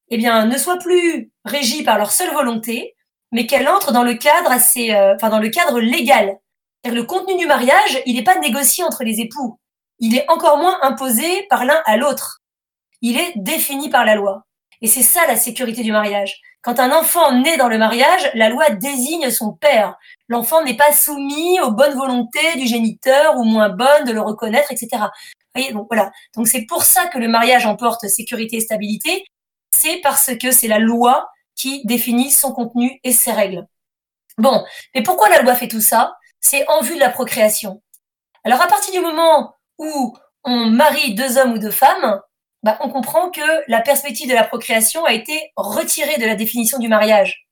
eh 0.10 0.18
bien, 0.18 0.46
ne 0.46 0.58
soit 0.58 0.78
plus 0.78 1.32
régie 1.46 1.84
par 1.84 1.98
leur 1.98 2.12
seule 2.12 2.34
volonté, 2.34 2.96
mais 3.32 3.46
qu'elle 3.46 3.68
entre 3.68 3.92
dans 3.92 4.04
le 4.04 4.16
cadre 4.16 4.52
assez, 4.52 4.92
euh, 4.92 5.16
enfin 5.16 5.30
dans 5.30 5.40
le 5.40 5.50
cadre 5.50 5.80
légal. 5.80 6.38
Le 6.86 7.04
contenu 7.04 7.38
du 7.38 7.46
mariage, 7.46 8.02
il 8.06 8.16
n'est 8.16 8.24
pas 8.24 8.40
négocié 8.40 8.84
entre 8.84 9.04
les 9.04 9.20
époux. 9.20 9.60
Il 10.00 10.16
est 10.16 10.30
encore 10.30 10.58
moins 10.58 10.78
imposé 10.82 11.46
par 11.50 11.66
l'un 11.66 11.82
à 11.86 11.98
l'autre. 11.98 12.42
Il 13.02 13.18
est 13.18 13.34
défini 13.36 13.90
par 13.90 14.06
la 14.06 14.16
loi. 14.16 14.44
Et 14.82 14.88
c'est 14.88 15.04
ça 15.04 15.28
la 15.28 15.36
sécurité 15.36 15.84
du 15.84 15.92
mariage. 15.92 16.40
Quand 16.62 16.80
un 16.80 16.92
enfant 16.92 17.34
naît 17.34 17.58
dans 17.58 17.68
le 17.68 17.78
mariage, 17.78 18.32
la 18.34 18.50
loi 18.50 18.70
désigne 18.70 19.30
son 19.30 19.54
père. 19.54 19.96
L'enfant 20.28 20.64
n'est 20.64 20.76
pas 20.76 20.92
soumis 20.92 21.60
aux 21.62 21.72
bonnes 21.72 21.98
volontés 21.98 22.58
du 22.58 22.66
géniteur 22.66 23.38
ou 23.38 23.44
moins 23.44 23.70
bonnes 23.70 24.06
de 24.06 24.12
le 24.12 24.22
reconnaître, 24.22 24.72
etc. 24.72 24.90
Vous 24.94 25.62
voyez, 25.62 25.74
donc 25.74 25.88
voilà. 25.90 26.12
Donc 26.36 26.48
c'est 26.48 26.66
pour 26.66 26.84
ça 26.84 27.08
que 27.08 27.18
le 27.18 27.28
mariage 27.28 27.66
emporte 27.66 28.08
sécurité 28.08 28.58
et 28.58 28.62
stabilité. 28.62 29.26
C'est 29.74 30.02
parce 30.02 30.36
que 30.38 30.52
c'est 30.52 30.68
la 30.68 30.80
loi 30.80 31.30
qui 31.60 31.86
définit 31.86 32.32
son 32.32 32.54
contenu 32.54 33.00
et 33.04 33.12
ses 33.12 33.34
règles. 33.34 33.68
Bon, 34.38 34.66
mais 34.96 35.04
pourquoi 35.04 35.30
la 35.30 35.42
loi 35.42 35.54
fait 35.56 35.68
tout 35.68 35.82
ça? 35.82 36.16
C'est 36.40 36.66
en 36.70 36.82
vue 36.82 36.96
de 36.96 37.02
la 37.02 37.10
procréation. 37.10 37.84
Alors 38.46 38.62
à 38.62 38.68
partir 38.68 38.94
du 38.94 39.02
moment 39.02 39.54
où 39.78 40.16
on 40.46 40.68
marie 40.68 41.16
deux 41.16 41.38
hommes 41.38 41.54
ou 41.54 41.60
deux 41.60 41.72
femmes, 41.72 42.22
bah, 42.64 42.78
on 42.82 42.90
comprend 42.90 43.30
que 43.30 43.42
la 43.68 43.82
perspective 43.82 44.30
de 44.30 44.34
la 44.34 44.46
procréation 44.46 45.04
a 45.04 45.12
été 45.12 45.52
retirée 45.58 46.18
de 46.18 46.26
la 46.26 46.36
définition 46.36 46.80
du 46.80 46.88
mariage. 46.88 47.46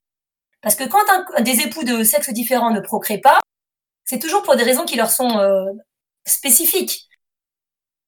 Parce 0.62 0.76
que 0.76 0.86
quand 0.86 1.03
des 1.41 1.62
époux 1.62 1.84
de 1.84 2.03
sexe 2.03 2.30
différent 2.32 2.72
ne 2.72 2.80
procréent 2.80 3.22
pas, 3.22 3.39
c'est 4.05 4.20
toujours 4.20 4.43
pour 4.43 4.55
des 4.55 4.64
raisons 4.64 4.86
qui 4.86 4.95
leur 4.95 5.12
sont 5.12 5.38
euh, 5.38 5.66
spécifiques. 6.26 7.10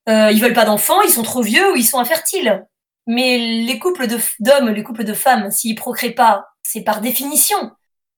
Euh, 0.08 0.32
ils 0.32 0.42
veulent 0.42 0.54
pas 0.54 0.66
d'enfants, 0.66 1.02
ils 1.02 1.12
sont 1.12 1.24
trop 1.24 1.42
vieux 1.42 1.74
ou 1.74 1.76
ils 1.76 1.86
sont 1.86 2.00
infertiles. 2.00 2.66
Mais 3.12 3.40
les 3.40 3.80
couples 3.80 4.06
d'hommes, 4.40 4.70
les 4.70 4.84
couples 4.84 5.04
de 5.04 5.16
femmes, 5.16 5.50
s'ils 5.50 5.74
procréent 5.74 6.14
pas, 6.14 6.46
c'est 6.62 6.84
par 6.84 7.02
définition, 7.02 7.72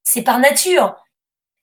c'est 0.03 0.21
par 0.21 0.37
nature. 0.37 0.93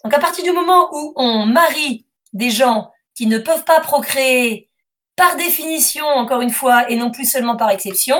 Donc 0.02 0.14
à 0.14 0.18
partir 0.18 0.44
du 0.44 0.50
moment 0.50 0.88
où 0.94 1.12
on 1.14 1.44
marie 1.44 2.06
des 2.32 2.48
gens 2.48 2.90
qui 3.14 3.26
ne 3.26 3.36
peuvent 3.36 3.64
pas 3.64 3.80
procréer 3.80 4.70
par 5.14 5.36
définition, 5.36 6.06
encore 6.06 6.40
une 6.40 6.48
fois, 6.48 6.90
et 6.90 6.96
non 6.96 7.10
plus 7.10 7.30
seulement 7.30 7.58
par 7.58 7.68
exception, 7.68 8.16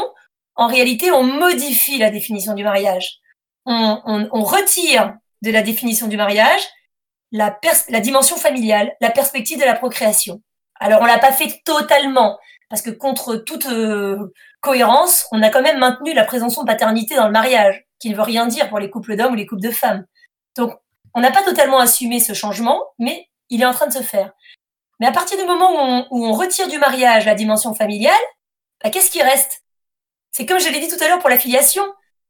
en 0.56 0.66
réalité, 0.66 1.10
on 1.10 1.22
modifie 1.22 1.96
la 1.96 2.10
définition 2.10 2.52
du 2.52 2.62
mariage. 2.62 3.20
On, 3.64 4.28
retire 4.42 5.14
de 5.40 5.50
la 5.50 5.62
définition 5.62 6.06
du 6.06 6.18
mariage 6.18 6.60
la, 7.32 7.58
la 7.88 8.00
dimension 8.00 8.36
familiale, 8.36 8.94
la 9.00 9.10
perspective 9.10 9.58
de 9.58 9.64
la 9.64 9.74
procréation. 9.74 10.42
Alors 10.80 11.00
on 11.00 11.06
l'a 11.06 11.18
pas 11.18 11.32
fait 11.32 11.62
totalement, 11.64 12.38
parce 12.68 12.82
que 12.82 12.90
contre 12.90 13.36
toute 13.36 13.66
euh, 13.66 14.32
cohérence, 14.60 15.26
on 15.32 15.42
a 15.42 15.50
quand 15.50 15.62
même 15.62 15.78
maintenu 15.78 16.14
la 16.14 16.24
présomption 16.24 16.62
de 16.62 16.66
paternité 16.66 17.14
dans 17.16 17.26
le 17.26 17.32
mariage, 17.32 17.84
qui 17.98 18.10
ne 18.10 18.16
veut 18.16 18.22
rien 18.22 18.46
dire 18.46 18.68
pour 18.68 18.78
les 18.78 18.90
couples 18.90 19.16
d'hommes 19.16 19.32
ou 19.32 19.36
les 19.36 19.46
couples 19.46 19.62
de 19.62 19.70
femmes. 19.70 20.04
Donc, 20.56 20.72
on 21.14 21.20
n'a 21.20 21.30
pas 21.30 21.42
totalement 21.42 21.78
assumé 21.78 22.20
ce 22.20 22.32
changement, 22.32 22.82
mais 22.98 23.28
il 23.50 23.62
est 23.62 23.66
en 23.66 23.72
train 23.72 23.86
de 23.86 23.92
se 23.92 24.02
faire. 24.02 24.32
Mais 25.00 25.06
à 25.06 25.12
partir 25.12 25.38
du 25.38 25.44
moment 25.44 26.06
où 26.10 26.24
on, 26.26 26.32
retire 26.32 26.68
du 26.68 26.78
mariage 26.78 27.24
la 27.24 27.34
dimension 27.34 27.74
familiale, 27.74 28.14
bah, 28.82 28.90
qu'est-ce 28.90 29.10
qui 29.10 29.22
reste? 29.22 29.62
C'est 30.32 30.44
comme 30.44 30.60
je 30.60 30.68
l'ai 30.68 30.80
dit 30.80 30.88
tout 30.88 31.02
à 31.02 31.08
l'heure 31.08 31.20
pour 31.20 31.30
la 31.30 31.38
filiation. 31.38 31.82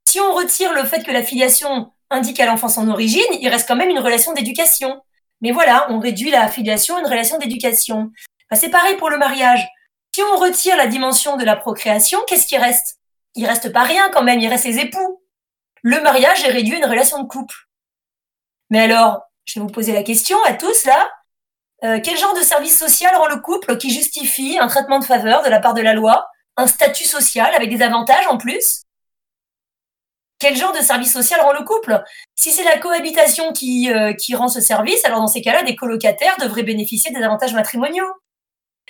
Si 0.06 0.20
on 0.20 0.34
retire 0.34 0.72
le 0.72 0.84
fait 0.84 1.02
que 1.02 1.10
la 1.10 1.22
filiation 1.22 1.90
indique 2.10 2.40
à 2.40 2.46
l'enfant 2.46 2.68
son 2.68 2.88
origine, 2.88 3.22
il 3.40 3.48
reste 3.48 3.66
quand 3.66 3.76
même 3.76 3.90
une 3.90 3.98
relation 3.98 4.32
d'éducation. 4.32 5.02
Mais 5.40 5.50
voilà, 5.50 5.86
on 5.90 5.98
réduit 5.98 6.30
la 6.30 6.48
filiation 6.48 6.96
à 6.96 7.00
une 7.00 7.06
relation 7.06 7.38
d'éducation. 7.38 8.10
Bah, 8.50 8.56
c'est 8.56 8.70
pareil 8.70 8.96
pour 8.96 9.10
le 9.10 9.18
mariage. 9.18 9.66
Si 10.18 10.24
on 10.24 10.36
retire 10.36 10.76
la 10.76 10.88
dimension 10.88 11.36
de 11.36 11.44
la 11.44 11.54
procréation, 11.54 12.18
qu'est-ce 12.26 12.48
qui 12.48 12.58
reste? 12.58 12.98
Il 13.36 13.46
reste 13.46 13.72
pas 13.72 13.84
rien 13.84 14.10
quand 14.10 14.24
même, 14.24 14.40
il 14.40 14.48
reste 14.48 14.64
les 14.64 14.80
époux. 14.80 15.22
Le 15.82 16.00
mariage 16.00 16.42
est 16.42 16.50
réduit 16.50 16.74
à 16.74 16.78
une 16.78 16.86
relation 16.86 17.22
de 17.22 17.28
couple. 17.28 17.54
Mais 18.68 18.80
alors, 18.80 19.20
je 19.44 19.60
vais 19.60 19.64
vous 19.64 19.70
poser 19.70 19.92
la 19.92 20.02
question 20.02 20.36
à 20.44 20.54
tous 20.54 20.86
là. 20.86 21.08
Euh, 21.84 22.00
quel 22.02 22.18
genre 22.18 22.34
de 22.34 22.40
service 22.40 22.76
social 22.76 23.14
rend 23.14 23.28
le 23.28 23.36
couple 23.36 23.76
qui 23.76 23.90
justifie 23.90 24.58
un 24.58 24.66
traitement 24.66 24.98
de 24.98 25.04
faveur 25.04 25.44
de 25.44 25.50
la 25.50 25.60
part 25.60 25.74
de 25.74 25.82
la 25.82 25.94
loi, 25.94 26.26
un 26.56 26.66
statut 26.66 27.04
social 27.04 27.54
avec 27.54 27.70
des 27.70 27.80
avantages 27.80 28.26
en 28.26 28.38
plus? 28.38 28.82
Quel 30.40 30.56
genre 30.56 30.72
de 30.72 30.80
service 30.80 31.12
social 31.12 31.40
rend 31.42 31.52
le 31.52 31.62
couple? 31.64 32.02
Si 32.34 32.50
c'est 32.50 32.64
la 32.64 32.78
cohabitation 32.78 33.52
euh, 33.52 34.12
qui 34.14 34.34
rend 34.34 34.48
ce 34.48 34.60
service, 34.60 35.04
alors 35.04 35.20
dans 35.20 35.28
ces 35.28 35.42
cas-là, 35.42 35.62
des 35.62 35.76
colocataires 35.76 36.38
devraient 36.40 36.64
bénéficier 36.64 37.12
des 37.12 37.22
avantages 37.22 37.54
matrimoniaux. 37.54 38.12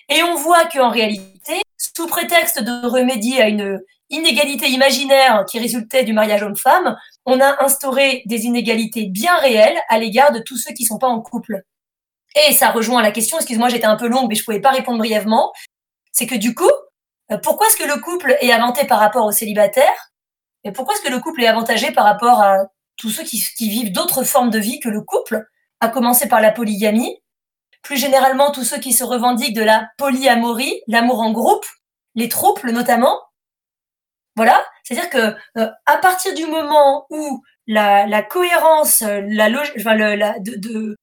Et 0.08 0.22
on 0.22 0.36
voit 0.36 0.66
qu'en 0.66 0.90
réalité, 0.90 1.62
sous 1.76 2.06
prétexte 2.06 2.60
de 2.62 2.86
remédier 2.86 3.42
à 3.42 3.48
une 3.48 3.80
inégalité 4.10 4.68
imaginaire 4.68 5.44
qui 5.48 5.58
résultait 5.58 6.04
du 6.04 6.12
mariage 6.12 6.42
homme-femme, 6.42 6.96
on 7.26 7.40
a 7.40 7.62
instauré 7.62 8.22
des 8.26 8.46
inégalités 8.46 9.06
bien 9.06 9.36
réelles 9.38 9.78
à 9.88 9.98
l'égard 9.98 10.32
de 10.32 10.40
tous 10.40 10.56
ceux 10.56 10.72
qui 10.72 10.84
ne 10.84 10.88
sont 10.88 10.98
pas 10.98 11.08
en 11.08 11.20
couple. 11.20 11.62
Et 12.34 12.52
ça 12.52 12.70
rejoint 12.70 13.02
la 13.02 13.10
question, 13.10 13.38
excuse-moi, 13.38 13.68
j'étais 13.68 13.86
un 13.86 13.96
peu 13.96 14.08
longue, 14.08 14.28
mais 14.28 14.34
je 14.34 14.42
ne 14.42 14.44
pouvais 14.44 14.60
pas 14.60 14.70
répondre 14.70 14.98
brièvement, 14.98 15.52
c'est 16.12 16.26
que 16.26 16.34
du 16.34 16.54
coup, 16.54 16.70
euh, 17.30 17.38
pourquoi 17.38 17.66
est-ce 17.68 17.76
que 17.76 17.88
le 17.88 18.00
couple 18.00 18.36
est 18.40 18.52
avanté 18.52 18.86
par 18.86 18.98
rapport 18.98 19.24
aux 19.24 19.32
célibataires 19.32 20.12
Et 20.64 20.72
pourquoi 20.72 20.94
est-ce 20.94 21.02
que 21.02 21.12
le 21.12 21.20
couple 21.20 21.42
est 21.42 21.46
avantagé 21.46 21.92
par 21.92 22.04
rapport 22.04 22.40
à 22.40 22.56
tous 22.96 23.10
ceux 23.10 23.22
qui 23.22 23.68
vivent 23.68 23.92
d'autres 23.92 24.24
formes 24.24 24.50
de 24.50 24.58
vie 24.58 24.80
que 24.80 24.88
le 24.88 25.02
couple, 25.02 25.46
à 25.80 25.88
commencer 25.88 26.28
par 26.28 26.40
la 26.40 26.50
polygamie 26.50 27.20
plus 27.82 27.96
généralement 27.96 28.50
tous 28.50 28.64
ceux 28.64 28.78
qui 28.78 28.92
se 28.92 29.04
revendiquent 29.04 29.56
de 29.56 29.62
la 29.62 29.88
polyamorie, 29.98 30.82
l'amour 30.86 31.20
en 31.20 31.32
groupe, 31.32 31.66
les 32.14 32.28
troupes 32.28 32.64
notamment. 32.64 33.20
Voilà, 34.36 34.64
c'est-à-dire 34.84 35.10
que 35.10 35.36
euh, 35.58 35.70
à 35.86 35.96
partir 35.98 36.34
du 36.34 36.46
moment 36.46 37.06
où 37.10 37.42
la, 37.66 38.22
cohérence, 38.22 39.02
la, 39.02 39.50
de, 40.38 40.96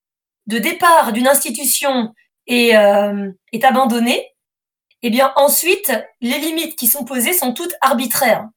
départ 0.48 1.12
d'une 1.12 1.28
institution 1.28 2.14
est, 2.48 2.76
euh, 2.76 3.32
est 3.52 3.64
abandonnée, 3.64 4.36
eh 5.02 5.10
bien 5.10 5.34
ensuite 5.36 5.92
les 6.22 6.40
limites 6.40 6.76
qui 6.76 6.88
sont 6.88 7.06
posées 7.06 7.34
sont 7.34 7.54
toutes 7.54 7.76
arbitraires. 7.82 8.48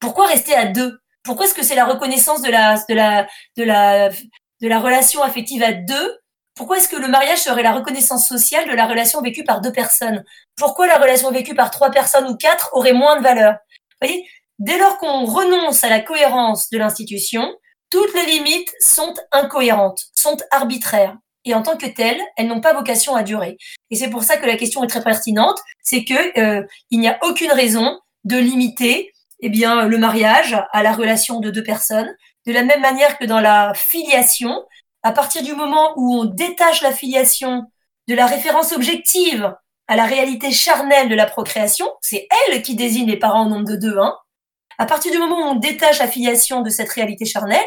Pourquoi 0.00 0.26
rester 0.26 0.54
à 0.54 0.66
deux? 0.66 0.98
Pourquoi 1.24 1.46
est-ce 1.46 1.54
que 1.54 1.62
c'est 1.62 1.74
la 1.74 1.86
reconnaissance 1.86 2.42
de 2.42 2.50
la 2.50 2.76
de 2.88 2.94
la 2.94 3.26
de 3.56 3.64
la 3.64 4.10
de 4.10 4.68
la 4.68 4.80
relation 4.80 5.22
affective 5.22 5.62
à 5.62 5.72
deux 5.72 6.18
pourquoi 6.54 6.78
est-ce 6.78 6.88
que 6.88 6.96
le 6.96 7.08
mariage 7.08 7.42
serait 7.42 7.62
la 7.62 7.72
reconnaissance 7.72 8.28
sociale 8.28 8.68
de 8.68 8.74
la 8.74 8.86
relation 8.86 9.20
vécue 9.20 9.44
par 9.44 9.60
deux 9.60 9.72
personnes? 9.72 10.24
Pourquoi 10.56 10.86
la 10.86 10.98
relation 10.98 11.30
vécue 11.30 11.54
par 11.54 11.70
trois 11.70 11.90
personnes 11.90 12.28
ou 12.28 12.36
quatre 12.36 12.70
aurait 12.72 12.92
moins 12.92 13.16
de 13.16 13.22
valeur? 13.22 13.54
Vous 14.00 14.06
voyez, 14.06 14.26
dès 14.58 14.78
lors 14.78 14.98
qu'on 14.98 15.24
renonce 15.24 15.82
à 15.82 15.88
la 15.88 16.00
cohérence 16.00 16.70
de 16.70 16.78
l'institution, 16.78 17.52
toutes 17.90 18.14
les 18.14 18.26
limites 18.26 18.72
sont 18.80 19.14
incohérentes, 19.32 20.04
sont 20.14 20.36
arbitraires. 20.50 21.16
Et 21.44 21.54
en 21.54 21.62
tant 21.62 21.76
que 21.76 21.86
telles, 21.86 22.20
elles 22.36 22.46
n'ont 22.46 22.60
pas 22.60 22.72
vocation 22.72 23.16
à 23.16 23.22
durer. 23.22 23.58
Et 23.90 23.96
c'est 23.96 24.08
pour 24.08 24.22
ça 24.22 24.36
que 24.36 24.46
la 24.46 24.56
question 24.56 24.82
est 24.82 24.88
très 24.88 25.02
pertinente, 25.02 25.58
c'est 25.82 26.04
que 26.04 26.38
euh, 26.40 26.62
il 26.90 27.00
n'y 27.00 27.08
a 27.08 27.18
aucune 27.22 27.52
raison 27.52 28.00
de 28.24 28.38
limiter 28.38 29.12
eh 29.40 29.50
bien, 29.50 29.86
le 29.86 29.98
mariage 29.98 30.56
à 30.72 30.82
la 30.82 30.92
relation 30.92 31.40
de 31.40 31.50
deux 31.50 31.62
personnes, 31.62 32.10
de 32.46 32.52
la 32.52 32.62
même 32.62 32.80
manière 32.80 33.18
que 33.18 33.26
dans 33.26 33.40
la 33.40 33.74
filiation, 33.74 34.64
à 35.04 35.12
partir 35.12 35.42
du 35.42 35.54
moment 35.54 35.92
où 35.96 36.14
on 36.14 36.24
détache 36.24 36.80
la 36.80 36.90
filiation 36.90 37.70
de 38.08 38.14
la 38.14 38.26
référence 38.26 38.72
objective 38.72 39.54
à 39.86 39.96
la 39.96 40.06
réalité 40.06 40.50
charnelle 40.50 41.10
de 41.10 41.14
la 41.14 41.26
procréation, 41.26 41.86
c'est 42.00 42.26
elle 42.48 42.62
qui 42.62 42.74
désigne 42.74 43.06
les 43.06 43.18
parents 43.18 43.44
au 43.44 43.50
nombre 43.50 43.68
de 43.68 43.76
deux. 43.76 43.98
Hein. 43.98 44.16
À 44.78 44.86
partir 44.86 45.12
du 45.12 45.18
moment 45.18 45.40
où 45.40 45.50
on 45.50 45.54
détache 45.56 45.98
la 45.98 46.08
filiation 46.08 46.62
de 46.62 46.70
cette 46.70 46.88
réalité 46.88 47.26
charnelle, 47.26 47.66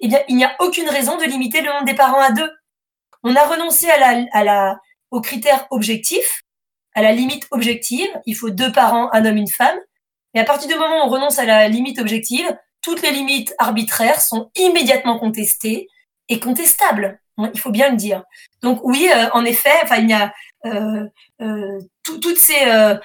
eh 0.00 0.08
bien, 0.08 0.20
il 0.28 0.36
n'y 0.36 0.44
a 0.44 0.54
aucune 0.60 0.88
raison 0.90 1.16
de 1.16 1.24
limiter 1.24 1.62
le 1.62 1.70
nombre 1.72 1.86
des 1.86 1.94
parents 1.94 2.20
à 2.20 2.32
deux. 2.32 2.50
On 3.22 3.34
a 3.34 3.46
renoncé 3.46 3.88
à 3.88 3.98
la, 3.98 4.26
à 4.32 4.76
à 6.96 7.02
la 7.02 7.12
limite 7.12 7.46
objective. 7.50 8.10
Il 8.26 8.34
faut 8.34 8.50
deux 8.50 8.72
parents, 8.72 9.10
un 9.12 9.24
homme, 9.24 9.38
une 9.38 9.48
femme. 9.48 9.78
Et 10.34 10.40
à 10.40 10.44
partir 10.44 10.68
du 10.68 10.74
moment 10.74 11.02
où 11.02 11.06
on 11.06 11.10
renonce 11.10 11.38
à 11.38 11.46
la 11.46 11.66
limite 11.66 11.98
objective, 11.98 12.54
toutes 12.82 13.00
les 13.00 13.10
limites 13.10 13.54
arbitraires 13.58 14.20
sont 14.20 14.50
immédiatement 14.54 15.18
contestées 15.18 15.88
est 16.28 16.40
contestable. 16.40 17.20
Hein, 17.38 17.50
il 17.54 17.60
faut 17.60 17.70
bien 17.70 17.90
le 17.90 17.96
dire. 17.96 18.22
Donc 18.62 18.80
oui, 18.84 19.08
euh, 19.12 19.28
en 19.32 19.44
effet, 19.44 19.74
enfin 19.82 19.96
il 19.96 20.08
y 20.08 20.12
a 20.12 20.32
euh, 20.66 21.04
euh, 21.42 21.78
toutes 22.02 22.38
ces 22.38 22.66
euh, 22.66 22.96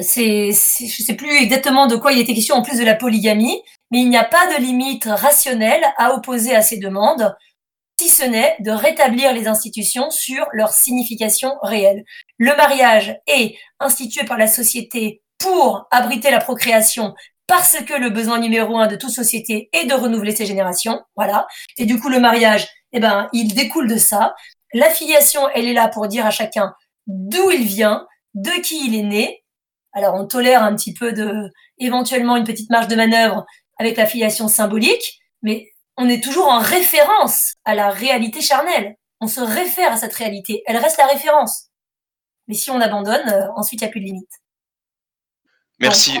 c'est, 0.00 0.50
je 0.50 1.02
sais 1.02 1.14
plus 1.14 1.36
exactement 1.36 1.86
de 1.86 1.96
quoi 1.96 2.12
il 2.12 2.18
était 2.18 2.34
question 2.34 2.56
en 2.56 2.62
plus 2.62 2.78
de 2.78 2.84
la 2.84 2.94
polygamie, 2.94 3.62
mais 3.90 4.00
il 4.00 4.08
n'y 4.08 4.16
a 4.16 4.24
pas 4.24 4.46
de 4.54 4.60
limite 4.60 5.04
rationnelle 5.04 5.84
à 5.98 6.14
opposer 6.14 6.54
à 6.54 6.62
ces 6.62 6.78
demandes, 6.78 7.36
si 8.00 8.08
ce 8.08 8.24
n'est 8.24 8.56
de 8.60 8.70
rétablir 8.70 9.32
les 9.32 9.46
institutions 9.46 10.10
sur 10.10 10.46
leur 10.52 10.72
signification 10.72 11.52
réelle. 11.62 12.04
Le 12.38 12.56
mariage 12.56 13.16
est 13.26 13.56
institué 13.78 14.24
par 14.24 14.38
la 14.38 14.48
société 14.48 15.22
pour 15.38 15.86
abriter 15.90 16.30
la 16.30 16.40
procréation 16.40 17.14
parce 17.46 17.76
que 17.84 17.94
le 17.94 18.10
besoin 18.10 18.38
numéro 18.38 18.78
un 18.78 18.86
de 18.86 18.96
toute 18.96 19.10
société 19.10 19.68
est 19.72 19.86
de 19.86 19.94
renouveler 19.94 20.34
ses 20.34 20.46
générations, 20.46 21.02
voilà. 21.16 21.46
Et 21.76 21.86
du 21.86 22.00
coup, 22.00 22.08
le 22.08 22.20
mariage, 22.20 22.68
eh 22.92 23.00
ben, 23.00 23.28
il 23.32 23.54
découle 23.54 23.88
de 23.88 23.96
ça. 23.96 24.34
La 24.72 24.90
filiation, 24.90 25.48
elle 25.54 25.66
est 25.66 25.72
là 25.72 25.88
pour 25.88 26.08
dire 26.08 26.26
à 26.26 26.30
chacun 26.30 26.74
d'où 27.06 27.50
il 27.50 27.64
vient, 27.64 28.06
de 28.34 28.50
qui 28.62 28.86
il 28.86 28.94
est 28.94 29.02
né. 29.02 29.44
Alors, 29.92 30.14
on 30.14 30.26
tolère 30.26 30.62
un 30.62 30.74
petit 30.74 30.94
peu 30.94 31.12
de, 31.12 31.50
éventuellement, 31.78 32.36
une 32.36 32.44
petite 32.44 32.70
marge 32.70 32.88
de 32.88 32.96
manœuvre 32.96 33.44
avec 33.78 33.96
la 33.96 34.06
filiation 34.06 34.48
symbolique, 34.48 35.20
mais 35.42 35.68
on 35.96 36.08
est 36.08 36.22
toujours 36.22 36.48
en 36.48 36.58
référence 36.58 37.54
à 37.64 37.74
la 37.74 37.90
réalité 37.90 38.40
charnelle. 38.40 38.96
On 39.20 39.28
se 39.28 39.40
réfère 39.40 39.92
à 39.92 39.96
cette 39.96 40.14
réalité. 40.14 40.62
Elle 40.66 40.76
reste 40.76 40.98
la 40.98 41.06
référence. 41.06 41.68
Mais 42.48 42.54
si 42.54 42.70
on 42.70 42.80
abandonne, 42.80 43.28
euh, 43.28 43.46
ensuite, 43.56 43.80
il 43.80 43.84
n'y 43.84 43.88
a 43.88 43.92
plus 43.92 44.00
de 44.00 44.06
limite. 44.06 44.43
Merci. 45.84 46.18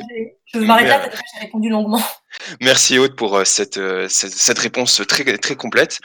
je 0.52 0.58
m'arrête 0.58 0.88
là 0.88 1.08
que 1.08 1.16
j'ai 1.16 1.40
répondu 1.40 1.68
longuement. 1.68 2.02
Merci 2.60 2.98
Aude 2.98 3.16
pour 3.16 3.36
euh, 3.36 3.44
cette, 3.44 3.78
euh, 3.78 4.08
cette, 4.08 4.32
cette, 4.32 4.58
réponse 4.58 5.02
très, 5.08 5.24
très 5.38 5.56
complète. 5.56 6.00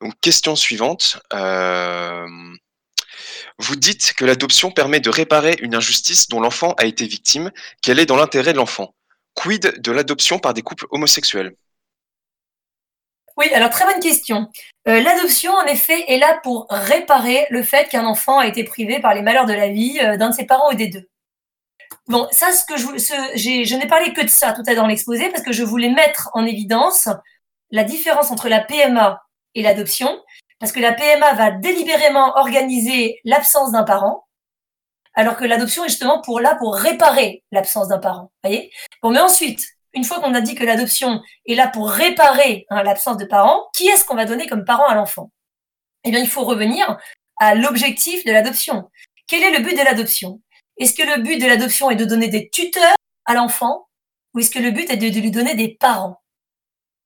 Donc, 0.00 0.14
question 0.20 0.56
suivante. 0.56 1.20
Euh, 1.32 2.26
vous 3.58 3.76
dites 3.76 4.14
que 4.14 4.24
l'adoption 4.24 4.70
permet 4.70 5.00
de 5.00 5.10
réparer 5.10 5.56
une 5.60 5.74
injustice 5.74 6.28
dont 6.28 6.40
l'enfant 6.40 6.74
a 6.78 6.86
été 6.86 7.06
victime, 7.06 7.50
qu'elle 7.82 7.98
est 7.98 8.06
dans 8.06 8.16
l'intérêt 8.16 8.52
de 8.52 8.58
l'enfant? 8.58 8.94
Quid 9.34 9.80
de 9.80 9.92
l'adoption 9.92 10.38
par 10.38 10.54
des 10.54 10.62
couples 10.62 10.86
homosexuels? 10.90 11.54
Oui, 13.36 13.48
alors 13.54 13.70
très 13.70 13.84
bonne 13.84 14.02
question. 14.02 14.48
Euh, 14.88 15.00
L'adoption, 15.00 15.52
en 15.52 15.64
effet, 15.66 16.04
est 16.08 16.18
là 16.18 16.40
pour 16.42 16.66
réparer 16.68 17.46
le 17.50 17.62
fait 17.62 17.88
qu'un 17.88 18.04
enfant 18.04 18.38
a 18.38 18.46
été 18.46 18.64
privé 18.64 19.00
par 19.00 19.14
les 19.14 19.22
malheurs 19.22 19.46
de 19.46 19.54
la 19.54 19.68
vie 19.68 19.98
d'un 20.18 20.30
de 20.30 20.34
ses 20.34 20.46
parents 20.46 20.70
ou 20.72 20.74
des 20.74 20.88
deux. 20.88 21.09
Bon, 22.08 22.26
ça, 22.32 22.52
ce 22.52 22.64
que 22.64 22.76
je, 22.76 22.98
ce, 22.98 23.14
je 23.36 23.76
n'ai 23.76 23.86
parlé 23.86 24.12
que 24.12 24.22
de 24.22 24.28
ça 24.28 24.52
tout 24.52 24.62
à 24.66 24.72
l'heure 24.72 24.82
dans 24.82 24.88
l'exposé 24.88 25.28
parce 25.30 25.42
que 25.42 25.52
je 25.52 25.62
voulais 25.62 25.90
mettre 25.90 26.30
en 26.34 26.44
évidence 26.44 27.08
la 27.70 27.84
différence 27.84 28.30
entre 28.30 28.48
la 28.48 28.60
PMA 28.60 29.22
et 29.54 29.62
l'adoption, 29.62 30.20
parce 30.58 30.72
que 30.72 30.80
la 30.80 30.92
PMA 30.92 31.34
va 31.34 31.50
délibérément 31.52 32.36
organiser 32.36 33.20
l'absence 33.24 33.72
d'un 33.72 33.84
parent, 33.84 34.26
alors 35.14 35.36
que 35.36 35.44
l'adoption 35.44 35.84
est 35.84 35.88
justement 35.88 36.20
pour 36.20 36.40
là 36.40 36.56
pour 36.56 36.74
réparer 36.74 37.44
l'absence 37.52 37.88
d'un 37.88 37.98
parent. 37.98 38.30
Voyez? 38.42 38.72
Bon, 39.02 39.10
mais 39.10 39.20
ensuite, 39.20 39.64
une 39.92 40.04
fois 40.04 40.20
qu'on 40.20 40.34
a 40.34 40.40
dit 40.40 40.54
que 40.54 40.64
l'adoption 40.64 41.20
est 41.46 41.54
là 41.54 41.68
pour 41.68 41.90
réparer 41.90 42.66
hein, 42.70 42.82
l'absence 42.82 43.16
de 43.16 43.24
parents, 43.24 43.68
qui 43.74 43.88
est-ce 43.88 44.04
qu'on 44.04 44.14
va 44.14 44.24
donner 44.24 44.46
comme 44.46 44.64
parent 44.64 44.86
à 44.86 44.94
l'enfant? 44.94 45.30
Eh 46.04 46.10
bien, 46.10 46.20
il 46.20 46.28
faut 46.28 46.44
revenir 46.44 46.96
à 47.38 47.54
l'objectif 47.54 48.24
de 48.24 48.32
l'adoption. 48.32 48.88
Quel 49.26 49.42
est 49.42 49.56
le 49.56 49.64
but 49.64 49.76
de 49.76 49.82
l'adoption? 49.82 50.40
Est-ce 50.80 50.94
que 50.94 51.02
le 51.02 51.22
but 51.22 51.38
de 51.38 51.46
l'adoption 51.46 51.90
est 51.90 51.96
de 51.96 52.06
donner 52.06 52.28
des 52.28 52.48
tuteurs 52.48 52.96
à 53.26 53.34
l'enfant 53.34 53.88
ou 54.34 54.40
est-ce 54.40 54.50
que 54.50 54.58
le 54.58 54.70
but 54.70 54.88
est 54.90 54.96
de, 54.96 55.20
lui 55.20 55.30
donner 55.30 55.54
des 55.54 55.68
parents? 55.68 56.22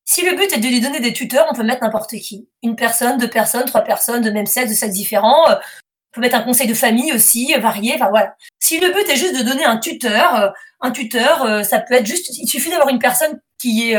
Si 0.05 0.25
le 0.25 0.37
but 0.37 0.53
est 0.53 0.61
de 0.61 0.69
lui 0.69 0.81
donner 0.81 1.01
des 1.01 1.13
tuteurs, 1.13 1.47
on 1.51 1.55
peut 1.55 1.65
mettre 1.65 1.83
n'importe 1.83 2.15
qui. 2.17 2.49
Une 2.63 2.77
personne, 2.77 3.19
deux 3.19 3.29
personnes, 3.29 3.65
trois 3.65 3.81
personnes 3.81 4.23
de 4.23 4.31
même 4.31 4.47
sexe, 4.47 4.71
de 4.71 4.77
sexe 4.77 4.95
différent. 4.95 5.51
Euh, 5.51 5.55
on 5.55 6.15
peut 6.15 6.21
mettre 6.21 6.37
un 6.37 6.43
conseil 6.43 6.69
de 6.69 6.75
famille 6.75 7.13
aussi, 7.13 7.53
euh, 7.57 7.59
varié. 7.59 7.95
Enfin 7.95 8.11
voilà. 8.11 8.37
Si 8.61 8.79
le 8.79 8.93
but 8.93 9.09
est 9.09 9.17
juste 9.17 9.37
de 9.37 9.43
donner 9.43 9.65
un 9.65 9.79
tuteur, 9.79 10.37
euh, 10.37 10.51
un 10.81 10.93
tuteur, 10.93 11.65
ça 11.65 11.81
peut 11.81 11.95
être 11.95 12.07
juste. 12.07 12.37
Il 12.37 12.47
suffit 12.47 12.71
d'avoir 12.71 12.91
une 12.91 12.99
personne 12.99 13.41
qui 13.59 13.91
est 13.91 13.99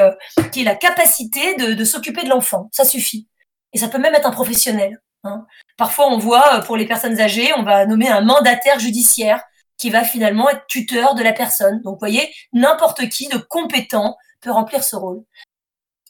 qui 0.51 0.61
ait 0.61 0.65
la 0.65 0.75
capacité 0.75 1.55
de, 1.55 1.73
de 1.73 1.83
s'occuper 1.83 2.23
de 2.23 2.29
l'enfant. 2.29 2.69
Ça 2.71 2.85
suffit. 2.85 3.27
Et 3.73 3.79
ça 3.79 3.87
peut 3.87 3.97
même 3.97 4.13
être 4.13 4.27
un 4.27 4.31
professionnel. 4.31 5.01
Hein. 5.23 5.45
Parfois, 5.77 6.07
on 6.09 6.19
voit 6.19 6.61
pour 6.61 6.77
les 6.77 6.85
personnes 6.85 7.19
âgées, 7.19 7.51
on 7.57 7.63
va 7.63 7.87
nommer 7.87 8.07
un 8.07 8.21
mandataire 8.21 8.79
judiciaire 8.79 9.43
qui 9.77 9.89
va 9.89 10.03
finalement 10.03 10.49
être 10.49 10.65
tuteur 10.67 11.15
de 11.15 11.23
la 11.23 11.33
personne. 11.33 11.81
Donc, 11.81 11.95
vous 11.95 11.99
voyez, 11.99 12.33
n'importe 12.53 13.09
qui 13.09 13.27
de 13.27 13.37
compétent 13.37 14.17
peut 14.41 14.51
remplir 14.51 14.83
ce 14.83 14.95
rôle. 14.95 15.23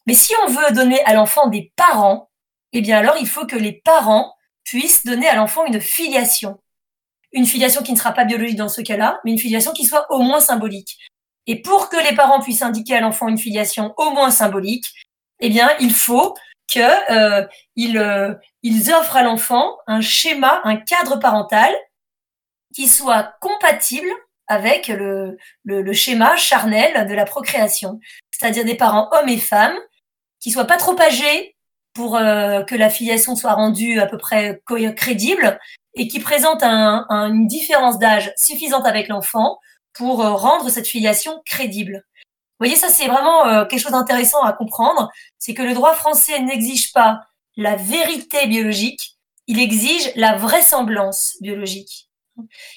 Mais 0.05 0.13
si 0.13 0.33
on 0.43 0.47
veut 0.47 0.71
donner 0.73 1.03
à 1.05 1.13
l'enfant 1.13 1.47
des 1.47 1.71
parents, 1.75 2.29
eh 2.73 2.81
bien 2.81 2.97
alors 2.97 3.15
il 3.19 3.27
faut 3.27 3.45
que 3.45 3.55
les 3.55 3.73
parents 3.73 4.35
puissent 4.63 5.05
donner 5.05 5.27
à 5.27 5.35
l'enfant 5.35 5.65
une 5.65 5.81
filiation. 5.81 6.59
Une 7.31 7.45
filiation 7.45 7.81
qui 7.81 7.91
ne 7.91 7.97
sera 7.97 8.11
pas 8.11 8.25
biologique 8.25 8.57
dans 8.57 8.69
ce 8.69 8.81
cas-là, 8.81 9.19
mais 9.23 9.31
une 9.31 9.39
filiation 9.39 9.71
qui 9.73 9.85
soit 9.85 10.05
au 10.11 10.19
moins 10.19 10.39
symbolique. 10.39 10.97
Et 11.47 11.61
pour 11.61 11.89
que 11.89 11.97
les 11.97 12.15
parents 12.15 12.41
puissent 12.41 12.61
indiquer 12.61 12.95
à 12.95 13.01
l'enfant 13.01 13.27
une 13.27 13.37
filiation 13.37 13.93
au 13.97 14.11
moins 14.11 14.31
symbolique, 14.31 14.85
eh 15.39 15.49
bien, 15.49 15.69
il 15.79 15.93
faut 15.93 16.35
qu'ils 16.67 16.81
euh, 16.81 17.45
euh, 17.77 18.33
ils 18.63 18.93
offrent 18.93 19.17
à 19.17 19.23
l'enfant 19.23 19.77
un 19.87 20.01
schéma, 20.01 20.61
un 20.63 20.77
cadre 20.77 21.17
parental 21.19 21.73
qui 22.75 22.89
soit 22.89 23.33
compatible 23.39 24.09
avec 24.47 24.89
le, 24.89 25.37
schéma 25.93 26.35
charnel 26.35 27.07
de 27.07 27.13
la 27.13 27.25
procréation, 27.25 27.99
c'est-à-dire 28.31 28.65
des 28.65 28.75
parents 28.75 29.09
hommes 29.13 29.29
et 29.29 29.37
femmes 29.37 29.77
qui 30.39 30.51
soient 30.51 30.65
pas 30.65 30.77
trop 30.77 30.99
âgés 30.99 31.55
pour 31.93 32.17
euh, 32.17 32.63
que 32.63 32.75
la 32.75 32.89
filiation 32.89 33.35
soit 33.37 33.53
rendue 33.53 33.99
à 33.99 34.05
peu 34.05 34.17
près 34.17 34.61
crédible 34.95 35.57
et 35.93 36.09
qui 36.09 36.19
présente 36.19 36.61
un, 36.61 37.05
un, 37.09 37.33
une 37.33 37.47
différence 37.47 37.97
d'âge 37.97 38.33
suffisante 38.35 38.85
avec 38.85 39.07
l'enfant 39.07 39.57
pour 39.93 40.21
euh, 40.21 40.33
rendre 40.33 40.69
cette 40.69 40.87
filiation 40.87 41.41
crédible. 41.45 42.03
Vous 42.13 42.65
voyez, 42.65 42.75
ça 42.75 42.89
c'est 42.89 43.07
vraiment 43.07 43.47
euh, 43.47 43.65
quelque 43.65 43.79
chose 43.79 43.93
d'intéressant 43.93 44.43
à 44.43 44.51
comprendre, 44.51 45.09
c'est 45.39 45.53
que 45.53 45.63
le 45.63 45.73
droit 45.73 45.93
français 45.93 46.41
n'exige 46.41 46.91
pas 46.91 47.21
la 47.55 47.77
vérité 47.77 48.47
biologique, 48.47 49.17
il 49.47 49.61
exige 49.61 50.11
la 50.15 50.35
vraisemblance 50.35 51.37
biologique. 51.39 52.09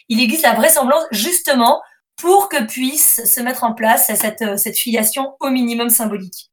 Il 0.08 0.20
existe 0.20 0.42
la 0.42 0.54
vraisemblance 0.54 1.04
justement 1.10 1.82
pour 2.16 2.48
que 2.48 2.64
puisse 2.64 3.24
se 3.24 3.40
mettre 3.40 3.64
en 3.64 3.74
place 3.74 4.12
cette, 4.14 4.58
cette 4.58 4.78
filiation 4.78 5.36
au 5.40 5.50
minimum 5.50 5.88
symbolique. 5.88 6.50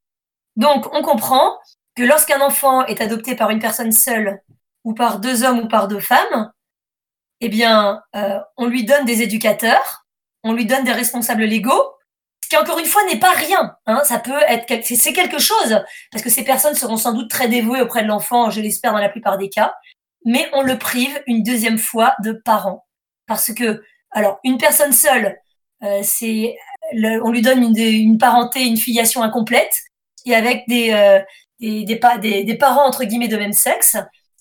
Donc, 0.55 0.93
on 0.93 1.01
comprend 1.01 1.57
que 1.95 2.03
lorsqu'un 2.03 2.41
enfant 2.41 2.85
est 2.85 3.01
adopté 3.01 3.35
par 3.35 3.49
une 3.49 3.59
personne 3.59 3.91
seule, 3.91 4.41
ou 4.85 4.93
par 4.93 5.19
deux 5.19 5.43
hommes 5.43 5.59
ou 5.59 5.67
par 5.67 5.89
deux 5.89 5.99
femmes, 5.99 6.51
eh 7.41 7.49
bien, 7.49 8.01
euh, 8.15 8.39
on 8.55 8.67
lui 8.67 8.85
donne 8.85 9.03
des 9.03 9.21
éducateurs, 9.21 10.05
on 10.43 10.53
lui 10.53 10.65
donne 10.65 10.85
des 10.85 10.93
responsables 10.93 11.43
légaux, 11.43 11.91
ce 12.43 12.49
qui 12.49 12.55
encore 12.55 12.77
une 12.77 12.85
fois 12.85 13.03
n'est 13.05 13.19
pas 13.19 13.31
rien. 13.31 13.75
Hein, 13.87 14.01
ça 14.05 14.19
peut 14.19 14.39
être 14.47 14.71
c'est 14.85 15.13
quelque 15.13 15.39
chose 15.39 15.83
parce 16.11 16.23
que 16.23 16.29
ces 16.29 16.45
personnes 16.45 16.75
seront 16.75 16.97
sans 16.97 17.13
doute 17.13 17.29
très 17.29 17.47
dévouées 17.47 17.81
auprès 17.81 18.03
de 18.03 18.07
l'enfant, 18.07 18.51
je 18.51 18.61
l'espère 18.61 18.93
dans 18.93 18.99
la 18.99 19.09
plupart 19.09 19.39
des 19.39 19.49
cas, 19.49 19.73
mais 20.23 20.47
on 20.53 20.61
le 20.61 20.77
prive 20.77 21.19
une 21.25 21.43
deuxième 21.43 21.79
fois 21.79 22.15
de 22.23 22.31
parents 22.31 22.84
parce 23.27 23.53
que 23.53 23.83
alors 24.11 24.39
une 24.43 24.57
personne 24.57 24.93
seule, 24.93 25.37
euh, 25.83 26.01
c'est 26.03 26.55
on 26.93 27.31
lui 27.31 27.41
donne 27.41 27.63
une, 27.63 28.17
parenté, 28.17 28.63
une 28.63 28.77
filiation 28.77 29.23
incomplète 29.23 29.73
et 30.25 30.35
avec 30.35 30.65
des, 30.67 30.91
euh, 30.91 31.19
des, 31.59 32.57
parents 32.59 32.85
entre 32.85 33.03
guillemets 33.05 33.27
de 33.27 33.37
même 33.37 33.53
sexe, 33.53 33.97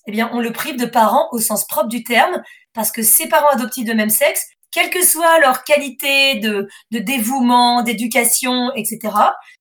eh 0.07 0.11
bien 0.11 0.29
on 0.31 0.39
le 0.39 0.51
prive 0.51 0.77
de 0.77 0.85
parents 0.85 1.27
au 1.31 1.39
sens 1.39 1.65
propre 1.65 1.87
du 1.87 2.03
terme 2.03 2.43
parce 2.73 2.91
que 2.91 3.01
ces 3.01 3.27
parents 3.27 3.49
adoptifs 3.49 3.85
de 3.85 3.93
même 3.93 4.11
sexe 4.11 4.45
quelle 4.75 4.89
que 4.89 5.05
soit 5.05 5.39
leur 5.39 5.63
qualité 5.63 6.35
de, 6.35 6.67
dévouement, 6.91 7.81
d'éducation, 7.81 8.73
etc., 8.75 9.15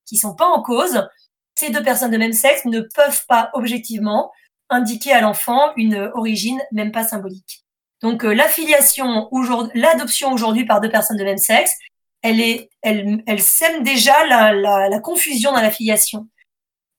qui 0.06 0.16
sont 0.16 0.34
pas 0.34 0.48
en 0.48 0.60
cause, 0.60 1.08
ces 1.54 1.70
deux 1.70 1.84
personnes 1.84 2.10
de 2.10 2.18
même 2.18 2.32
sexe 2.32 2.64
ne 2.64 2.80
peuvent 2.80 3.24
pas 3.28 3.50
objectivement 3.52 4.32
indiquer 4.70 5.12
à 5.12 5.20
l'enfant 5.20 5.72
une 5.76 6.10
origine, 6.14 6.60
même 6.72 6.90
pas 6.90 7.04
symbolique. 7.04 7.63
Donc 8.04 8.22
euh, 8.22 8.34
l'affiliation, 8.34 9.30
l'adoption 9.72 10.30
aujourd'hui 10.30 10.66
par 10.66 10.82
deux 10.82 10.90
personnes 10.90 11.16
de 11.16 11.24
même 11.24 11.38
sexe, 11.38 11.72
elle, 12.20 12.38
est, 12.38 12.68
elle, 12.82 13.22
elle 13.26 13.40
sème 13.40 13.82
déjà 13.82 14.26
la, 14.26 15.00
confusion 15.00 15.52
dans 15.52 15.62
l'affiliation. 15.62 16.28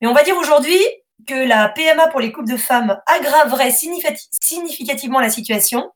Et 0.02 0.08
on 0.08 0.14
va 0.14 0.24
dire 0.24 0.36
aujourd'hui 0.36 0.80
que 1.28 1.36
la 1.36 1.70
PMA 1.70 2.08
pour 2.08 2.22
les 2.22 2.32
couples 2.32 2.50
de 2.50 2.58
femmes 2.58 3.00
aggraverait 3.06 3.72
significativement 3.72 5.20
la 5.20 5.30
situation, 5.30 5.92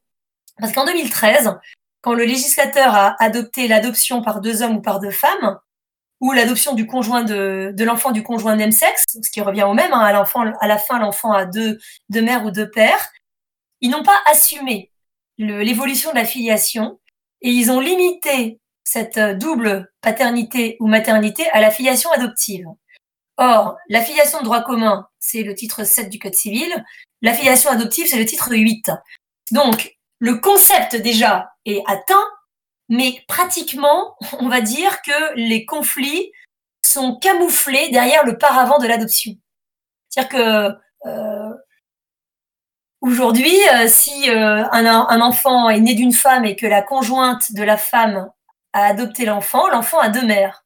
parce 0.59 0.73
qu'en 0.73 0.85
2013, 0.85 1.57
quand 2.01 2.13
le 2.13 2.25
législateur 2.25 2.93
a 2.93 3.15
adopté 3.19 3.67
l'adoption 3.67 4.21
par 4.21 4.41
deux 4.41 4.61
hommes 4.61 4.77
ou 4.77 4.81
par 4.81 4.99
deux 4.99 5.09
femmes, 5.09 5.57
ou 6.19 6.33
l'adoption 6.33 6.75
du 6.75 6.85
conjoint 6.85 7.23
de, 7.23 7.73
de 7.75 7.83
l'enfant 7.83 8.11
du 8.11 8.21
conjoint 8.21 8.55
même 8.55 8.71
sexe, 8.71 9.05
ce 9.23 9.31
qui 9.31 9.41
revient 9.41 9.63
au 9.63 9.73
même, 9.73 9.91
hein, 9.91 10.01
à, 10.01 10.13
l'enfant, 10.13 10.45
à 10.61 10.67
la 10.67 10.77
fin, 10.77 10.99
l'enfant 10.99 11.31
a 11.31 11.45
deux, 11.45 11.79
deux 12.09 12.21
mères 12.21 12.45
ou 12.45 12.51
deux 12.51 12.69
pères, 12.69 13.09
ils 13.81 13.89
n'ont 13.89 14.03
pas 14.03 14.19
assumé 14.31 14.88
l'évolution 15.39 16.11
de 16.11 16.15
la 16.15 16.25
filiation 16.25 16.99
et 17.41 17.49
ils 17.49 17.71
ont 17.71 17.79
limité 17.79 18.59
cette 18.83 19.19
double 19.19 19.91
paternité 20.01 20.77
ou 20.79 20.87
maternité 20.87 21.47
à 21.49 21.61
la 21.61 21.71
filiation 21.71 22.11
adoptive. 22.11 22.67
Or, 23.37 23.77
la 23.87 24.01
filiation 24.01 24.39
de 24.39 24.43
droit 24.43 24.61
commun, 24.61 25.07
c'est 25.19 25.43
le 25.43 25.55
titre 25.55 25.85
7 25.85 26.09
du 26.09 26.19
Code 26.19 26.35
civil, 26.35 26.83
la 27.21 27.33
filiation 27.33 27.69
adoptive, 27.69 28.07
c'est 28.07 28.17
le 28.17 28.25
titre 28.25 28.51
8. 28.51 28.91
Donc, 29.51 29.97
le 30.19 30.35
concept 30.35 30.97
déjà 30.97 31.53
est 31.65 31.81
atteint, 31.87 32.27
mais 32.89 33.23
pratiquement, 33.27 34.17
on 34.39 34.49
va 34.49 34.59
dire 34.61 35.01
que 35.01 35.35
les 35.35 35.65
conflits 35.65 36.31
sont 36.85 37.17
camouflés 37.17 37.89
derrière 37.89 38.25
le 38.25 38.37
paravent 38.37 38.79
de 38.79 38.87
l'adoption. 38.87 39.33
C'est-à-dire 40.09 40.29
que 40.29 41.07
euh, 41.07 41.53
aujourd'hui, 43.01 43.55
euh, 43.73 43.87
si 43.87 44.29
euh, 44.29 44.63
un, 44.71 45.21
enfant 45.21 45.69
est 45.69 45.79
né 45.79 45.93
d'une 45.93 46.13
femme 46.13 46.45
et 46.45 46.55
que 46.55 46.65
la 46.65 46.81
conjointe 46.81 47.53
de 47.53 47.63
la 47.63 47.77
femme 47.77 48.29
a 48.73 48.85
adopté 48.85 49.25
l'enfant, 49.25 49.67
l'enfant 49.69 49.99
a 49.99 50.09
deux 50.09 50.25
mères. 50.25 50.65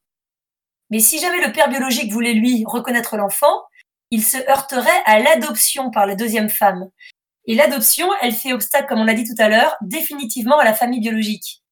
Mais 0.89 0.99
si 0.99 1.19
jamais 1.19 1.45
le 1.45 1.51
père 1.51 1.69
biologique 1.69 2.11
voulait 2.11 2.34
lui 2.34 2.64
reconnaître 2.68 3.18
l'enfant, 3.18 3.64
il 4.11 4.23
se 4.23 4.38
heurterait 4.49 5.01
à 5.05 5.19
l'adoption 5.19 5.89
par 5.89 6.05
la 6.05 6.15
deuxième 6.15 6.49
femme. 6.49 6.89
Et 7.45 7.55
l'adoption, 7.55 8.07
elle 8.22 8.34
fait 8.34 8.53
obstacle, 8.53 8.88
comme 8.88 8.99
on 8.99 9.05
l'a 9.05 9.15
dit 9.15 9.26
tout 9.26 9.41
à 9.41 9.49
l'heure, 9.49 9.76
définitivement 9.81 10.60
à 10.60 10.64
la 10.64 10.73
famille 10.73 10.99
biologique. 10.99 11.64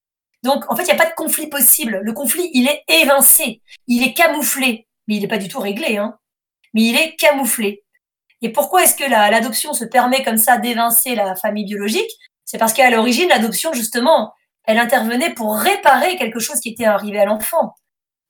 Donc, 0.44 0.70
en 0.72 0.76
fait, 0.76 0.84
il 0.84 0.88
n'y 0.88 0.92
a 0.94 1.04
pas 1.04 1.10
de 1.10 1.16
conflit 1.16 1.48
possible. 1.48 2.00
Le 2.04 2.14
conflit, 2.14 2.50
il 2.54 2.68
est 2.68 2.84
évincé, 2.88 3.62
il 3.88 4.04
est 4.04 4.14
camouflé, 4.14 4.88
mais 5.08 5.16
il 5.16 5.22
n'est 5.22 5.28
pas 5.28 5.38
du 5.38 5.48
tout 5.48 5.60
réglé, 5.60 5.98
hein. 5.98 6.18
Mais 6.74 6.84
il 6.84 6.96
est 6.96 7.16
camouflé. 7.16 7.84
Et 8.42 8.52
pourquoi 8.52 8.84
est-ce 8.84 8.96
que 8.96 9.10
l'adoption 9.10 9.74
se 9.74 9.86
permet 9.86 10.24
comme 10.24 10.38
ça 10.38 10.58
d'évincer 10.58 11.16
la 11.16 11.36
famille 11.36 11.66
biologique? 11.66 12.12
C'est 12.46 12.58
parce 12.58 12.74
qu'à 12.74 12.90
l'origine, 12.90 13.30
l'adoption, 13.30 13.72
justement, 13.74 14.34
elle 14.66 14.78
intervenait 14.78 15.34
pour 15.34 15.56
réparer 15.56 16.18
quelque 16.18 16.40
chose 16.40 16.60
qui 16.60 16.70
était 16.70 16.86
arrivé 16.86 17.20
à 17.20 17.26
l'enfant. 17.26 17.76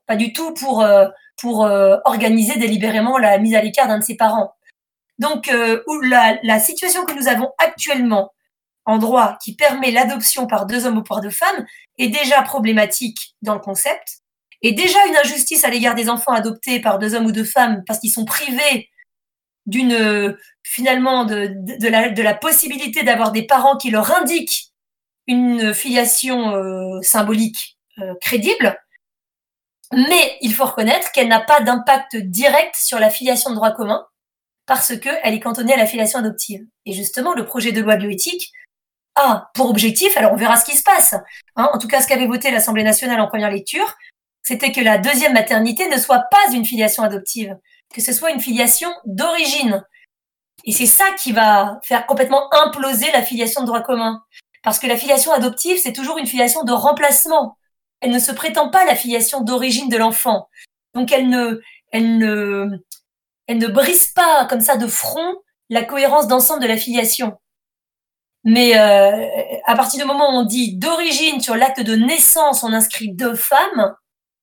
Pas 0.05 0.15
du 0.15 0.33
tout 0.33 0.53
pour, 0.53 0.81
euh, 0.81 1.07
pour 1.37 1.65
euh, 1.65 1.97
organiser 2.05 2.57
délibérément 2.57 3.17
la 3.17 3.37
mise 3.37 3.55
à 3.55 3.61
l'écart 3.61 3.87
d'un 3.87 3.99
de 3.99 4.03
ses 4.03 4.17
parents. 4.17 4.53
Donc, 5.17 5.49
euh, 5.49 5.81
la, 6.03 6.59
situation 6.59 7.05
que 7.05 7.13
nous 7.13 7.27
avons 7.27 7.51
actuellement 7.57 8.33
en 8.85 8.97
droit 8.97 9.37
qui 9.43 9.55
permet 9.55 9.91
l'adoption 9.91 10.47
par 10.47 10.65
deux 10.65 10.85
hommes 10.85 10.97
ou 10.97 11.03
par 11.03 11.21
deux 11.21 11.29
femmes 11.29 11.65
est 11.97 12.09
déjà 12.09 12.41
problématique 12.41 13.35
dans 13.41 13.53
le 13.53 13.59
concept, 13.59 14.21
et 14.63 14.73
déjà 14.73 14.97
une 15.07 15.17
injustice 15.17 15.63
à 15.63 15.69
l'égard 15.69 15.95
des 15.95 16.09
enfants 16.09 16.33
adoptés 16.33 16.79
par 16.79 16.99
deux 16.99 17.15
hommes 17.15 17.25
ou 17.25 17.31
deux 17.31 17.43
femmes 17.43 17.83
parce 17.85 17.99
qu'ils 17.99 18.11
sont 18.11 18.25
privés 18.25 18.89
d'une 19.65 20.37
finalement 20.63 21.25
de, 21.25 22.21
la, 22.21 22.33
possibilité 22.33 23.03
d'avoir 23.03 23.31
des 23.31 23.43
parents 23.43 23.77
qui 23.77 23.91
leur 23.91 24.15
indiquent 24.15 24.71
une 25.27 25.73
filiation 25.73 26.55
euh, 26.55 27.01
symbolique 27.01 27.77
euh, 27.99 28.13
crédible. 28.21 28.79
Mais 29.93 30.37
il 30.41 30.53
faut 30.53 30.65
reconnaître 30.65 31.11
qu'elle 31.11 31.27
n'a 31.27 31.41
pas 31.41 31.59
d'impact 31.59 32.15
direct 32.15 32.75
sur 32.75 32.99
la 32.99 33.09
filiation 33.09 33.49
de 33.49 33.55
droit 33.55 33.71
commun, 33.71 34.05
parce 34.65 34.97
qu'elle 34.97 35.33
est 35.33 35.39
cantonnée 35.39 35.73
à 35.73 35.77
la 35.77 35.85
filiation 35.85 36.19
adoptive. 36.19 36.65
Et 36.85 36.93
justement, 36.93 37.33
le 37.33 37.45
projet 37.45 37.73
de 37.73 37.81
loi 37.81 37.97
bioéthique 37.97 38.53
a 39.15 39.49
pour 39.53 39.69
objectif, 39.69 40.15
alors 40.15 40.31
on 40.31 40.37
verra 40.37 40.55
ce 40.55 40.63
qui 40.63 40.77
se 40.77 40.83
passe, 40.83 41.15
hein, 41.57 41.69
en 41.73 41.77
tout 41.77 41.89
cas 41.89 42.01
ce 42.01 42.07
qu'avait 42.07 42.27
voté 42.27 42.49
l'Assemblée 42.49 42.83
nationale 42.83 43.19
en 43.19 43.27
première 43.27 43.51
lecture, 43.51 43.97
c'était 44.43 44.71
que 44.71 44.79
la 44.79 44.97
deuxième 44.97 45.33
maternité 45.33 45.89
ne 45.89 45.97
soit 45.97 46.23
pas 46.31 46.53
une 46.53 46.65
filiation 46.65 47.03
adoptive, 47.03 47.57
que 47.93 48.01
ce 48.01 48.13
soit 48.13 48.31
une 48.31 48.39
filiation 48.39 48.89
d'origine. 49.05 49.83
Et 50.65 50.71
c'est 50.71 50.85
ça 50.85 51.05
qui 51.17 51.31
va 51.31 51.79
faire 51.83 52.05
complètement 52.05 52.53
imploser 52.53 53.11
la 53.11 53.23
filiation 53.23 53.61
de 53.61 53.67
droit 53.67 53.81
commun. 53.81 54.23
Parce 54.63 54.79
que 54.79 54.87
la 54.87 54.97
filiation 54.97 55.31
adoptive, 55.31 55.79
c'est 55.81 55.93
toujours 55.93 56.17
une 56.17 56.27
filiation 56.27 56.63
de 56.63 56.71
remplacement. 56.71 57.57
Elle 57.99 58.11
ne 58.11 58.19
se 58.19 58.31
prétend 58.31 58.69
pas 58.69 58.85
la 58.85 58.95
filiation 58.95 59.41
d'origine 59.41 59.89
de 59.89 59.97
l'enfant. 59.97 60.49
Donc 60.93 61.11
elle 61.11 61.29
ne, 61.29 61.61
elle 61.91 62.17
ne, 62.17 62.67
elle 63.47 63.57
ne 63.57 63.67
brise 63.67 64.07
pas 64.07 64.45
comme 64.45 64.61
ça 64.61 64.77
de 64.77 64.87
front 64.87 65.35
la 65.69 65.83
cohérence 65.83 66.27
d'ensemble 66.27 66.61
de 66.61 66.67
la 66.67 66.77
filiation. 66.77 67.37
Mais 68.43 68.77
euh, 68.77 69.27
à 69.65 69.75
partir 69.75 69.99
du 69.99 70.05
moment 70.05 70.29
où 70.29 70.39
on 70.39 70.43
dit 70.43 70.75
d'origine 70.75 71.41
sur 71.41 71.55
l'acte 71.55 71.81
de 71.81 71.95
naissance, 71.95 72.63
on 72.63 72.73
inscrit 72.73 73.13
deux 73.13 73.35
femmes, 73.35 73.95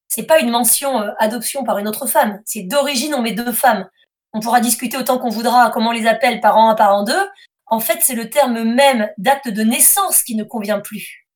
c'est 0.09 0.25
pas 0.25 0.41
une 0.41 0.51
mention 0.51 1.01
euh, 1.01 1.11
adoption 1.19 1.65
par 1.65 1.79
une 1.79 1.87
autre 1.87 2.07
femme. 2.07 2.41
C'est 2.45 2.63
d'origine, 2.63 3.15
on 3.15 3.23
met 3.23 3.33
deux 3.33 3.53
femmes. 3.53 3.89
On 4.33 4.41
pourra 4.41 4.61
discuter 4.61 4.97
autant 4.97 5.19
qu'on 5.19 5.31
voudra 5.31 5.71
comment 5.71 5.91
on 5.91 5.93
les 5.93 6.07
appelle 6.07 6.41
parents 6.41 6.69
un, 6.69 6.75
parent 6.75 7.05
deux. 7.05 7.29
En 7.67 7.81
fait, 7.81 7.99
c'est 8.03 8.15
le 8.15 8.31
terme 8.31 8.63
même 8.63 9.11
d'acte 9.19 9.49
de 9.49 9.63
naissance 9.63 10.23
qui 10.23 10.35
ne 10.35 10.45
convient 10.45 10.81
plus. 10.81 11.27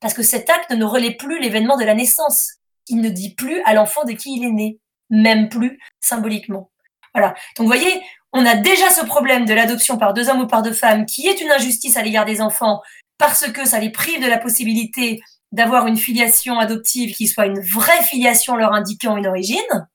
Parce 0.00 0.14
que 0.14 0.22
cet 0.22 0.50
acte 0.50 0.70
ne 0.70 0.84
relaie 0.84 1.14
plus 1.14 1.40
l'événement 1.40 1.76
de 1.76 1.84
la 1.84 1.94
naissance. 1.94 2.54
Il 2.88 3.00
ne 3.00 3.08
dit 3.08 3.34
plus 3.34 3.62
à 3.64 3.74
l'enfant 3.74 4.04
de 4.04 4.12
qui 4.12 4.36
il 4.36 4.44
est 4.44 4.52
né, 4.52 4.78
même 5.10 5.48
plus 5.48 5.78
symboliquement. 6.00 6.70
Voilà. 7.14 7.28
Donc, 7.56 7.66
vous 7.66 7.66
voyez, 7.66 8.02
on 8.32 8.44
a 8.44 8.56
déjà 8.56 8.90
ce 8.90 9.04
problème 9.04 9.44
de 9.44 9.54
l'adoption 9.54 9.96
par 9.96 10.12
deux 10.12 10.28
hommes 10.28 10.40
ou 10.40 10.46
par 10.46 10.62
deux 10.62 10.72
femmes 10.72 11.06
qui 11.06 11.28
est 11.28 11.40
une 11.40 11.50
injustice 11.50 11.96
à 11.96 12.02
l'égard 12.02 12.24
des 12.24 12.40
enfants 12.40 12.82
parce 13.18 13.50
que 13.50 13.64
ça 13.64 13.78
les 13.78 13.90
prive 13.90 14.20
de 14.20 14.26
la 14.26 14.38
possibilité 14.38 15.22
d'avoir 15.54 15.86
une 15.86 15.96
filiation 15.96 16.58
adoptive 16.58 17.14
qui 17.14 17.26
soit 17.26 17.46
une 17.46 17.60
vraie 17.60 18.02
filiation 18.02 18.56
leur 18.56 18.72
indiquant 18.72 19.16
une 19.16 19.26
origine. 19.26 19.88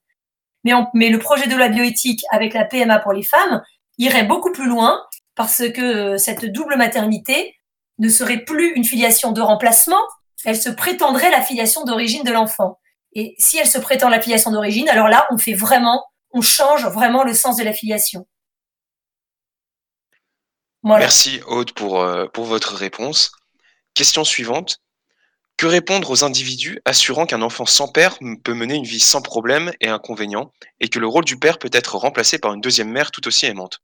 Mais, 0.64 1.08
le 1.08 1.18
projet 1.18 1.46
de 1.46 1.56
la 1.56 1.68
bioéthique 1.68 2.22
avec 2.30 2.54
la 2.54 2.64
PMA 2.64 2.98
pour 2.98 3.12
les 3.12 3.22
femmes 3.22 3.62
irait 3.98 4.24
beaucoup 4.24 4.52
plus 4.52 4.68
loin 4.68 5.00
parce 5.34 5.58
que 5.58 5.80
euh, 5.80 6.18
cette 6.18 6.44
double 6.44 6.76
maternité 6.76 7.54
ne 7.98 8.08
serait 8.08 8.44
plus 8.44 8.72
une 8.74 8.84
filiation 8.84 9.32
de 9.32 9.40
remplacement, 9.40 10.00
elle 10.44 10.60
se 10.60 10.70
prétendrait 10.70 11.30
la 11.30 11.42
filiation 11.42 11.84
d'origine 11.84 12.24
de 12.24 12.32
l'enfant. 12.32 12.78
Et 13.14 13.34
si 13.38 13.58
elle 13.58 13.66
se 13.66 13.78
prétend 13.78 14.08
la 14.08 14.20
filiation 14.20 14.50
d'origine, 14.50 14.88
alors 14.88 15.08
là, 15.08 15.26
on 15.30 15.38
fait 15.38 15.54
vraiment 15.54 16.04
on 16.32 16.42
change 16.42 16.86
vraiment 16.86 17.24
le 17.24 17.34
sens 17.34 17.56
de 17.56 17.64
l'affiliation. 17.64 18.26
Voilà. 20.82 21.04
Merci 21.04 21.40
Aude 21.46 21.72
pour, 21.72 22.00
euh, 22.00 22.26
pour 22.26 22.44
votre 22.44 22.74
réponse. 22.74 23.32
Question 23.94 24.24
suivante. 24.24 24.80
Que 25.60 25.66
répondre 25.66 26.08
aux 26.08 26.24
individus 26.24 26.80
assurant 26.86 27.26
qu'un 27.26 27.42
enfant 27.42 27.66
sans 27.66 27.86
père 27.86 28.16
peut 28.44 28.54
mener 28.54 28.76
une 28.76 28.84
vie 28.84 28.98
sans 28.98 29.20
problème 29.20 29.72
et 29.82 29.88
inconvénients 29.88 30.50
et 30.80 30.88
que 30.88 30.98
le 30.98 31.06
rôle 31.06 31.26
du 31.26 31.38
père 31.38 31.58
peut 31.58 31.68
être 31.74 31.96
remplacé 31.98 32.38
par 32.38 32.54
une 32.54 32.62
deuxième 32.62 32.88
mère 32.88 33.10
tout 33.10 33.28
aussi 33.28 33.44
aimante? 33.44 33.80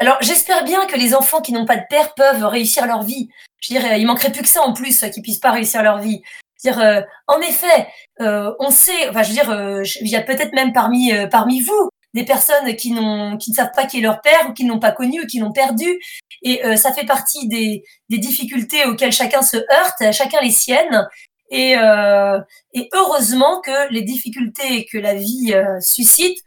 Alors, 0.00 0.16
j'espère 0.22 0.64
bien 0.64 0.86
que 0.86 0.96
les 0.96 1.14
enfants 1.14 1.40
qui 1.40 1.52
n'ont 1.52 1.66
pas 1.66 1.76
de 1.76 1.84
père 1.88 2.14
peuvent 2.14 2.44
réussir 2.44 2.84
leur 2.88 3.04
vie. 3.04 3.28
Je 3.60 3.76
euh, 3.76 3.96
il 3.96 4.08
manquerait 4.08 4.32
plus 4.32 4.42
que 4.42 4.48
ça 4.48 4.62
en 4.62 4.72
plus, 4.72 5.04
qu'ils 5.12 5.22
puissent 5.22 5.38
pas 5.38 5.52
réussir 5.52 5.84
leur 5.84 6.00
vie. 6.00 6.20
Dire, 6.64 6.80
euh, 6.80 7.00
en 7.28 7.38
effet, 7.42 7.86
euh, 8.20 8.52
on 8.58 8.70
sait, 8.70 9.08
enfin, 9.08 9.22
je 9.22 9.28
veux 9.28 9.34
dire, 9.34 9.50
euh, 9.50 9.84
il 10.00 10.08
y 10.08 10.16
a 10.16 10.22
peut-être 10.22 10.52
même 10.52 10.72
parmi 10.72 11.12
parmi 11.30 11.60
vous 11.60 11.90
des 12.16 12.24
personnes 12.24 12.74
qui 12.76 12.92
n'ont, 12.92 13.36
qui 13.36 13.50
ne 13.50 13.56
savent 13.56 13.72
pas 13.76 13.84
qui 13.84 13.98
est 13.98 14.00
leur 14.00 14.22
père 14.22 14.48
ou 14.48 14.54
qui 14.54 14.64
n'ont 14.64 14.80
pas 14.80 14.90
connu 14.90 15.22
ou 15.22 15.26
qui 15.26 15.38
l'ont 15.38 15.52
perdu. 15.52 16.00
Et 16.42 16.64
euh, 16.64 16.74
ça 16.76 16.92
fait 16.92 17.04
partie 17.04 17.46
des, 17.46 17.84
difficultés 18.08 18.86
auxquelles 18.86 19.12
chacun 19.12 19.42
se 19.42 19.58
heurte, 19.58 20.12
chacun 20.12 20.40
les 20.40 20.50
siennes. 20.50 21.06
Et, 21.50 21.76
euh, 21.76 22.40
et 22.72 22.88
heureusement 22.94 23.60
que 23.60 23.92
les 23.92 24.00
difficultés 24.00 24.86
que 24.90 24.96
la 24.96 25.14
vie 25.14 25.52
euh, 25.52 25.78
suscite 25.80 26.38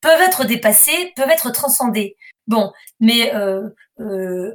peuvent 0.00 0.22
être 0.22 0.44
dépassées, 0.44 1.12
peuvent 1.16 1.30
être 1.30 1.50
transcendées. 1.50 2.16
Bon, 2.46 2.72
mais 3.00 3.32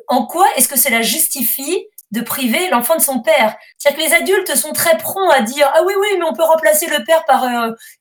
en 0.08 0.26
quoi 0.26 0.48
est-ce 0.56 0.70
que 0.70 0.80
cela 0.80 1.02
justifie 1.02 1.86
de 2.12 2.22
priver 2.22 2.70
l'enfant 2.70 2.96
de 2.96 3.02
son 3.02 3.20
père? 3.20 3.56
C'est-à-dire 3.78 4.02
que 4.02 4.10
les 4.10 4.16
adultes 4.16 4.56
sont 4.56 4.72
très 4.72 4.98
prompts 4.98 5.32
à 5.32 5.42
dire 5.42 5.70
ah 5.76 5.82
oui 5.86 5.94
oui 6.00 6.08
mais 6.18 6.26
on 6.26 6.34
peut 6.34 6.44
remplacer 6.44 6.88
le 6.88 7.04
père 7.04 7.26
par 7.26 7.46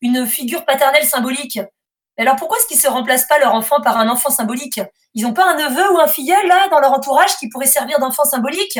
une 0.00 0.26
figure 0.26 0.64
paternelle 0.64 1.04
symbolique. 1.04 1.58
Alors 2.22 2.36
pourquoi 2.36 2.58
est-ce 2.58 2.66
qu'ils 2.66 2.80
se 2.80 2.88
remplacent 2.88 3.26
pas 3.26 3.38
leur 3.38 3.54
enfant 3.54 3.80
par 3.80 3.98
un 3.98 4.08
enfant 4.08 4.30
symbolique? 4.30 4.80
Ils 5.14 5.24
n'ont 5.24 5.34
pas 5.34 5.44
un 5.44 5.54
neveu 5.54 5.92
ou 5.92 5.98
un 5.98 6.06
filleul 6.06 6.46
là 6.46 6.68
dans 6.68 6.80
leur 6.80 6.92
entourage 6.92 7.36
qui 7.36 7.48
pourrait 7.48 7.66
servir 7.66 7.98
d'enfant 7.98 8.24
symbolique? 8.24 8.78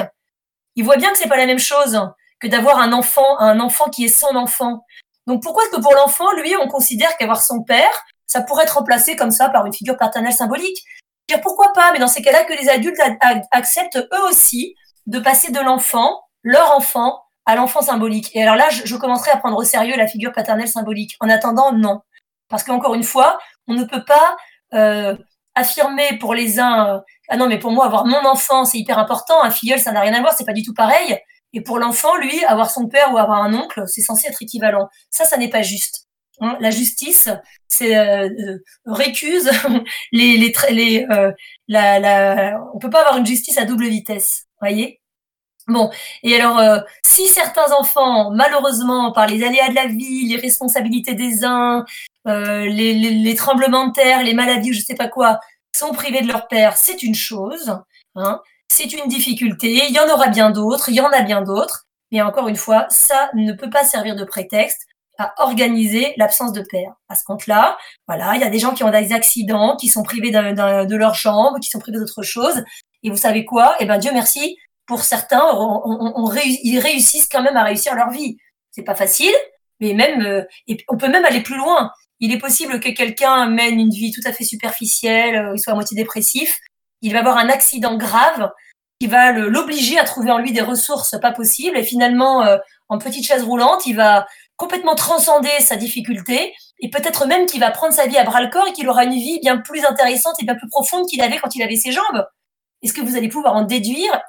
Ils 0.76 0.84
voient 0.84 0.96
bien 0.96 1.10
que 1.10 1.18
c'est 1.18 1.28
pas 1.28 1.36
la 1.36 1.46
même 1.46 1.58
chose 1.58 2.00
que 2.40 2.46
d'avoir 2.48 2.78
un 2.78 2.92
enfant, 2.92 3.38
un 3.38 3.60
enfant 3.60 3.90
qui 3.90 4.04
est 4.04 4.08
son 4.08 4.34
enfant. 4.36 4.84
Donc 5.26 5.42
pourquoi 5.42 5.64
est-ce 5.64 5.76
que 5.76 5.80
pour 5.80 5.94
l'enfant, 5.94 6.32
lui, 6.32 6.54
on 6.56 6.66
considère 6.68 7.16
qu'avoir 7.16 7.42
son 7.42 7.62
père, 7.62 8.04
ça 8.26 8.40
pourrait 8.40 8.64
être 8.64 8.78
remplacé 8.78 9.14
comme 9.14 9.30
ça 9.30 9.48
par 9.48 9.66
une 9.66 9.72
figure 9.72 9.96
paternelle 9.96 10.32
symbolique? 10.32 10.78
Je 11.30 11.36
pourquoi 11.38 11.72
pas 11.72 11.92
Mais 11.92 11.98
dans 11.98 12.08
ces 12.08 12.22
cas-là, 12.22 12.44
que 12.44 12.52
les 12.52 12.68
adultes 12.68 13.00
acceptent 13.52 13.96
eux 13.96 14.22
aussi 14.28 14.74
de 15.06 15.18
passer 15.18 15.50
de 15.50 15.60
l'enfant, 15.60 16.20
leur 16.42 16.76
enfant, 16.76 17.22
à 17.46 17.56
l'enfant 17.56 17.80
symbolique. 17.80 18.30
Et 18.34 18.42
alors 18.42 18.56
là, 18.56 18.68
je 18.70 18.96
commencerai 18.96 19.30
à 19.30 19.36
prendre 19.36 19.56
au 19.56 19.64
sérieux 19.64 19.96
la 19.96 20.06
figure 20.06 20.32
paternelle 20.32 20.68
symbolique. 20.68 21.16
En 21.20 21.28
attendant, 21.28 21.72
non. 21.72 22.00
Parce 22.52 22.64
qu'encore 22.64 22.94
une 22.94 23.02
fois, 23.02 23.38
on 23.66 23.72
ne 23.72 23.84
peut 23.84 24.04
pas 24.04 24.36
euh, 24.74 25.16
affirmer 25.54 26.18
pour 26.20 26.34
les 26.34 26.60
uns, 26.60 26.96
euh, 26.96 27.00
ah 27.30 27.38
non, 27.38 27.48
mais 27.48 27.58
pour 27.58 27.72
moi, 27.72 27.86
avoir 27.86 28.04
mon 28.04 28.26
enfant, 28.26 28.66
c'est 28.66 28.76
hyper 28.76 28.98
important, 28.98 29.42
un 29.42 29.50
filleul, 29.50 29.80
ça 29.80 29.90
n'a 29.90 30.02
rien 30.02 30.12
à 30.12 30.20
voir, 30.20 30.34
c'est 30.36 30.44
pas 30.44 30.52
du 30.52 30.62
tout 30.62 30.74
pareil. 30.74 31.18
Et 31.54 31.62
pour 31.62 31.78
l'enfant, 31.78 32.14
lui, 32.16 32.44
avoir 32.44 32.70
son 32.70 32.88
père 32.88 33.10
ou 33.14 33.16
avoir 33.16 33.42
un 33.42 33.54
oncle, 33.54 33.84
c'est 33.86 34.02
censé 34.02 34.28
être 34.28 34.42
équivalent. 34.42 34.90
Ça, 35.10 35.24
ça 35.24 35.38
n'est 35.38 35.48
pas 35.48 35.62
juste. 35.62 36.08
Hein, 36.40 36.58
la 36.60 36.70
justice, 36.70 37.30
c'est 37.68 37.96
euh, 37.96 38.58
récuse 38.84 39.50
les, 40.12 40.36
les, 40.36 40.52
les 40.72 41.06
la, 41.68 41.98
la, 42.00 42.60
on 42.74 42.78
peut 42.78 42.90
pas 42.90 43.00
avoir 43.00 43.16
une 43.16 43.26
justice 43.26 43.56
à 43.56 43.64
double 43.64 43.86
vitesse, 43.86 44.44
voyez? 44.60 45.00
Bon, 45.68 45.90
et 46.22 46.38
alors, 46.38 46.82
si 47.04 47.28
certains 47.28 47.72
enfants, 47.72 48.30
malheureusement, 48.32 49.12
par 49.12 49.26
les 49.28 49.44
aléas 49.44 49.68
de 49.68 49.74
la 49.74 49.86
vie, 49.86 50.26
les 50.26 50.36
responsabilités 50.36 51.14
des 51.14 51.44
uns, 51.44 51.84
euh, 52.28 52.66
les, 52.66 52.94
les, 52.94 53.10
les 53.10 53.34
tremblements 53.34 53.88
de 53.88 53.92
terre, 53.92 54.22
les 54.22 54.34
maladies, 54.34 54.70
ou 54.70 54.74
je 54.74 54.80
sais 54.80 54.94
pas 54.94 55.08
quoi, 55.08 55.40
sont 55.74 55.92
privés 55.92 56.20
de 56.22 56.28
leur 56.28 56.48
père, 56.48 56.76
c'est 56.76 57.02
une 57.02 57.14
chose. 57.14 57.76
Hein, 58.14 58.40
c'est 58.68 58.92
une 58.92 59.08
difficulté. 59.08 59.86
Il 59.88 59.94
y 59.94 59.98
en 60.00 60.08
aura 60.08 60.28
bien 60.28 60.50
d'autres, 60.50 60.88
il 60.88 60.94
y 60.94 61.00
en 61.00 61.10
a 61.10 61.22
bien 61.22 61.42
d'autres. 61.42 61.84
Mais 62.10 62.20
encore 62.22 62.48
une 62.48 62.56
fois, 62.56 62.86
ça 62.90 63.30
ne 63.34 63.52
peut 63.52 63.70
pas 63.70 63.84
servir 63.84 64.16
de 64.16 64.24
prétexte 64.24 64.82
à 65.18 65.32
organiser 65.42 66.12
l'absence 66.16 66.52
de 66.52 66.62
père. 66.62 66.92
À 67.08 67.14
ce 67.14 67.24
compte-là, 67.24 67.76
voilà, 68.06 68.34
il 68.34 68.40
y 68.40 68.44
a 68.44 68.50
des 68.50 68.58
gens 68.58 68.74
qui 68.74 68.84
ont 68.84 68.90
des 68.90 69.12
accidents, 69.12 69.76
qui 69.76 69.88
sont 69.88 70.02
privés 70.02 70.30
de 70.30 70.96
leurs 70.96 71.14
jambes, 71.14 71.58
qui 71.60 71.70
sont 71.70 71.78
privés 71.78 71.98
d'autre 71.98 72.22
chose. 72.22 72.62
Et 73.02 73.10
vous 73.10 73.16
savez 73.16 73.44
quoi? 73.44 73.76
Eh 73.80 73.86
ben 73.86 73.98
Dieu 73.98 74.10
merci, 74.12 74.56
pour 74.86 75.02
certains, 75.02 75.42
on, 75.54 75.82
on- 75.84 76.12
on 76.16 76.34
ils 76.34 76.78
réussissent 76.78 77.28
quand 77.30 77.42
même 77.42 77.56
à 77.56 77.64
réussir 77.64 77.94
leur 77.94 78.10
vie. 78.10 78.36
C'est 78.70 78.82
pas 78.84 78.94
facile, 78.94 79.34
mais 79.80 79.92
même, 79.94 80.22
euh, 80.22 80.42
on 80.88 80.96
peut 80.96 81.08
même 81.08 81.24
aller 81.24 81.42
plus 81.42 81.56
loin. 81.56 81.90
Il 82.22 82.30
est 82.30 82.38
possible 82.38 82.78
que 82.78 82.88
quelqu'un 82.88 83.46
mène 83.46 83.80
une 83.80 83.90
vie 83.90 84.12
tout 84.12 84.20
à 84.24 84.32
fait 84.32 84.44
superficielle, 84.44 85.34
euh, 85.36 85.52
il 85.56 85.58
soit 85.58 85.72
à 85.72 85.74
moitié 85.74 85.96
dépressif, 85.96 86.60
il 87.02 87.12
va 87.12 87.18
avoir 87.18 87.36
un 87.36 87.48
accident 87.48 87.96
grave 87.96 88.48
qui 89.00 89.08
va 89.08 89.32
l'obliger 89.32 89.98
à 89.98 90.04
trouver 90.04 90.30
en 90.30 90.38
lui 90.38 90.52
des 90.52 90.60
ressources 90.60 91.16
pas 91.20 91.32
possibles, 91.32 91.76
et 91.76 91.82
finalement, 91.82 92.46
euh, 92.46 92.58
en 92.88 92.98
petite 92.98 93.26
chaise 93.26 93.42
roulante, 93.42 93.86
il 93.86 93.96
va 93.96 94.28
complètement 94.56 94.94
transcender 94.94 95.50
sa 95.58 95.74
difficulté, 95.74 96.54
et 96.78 96.90
peut-être 96.90 97.26
même 97.26 97.46
qu'il 97.46 97.58
va 97.58 97.72
prendre 97.72 97.92
sa 97.92 98.06
vie 98.06 98.16
à 98.16 98.22
bras 98.22 98.40
le 98.40 98.50
corps 98.50 98.68
et 98.68 98.72
qu'il 98.72 98.88
aura 98.88 99.02
une 99.02 99.14
vie 99.14 99.40
bien 99.40 99.56
plus 99.56 99.84
intéressante 99.84 100.36
et 100.40 100.44
bien 100.44 100.54
plus 100.54 100.68
profonde 100.68 101.08
qu'il 101.08 101.22
avait 101.22 101.38
quand 101.38 101.56
il 101.56 101.62
avait 101.64 101.74
ses 101.74 101.90
jambes. 101.90 102.24
Est-ce 102.82 102.92
que 102.92 103.00
vous 103.00 103.16
allez 103.16 103.28
pouvoir 103.28 103.56
en 103.56 103.62
déduire 103.62 104.20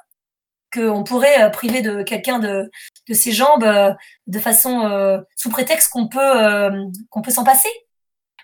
qu'on 0.72 1.04
pourrait 1.04 1.44
euh, 1.44 1.50
priver 1.50 1.80
de 1.80 2.02
quelqu'un 2.02 2.40
de, 2.40 2.68
ses 3.12 3.30
jambes 3.30 3.94
de 4.26 4.38
façon 4.40 5.22
sous 5.36 5.50
prétexte 5.50 5.92
qu'on 5.92 6.08
peut 6.08 6.70
qu'on 7.10 7.22
peut 7.22 7.30
s'en 7.30 7.44
passer? 7.44 7.68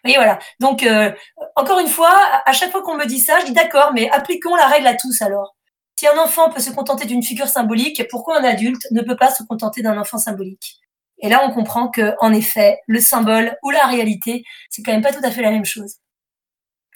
Oui, 0.04 0.14
voilà. 0.16 0.38
Donc 0.60 0.82
euh, 0.82 1.12
encore 1.56 1.78
une 1.78 1.88
fois, 1.88 2.16
à 2.46 2.52
chaque 2.52 2.70
fois 2.70 2.82
qu'on 2.82 2.96
me 2.96 3.06
dit 3.06 3.18
ça, 3.18 3.40
je 3.40 3.46
dis 3.46 3.52
d'accord, 3.52 3.92
mais 3.92 4.10
appliquons 4.10 4.56
la 4.56 4.66
règle 4.66 4.86
à 4.86 4.94
tous 4.94 5.20
alors. 5.22 5.54
Si 5.98 6.06
un 6.06 6.16
enfant 6.16 6.50
peut 6.50 6.60
se 6.60 6.70
contenter 6.70 7.04
d'une 7.04 7.22
figure 7.22 7.48
symbolique, 7.48 8.02
pourquoi 8.10 8.38
un 8.38 8.44
adulte 8.44 8.86
ne 8.90 9.02
peut 9.02 9.16
pas 9.16 9.30
se 9.30 9.42
contenter 9.42 9.82
d'un 9.82 9.98
enfant 9.98 10.16
symbolique? 10.16 10.80
Et 11.22 11.28
là, 11.28 11.44
on 11.46 11.52
comprend 11.52 11.88
que, 11.88 12.14
en 12.20 12.32
effet, 12.32 12.78
le 12.86 13.00
symbole 13.00 13.54
ou 13.62 13.68
la 13.68 13.86
réalité, 13.86 14.44
c'est 14.70 14.82
quand 14.82 14.92
même 14.92 15.02
pas 15.02 15.12
tout 15.12 15.20
à 15.22 15.30
fait 15.30 15.42
la 15.42 15.50
même 15.50 15.66
chose. 15.66 15.96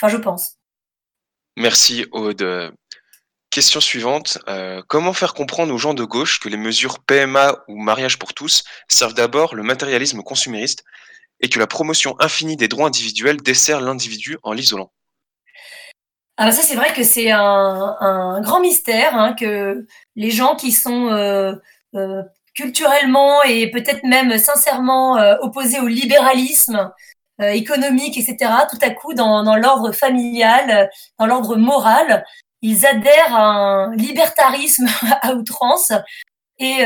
Enfin, 0.00 0.08
je 0.08 0.16
pense. 0.16 0.54
Merci 1.56 2.06
Aude. 2.12 2.74
Question 3.50 3.80
suivante. 3.80 4.38
Euh, 4.48 4.82
comment 4.88 5.12
faire 5.12 5.34
comprendre 5.34 5.72
aux 5.72 5.78
gens 5.78 5.94
de 5.94 6.02
gauche 6.02 6.40
que 6.40 6.48
les 6.48 6.56
mesures 6.56 6.98
PMA 6.98 7.62
ou 7.68 7.76
mariage 7.80 8.18
pour 8.18 8.34
tous 8.34 8.64
servent 8.88 9.14
d'abord 9.14 9.54
le 9.54 9.62
matérialisme 9.62 10.22
consumériste 10.22 10.82
et 11.40 11.48
que 11.48 11.58
la 11.58 11.66
promotion 11.66 12.16
infinie 12.20 12.56
des 12.56 12.68
droits 12.68 12.86
individuels 12.86 13.42
dessert 13.42 13.80
l'individu 13.80 14.38
en 14.42 14.52
l'isolant 14.52 14.90
bah 16.36 16.50
ça 16.50 16.62
c'est 16.62 16.74
vrai 16.74 16.92
que 16.92 17.04
c'est 17.04 17.30
un, 17.30 18.40
grand 18.40 18.60
mystère 18.60 19.14
hein, 19.16 19.34
que 19.34 19.86
les 20.16 20.30
gens 20.30 20.56
qui 20.56 20.72
sont 20.72 21.06
euh, 21.12 21.54
euh, 21.94 22.22
culturellement 22.54 23.42
et 23.44 23.70
peut-être 23.70 24.02
même 24.04 24.36
sincèrement 24.38 25.16
euh, 25.16 25.36
opposés 25.40 25.80
au 25.80 25.86
libéralisme 25.86 26.92
économique, 27.40 28.16
etc., 28.16 28.52
tout 28.70 28.78
à 28.80 28.90
coup 28.90 29.12
dans, 29.12 29.56
l'ordre 29.56 29.90
familial, 29.90 30.88
dans 31.18 31.26
l'ordre 31.26 31.56
moral, 31.56 32.24
ils 32.62 32.86
adhèrent 32.86 33.34
à 33.34 33.42
un 33.42 33.96
libertarisme 33.96 34.86
à 35.22 35.34
outrance 35.34 35.90
et, 36.60 36.84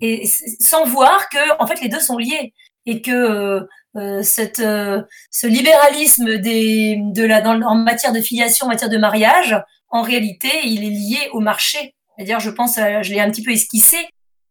et 0.00 0.26
sans 0.58 0.84
voir 0.84 1.28
que 1.28 1.62
en 1.62 1.66
fait 1.66 1.82
les 1.82 1.90
deux 1.90 2.00
sont 2.00 2.16
liés 2.16 2.54
et 2.86 3.02
que 3.02 3.10
euh, 3.10 3.60
euh, 3.96 4.22
cette, 4.22 4.60
euh, 4.60 5.02
ce 5.30 5.46
libéralisme 5.46 6.38
des, 6.38 6.98
de 7.00 7.24
la, 7.24 7.40
dans, 7.40 7.60
en 7.62 7.74
matière 7.74 8.12
de 8.12 8.20
filiation, 8.20 8.66
en 8.66 8.68
matière 8.68 8.90
de 8.90 8.98
mariage, 8.98 9.56
en 9.88 10.02
réalité, 10.02 10.48
il 10.64 10.84
est 10.84 10.90
lié 10.90 11.28
au 11.32 11.40
marché. 11.40 11.94
C'est-à-dire, 12.16 12.40
je 12.40 12.50
pense, 12.50 12.78
euh, 12.78 13.02
je 13.02 13.12
l'ai 13.12 13.20
un 13.20 13.30
petit 13.30 13.42
peu 13.42 13.52
esquissé, 13.52 14.08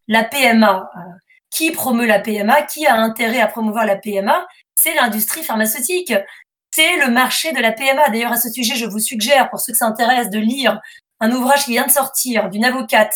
la 0.07 0.23
PMA. 0.23 0.89
euh, 0.95 0.99
qui 1.51 1.71
promeut 1.71 2.05
la 2.05 2.19
PMA 2.19 2.63
Qui 2.63 2.85
a 2.85 2.95
intérêt 2.95 3.39
à 3.39 3.47
promouvoir 3.47 3.85
la 3.85 3.95
PMA 3.95 4.45
C'est 4.77 4.93
l'industrie 4.93 5.41
pharmaceutique. 5.41 6.13
C'est 6.73 6.97
le 6.97 7.09
marché 7.09 7.53
de 7.53 7.61
la 7.61 7.71
PMA. 7.71 8.09
D'ailleurs, 8.09 8.33
à 8.33 8.37
ce 8.37 8.49
sujet, 8.49 8.75
je 8.75 8.85
vous 8.85 8.99
suggère, 8.99 9.49
pour 9.49 9.61
ceux 9.61 9.71
que 9.71 9.77
ça 9.77 9.85
intéresse, 9.85 10.29
de 10.29 10.39
lire 10.39 10.81
un 11.21 11.31
ouvrage 11.31 11.63
qui 11.63 11.71
vient 11.71 11.85
de 11.85 11.91
sortir 11.91 12.49
d'une 12.49 12.65
avocate 12.65 13.15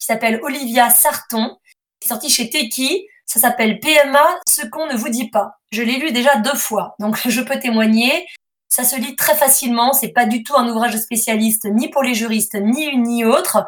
qui 0.00 0.06
s'appelle 0.06 0.40
Olivia 0.42 0.90
Sarton, 0.90 1.56
qui 2.00 2.06
est 2.06 2.08
sorti 2.08 2.28
chez 2.28 2.50
Teki. 2.50 3.06
Ça 3.26 3.40
s'appelle 3.40 3.80
PMA, 3.80 4.40
ce 4.48 4.64
qu'on 4.66 4.86
ne 4.86 4.96
vous 4.96 5.08
dit 5.08 5.28
pas. 5.28 5.58
Je 5.72 5.82
l'ai 5.82 5.98
lu 5.98 6.12
déjà 6.12 6.36
deux 6.36 6.54
fois, 6.54 6.94
donc 6.98 7.18
je 7.28 7.40
peux 7.40 7.58
témoigner. 7.58 8.26
Ça 8.68 8.84
se 8.84 8.96
lit 8.96 9.16
très 9.16 9.34
facilement. 9.34 9.92
C'est 9.92 10.12
pas 10.12 10.26
du 10.26 10.42
tout 10.42 10.56
un 10.56 10.68
ouvrage 10.68 10.96
spécialiste, 10.96 11.66
ni 11.66 11.88
pour 11.88 12.02
les 12.02 12.14
juristes, 12.14 12.54
ni 12.54 12.84
une 12.84 13.02
ni 13.02 13.24
autre. 13.24 13.64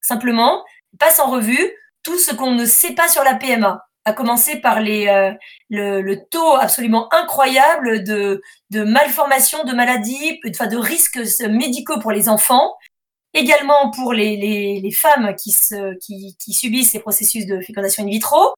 Simplement, 0.00 0.64
passe 0.98 1.20
en 1.20 1.30
revue 1.30 1.72
tout 2.02 2.18
ce 2.18 2.34
qu'on 2.34 2.52
ne 2.52 2.64
sait 2.64 2.94
pas 2.94 3.08
sur 3.08 3.24
la 3.24 3.34
PMA, 3.34 3.82
à 4.04 4.12
commencer 4.12 4.56
par 4.56 4.80
les, 4.80 5.08
euh, 5.08 5.32
le, 5.68 6.00
le 6.00 6.24
taux 6.30 6.56
absolument 6.56 7.12
incroyable 7.12 8.04
de, 8.04 8.40
de 8.70 8.82
malformations, 8.82 9.64
de 9.64 9.72
maladies, 9.72 10.40
enfin 10.48 10.66
de 10.66 10.76
risques 10.76 11.20
médicaux 11.48 11.98
pour 11.98 12.12
les 12.12 12.28
enfants, 12.28 12.74
également 13.34 13.90
pour 13.90 14.12
les, 14.12 14.36
les, 14.36 14.80
les 14.80 14.90
femmes 14.92 15.34
qui, 15.34 15.50
se, 15.50 15.94
qui, 15.98 16.36
qui 16.38 16.52
subissent 16.52 16.92
ces 16.92 17.00
processus 17.00 17.46
de 17.46 17.60
fécondation 17.60 18.04
in 18.04 18.08
vitro, 18.08 18.54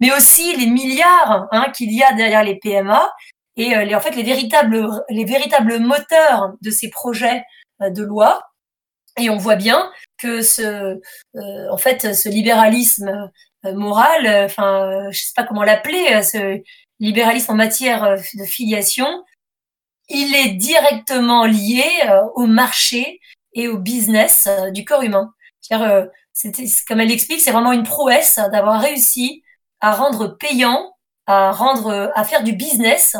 mais 0.00 0.12
aussi 0.12 0.56
les 0.56 0.66
milliards 0.66 1.48
hein, 1.50 1.70
qu'il 1.76 1.92
y 1.92 2.02
a 2.02 2.12
derrière 2.12 2.44
les 2.44 2.56
PMA 2.56 3.12
et 3.56 3.76
euh, 3.76 3.84
les, 3.84 3.94
en 3.94 4.00
fait 4.00 4.14
les 4.14 4.22
véritables, 4.22 4.88
les 5.08 5.24
véritables 5.24 5.78
moteurs 5.78 6.52
de 6.60 6.70
ces 6.70 6.90
projets 6.90 7.44
de 7.80 8.02
loi. 8.02 8.42
Et 9.18 9.30
on 9.30 9.36
voit 9.36 9.56
bien 9.56 9.90
que 10.16 10.42
ce, 10.42 11.00
en 11.70 11.76
fait, 11.76 12.14
ce 12.14 12.28
libéralisme 12.28 13.30
moral, 13.64 14.44
enfin, 14.44 15.10
je 15.10 15.18
sais 15.18 15.32
pas 15.34 15.42
comment 15.42 15.64
l'appeler, 15.64 16.22
ce 16.22 16.62
libéralisme 17.00 17.52
en 17.52 17.56
matière 17.56 18.16
de 18.16 18.44
filiation, 18.44 19.24
il 20.08 20.36
est 20.36 20.52
directement 20.52 21.46
lié 21.46 21.84
au 22.36 22.46
marché 22.46 23.20
et 23.54 23.66
au 23.66 23.78
business 23.78 24.48
du 24.72 24.84
corps 24.84 25.02
humain. 25.02 25.32
C'était, 26.32 26.66
comme 26.86 27.00
elle 27.00 27.08
l'explique, 27.08 27.40
c'est 27.40 27.50
vraiment 27.50 27.72
une 27.72 27.82
prouesse 27.82 28.38
d'avoir 28.52 28.80
réussi 28.80 29.42
à 29.80 29.92
rendre 29.92 30.28
payant, 30.28 30.96
à 31.26 31.52
rendre, 31.52 32.12
à 32.14 32.24
faire 32.24 32.42
du 32.42 32.52
business 32.52 33.16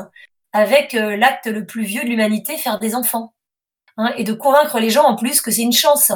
avec 0.53 0.95
euh, 0.95 1.17
l'acte 1.17 1.47
le 1.47 1.67
plus 1.67 1.85
vieux 1.85 2.03
de 2.03 2.09
l'humanité, 2.09 2.57
faire 2.57 2.79
des 2.79 2.95
enfants, 2.95 3.35
hein, 3.97 4.13
et 4.17 4.25
de 4.25 4.33
convaincre 4.33 4.79
les 4.81 4.91
gens 4.91 5.05
en 5.05 5.17
plus 5.17 5.41
que 5.41 5.51
c'est 5.51 5.63
une 5.63 5.73
chance. 5.73 6.13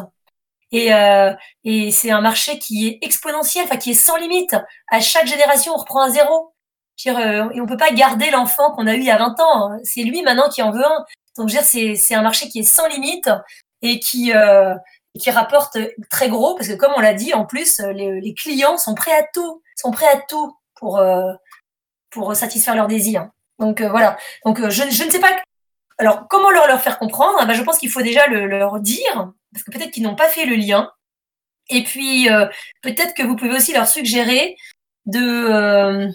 Et, 0.73 0.95
euh, 0.95 1.35
et 1.65 1.91
c'est 1.91 2.11
un 2.11 2.23
marché 2.23 2.59
qui 2.59 2.89
est 2.89 2.99
exponentiel, 3.03 3.65
enfin 3.65 3.77
qui 3.77 3.91
est 3.91 3.95
sans 3.95 4.17
limite. 4.17 4.57
À 4.91 5.01
chaque 5.01 5.27
génération, 5.27 5.75
on 5.75 5.79
reprend 5.79 6.01
à 6.01 6.11
zéro. 6.11 6.55
Dire, 6.97 7.19
euh, 7.19 7.51
et 7.51 7.61
on 7.61 7.67
peut 7.67 7.77
pas 7.77 7.93
garder 7.93 8.31
l'enfant 8.31 8.73
qu'on 8.73 8.87
a 8.87 8.95
eu 8.95 8.99
il 8.99 9.05
y 9.05 9.11
a 9.11 9.19
20 9.19 9.41
ans. 9.41 9.73
Hein. 9.73 9.79
C'est 9.85 10.03
lui 10.03 10.23
maintenant 10.23 10.49
qui 10.49 10.63
en 10.63 10.71
veut 10.71 10.85
un. 10.85 11.05
Donc, 11.37 11.49
je 11.49 11.59
c'est 11.63 12.15
un 12.15 12.23
marché 12.23 12.49
qui 12.49 12.61
est 12.61 12.65
sans 12.65 12.87
limite 12.89 13.31
et 13.83 13.99
qui, 13.99 14.33
euh, 14.35 14.75
qui 15.19 15.31
rapporte 15.31 15.79
très 16.11 16.29
gros 16.29 16.55
parce 16.55 16.69
que 16.69 16.75
comme 16.75 16.93
on 16.97 17.01
l'a 17.01 17.15
dit, 17.15 17.35
en 17.35 17.45
plus, 17.45 17.81
les, 17.81 18.21
les, 18.21 18.35
clients 18.35 18.79
sont 18.79 18.95
prêts 18.95 19.13
à 19.13 19.25
tout, 19.35 19.63
sont 19.77 19.91
prêts 19.91 20.09
à 20.09 20.19
tout 20.29 20.57
pour 20.75 20.99
euh, 20.99 21.33
pour 22.11 22.35
satisfaire 22.37 22.77
leurs 22.77 22.89
désirs. 22.89 23.29
Donc 23.59 23.81
euh, 23.81 23.89
voilà. 23.89 24.17
Donc 24.45 24.61
euh, 24.61 24.71
je, 24.71 24.83
je, 24.91 25.05
ne 25.05 25.11
sais 25.11 25.21
pas. 25.21 25.31
Alors 25.99 26.27
comment 26.29 26.51
leur 26.51 26.67
leur 26.67 26.81
faire 26.81 26.99
comprendre? 26.99 27.39
Ah 27.41 27.47
ben, 27.47 27.55
Je 27.55 27.63
pense 27.63 27.79
qu'il 27.79 27.91
faut 27.91 28.03
déjà 28.03 28.27
le, 28.29 28.47
leur 28.47 28.81
dire 28.81 29.33
parce 29.53 29.65
que 29.65 29.71
peut-être 29.71 29.91
qu'ils 29.91 30.03
n'ont 30.05 30.17
pas 30.17 30.29
fait 30.29 30.47
le 30.47 30.57
lien. 30.57 30.91
Et 31.69 31.83
puis 31.85 32.31
euh, 32.31 32.47
peut-être 32.83 33.15
que 33.15 33.23
vous 33.23 33.37
pouvez 33.37 33.55
aussi 33.55 33.73
leur 33.73 33.89
suggérer 33.89 34.57
de 35.07 36.09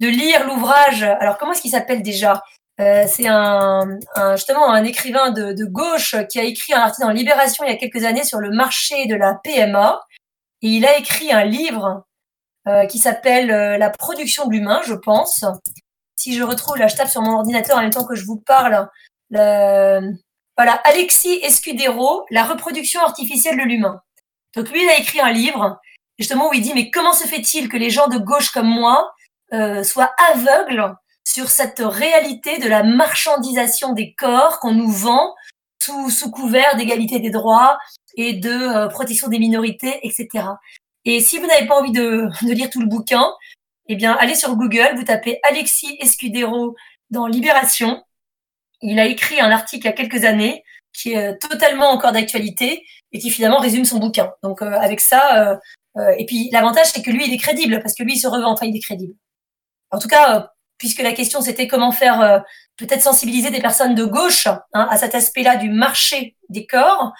de 0.00 0.08
lire 0.08 0.46
l'ouvrage. 0.46 1.02
Alors 1.02 1.38
comment 1.38 1.52
est-ce 1.52 1.62
qu'il 1.62 1.70
s'appelle 1.70 2.02
déjà? 2.02 2.42
Euh, 2.80 3.04
c'est 3.06 3.28
un, 3.28 3.98
un, 4.14 4.36
justement 4.36 4.72
un 4.72 4.84
écrivain 4.84 5.30
de, 5.30 5.52
de, 5.52 5.64
gauche 5.64 6.16
qui 6.30 6.40
a 6.40 6.44
écrit 6.44 6.72
un 6.72 6.80
article 6.80 7.06
dans 7.06 7.12
Libération 7.12 7.64
il 7.64 7.70
y 7.70 7.74
a 7.74 7.76
quelques 7.76 8.04
années 8.04 8.24
sur 8.24 8.38
le 8.38 8.50
marché 8.50 9.06
de 9.06 9.14
la 9.14 9.34
PMA. 9.34 10.00
Et 10.62 10.68
il 10.68 10.86
a 10.86 10.96
écrit 10.96 11.32
un 11.32 11.44
livre 11.44 12.04
euh, 12.68 12.86
qui 12.86 12.98
s'appelle 12.98 13.50
euh, 13.50 13.76
La 13.76 13.90
production 13.90 14.46
de 14.46 14.52
l'humain, 14.52 14.80
je 14.86 14.94
pense. 14.94 15.44
Si 16.16 16.34
je 16.34 16.42
retrouve, 16.42 16.76
là 16.76 16.88
tape 16.88 17.08
sur 17.08 17.20
mon 17.20 17.34
ordinateur 17.34 17.78
en 17.78 17.82
même 17.82 17.90
temps 17.90 18.06
que 18.06 18.14
je 18.14 18.24
vous 18.24 18.38
parle. 18.38 18.88
Le, 19.30 20.12
voilà, 20.56 20.74
Alexis 20.84 21.40
Escudero, 21.42 22.24
La 22.30 22.44
reproduction 22.44 23.00
artificielle 23.02 23.58
de 23.58 23.64
l'humain. 23.64 24.00
Donc 24.54 24.70
lui, 24.70 24.82
il 24.82 24.88
a 24.88 24.98
écrit 24.98 25.20
un 25.20 25.32
livre 25.32 25.80
justement 26.18 26.50
où 26.50 26.54
il 26.54 26.62
dit 26.62 26.74
mais 26.74 26.90
comment 26.90 27.12
se 27.12 27.26
fait-il 27.26 27.68
que 27.68 27.76
les 27.76 27.90
gens 27.90 28.06
de 28.06 28.18
gauche 28.18 28.50
comme 28.50 28.68
moi 28.68 29.12
euh, 29.52 29.82
soient 29.82 30.12
aveugles 30.30 30.94
sur 31.24 31.48
cette 31.48 31.80
réalité 31.80 32.58
de 32.58 32.68
la 32.68 32.82
marchandisation 32.82 33.92
des 33.92 34.14
corps 34.14 34.60
qu'on 34.60 34.72
nous 34.72 34.90
vend 34.90 35.34
sous, 35.82 36.10
sous 36.10 36.30
couvert 36.30 36.76
d'égalité 36.76 37.20
des 37.20 37.30
droits 37.30 37.78
et 38.16 38.34
de 38.34 38.50
euh, 38.50 38.88
protection 38.88 39.28
des 39.28 39.38
minorités, 39.38 39.98
etc. 40.02 40.44
Et 41.04 41.20
si 41.20 41.38
vous 41.38 41.46
n'avez 41.46 41.66
pas 41.66 41.78
envie 41.78 41.92
de, 41.92 42.28
de, 42.46 42.52
lire 42.52 42.70
tout 42.70 42.80
le 42.80 42.86
bouquin, 42.86 43.26
eh 43.88 43.96
bien, 43.96 44.12
allez 44.12 44.34
sur 44.34 44.54
Google, 44.56 44.92
vous 44.96 45.04
tapez 45.04 45.40
Alexis 45.42 45.96
Escudero 46.00 46.76
dans 47.10 47.26
Libération. 47.26 48.02
Il 48.80 48.98
a 48.98 49.06
écrit 49.06 49.40
un 49.40 49.50
article 49.50 49.86
il 49.86 49.90
y 49.90 49.92
a 49.92 49.96
quelques 49.96 50.24
années 50.24 50.62
qui 50.92 51.12
est 51.12 51.38
totalement 51.38 51.90
encore 51.90 52.12
d'actualité 52.12 52.84
et 53.12 53.18
qui 53.18 53.30
finalement 53.30 53.58
résume 53.58 53.84
son 53.84 53.98
bouquin. 53.98 54.32
Donc 54.42 54.62
euh, 54.62 54.72
avec 54.72 55.00
ça, 55.00 55.50
euh, 55.50 55.56
euh 55.96 56.14
et 56.18 56.26
puis 56.26 56.48
l'avantage 56.52 56.86
c'est 56.86 57.02
que 57.02 57.10
lui 57.10 57.26
il 57.26 57.32
est 57.32 57.38
crédible 57.38 57.80
parce 57.80 57.94
que 57.94 58.02
lui 58.02 58.14
il 58.14 58.18
se 58.18 58.26
revend, 58.26 58.52
enfin 58.52 58.66
il 58.66 58.76
est 58.76 58.80
crédible. 58.80 59.14
En 59.90 59.98
tout 59.98 60.08
cas, 60.08 60.38
euh, 60.38 60.46
puisque 60.82 61.00
la 61.00 61.12
question 61.12 61.40
c'était 61.40 61.68
comment 61.68 61.92
faire 61.92 62.20
euh, 62.20 62.40
peut-être 62.76 63.02
sensibiliser 63.02 63.52
des 63.52 63.60
personnes 63.60 63.94
de 63.94 64.04
gauche 64.04 64.48
hein, 64.48 64.60
à 64.72 64.98
cet 64.98 65.14
aspect-là 65.14 65.54
du 65.54 65.70
marché 65.70 66.36
des 66.48 66.66
corps, 66.66 67.12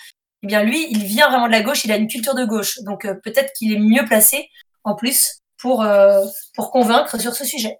eh 0.42 0.48
bien 0.48 0.64
lui, 0.64 0.88
il 0.90 1.04
vient 1.04 1.28
vraiment 1.28 1.46
de 1.46 1.52
la 1.52 1.62
gauche, 1.62 1.84
il 1.84 1.92
a 1.92 1.96
une 1.96 2.08
culture 2.08 2.34
de 2.34 2.44
gauche, 2.44 2.80
donc 2.80 3.04
euh, 3.04 3.14
peut-être 3.22 3.52
qu'il 3.52 3.72
est 3.72 3.78
mieux 3.78 4.04
placé 4.04 4.50
en 4.82 4.96
plus 4.96 5.42
pour, 5.58 5.82
euh, 5.82 6.24
convaincre 6.56 7.20
sur 7.20 7.36
ce 7.36 7.44
sujet. 7.44 7.76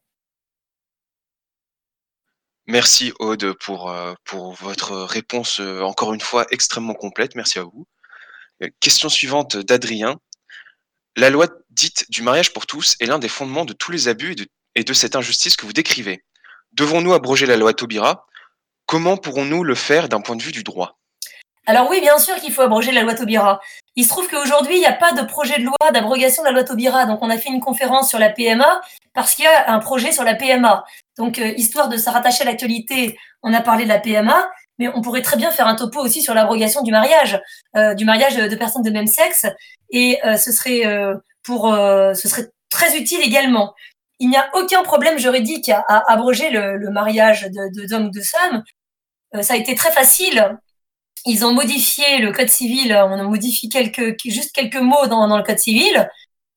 Merci 2.69 3.13
Aude 3.19 3.53
pour, 3.55 3.93
pour 4.23 4.53
votre 4.53 4.93
réponse 4.93 5.59
encore 5.59 6.15
une 6.15 6.21
fois 6.21 6.47
extrêmement 6.53 6.95
complète. 6.95 7.35
Merci 7.35 7.59
à 7.59 7.65
vous. 7.65 7.89
Question 8.79 9.09
suivante 9.09 9.57
d'Adrien. 9.57 10.21
La 11.17 11.29
loi 11.29 11.49
dite 11.71 12.07
du 12.09 12.23
mariage 12.23 12.53
pour 12.53 12.67
tous 12.67 12.95
est 13.01 13.07
l'un 13.07 13.19
des 13.19 13.29
fondements 13.29 13.65
de 13.65 13.73
tous 13.73 13.91
les 13.91 14.07
abus 14.07 14.33
et 14.33 14.37
de 14.37 14.47
et 14.75 14.85
de 14.85 14.93
cette 14.93 15.17
injustice 15.17 15.57
que 15.57 15.67
vous 15.67 15.73
décrivez. 15.73 16.25
Devons-nous 16.73 17.13
abroger 17.13 17.47
la 17.47 17.57
loi 17.57 17.75
Taubira? 17.75 18.27
Comment 18.87 19.17
pourrons-nous 19.17 19.65
le 19.65 19.75
faire 19.75 20.09
d'un 20.09 20.21
point 20.21 20.37
de 20.37 20.43
vue 20.43 20.53
du 20.53 20.63
droit? 20.63 20.99
Alors 21.67 21.89
oui, 21.89 22.01
bien 22.01 22.19
sûr 22.19 22.35
qu'il 22.37 22.53
faut 22.53 22.63
abroger 22.63 22.91
la 22.91 23.03
loi 23.03 23.15
Taubira. 23.15 23.61
Il 23.95 24.05
se 24.05 24.09
trouve 24.09 24.29
qu'aujourd'hui, 24.29 24.77
il 24.77 24.81
n'y 24.81 24.87
a 24.87 24.93
pas 24.93 25.13
de 25.13 25.23
projet 25.23 25.59
de 25.59 25.65
loi 25.65 25.77
d'abrogation 25.93 26.43
de 26.43 26.49
la 26.49 26.53
loi 26.53 26.65
Taubira. 26.65 27.05
Donc 27.05 27.21
on 27.23 27.31
a 27.31 27.39
fait 27.39 27.51
une 27.51 27.61
conférence 27.61 28.09
sur 28.09 28.19
la 28.19 28.31
PMA 28.31 28.81
parce 29.15 29.35
qu'il 29.35 29.45
y 29.45 29.49
a 29.49 29.71
un 29.71 29.79
projet 29.79 30.11
sur 30.11 30.25
la 30.25 30.35
PMA. 30.35 30.85
Donc 31.19 31.39
euh, 31.39 31.53
histoire 31.57 31.89
de 31.89 31.97
se 31.97 32.11
rattacher 32.11 32.43
à 32.43 32.47
l'actualité, 32.47 33.17
on 33.43 33.55
a 33.55 33.61
parlé 33.61 33.85
de 33.85 33.89
la 33.89 34.01
PMA, 34.01 34.51
mais 34.79 34.89
on 34.89 35.03
pourrait 35.03 35.23
très 35.23 35.37
bien 35.37 35.53
faire 35.53 35.69
un 35.69 35.77
topo 35.77 36.01
aussi 36.01 36.21
sur 36.21 36.35
l'abrogation 36.35 36.83
du 36.83 36.91
mariage, 36.91 37.41
euh, 37.77 37.95
du 37.95 38.05
mariage 38.05 38.37
de 38.37 38.57
personnes 38.57 38.83
de 38.83 38.91
même 38.91 39.07
sexe, 39.07 39.47
et 39.91 40.19
euh, 40.25 40.37
ce 40.37 40.51
serait 40.51 40.83
pour, 41.45 41.67
ce 41.69 42.29
serait 42.29 42.51
très 42.71 42.97
utile 42.97 43.21
également 43.23 43.75
il 44.23 44.29
n'y 44.29 44.37
a 44.37 44.49
aucun 44.55 44.85
problème 44.85 45.19
juridique 45.19 45.69
à, 45.69 45.85
abroger 46.07 46.49
le, 46.51 46.91
mariage 46.91 47.51
d'hommes 47.51 48.05
de, 48.05 48.09
ou 48.09 48.11
de 48.11 48.21
femmes. 48.21 48.63
Euh, 49.35 49.43
ça 49.43 49.55
a 49.55 49.57
été 49.57 49.75
très 49.75 49.91
facile. 49.91 50.59
Ils 51.27 51.45
ont 51.45 51.53
modifié 51.53 52.19
le 52.19 52.31
code 52.33 52.49
civil, 52.49 52.93
on 52.93 53.19
a 53.19 53.23
modifié 53.25 53.93
juste 54.25 54.53
quelques 54.53 54.77
mots 54.77 55.09
dans, 55.09 55.37
le 55.37 55.43
code 55.43 55.59
civil. 55.59 56.09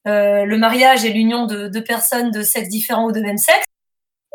Euh, 0.08 0.46
le 0.46 0.58
mariage 0.60 1.06
est 1.06 1.10
l'union 1.10 1.48
de 1.48 1.68
deux 1.68 1.84
personnes 1.84 2.30
de 2.30 2.44
sexe 2.44 2.70
différent 2.70 3.06
ou 3.06 3.12
de 3.12 3.20
même 3.20 3.40
sexe. 3.40 3.66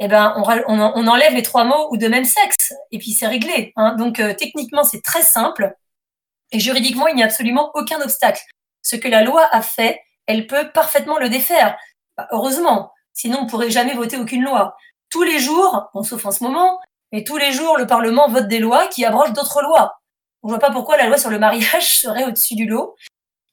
Eh 0.01 0.09
ben, 0.09 0.35
on, 0.67 1.07
enlève 1.07 1.35
les 1.35 1.43
trois 1.43 1.65
mots 1.65 1.89
ou 1.93 1.99
de 1.99 2.09
même 2.09 2.25
sexe, 2.25 2.73
et 2.91 2.99
puis 2.99 3.13
c'est 3.13 3.27
réglé. 3.29 3.73
Hein. 3.77 3.95
Donc 3.97 4.19
euh, 4.19 4.35
techniquement, 4.35 4.83
c'est 4.83 5.03
très 5.03 5.23
simple, 5.23 5.75
et 6.51 6.59
juridiquement, 6.59 7.07
il 7.07 7.17
n'y 7.17 7.23
a 7.23 7.27
absolument 7.27 7.71
aucun 7.75 8.01
obstacle. 8.01 8.43
Ce 8.83 8.97
que 8.97 9.09
la 9.09 9.23
loi 9.23 9.49
a 9.53 9.63
fait, 9.63 10.01
elle 10.27 10.47
peut 10.47 10.71
parfaitement 10.73 11.19
le 11.19 11.29
défaire. 11.29 11.77
Bah, 12.17 12.27
heureusement, 12.33 12.93
Sinon, 13.13 13.41
on 13.43 13.47
pourrait 13.47 13.71
jamais 13.71 13.95
voter 13.95 14.17
aucune 14.17 14.45
loi. 14.45 14.77
Tous 15.11 15.23
les 15.23 15.39
jours, 15.39 15.91
bon, 15.95 16.03
sauf 16.03 16.25
en 16.27 16.31
ce 16.31 16.45
moment, 16.45 16.81
mais 17.13 17.25
tous 17.25 17.37
les 17.37 17.53
jours, 17.53 17.77
le 17.77 17.87
Parlement 17.87 18.29
vote 18.29 18.49
des 18.49 18.59
lois 18.59 18.87
qui 18.87 19.05
abrogent 19.05 19.33
d'autres 19.33 19.63
lois. 19.63 20.01
On 20.43 20.49
ne 20.49 20.53
voit 20.53 20.61
pas 20.61 20.71
pourquoi 20.71 20.97
la 20.97 21.07
loi 21.07 21.19
sur 21.19 21.31
le 21.31 21.39
mariage 21.39 21.99
serait 21.99 22.25
au-dessus 22.25 22.55
du 22.55 22.67
lot. 22.67 22.95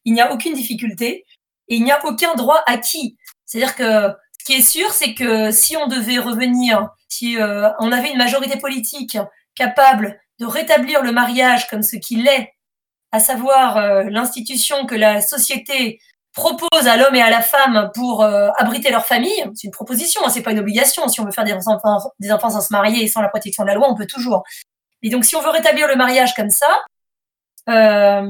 Il 0.05 0.13
n'y 0.13 0.21
a 0.21 0.31
aucune 0.31 0.53
difficulté 0.53 1.25
et 1.67 1.75
il 1.75 1.83
n'y 1.83 1.91
a 1.91 2.05
aucun 2.05 2.35
droit 2.35 2.61
acquis. 2.65 3.17
C'est-à-dire 3.45 3.75
que 3.75 4.13
ce 4.39 4.45
qui 4.45 4.53
est 4.53 4.61
sûr, 4.61 4.91
c'est 4.91 5.13
que 5.13 5.51
si 5.51 5.75
on 5.75 5.87
devait 5.87 6.19
revenir, 6.19 6.89
si 7.09 7.37
euh, 7.37 7.69
on 7.79 7.91
avait 7.91 8.11
une 8.11 8.17
majorité 8.17 8.57
politique 8.57 9.17
capable 9.55 10.19
de 10.39 10.45
rétablir 10.45 11.01
le 11.01 11.11
mariage 11.11 11.67
comme 11.67 11.83
ce 11.83 11.97
qu'il 11.97 12.27
est, 12.27 12.53
à 13.11 13.19
savoir 13.19 13.77
euh, 13.77 14.03
l'institution 14.03 14.85
que 14.85 14.95
la 14.95 15.21
société 15.21 15.99
propose 16.37 16.87
à 16.87 16.97
l'homme 16.97 17.15
et 17.15 17.21
à 17.21 17.31
la 17.31 17.41
femme 17.41 17.89
pour 17.95 18.23
euh, 18.23 18.49
abriter 18.57 18.91
leur 18.91 19.05
famille, 19.05 19.43
c'est 19.55 19.65
une 19.65 19.71
proposition, 19.71 20.21
hein, 20.23 20.29
c'est 20.29 20.43
pas 20.43 20.51
une 20.51 20.59
obligation. 20.59 21.07
Si 21.07 21.19
on 21.19 21.25
veut 21.25 21.31
faire 21.31 21.43
des 21.43 21.53
enfants, 21.67 21.97
des 22.19 22.31
enfants 22.31 22.51
sans 22.51 22.61
se 22.61 22.71
marier 22.71 23.03
et 23.03 23.07
sans 23.07 23.21
la 23.21 23.29
protection 23.29 23.63
de 23.63 23.67
la 23.69 23.73
loi, 23.73 23.89
on 23.89 23.95
peut 23.95 24.05
toujours. 24.05 24.43
Et 25.01 25.09
donc, 25.09 25.25
si 25.25 25.35
on 25.35 25.41
veut 25.41 25.49
rétablir 25.49 25.87
le 25.87 25.95
mariage 25.95 26.35
comme 26.35 26.51
ça, 26.51 26.67
euh, 27.69 28.21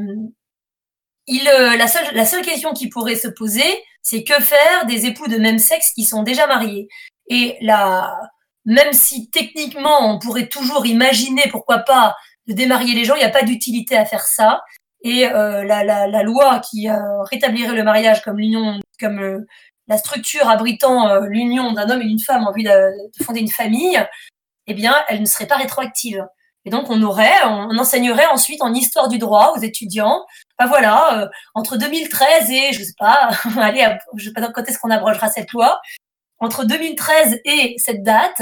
euh, 1.29 1.77
la, 1.77 1.88
seule, 1.88 2.15
la 2.15 2.25
seule 2.25 2.43
question 2.43 2.71
qui 2.71 2.88
pourrait 2.88 3.17
se 3.17 3.27
poser, 3.27 3.84
c'est 4.01 4.23
que 4.23 4.41
faire 4.41 4.85
des 4.85 5.05
époux 5.05 5.27
de 5.27 5.38
même 5.38 5.59
sexe 5.59 5.91
qui 5.91 6.05
sont 6.05 6.23
déjà 6.23 6.47
mariés 6.47 6.88
Et 7.27 7.57
là, 7.59 8.17
même 8.63 8.93
si 8.93 9.29
techniquement 9.29 10.09
on 10.09 10.17
pourrait 10.17 10.47
toujours 10.47 10.85
imaginer, 10.85 11.49
pourquoi 11.51 11.79
pas, 11.79 12.15
de 12.47 12.53
démarier 12.53 12.95
les 12.95 13.03
gens, 13.03 13.15
il 13.15 13.19
n'y 13.19 13.25
a 13.25 13.29
pas 13.29 13.43
d'utilité 13.43 13.97
à 13.97 14.05
faire 14.05 14.25
ça 14.25 14.61
et 15.02 15.28
euh, 15.28 15.64
la, 15.64 15.84
la, 15.84 16.07
la, 16.07 16.24
loi 16.24 16.60
qui 16.60 16.90
euh, 16.90 17.22
rétablirait 17.24 17.76
le 17.76 17.84
mariage 17.84 18.22
comme 18.24 18.38
l'union, 18.38 18.80
comme 18.99 19.19
euh, 19.19 19.45
la 19.88 19.98
structure 19.98 20.49
abritant 20.49 21.22
l'union 21.22 21.72
d'un 21.72 21.90
homme 21.90 22.02
et 22.02 22.07
d'une 22.07 22.19
femme 22.19 22.45
en 22.45 22.52
vue 22.52 22.64
de, 22.64 22.69
de, 22.69 23.24
fonder 23.24 23.40
une 23.40 23.49
famille, 23.49 24.03
eh 24.65 24.74
bien, 24.74 24.95
elle 25.07 25.22
ne 25.22 25.26
serait 25.26 25.48
pas 25.48 25.56
rétroactive. 25.56 26.26
Et 26.65 26.69
donc, 26.69 26.90
on 26.90 27.02
aurait, 27.03 27.45
on, 27.45 27.78
enseignerait 27.78 28.26
ensuite 28.26 28.61
en 28.61 28.74
histoire 28.74 29.07
du 29.07 29.18
droit 29.18 29.53
aux 29.56 29.61
étudiants. 29.61 30.26
Ben 30.60 30.65
voilà, 30.65 31.30
entre 31.56 31.78
2013 31.78 32.52
et 32.52 32.74
je 32.74 32.84
sais 32.84 32.95
pas, 32.99 33.30
allez, 33.61 33.88
je 34.18 34.26
sais 34.26 34.34
pas 34.34 34.52
quand 34.52 34.68
est-ce 34.68 34.78
qu'on 34.78 34.90
abrogera 34.90 35.30
cette 35.30 35.53
loi. 35.53 35.80
Entre 36.40 36.65
2013 36.65 37.40
et 37.45 37.76
cette 37.78 38.03
date, 38.03 38.41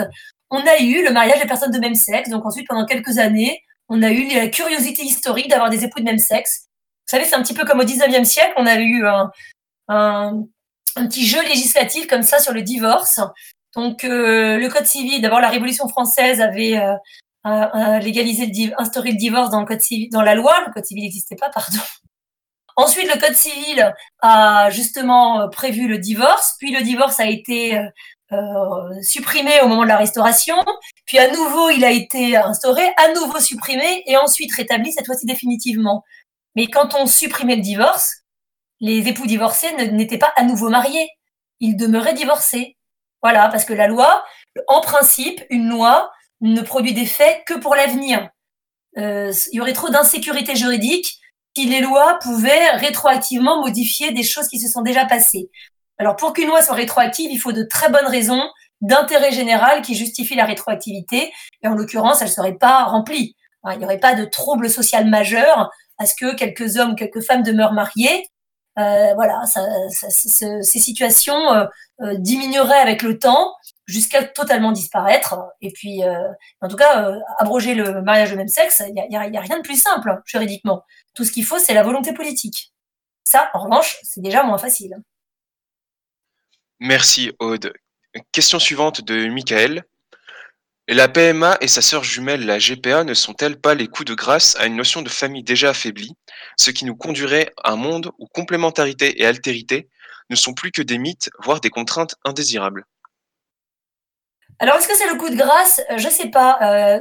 on 0.49 0.59
a 0.65 0.79
eu 0.79 1.03
le 1.03 1.11
mariage 1.11 1.39
des 1.39 1.47
personnes 1.47 1.71
de 1.71 1.79
même 1.79 1.95
sexe. 1.95 2.29
Donc 2.29 2.43
ensuite, 2.45 2.67
pendant 2.67 2.85
quelques 2.85 3.19
années, 3.19 3.61
On 3.89 4.01
a 4.01 4.11
eu 4.11 4.33
la 4.33 4.47
curiosité 4.47 5.03
historique 5.03 5.49
d'avoir 5.49 5.69
des 5.69 5.83
époux 5.83 5.99
de 5.99 6.05
même 6.05 6.17
sexe. 6.17 6.65
Vous 7.07 7.17
savez, 7.17 7.25
c'est 7.25 7.35
un 7.35 7.43
petit 7.43 7.53
peu 7.53 7.65
comme 7.65 7.79
au 7.79 7.83
19e 7.83 8.23
siècle, 8.23 8.53
on 8.57 8.65
avait 8.65 8.83
eu 8.83 9.05
un, 9.05 9.31
un, 9.87 10.45
petit 10.95 11.25
jeu 11.25 11.41
législatif 11.43 12.07
comme 12.07 12.23
ça 12.23 12.39
sur 12.39 12.53
le 12.53 12.63
divorce. 12.63 13.19
Donc, 13.75 14.03
euh, 14.03 14.57
le 14.57 14.69
Code 14.69 14.85
civil, 14.85 15.21
d'abord, 15.21 15.39
la 15.39 15.49
Révolution 15.49 15.87
française 15.87 16.41
avait 16.41 16.77
euh, 16.77 16.95
euh, 17.45 17.99
légalisé, 17.99 18.47
le, 18.47 18.81
instauré 18.81 19.11
le 19.11 19.17
divorce 19.17 19.51
dans, 19.51 19.59
le 19.59 19.65
code 19.67 19.81
civil, 19.81 20.09
dans 20.09 20.23
la 20.23 20.33
loi. 20.33 20.55
Le 20.65 20.73
Code 20.73 20.85
civil 20.85 21.03
n'existait 21.03 21.35
pas, 21.35 21.49
pardon. 21.49 21.77
Ensuite, 22.75 23.13
le 23.13 23.19
Code 23.19 23.35
civil 23.35 23.93
a 24.21 24.69
justement 24.71 25.47
prévu 25.49 25.87
le 25.87 25.99
divorce, 25.99 26.55
puis 26.59 26.73
le 26.73 26.81
divorce 26.81 27.19
a 27.19 27.25
été 27.25 27.79
euh, 28.39 29.01
supprimé 29.01 29.61
au 29.61 29.67
moment 29.67 29.83
de 29.83 29.87
la 29.87 29.97
restauration, 29.97 30.55
puis 31.05 31.17
à 31.17 31.31
nouveau 31.31 31.69
il 31.69 31.83
a 31.83 31.91
été 31.91 32.35
instauré, 32.35 32.83
à 32.97 33.13
nouveau 33.13 33.39
supprimé 33.39 34.03
et 34.05 34.17
ensuite 34.17 34.53
rétabli 34.53 34.91
cette 34.91 35.05
fois-ci 35.05 35.25
définitivement. 35.25 36.03
Mais 36.55 36.67
quand 36.67 36.95
on 36.95 37.05
supprimait 37.05 37.57
le 37.57 37.61
divorce, 37.61 38.23
les 38.79 39.07
époux 39.07 39.25
divorcés 39.25 39.73
n'étaient 39.91 40.17
pas 40.17 40.33
à 40.35 40.43
nouveau 40.43 40.69
mariés, 40.69 41.09
ils 41.59 41.75
demeuraient 41.75 42.13
divorcés. 42.13 42.77
Voilà, 43.21 43.49
parce 43.49 43.65
que 43.65 43.73
la 43.73 43.87
loi, 43.87 44.23
en 44.67 44.81
principe, 44.81 45.43
une 45.49 45.69
loi 45.69 46.11
ne 46.41 46.61
produit 46.61 46.93
des 46.93 47.05
faits 47.05 47.43
que 47.45 47.55
pour 47.55 47.75
l'avenir. 47.75 48.29
Euh, 48.97 49.33
il 49.51 49.57
y 49.57 49.61
aurait 49.61 49.73
trop 49.73 49.89
d'insécurité 49.89 50.55
juridique 50.55 51.19
si 51.55 51.65
les 51.65 51.81
lois 51.81 52.19
pouvaient 52.21 52.71
rétroactivement 52.71 53.61
modifier 53.61 54.11
des 54.11 54.23
choses 54.23 54.47
qui 54.47 54.59
se 54.59 54.69
sont 54.69 54.81
déjà 54.81 55.05
passées. 55.05 55.49
Alors 55.97 56.15
pour 56.15 56.33
qu'une 56.33 56.47
loi 56.47 56.61
soit 56.61 56.75
rétroactive, 56.75 57.31
il 57.31 57.37
faut 57.37 57.51
de 57.51 57.63
très 57.63 57.89
bonnes 57.89 58.07
raisons 58.07 58.43
d'intérêt 58.81 59.31
général 59.31 59.81
qui 59.81 59.95
justifient 59.95 60.35
la 60.35 60.45
rétroactivité, 60.45 61.31
et 61.63 61.67
en 61.67 61.73
l'occurrence, 61.73 62.21
elle 62.21 62.27
ne 62.27 62.33
serait 62.33 62.57
pas 62.57 62.83
remplie. 62.83 63.35
Il 63.71 63.79
n'y 63.79 63.85
aurait 63.85 63.99
pas 63.99 64.13
de 64.13 64.25
trouble 64.25 64.69
social 64.69 65.09
majeur 65.09 65.71
à 65.97 66.05
ce 66.05 66.13
que 66.15 66.35
quelques 66.35 66.77
hommes, 66.77 66.95
quelques 66.95 67.21
femmes 67.21 67.41
demeurent 67.41 67.73
mariés. 67.73 68.27
Euh, 68.77 69.13
voilà, 69.15 69.41
ces 69.89 70.79
situations 70.79 71.53
euh, 71.53 71.65
euh, 72.01 72.15
diminueraient 72.17 72.79
avec 72.79 73.03
le 73.03 73.17
temps 73.17 73.53
jusqu'à 73.85 74.23
totalement 74.23 74.71
disparaître. 74.71 75.39
Et 75.61 75.71
puis, 75.71 76.01
en 76.61 76.67
tout 76.67 76.75
cas, 76.75 77.11
abroger 77.37 77.75
le 77.75 78.01
mariage 78.01 78.31
de 78.31 78.35
même 78.35 78.47
sexe, 78.47 78.83
il 78.87 78.93
n'y 78.93 79.15
a, 79.15 79.21
a, 79.21 79.41
rien 79.41 79.57
de 79.57 79.63
plus 79.63 79.79
simple 79.79 80.09
hein, 80.09 80.21
juridiquement. 80.25 80.81
Tout 81.13 81.23
ce 81.23 81.31
qu'il 81.31 81.45
faut, 81.45 81.59
c'est 81.59 81.75
la 81.75 81.83
volonté 81.83 82.11
politique. 82.13 82.73
Ça, 83.25 83.49
en 83.53 83.59
revanche, 83.59 83.99
c'est 84.03 84.21
déjà 84.21 84.43
moins 84.43 84.57
facile. 84.57 84.97
Merci 86.79 87.31
Aude. 87.39 87.73
Question 88.31 88.59
suivante 88.59 89.01
de 89.01 89.27
Michael. 89.27 89.83
La 90.87 91.07
PMA 91.07 91.57
et 91.61 91.67
sa 91.67 91.81
sœur 91.81 92.03
jumelle, 92.03 92.45
la 92.45 92.59
GPA, 92.59 93.03
ne 93.03 93.13
sont-elles 93.13 93.59
pas 93.59 93.73
les 93.73 93.87
coups 93.87 94.09
de 94.09 94.13
grâce 94.13 94.55
à 94.57 94.67
une 94.67 94.75
notion 94.75 95.01
de 95.01 95.09
famille 95.09 95.43
déjà 95.43 95.69
affaiblie, 95.69 96.13
ce 96.57 96.69
qui 96.69 96.85
nous 96.85 96.95
conduirait 96.95 97.51
à 97.63 97.71
un 97.71 97.75
monde 97.75 98.11
où 98.19 98.27
complémentarité 98.27 99.21
et 99.21 99.25
altérité 99.25 99.89
ne 100.29 100.35
sont 100.35 100.53
plus 100.53 100.71
que 100.71 100.81
des 100.81 100.97
mythes, 100.97 101.29
voire 101.39 101.59
des 101.59 101.69
contraintes 101.69 102.15
indésirables? 102.23 102.85
Alors, 104.59 104.75
est-ce 104.75 104.87
que 104.87 104.95
c'est 104.95 105.09
le 105.09 105.15
coup 105.15 105.29
de 105.29 105.35
grâce? 105.35 105.81
Je 105.97 106.07
sais 106.07 106.29
pas. 106.29 106.59
Euh, 106.61 106.99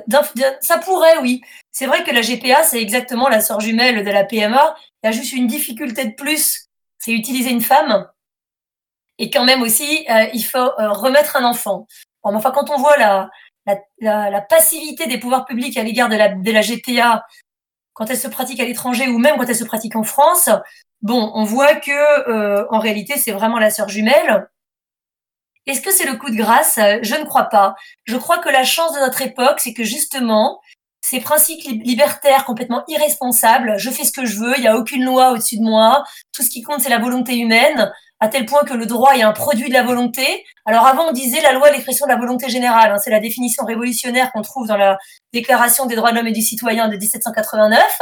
ça 0.61 0.79
pourrait, 0.79 1.19
oui. 1.19 1.41
C'est 1.71 1.87
vrai 1.87 2.03
que 2.05 2.11
la 2.11 2.23
GPA, 2.23 2.65
c'est 2.65 2.81
exactement 2.81 3.29
la 3.29 3.41
sœur 3.41 3.61
jumelle 3.61 4.05
de 4.05 4.11
la 4.11 4.25
PMA. 4.25 4.75
Il 5.03 5.07
y 5.07 5.09
a 5.09 5.13
juste 5.13 5.33
une 5.33 5.47
difficulté 5.47 6.05
de 6.07 6.15
plus, 6.15 6.69
c'est 6.99 7.13
utiliser 7.13 7.51
une 7.51 7.61
femme. 7.61 8.09
Et 9.19 9.31
quand 9.31 9.45
même 9.45 9.63
aussi, 9.63 10.05
euh, 10.11 10.27
il 10.33 10.43
faut 10.43 10.59
euh, 10.59 10.91
remettre 10.91 11.37
un 11.37 11.45
enfant. 11.45 11.87
Bon, 12.23 12.35
enfin, 12.35 12.51
quand 12.51 12.71
on 12.71 12.79
voit 12.79 12.97
la, 12.97 13.31
la, 14.01 14.31
la, 14.31 14.41
passivité 14.41 15.07
des 15.07 15.19
pouvoirs 15.19 15.45
publics 15.45 15.77
à 15.77 15.83
l'égard 15.83 16.09
de 16.09 16.17
la, 16.17 16.29
de 16.29 16.51
la 16.51 16.63
GPA, 16.63 17.25
quand 17.93 18.11
elle 18.11 18.19
se 18.19 18.29
pratique 18.29 18.61
à 18.61 18.65
l'étranger 18.65 19.09
ou 19.09 19.19
même 19.19 19.37
quand 19.37 19.47
elle 19.47 19.57
se 19.57 19.65
pratique 19.65 19.95
en 19.95 20.03
France, 20.03 20.49
bon, 21.03 21.31
on 21.35 21.45
voit 21.45 21.77
que 21.77 22.29
euh, 22.29 22.67
en 22.71 22.81
réalité, 22.81 23.17
c'est 23.17 23.33
vraiment 23.33 23.59
la 23.59 23.71
sœur 23.71 23.89
jumelle. 23.89 24.49
Est-ce 25.67 25.81
que 25.81 25.93
c'est 25.93 26.07
le 26.07 26.17
coup 26.17 26.31
de 26.31 26.37
grâce? 26.37 26.79
Je 27.03 27.15
ne 27.15 27.25
crois 27.25 27.45
pas. 27.45 27.75
Je 28.05 28.17
crois 28.17 28.39
que 28.39 28.51
la 28.51 28.65
chance 28.65 28.93
de 28.95 29.01
notre 29.01 29.23
époque, 29.23 29.61
c'est 29.61 29.73
que 29.73 29.85
justement, 29.85 30.61
ces 31.01 31.21
principes 31.21 31.63
libertaires 31.85 32.45
complètement 32.45 32.83
irresponsables, 32.89 33.79
je 33.79 33.91
fais 33.91 34.05
ce 34.05 34.13
que 34.13 34.27
je 34.27 34.39
veux, 34.39 34.55
il 34.57 34.63
n'y 34.63 34.69
a 34.69 34.77
aucune 34.77 35.05
loi 35.05 35.33
au-dessus 35.33 35.59
de 35.59 35.63
moi, 35.63 36.05
tout 36.33 36.43
ce 36.43 36.51
qui 36.51 36.63
compte, 36.63 36.81
c'est 36.81 36.89
la 36.89 36.99
volonté 36.99 37.37
humaine, 37.37 37.93
à 38.21 38.29
tel 38.29 38.47
point 38.47 38.63
que 38.65 38.75
le 38.75 38.87
droit 38.87 39.17
est 39.17 39.23
un 39.23 39.33
produit 39.33 39.69
de 39.69 39.75
la 39.75 39.83
volonté. 39.83 40.45
Alors 40.67 40.87
avant, 40.87 41.09
on 41.09 41.13
disait 41.13 41.41
la 41.43 41.53
loi 41.53 41.69
est 41.69 41.73
l'expression 41.73 42.07
de 42.07 42.11
la 42.13 42.19
volonté 42.19 42.49
générale. 42.49 42.93
Hein. 42.93 42.99
c'est 42.99 43.11
la 43.11 43.21
définition 43.21 43.65
révolutionnaire 43.65 44.33
qu'on 44.33 44.43
trouve 44.43 44.67
dans 44.67 44.77
la 44.77 44.99
Déclaration 45.33 45.87
des 45.87 45.97
droits 45.97 46.11
de 46.13 46.17
l'homme 46.17 46.29
et 46.29 46.33
du 46.33 46.43
citoyen 46.43 46.89
de 46.89 46.97
1789. 46.97 47.99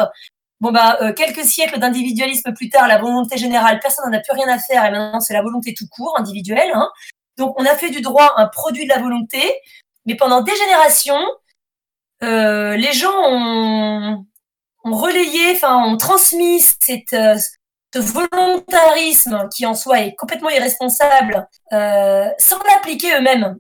Bon 0.60 0.70
bah 0.70 0.98
euh, 1.02 1.12
quelques 1.12 1.44
siècles 1.44 1.80
d'individualisme 1.80 2.52
plus 2.52 2.68
tard, 2.68 2.86
la 2.86 2.98
volonté 2.98 3.36
générale, 3.36 3.80
personne 3.80 4.09
n'en 4.09 4.16
a 4.16 4.20
plus 4.20 4.32
rien 4.32 4.48
à 4.48 4.59
faire 4.59 4.84
et 4.84 4.90
maintenant 4.93 5.18
c'est 5.18 5.34
la 5.34 5.43
volonté 5.43 5.74
tout 5.74 5.89
court, 5.90 6.14
individuelle. 6.18 6.70
Hein. 6.72 6.89
Donc 7.36 7.59
on 7.59 7.64
a 7.64 7.74
fait 7.74 7.90
du 7.90 8.01
droit 8.01 8.34
un 8.36 8.47
produit 8.47 8.84
de 8.84 8.90
la 8.90 9.01
volonté, 9.01 9.43
mais 10.06 10.14
pendant 10.14 10.43
des 10.43 10.55
générations, 10.55 11.20
euh, 12.22 12.76
les 12.76 12.93
gens 12.93 13.10
ont, 13.26 14.24
ont 14.84 14.97
relayé, 14.97 15.52
enfin 15.56 15.84
ont 15.84 15.97
transmis 15.97 16.60
cette, 16.60 17.12
euh, 17.14 17.36
ce 17.94 17.98
volontarisme 18.01 19.48
qui 19.55 19.66
en 19.66 19.74
soi 19.74 20.01
est 20.01 20.14
complètement 20.14 20.51
irresponsable 20.51 21.47
euh, 21.73 22.28
sans 22.39 22.59
l'appliquer 22.64 23.16
eux-mêmes. 23.16 23.56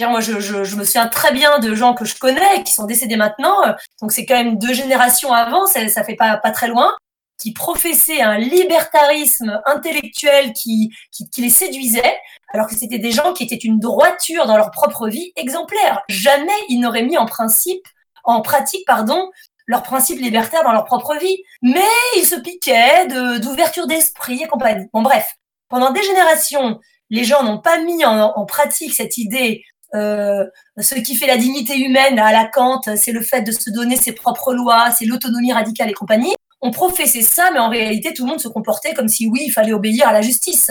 Moi, 0.00 0.20
je, 0.20 0.38
je, 0.38 0.62
je, 0.62 0.76
me 0.76 0.84
souviens 0.84 1.08
très 1.08 1.32
bien 1.32 1.58
de 1.58 1.74
gens 1.74 1.92
que 1.92 2.04
je 2.04 2.16
connais 2.16 2.62
qui 2.64 2.72
sont 2.72 2.86
décédés 2.86 3.16
maintenant, 3.16 3.56
donc 4.00 4.12
c'est 4.12 4.26
quand 4.26 4.36
même 4.36 4.56
deux 4.56 4.72
générations 4.72 5.32
avant, 5.32 5.66
ça, 5.66 5.88
ça 5.88 6.04
fait 6.04 6.14
pas, 6.14 6.36
pas 6.36 6.52
très 6.52 6.68
loin, 6.68 6.94
qui 7.38 7.52
professaient 7.52 8.20
un 8.20 8.38
libertarisme 8.38 9.60
intellectuel 9.64 10.52
qui, 10.52 10.92
qui, 11.10 11.28
qui 11.30 11.40
les 11.40 11.50
séduisait, 11.50 12.16
alors 12.52 12.66
que 12.66 12.76
c'était 12.76 12.98
des 12.98 13.12
gens 13.12 13.32
qui 13.32 13.44
étaient 13.44 13.56
une 13.56 13.78
droiture 13.78 14.46
dans 14.46 14.56
leur 14.56 14.70
propre 14.70 15.08
vie 15.08 15.32
exemplaire. 15.36 16.02
Jamais 16.08 16.52
ils 16.68 16.80
n'auraient 16.80 17.02
mis 17.02 17.18
en 17.18 17.26
principe, 17.26 17.86
en 18.24 18.40
pratique, 18.40 18.84
pardon, 18.86 19.30
leurs 19.68 19.82
principes 19.84 20.20
libertaires 20.20 20.64
dans 20.64 20.72
leur 20.72 20.84
propre 20.84 21.16
vie. 21.20 21.36
Mais 21.62 21.80
ils 22.16 22.24
se 22.24 22.34
piquaient 22.34 23.06
d'ouverture 23.38 23.86
d'esprit 23.86 24.42
et 24.42 24.48
compagnie. 24.48 24.86
Bon, 24.92 25.02
bref, 25.02 25.34
pendant 25.68 25.92
des 25.92 26.02
générations, 26.02 26.80
les 27.10 27.24
gens 27.24 27.44
n'ont 27.44 27.60
pas 27.60 27.78
mis 27.78 28.04
en, 28.04 28.18
en, 28.18 28.46
pratique 28.46 28.94
cette 28.94 29.18
idée. 29.18 29.62
Euh, 29.94 30.44
ce 30.78 30.96
qui 30.96 31.16
fait 31.16 31.26
la 31.26 31.36
dignité 31.36 31.78
humaine 31.78 32.18
à 32.18 32.32
la 32.32 32.46
Kant, 32.46 32.80
c'est 32.96 33.12
le 33.12 33.22
fait 33.22 33.42
de 33.42 33.52
se 33.52 33.70
donner 33.70 33.96
ses 33.96 34.12
propres 34.12 34.52
lois, 34.52 34.90
c'est 34.90 35.06
l'autonomie 35.06 35.52
radicale 35.52 35.90
et 35.90 35.94
compagnie. 35.94 36.34
On 36.60 36.70
professait 36.72 37.22
ça, 37.22 37.50
mais 37.52 37.60
en 37.60 37.68
réalité, 37.68 38.12
tout 38.12 38.24
le 38.24 38.30
monde 38.30 38.40
se 38.40 38.48
comportait 38.48 38.92
comme 38.92 39.08
si 39.08 39.28
oui, 39.28 39.44
il 39.46 39.52
fallait 39.52 39.72
obéir 39.72 40.08
à 40.08 40.12
la 40.12 40.22
justice. 40.22 40.70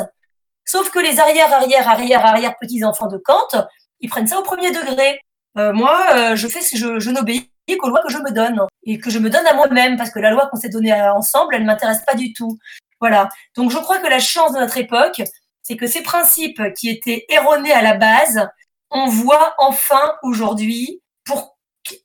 Sauf 0.65 0.89
que 0.89 0.99
les 0.99 1.19
arrière, 1.19 1.53
arrière, 1.53 1.87
arrière, 1.87 2.25
arrière 2.25 2.55
petits 2.59 2.83
enfants 2.83 3.07
de 3.07 3.17
Kant, 3.17 3.65
ils 4.01 4.09
prennent 4.09 4.27
ça 4.27 4.39
au 4.39 4.43
premier 4.43 4.71
degré. 4.71 5.21
Euh, 5.57 5.71
moi, 5.73 6.05
euh, 6.13 6.35
je 6.35 6.47
fais, 6.47 6.59
je, 6.75 6.99
je 6.99 7.09
n'obéis 7.09 7.51
qu'aux 7.75 7.89
lois 7.89 8.01
que 8.01 8.11
je 8.11 8.19
me 8.19 8.31
donne 8.31 8.61
et 8.85 8.97
que 8.97 9.09
je 9.09 9.19
me 9.19 9.29
donne 9.29 9.45
à 9.45 9.53
moi-même 9.53 9.97
parce 9.97 10.11
que 10.11 10.19
la 10.19 10.31
loi 10.31 10.47
qu'on 10.47 10.57
s'est 10.57 10.69
donnée 10.69 10.93
ensemble, 10.93 11.55
elle 11.55 11.65
m'intéresse 11.65 12.01
pas 12.05 12.15
du 12.15 12.31
tout. 12.31 12.57
Voilà. 13.01 13.27
Donc 13.55 13.71
je 13.71 13.77
crois 13.77 13.99
que 13.99 14.07
la 14.07 14.19
chance 14.19 14.53
de 14.53 14.59
notre 14.59 14.77
époque, 14.77 15.21
c'est 15.63 15.75
que 15.75 15.87
ces 15.87 16.01
principes 16.01 16.61
qui 16.75 16.89
étaient 16.89 17.25
erronés 17.29 17.73
à 17.73 17.81
la 17.81 17.95
base, 17.95 18.47
on 18.89 19.07
voit 19.07 19.53
enfin 19.57 20.15
aujourd'hui 20.23 21.01
pour 21.25 21.57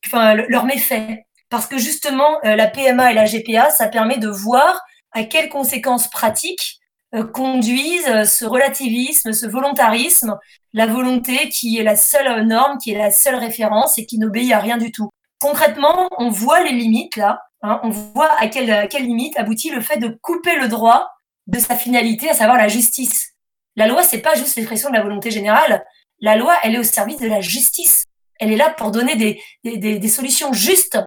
enfin 0.06 0.34
leurs 0.34 0.64
méfaits 0.64 1.20
parce 1.48 1.66
que 1.66 1.78
justement 1.78 2.38
euh, 2.44 2.56
la 2.56 2.66
PMA 2.66 3.12
et 3.12 3.14
la 3.14 3.26
GPA, 3.26 3.70
ça 3.70 3.88
permet 3.88 4.18
de 4.18 4.28
voir 4.28 4.80
à 5.12 5.24
quelles 5.24 5.48
conséquences 5.48 6.08
pratiques 6.08 6.80
euh, 7.14 7.24
conduisent 7.24 8.24
ce 8.24 8.44
relativisme, 8.46 9.32
ce 9.32 9.46
volontarisme, 9.46 10.38
la 10.72 10.86
volonté 10.86 11.50
qui 11.50 11.78
est 11.78 11.82
la 11.82 11.94
seule 11.94 12.46
norme, 12.46 12.78
qui 12.78 12.92
est 12.92 12.98
la 12.98 13.10
seule 13.10 13.34
référence 13.34 13.98
et 13.98 14.06
qui 14.06 14.18
n'obéit 14.18 14.52
à 14.52 14.58
rien 14.58 14.78
du 14.78 14.90
tout 14.90 15.10
concrètement, 15.42 16.08
on 16.18 16.30
voit 16.30 16.62
les 16.62 16.72
limites 16.72 17.16
là. 17.16 17.42
Hein, 17.62 17.80
on 17.82 17.90
voit 17.90 18.32
à 18.40 18.46
quelle, 18.48 18.70
à 18.70 18.86
quelle 18.86 19.04
limite 19.04 19.38
aboutit 19.38 19.70
le 19.70 19.80
fait 19.80 19.98
de 19.98 20.16
couper 20.22 20.56
le 20.56 20.68
droit 20.68 21.10
de 21.48 21.58
sa 21.58 21.76
finalité, 21.76 22.30
à 22.30 22.34
savoir 22.34 22.56
la 22.56 22.68
justice. 22.68 23.32
La 23.76 23.86
loi, 23.86 24.02
c'est 24.02 24.18
pas 24.18 24.34
juste 24.34 24.56
l'expression 24.56 24.88
de 24.88 24.94
la 24.94 25.02
volonté 25.02 25.30
générale. 25.30 25.84
La 26.20 26.36
loi, 26.36 26.54
elle 26.62 26.76
est 26.76 26.78
au 26.78 26.84
service 26.84 27.18
de 27.18 27.26
la 27.26 27.40
justice. 27.40 28.04
Elle 28.38 28.52
est 28.52 28.56
là 28.56 28.70
pour 28.70 28.90
donner 28.90 29.16
des, 29.16 29.40
des, 29.64 29.98
des, 29.98 30.08
solutions 30.08 30.52
justes. 30.52 30.98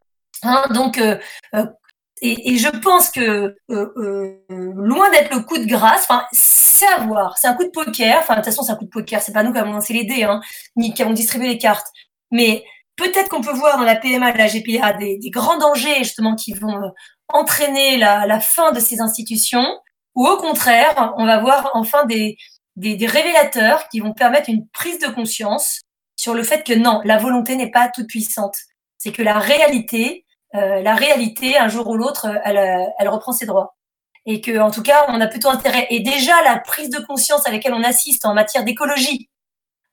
Hein, 0.44 0.66
donc, 0.72 0.98
euh, 0.98 1.18
euh, 1.56 1.66
et, 2.22 2.54
et, 2.54 2.58
je 2.58 2.70
pense 2.70 3.10
que 3.12 3.56
euh, 3.70 3.94
euh 3.98 4.38
loin 4.48 5.10
d'être 5.12 5.34
le 5.34 5.42
coup 5.42 5.58
de 5.58 5.66
grâce, 5.66 6.08
c'est 6.32 6.88
à 6.88 7.06
voir. 7.06 7.38
C'est 7.38 7.48
un 7.48 7.54
coup 7.54 7.66
de 7.66 7.70
poker. 7.70 8.20
Enfin, 8.20 8.36
de 8.36 8.40
toute 8.40 8.46
façon, 8.46 8.64
c'est 8.64 8.72
un 8.72 8.76
coup 8.76 8.86
de 8.86 8.90
poker. 8.90 9.22
C'est 9.22 9.34
pas 9.34 9.44
nous 9.44 9.52
qui 9.52 9.60
avons 9.60 9.74
lancé 9.74 9.94
les 9.94 10.06
dés, 10.06 10.24
hein, 10.24 10.42
ni 10.76 10.94
qui 10.94 11.02
avons 11.02 11.14
distribué 11.14 11.48
les 11.48 11.58
cartes. 11.58 11.88
Mais 12.32 12.64
Peut-être 12.96 13.30
qu'on 13.30 13.42
peut 13.42 13.54
voir 13.54 13.78
dans 13.78 13.84
la 13.84 13.96
PMA 13.96 14.32
et 14.32 14.38
la 14.38 14.48
GPA 14.48 14.94
des, 14.94 15.20
grands 15.30 15.58
dangers 15.58 15.98
justement 16.04 16.36
qui 16.36 16.54
vont 16.54 16.82
euh, 16.82 16.90
entraîner 17.30 17.98
la, 17.98 18.40
fin 18.40 18.72
de 18.72 18.80
ces 18.80 19.02
institutions, 19.02 19.66
ou 20.16 20.28
au 20.28 20.38
contraire, 20.38 21.14
on 21.18 21.26
va 21.26 21.40
voir 21.40 21.72
enfin 21.74 22.06
des, 22.06 22.38
des, 22.78 23.06
révélateurs 23.06 23.90
qui 23.90 24.00
vont 24.00 24.14
permettre 24.14 24.50
une 24.50 24.68
prise 24.70 25.00
de 25.00 25.08
conscience 25.08 25.82
sur 26.16 26.34
le 26.34 26.44
fait 26.44 26.64
que 26.64 26.74
non, 26.74 27.02
la 27.04 27.18
volonté 27.18 27.56
n'est 27.56 27.72
pas 27.72 27.90
toute 27.90 28.08
puissante. 28.08 28.56
C'est 28.98 29.12
que 29.12 29.24
la 29.24 29.40
réalité 29.40 30.26
la 30.54 30.96
réalité, 30.96 31.58
un 31.58 31.68
jour 31.68 31.86
ou 31.90 31.98
l'autre, 31.98 32.28
elle, 32.46 32.58
elle 32.98 33.10
reprend 33.10 33.34
ses 33.34 33.46
droits. 33.46 33.76
Et 34.26 34.40
que, 34.40 34.58
en 34.60 34.72
tout 34.72 34.82
cas, 34.82 35.06
on 35.10 35.20
a 35.20 35.28
plutôt 35.28 35.50
intérêt. 35.50 35.86
Et 35.90 36.00
déjà, 36.00 36.42
la 36.44 36.60
prise 36.60 36.90
de 36.90 37.00
conscience 37.00 37.46
à 37.46 37.52
laquelle 37.52 37.74
on 37.74 37.84
assiste 37.84 38.26
en 38.26 38.34
matière 38.34 38.64
d'écologie, 38.64 39.30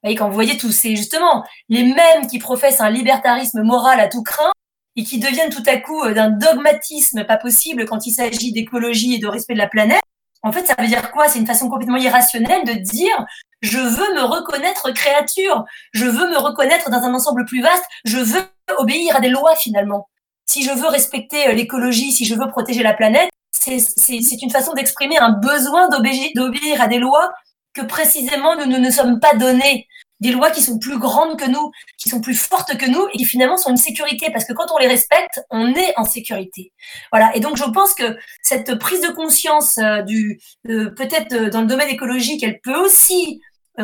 voyez, 0.02 0.16
quand 0.16 0.28
vous 0.28 0.34
voyez 0.34 0.56
tous 0.56 0.72
ces, 0.72 0.96
justement, 0.96 1.44
les 1.68 1.84
mêmes 1.84 2.26
qui 2.30 2.38
professent 2.38 2.80
un 2.80 2.90
libertarisme 2.90 3.62
moral 3.62 4.00
à 4.00 4.08
tout 4.08 4.22
craint 4.22 4.52
et 4.96 5.04
qui 5.04 5.18
deviennent 5.18 5.50
tout 5.50 5.62
à 5.66 5.76
coup 5.76 6.08
d'un 6.10 6.30
dogmatisme 6.30 7.24
pas 7.24 7.36
possible 7.36 7.86
quand 7.86 8.06
il 8.06 8.12
s'agit 8.12 8.52
d'écologie 8.52 9.14
et 9.14 9.18
de 9.18 9.26
respect 9.26 9.54
de 9.54 9.58
la 9.58 9.68
planète, 9.68 10.02
en 10.42 10.50
fait, 10.50 10.66
ça 10.66 10.74
veut 10.78 10.88
dire 10.88 11.12
quoi? 11.12 11.28
C'est 11.28 11.38
une 11.38 11.46
façon 11.46 11.68
complètement 11.68 11.96
irrationnelle 11.96 12.64
de 12.64 12.72
dire 12.72 13.24
je 13.60 13.78
veux 13.78 14.14
me 14.14 14.24
reconnaître 14.24 14.90
créature, 14.90 15.64
je 15.92 16.04
veux 16.04 16.28
me 16.28 16.36
reconnaître 16.36 16.90
dans 16.90 16.98
un 16.98 17.14
ensemble 17.14 17.44
plus 17.44 17.62
vaste, 17.62 17.84
je 18.04 18.18
veux 18.18 18.42
obéir 18.78 19.16
à 19.16 19.20
des 19.20 19.28
lois 19.28 19.54
finalement. 19.54 20.08
Si 20.46 20.64
je 20.64 20.72
veux 20.72 20.88
respecter 20.88 21.48
euh, 21.48 21.52
l'écologie, 21.52 22.10
si 22.10 22.24
je 22.24 22.34
veux 22.34 22.48
protéger 22.48 22.82
la 22.82 22.92
planète, 22.92 23.30
c'est 23.52 24.42
une 24.42 24.50
façon 24.50 24.72
d'exprimer 24.72 25.16
un 25.18 25.30
besoin 25.30 25.88
d'obéir 25.88 26.82
à 26.82 26.88
des 26.88 26.98
lois 26.98 27.30
que 27.74 27.82
précisément 27.82 28.56
nous 28.56 28.66
ne 28.66 28.78
nous 28.78 28.90
sommes 28.90 29.20
pas 29.20 29.34
donnés 29.34 29.88
des 30.22 30.30
lois 30.30 30.52
qui 30.52 30.62
sont 30.62 30.78
plus 30.78 30.98
grandes 30.98 31.36
que 31.36 31.50
nous, 31.50 31.72
qui 31.98 32.08
sont 32.08 32.20
plus 32.20 32.36
fortes 32.36 32.78
que 32.78 32.86
nous 32.86 33.08
et 33.12 33.18
qui 33.18 33.24
finalement 33.24 33.56
sont 33.56 33.70
une 33.70 33.76
sécurité 33.76 34.30
parce 34.30 34.44
que 34.44 34.52
quand 34.52 34.66
on 34.72 34.78
les 34.78 34.86
respecte, 34.86 35.40
on 35.50 35.74
est 35.74 35.92
en 35.96 36.04
sécurité. 36.04 36.72
Voilà. 37.10 37.34
Et 37.34 37.40
donc 37.40 37.56
je 37.56 37.64
pense 37.64 37.92
que 37.92 38.16
cette 38.40 38.78
prise 38.78 39.00
de 39.00 39.08
conscience 39.08 39.78
euh, 39.78 40.02
du 40.02 40.40
euh, 40.68 40.90
peut-être 40.90 41.32
euh, 41.32 41.50
dans 41.50 41.60
le 41.60 41.66
domaine 41.66 41.88
écologique, 41.88 42.42
elle 42.44 42.60
peut 42.60 42.76
aussi 42.76 43.40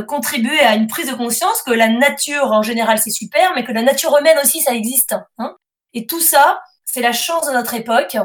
contribuer 0.07 0.61
à 0.61 0.75
une 0.75 0.87
prise 0.87 1.09
de 1.09 1.15
conscience 1.15 1.63
que 1.63 1.71
la 1.71 1.89
nature 1.89 2.53
en 2.53 2.61
général 2.61 2.99
c'est 2.99 3.11
super, 3.11 3.53
mais 3.55 3.65
que 3.65 3.73
la 3.73 3.83
nature 3.83 4.17
humaine 4.19 4.37
aussi 4.43 4.61
ça 4.61 4.75
existe. 4.75 5.15
Hein 5.39 5.57
et 5.95 6.07
tout 6.07 6.21
ça, 6.21 6.61
c'est 6.85 7.01
la 7.01 7.13
chance 7.13 7.47
de 7.47 7.53
notre 7.53 7.73
époque 7.73 8.17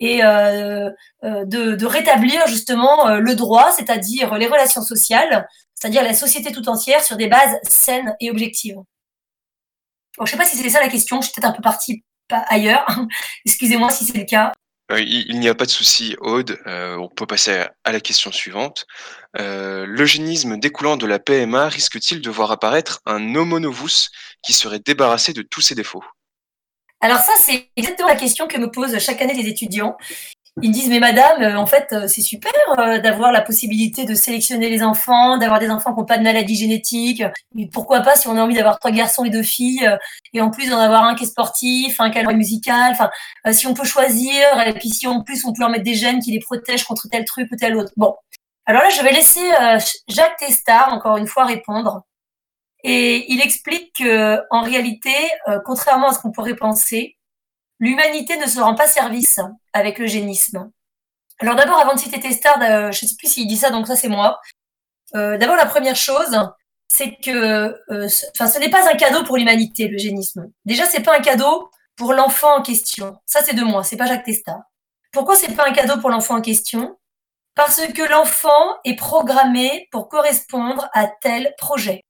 et 0.00 0.24
euh, 0.24 0.90
de, 1.22 1.74
de, 1.74 1.86
rétablir 1.86 2.46
justement 2.46 3.08
le 3.16 3.34
droit, 3.34 3.70
c'est-à-dire 3.72 4.34
les 4.36 4.46
relations 4.46 4.82
sociales, 4.82 5.46
c'est-à-dire 5.74 6.02
la 6.02 6.14
société 6.14 6.52
tout 6.52 6.68
entière 6.68 7.04
sur 7.04 7.16
des 7.16 7.28
bases 7.28 7.56
saines 7.62 8.14
et 8.20 8.30
objectives. 8.30 8.78
je 10.18 10.22
ne 10.22 10.26
sais 10.26 10.36
pas 10.36 10.44
si 10.44 10.56
c'est 10.56 10.68
ça 10.70 10.80
la 10.80 10.88
question, 10.88 11.20
je 11.20 11.26
suis 11.26 11.34
peut-être 11.34 11.50
un 11.50 11.52
peu 11.52 11.62
partie 11.62 12.02
ailleurs. 12.48 12.86
Excusez-moi 13.44 13.90
si 13.90 14.04
c'est 14.04 14.18
le 14.18 14.24
cas. 14.24 14.52
Euh, 14.90 15.00
il, 15.00 15.38
n'y 15.38 15.48
a 15.48 15.54
pas 15.54 15.66
de 15.66 15.70
souci, 15.70 16.16
Aude. 16.20 16.58
Euh, 16.66 16.96
on 16.96 17.08
peut 17.08 17.26
passer 17.26 17.64
à 17.84 17.92
la 17.92 18.00
question 18.00 18.32
suivante. 18.32 18.86
Euh, 19.38 19.86
l'eugénisme 19.86 20.58
découlant 20.58 20.96
de 20.96 21.06
la 21.06 21.18
PMA 21.18 21.68
risque-t-il 21.68 22.20
de 22.20 22.30
voir 22.30 22.50
apparaître 22.50 23.00
un 23.06 23.34
homo 23.34 23.60
novus 23.60 24.10
qui 24.42 24.52
serait 24.52 24.80
débarrassé 24.80 25.32
de 25.32 25.42
tous 25.42 25.60
ses 25.60 25.74
défauts? 25.74 26.04
Alors 27.02 27.18
ça, 27.18 27.32
c'est 27.38 27.70
exactement 27.76 28.08
la 28.08 28.16
question 28.16 28.46
que 28.46 28.58
me 28.58 28.70
posent 28.70 28.98
chaque 28.98 29.22
année 29.22 29.32
les 29.34 29.48
étudiants 29.48 29.96
ils 30.62 30.70
disent 30.70 30.88
mais 30.88 31.00
madame, 31.00 31.42
euh, 31.42 31.56
en 31.56 31.66
fait 31.66 31.88
euh, 31.92 32.08
c'est 32.08 32.20
super 32.20 32.52
euh, 32.78 32.98
d'avoir 32.98 33.32
la 33.32 33.40
possibilité 33.40 34.04
de 34.04 34.14
sélectionner 34.14 34.68
les 34.68 34.82
enfants, 34.82 35.38
d'avoir 35.38 35.60
des 35.60 35.70
enfants 35.70 35.92
qui 35.94 36.00
n'ont 36.00 36.06
pas 36.06 36.18
de 36.18 36.22
maladie 36.22 36.56
génétique. 36.56 37.22
Mais 37.54 37.68
pourquoi 37.72 38.00
pas 38.00 38.16
si 38.16 38.28
on 38.28 38.36
a 38.36 38.42
envie 38.42 38.54
d'avoir 38.54 38.78
trois 38.78 38.90
garçons 38.90 39.24
et 39.24 39.30
deux 39.30 39.42
filles 39.42 39.88
et 40.32 40.40
en 40.40 40.50
plus 40.50 40.70
d'en 40.70 40.78
avoir 40.78 41.04
un 41.04 41.14
qui 41.14 41.24
est 41.24 41.28
sportif, 41.28 42.00
un 42.00 42.10
qui 42.10 42.18
est 42.18 42.34
musical. 42.34 42.92
Enfin, 42.92 43.10
si 43.52 43.66
on 43.66 43.74
peut 43.74 43.84
choisir 43.84 44.42
et 44.66 44.74
puis 44.74 44.90
si 44.90 45.06
en 45.06 45.22
plus 45.22 45.44
on 45.44 45.52
peut 45.52 45.60
leur 45.60 45.70
mettre 45.70 45.84
des 45.84 45.94
gènes 45.94 46.20
qui 46.20 46.32
les 46.32 46.40
protègent 46.40 46.84
contre 46.84 47.08
tel 47.10 47.24
truc 47.24 47.48
ou 47.52 47.56
tel 47.56 47.76
autre. 47.76 47.92
Bon, 47.96 48.14
alors 48.66 48.82
là 48.82 48.90
je 48.90 49.02
vais 49.02 49.12
laisser 49.12 49.48
Jacques 50.08 50.36
Testard 50.38 50.92
encore 50.92 51.16
une 51.16 51.26
fois 51.26 51.44
répondre. 51.44 52.02
Et 52.82 53.32
il 53.32 53.40
explique 53.40 53.96
que 53.96 54.40
en 54.50 54.62
réalité, 54.62 55.14
contrairement 55.64 56.08
à 56.08 56.12
ce 56.14 56.18
qu'on 56.18 56.32
pourrait 56.32 56.56
penser, 56.56 57.18
l'humanité 57.78 58.36
ne 58.36 58.46
se 58.46 58.60
rend 58.60 58.74
pas 58.74 58.86
service 58.86 59.40
avec 59.72 59.98
l'eugénisme. 59.98 60.70
Alors 61.40 61.56
d'abord, 61.56 61.78
avant 61.78 61.94
de 61.94 61.98
citer 61.98 62.20
Testard, 62.20 62.60
euh, 62.60 62.92
je 62.92 63.04
ne 63.04 63.08
sais 63.08 63.16
plus 63.16 63.28
s'il 63.28 63.48
dit 63.48 63.56
ça, 63.56 63.70
donc 63.70 63.86
ça 63.86 63.96
c'est 63.96 64.08
moi. 64.08 64.40
Euh, 65.14 65.38
d'abord, 65.38 65.56
la 65.56 65.66
première 65.66 65.96
chose, 65.96 66.38
c'est 66.88 67.16
que, 67.16 67.30
euh, 67.90 68.08
enfin, 68.34 68.46
ce 68.46 68.58
n'est 68.58 68.68
pas 68.68 68.88
un 68.88 68.94
cadeau 68.94 69.24
pour 69.24 69.38
l'humanité, 69.38 69.88
l'eugénisme. 69.88 70.50
Déjà, 70.66 70.84
c'est 70.84 71.02
pas 71.02 71.16
un 71.16 71.20
cadeau 71.20 71.70
pour 71.96 72.12
l'enfant 72.12 72.58
en 72.58 72.62
question. 72.62 73.18
Ça, 73.26 73.42
c'est 73.42 73.54
de 73.54 73.62
moi, 73.62 73.82
c'est 73.82 73.96
pas 73.96 74.06
Jacques 74.06 74.24
Testard. 74.24 74.60
Pourquoi 75.12 75.34
c'est 75.34 75.56
pas 75.56 75.66
un 75.66 75.72
cadeau 75.72 75.98
pour 75.98 76.10
l'enfant 76.10 76.36
en 76.36 76.40
question? 76.42 76.96
Parce 77.54 77.80
que 77.86 78.02
l'enfant 78.02 78.76
est 78.84 78.94
programmé 78.94 79.88
pour 79.90 80.08
correspondre 80.08 80.88
à 80.92 81.08
tel 81.08 81.54
projet. 81.58 82.04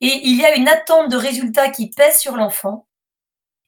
Et 0.00 0.20
il 0.24 0.36
y 0.36 0.44
a 0.44 0.54
une 0.56 0.68
attente 0.68 1.10
de 1.10 1.16
résultats 1.16 1.70
qui 1.70 1.90
pèse 1.90 2.18
sur 2.18 2.36
l'enfant 2.36 2.86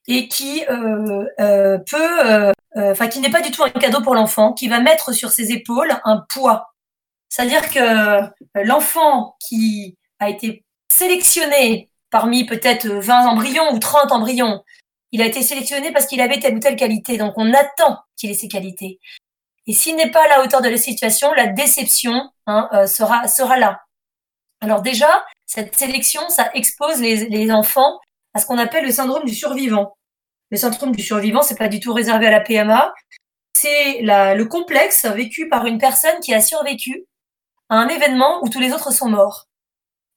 et 0.08 0.26
qui 0.26 0.64
euh, 0.68 1.24
euh, 1.38 1.78
peut, 1.78 2.26
euh, 2.26 2.52
enfin 2.76 3.08
qui 3.08 3.20
n'est 3.20 3.30
pas 3.30 3.42
du 3.42 3.50
tout 3.50 3.62
un 3.62 3.70
cadeau 3.70 4.00
pour 4.00 4.14
l'enfant, 4.14 4.52
qui 4.54 4.68
va 4.68 4.80
mettre 4.80 5.12
sur 5.12 5.30
ses 5.30 5.52
épaules 5.52 6.00
un 6.04 6.24
poids. 6.28 6.74
C'est-à-dire 7.28 7.70
que 7.70 8.22
l'enfant 8.64 9.36
qui 9.38 9.96
a 10.18 10.30
été 10.30 10.64
sélectionné 10.90 11.90
parmi 12.10 12.46
peut-être 12.46 12.88
20 12.88 13.28
embryons 13.28 13.72
ou 13.74 13.78
30 13.78 14.12
embryons, 14.12 14.64
il 15.12 15.20
a 15.20 15.26
été 15.26 15.42
sélectionné 15.42 15.92
parce 15.92 16.06
qu'il 16.06 16.22
avait 16.22 16.40
telle 16.40 16.56
ou 16.56 16.60
telle 16.60 16.76
qualité. 16.76 17.18
Donc 17.18 17.34
on 17.36 17.52
attend 17.52 17.98
qu'il 18.16 18.30
ait 18.30 18.34
ces 18.34 18.48
qualités. 18.48 18.98
Et 19.66 19.74
s'il 19.74 19.96
n'est 19.96 20.10
pas 20.10 20.24
à 20.24 20.28
la 20.28 20.42
hauteur 20.42 20.62
de 20.62 20.70
la 20.70 20.78
situation, 20.78 21.32
la 21.34 21.48
déception 21.48 22.30
hein, 22.46 22.86
sera, 22.86 23.28
sera 23.28 23.58
là. 23.58 23.82
Alors 24.60 24.82
déjà, 24.82 25.24
cette 25.46 25.74
sélection, 25.76 26.28
ça 26.28 26.50
expose 26.54 27.00
les, 27.00 27.28
les 27.28 27.50
enfants 27.50 27.98
à 28.34 28.40
ce 28.40 28.46
qu'on 28.46 28.58
appelle 28.58 28.84
le 28.84 28.92
syndrome 28.92 29.24
du 29.24 29.34
survivant 29.34 29.94
le 30.50 30.56
syndrome 30.56 30.94
du 30.94 31.02
survivant, 31.02 31.42
c'est 31.42 31.58
pas 31.58 31.68
du 31.68 31.80
tout 31.80 31.92
réservé 31.92 32.26
à 32.26 32.30
la 32.30 32.40
PMA. 32.40 32.92
C'est 33.54 34.00
le 34.02 34.44
complexe 34.44 35.04
vécu 35.04 35.48
par 35.48 35.66
une 35.66 35.78
personne 35.78 36.20
qui 36.20 36.32
a 36.32 36.40
survécu 36.40 37.04
à 37.68 37.76
un 37.76 37.88
événement 37.88 38.42
où 38.42 38.48
tous 38.48 38.60
les 38.60 38.72
autres 38.72 38.92
sont 38.92 39.08
morts. 39.08 39.46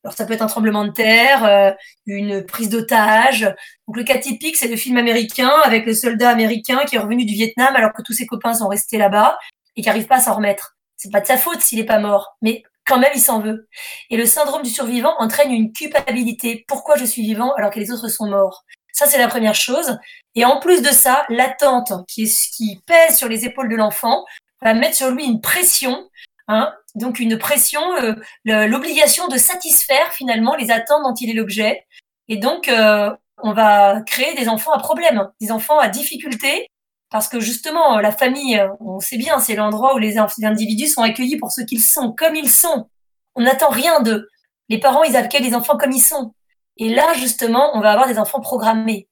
Alors 0.03 0.15
ça 0.15 0.25
peut 0.25 0.33
être 0.33 0.41
un 0.41 0.47
tremblement 0.47 0.85
de 0.85 0.91
terre, 0.91 1.45
euh, 1.45 1.71
une 2.07 2.43
prise 2.43 2.69
d'otage. 2.69 3.41
Donc 3.87 3.97
le 3.97 4.03
cas 4.03 4.17
typique, 4.17 4.57
c'est 4.57 4.67
le 4.67 4.75
film 4.75 4.97
américain 4.97 5.51
avec 5.63 5.85
le 5.85 5.93
soldat 5.93 6.29
américain 6.29 6.85
qui 6.85 6.95
est 6.95 6.99
revenu 6.99 7.23
du 7.23 7.33
Vietnam 7.33 7.75
alors 7.75 7.93
que 7.93 8.01
tous 8.01 8.13
ses 8.13 8.25
copains 8.25 8.55
sont 8.55 8.67
restés 8.67 8.97
là-bas 8.97 9.37
et 9.75 9.81
qui 9.81 9.87
n'arrive 9.87 10.07
pas 10.07 10.17
à 10.17 10.21
s'en 10.21 10.35
remettre. 10.35 10.75
C'est 10.97 11.11
pas 11.11 11.21
de 11.21 11.27
sa 11.27 11.37
faute 11.37 11.61
s'il 11.61 11.77
n'est 11.77 11.85
pas 11.85 11.99
mort, 11.99 12.35
mais 12.41 12.63
quand 12.85 12.99
même 12.99 13.11
il 13.15 13.21
s'en 13.21 13.39
veut. 13.39 13.67
Et 14.09 14.17
le 14.17 14.25
syndrome 14.25 14.63
du 14.63 14.69
survivant 14.69 15.13
entraîne 15.19 15.51
une 15.51 15.71
culpabilité. 15.71 16.65
Pourquoi 16.67 16.95
je 16.95 17.05
suis 17.05 17.21
vivant 17.21 17.53
alors 17.53 17.71
que 17.71 17.79
les 17.79 17.91
autres 17.91 18.07
sont 18.07 18.27
morts? 18.27 18.63
Ça, 18.93 19.05
c'est 19.05 19.17
la 19.17 19.27
première 19.27 19.55
chose. 19.55 19.97
Et 20.35 20.45
en 20.45 20.59
plus 20.59 20.81
de 20.81 20.89
ça, 20.89 21.25
l'attente 21.29 21.93
qui, 22.07 22.31
qui 22.55 22.81
pèse 22.85 23.17
sur 23.17 23.29
les 23.29 23.45
épaules 23.45 23.69
de 23.69 23.75
l'enfant 23.75 24.25
va 24.61 24.73
mettre 24.73 24.95
sur 24.95 25.11
lui 25.11 25.25
une 25.25 25.41
pression, 25.41 26.07
hein, 26.47 26.73
donc 26.95 27.19
une 27.19 27.37
pression, 27.37 27.81
euh, 27.97 28.15
l'obligation 28.45 29.27
de 29.27 29.37
satisfaire 29.37 30.11
finalement 30.13 30.55
les 30.55 30.71
attentes 30.71 31.03
dont 31.03 31.13
il 31.13 31.29
est 31.29 31.33
l'objet. 31.33 31.85
Et 32.27 32.37
donc, 32.37 32.67
euh, 32.67 33.09
on 33.43 33.53
va 33.53 34.01
créer 34.01 34.35
des 34.35 34.47
enfants 34.47 34.71
à 34.71 34.79
problème, 34.79 35.29
des 35.39 35.51
enfants 35.51 35.79
à 35.79 35.87
difficulté, 35.87 36.67
parce 37.11 37.27
que 37.27 37.41
justement, 37.41 37.99
la 37.99 38.13
famille, 38.13 38.65
on 38.79 38.99
sait 39.01 39.17
bien, 39.17 39.39
c'est 39.39 39.55
l'endroit 39.55 39.93
où 39.93 39.97
les 39.97 40.17
individus 40.17 40.87
sont 40.87 41.01
accueillis 41.01 41.37
pour 41.37 41.51
ce 41.51 41.61
qu'ils 41.61 41.83
sont, 41.83 42.13
comme 42.13 42.35
ils 42.35 42.49
sont. 42.49 42.89
On 43.35 43.41
n'attend 43.41 43.69
rien 43.69 44.01
d'eux. 44.01 44.29
Les 44.69 44.79
parents, 44.79 45.03
ils 45.03 45.17
accueillent 45.17 45.43
les 45.43 45.53
enfants 45.53 45.77
comme 45.77 45.91
ils 45.91 46.01
sont. 46.01 46.33
Et 46.77 46.87
là, 46.87 47.13
justement, 47.13 47.71
on 47.75 47.81
va 47.81 47.91
avoir 47.91 48.07
des 48.07 48.17
enfants 48.17 48.39
programmés. 48.39 49.09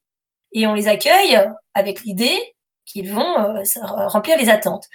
Et 0.54 0.66
on 0.66 0.74
les 0.74 0.88
accueille 0.88 1.40
avec 1.74 2.02
l'idée 2.04 2.40
qu'ils 2.86 3.12
vont 3.12 3.38
euh, 3.38 3.64
remplir 4.08 4.38
les 4.38 4.50
attentes. 4.50 4.88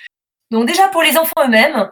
Donc 0.51 0.67
déjà, 0.67 0.89
pour 0.89 1.03
les 1.03 1.19
enfants 1.19 1.45
eux-mêmes, 1.45 1.91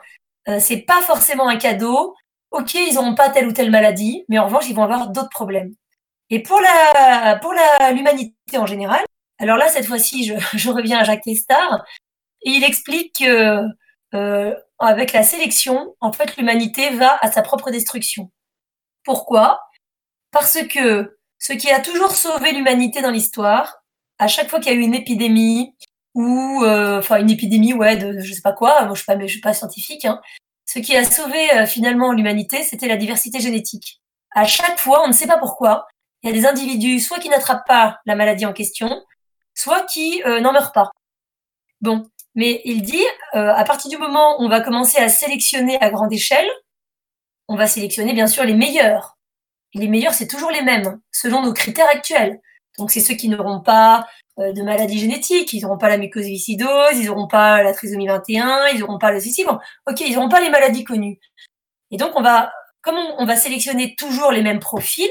euh, 0.48 0.58
c'est 0.60 0.78
pas 0.78 1.02
forcément 1.02 1.46
un 1.48 1.56
cadeau. 1.56 2.14
Ok, 2.50 2.72
ils 2.74 2.94
n'auront 2.94 3.14
pas 3.14 3.28
telle 3.28 3.46
ou 3.46 3.52
telle 3.52 3.70
maladie, 3.70 4.24
mais 4.28 4.38
en 4.38 4.46
revanche, 4.46 4.64
ils 4.68 4.74
vont 4.74 4.84
avoir 4.84 5.10
d'autres 5.10 5.28
problèmes. 5.28 5.74
Et 6.30 6.42
pour 6.42 6.60
la 6.60 7.36
pour 7.36 7.52
l'humanité 7.92 8.56
en 8.56 8.66
général, 8.66 9.04
alors 9.42 9.56
là, 9.56 9.68
cette 9.68 9.86
fois-ci, 9.86 10.24
je, 10.24 10.70
reviens 10.70 10.98
à 10.98 11.04
Jacques 11.04 11.22
Testard, 11.22 11.84
et 12.42 12.50
il 12.50 12.64
explique 12.64 13.16
que 13.20 13.64
euh, 14.14 14.54
avec 14.78 15.12
la 15.12 15.22
sélection, 15.22 15.94
en 16.00 16.12
fait, 16.12 16.36
l'humanité 16.36 16.90
va 16.90 17.18
à 17.20 17.30
sa 17.30 17.42
propre 17.42 17.70
destruction. 17.70 18.30
Pourquoi? 19.04 19.60
Parce 20.30 20.58
que 20.68 21.18
ce 21.38 21.52
qui 21.52 21.70
a 21.70 21.80
toujours 21.80 22.12
sauvé 22.12 22.52
l'humanité 22.52 23.02
dans 23.02 23.10
l'histoire, 23.10 23.82
à 24.18 24.28
chaque 24.28 24.48
fois 24.48 24.60
qu'il 24.60 24.72
y 24.72 24.76
a 24.76 24.78
eu 24.78 24.82
une 24.82 24.94
épidémie 24.94 25.74
ou 26.14 26.62
euh, 26.64 26.98
enfin 26.98 27.18
une 27.20 27.30
épidémie 27.30 27.72
ouais 27.72 27.96
de 27.96 28.20
je 28.20 28.34
sais 28.34 28.42
pas 28.42 28.52
quoi, 28.52 28.84
moi 28.84 28.94
je 28.94 29.02
suis 29.02 29.06
pas 29.06 29.18
je 29.18 29.26
suis 29.26 29.40
pas 29.40 29.54
scientifique 29.54 30.04
hein, 30.04 30.20
ce 30.72 30.78
qui 30.78 30.96
a 30.96 31.04
sauvé 31.04 31.52
euh, 31.52 31.66
finalement 31.66 32.12
l'humanité, 32.12 32.62
c'était 32.62 32.88
la 32.88 32.96
diversité 32.96 33.40
génétique. 33.40 34.00
À 34.34 34.44
chaque 34.44 34.78
fois, 34.78 35.02
on 35.04 35.08
ne 35.08 35.12
sait 35.12 35.26
pas 35.26 35.38
pourquoi, 35.38 35.86
il 36.22 36.30
y 36.30 36.32
a 36.32 36.34
des 36.34 36.46
individus 36.46 37.00
soit 37.00 37.18
qui 37.18 37.28
n'attrapent 37.28 37.66
pas 37.66 37.98
la 38.06 38.14
maladie 38.14 38.46
en 38.46 38.52
question, 38.52 39.02
soit 39.62 39.84
qui 39.86 40.22
euh, 40.24 40.40
n'en 40.40 40.52
meurent 40.52 40.72
pas. 40.72 40.90
Bon, 41.80 42.06
mais 42.34 42.60
il 42.64 42.82
dit 42.82 43.04
à 43.32 43.64
partir 43.64 43.90
du 43.90 43.98
moment 43.98 44.40
où 44.40 44.44
on 44.44 44.48
va 44.48 44.60
commencer 44.60 44.98
à 44.98 45.08
sélectionner 45.08 45.80
à 45.80 45.90
grande 45.90 46.12
échelle, 46.12 46.48
on 47.48 47.56
va 47.56 47.66
sélectionner 47.66 48.14
bien 48.14 48.26
sûr 48.26 48.44
les 48.44 48.54
meilleurs 48.54 49.16
les 49.74 49.88
meilleurs, 49.88 50.14
c'est 50.14 50.26
toujours 50.26 50.50
les 50.50 50.62
mêmes, 50.62 51.00
selon 51.10 51.42
nos 51.42 51.52
critères 51.52 51.88
actuels. 51.88 52.40
Donc 52.78 52.90
c'est 52.90 53.00
ceux 53.00 53.14
qui 53.14 53.28
n'auront 53.28 53.60
pas 53.60 54.06
euh, 54.38 54.52
de 54.52 54.62
maladie 54.62 54.98
génétique, 54.98 55.52
ils 55.52 55.62
n'auront 55.62 55.78
pas 55.78 55.88
la 55.88 55.98
mucoviscidose, 55.98 56.96
ils 56.96 57.06
n'auront 57.06 57.28
pas 57.28 57.62
la 57.62 57.72
trisomie 57.72 58.06
21, 58.06 58.68
ils 58.68 58.80
n'auront 58.80 58.98
pas 58.98 59.12
le 59.12 59.20
ceci. 59.20 59.44
Bon, 59.44 59.58
ok, 59.86 60.00
ils 60.00 60.14
n'auront 60.14 60.28
pas 60.28 60.40
les 60.40 60.50
maladies 60.50 60.84
connues. 60.84 61.18
Et 61.90 61.96
donc 61.96 62.12
on 62.16 62.22
va, 62.22 62.52
comme 62.80 62.96
on, 62.96 63.24
va 63.24 63.36
sélectionner 63.36 63.94
toujours 63.96 64.32
les 64.32 64.42
mêmes 64.42 64.60
profils, 64.60 65.10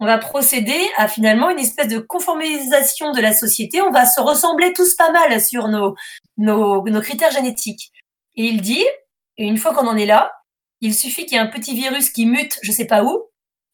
on 0.00 0.06
va 0.06 0.16
procéder 0.16 0.80
à 0.96 1.08
finalement 1.08 1.50
une 1.50 1.58
espèce 1.58 1.88
de 1.88 1.98
conformisation 1.98 3.12
de 3.12 3.20
la 3.20 3.34
société. 3.34 3.82
On 3.82 3.90
va 3.90 4.06
se 4.06 4.20
ressembler 4.20 4.72
tous 4.72 4.94
pas 4.94 5.12
mal 5.12 5.40
sur 5.40 5.68
nos, 5.68 5.94
nos, 6.38 7.00
critères 7.02 7.30
génétiques. 7.30 7.92
Et 8.34 8.46
il 8.46 8.62
dit, 8.62 8.84
et 9.36 9.44
une 9.44 9.58
fois 9.58 9.74
qu'on 9.74 9.86
en 9.86 9.96
est 9.96 10.06
là, 10.06 10.32
il 10.80 10.94
suffit 10.94 11.26
qu'il 11.26 11.34
y 11.34 11.36
ait 11.36 11.44
un 11.44 11.48
petit 11.48 11.74
virus 11.74 12.08
qui 12.08 12.24
mute, 12.24 12.58
je 12.62 12.72
sais 12.72 12.86
pas 12.86 13.04
où. 13.04 13.26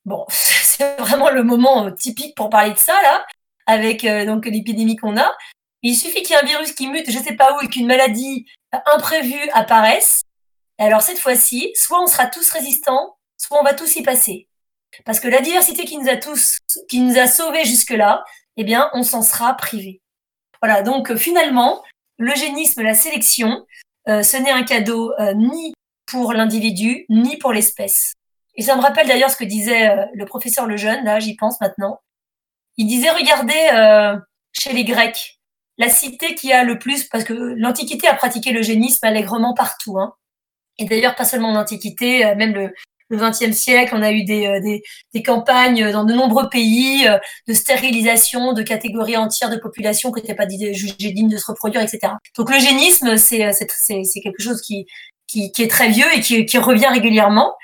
Bon, 0.04 0.24
c'est 0.28 0.96
vraiment 0.98 1.30
le 1.30 1.44
moment 1.44 1.92
typique 1.92 2.36
pour 2.36 2.50
parler 2.50 2.72
de 2.72 2.78
ça 2.78 3.00
là 3.02 3.24
avec 3.66 4.04
euh, 4.04 4.24
donc 4.24 4.46
l'épidémie 4.46 4.96
qu'on 4.96 5.16
a. 5.16 5.32
Il 5.82 5.94
suffit 5.94 6.22
qu'il 6.22 6.30
y 6.30 6.38
ait 6.38 6.42
un 6.42 6.46
virus 6.46 6.72
qui 6.72 6.88
mute, 6.88 7.10
je 7.10 7.18
sais 7.18 7.34
pas 7.34 7.54
où, 7.54 7.64
et 7.64 7.68
qu'une 7.68 7.86
maladie 7.86 8.46
imprévue 8.94 9.48
apparaisse. 9.52 10.22
Alors 10.78 11.02
cette 11.02 11.18
fois-ci, 11.18 11.72
soit 11.74 12.02
on 12.02 12.06
sera 12.06 12.26
tous 12.26 12.50
résistants, 12.50 13.16
soit 13.36 13.60
on 13.60 13.64
va 13.64 13.74
tous 13.74 13.94
y 13.96 14.02
passer. 14.02 14.48
Parce 15.04 15.20
que 15.20 15.28
la 15.28 15.40
diversité 15.40 15.84
qui 15.84 15.98
nous 15.98 16.08
a 16.08 16.16
tous, 16.16 16.58
qui 16.88 17.00
nous 17.00 17.18
a 17.18 17.26
sauvés 17.26 17.64
jusque-là, 17.64 18.24
eh 18.56 18.64
bien, 18.64 18.90
on 18.94 19.02
s'en 19.02 19.22
sera 19.22 19.54
privé. 19.54 20.00
Voilà. 20.62 20.82
Donc 20.82 21.10
euh, 21.10 21.16
finalement, 21.16 21.82
l'eugénisme, 22.18 22.82
la 22.82 22.94
sélection, 22.94 23.66
euh, 24.08 24.22
ce 24.22 24.36
n'est 24.36 24.50
un 24.50 24.62
cadeau 24.62 25.12
ni 25.34 25.74
pour 26.06 26.32
l'individu 26.32 27.04
ni 27.08 27.36
pour 27.36 27.52
l'espèce. 27.52 28.14
Et 28.54 28.62
ça 28.62 28.76
me 28.76 28.80
rappelle 28.80 29.06
d'ailleurs 29.06 29.30
ce 29.30 29.36
que 29.36 29.44
disait 29.44 30.08
le 30.14 30.24
professeur 30.24 30.66
Lejeune, 30.66 31.04
là 31.04 31.20
j'y 31.20 31.36
pense 31.36 31.60
maintenant, 31.60 32.00
il 32.76 32.86
disait, 32.86 33.10
regardez 33.10 33.70
euh, 33.72 34.18
chez 34.52 34.72
les 34.72 34.84
Grecs, 34.84 35.40
la 35.78 35.88
cité 35.88 36.34
qui 36.34 36.52
a 36.52 36.64
le 36.64 36.78
plus, 36.78 37.04
parce 37.04 37.24
que 37.24 37.32
l'Antiquité 37.32 38.06
a 38.06 38.14
pratiqué 38.14 38.52
l'eugénisme 38.52 39.04
allègrement 39.06 39.54
partout. 39.54 39.98
Hein. 39.98 40.14
Et 40.78 40.84
d'ailleurs, 40.84 41.14
pas 41.14 41.24
seulement 41.24 41.52
l'Antiquité, 41.52 42.26
euh, 42.26 42.34
même 42.34 42.54
le, 42.54 42.74
le 43.08 43.18
XXe 43.18 43.52
siècle, 43.52 43.94
on 43.96 44.02
a 44.02 44.12
eu 44.12 44.24
des, 44.24 44.46
euh, 44.46 44.60
des, 44.60 44.82
des, 45.14 45.22
campagnes 45.22 45.92
dans 45.92 46.04
de 46.04 46.12
nombreux 46.12 46.48
pays 46.48 47.08
de 47.46 47.54
stérilisation 47.54 48.52
de 48.52 48.62
catégories 48.62 49.16
entières 49.16 49.50
de 49.50 49.56
population 49.56 50.12
qui 50.12 50.20
n'étaient 50.20 50.34
pas 50.34 50.48
jugées 50.48 51.12
dignes 51.12 51.28
de 51.28 51.36
se 51.36 51.46
reproduire, 51.46 51.82
etc. 51.82 52.14
Donc 52.36 52.50
l'eugénisme, 52.50 53.16
c'est, 53.16 53.52
c'est, 53.52 54.20
quelque 54.20 54.42
chose 54.42 54.60
qui, 54.60 54.86
qui, 55.26 55.52
qui, 55.52 55.62
est 55.62 55.70
très 55.70 55.88
vieux 55.88 56.12
et 56.14 56.20
qui, 56.20 56.44
qui 56.46 56.58
revient 56.58 56.88
régulièrement. 56.88 57.54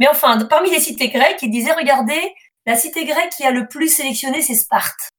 Mais 0.00 0.08
enfin, 0.08 0.38
parmi 0.46 0.70
les 0.70 0.80
cités 0.80 1.08
grecques, 1.08 1.42
il 1.42 1.50
disait, 1.50 1.72
regardez, 1.72 2.20
la 2.66 2.76
cité 2.76 3.04
grecque 3.04 3.32
qui 3.36 3.44
a 3.44 3.50
le 3.50 3.68
plus 3.68 3.88
sélectionné, 3.88 4.42
c'est 4.42 4.54
Sparte. 4.54 5.10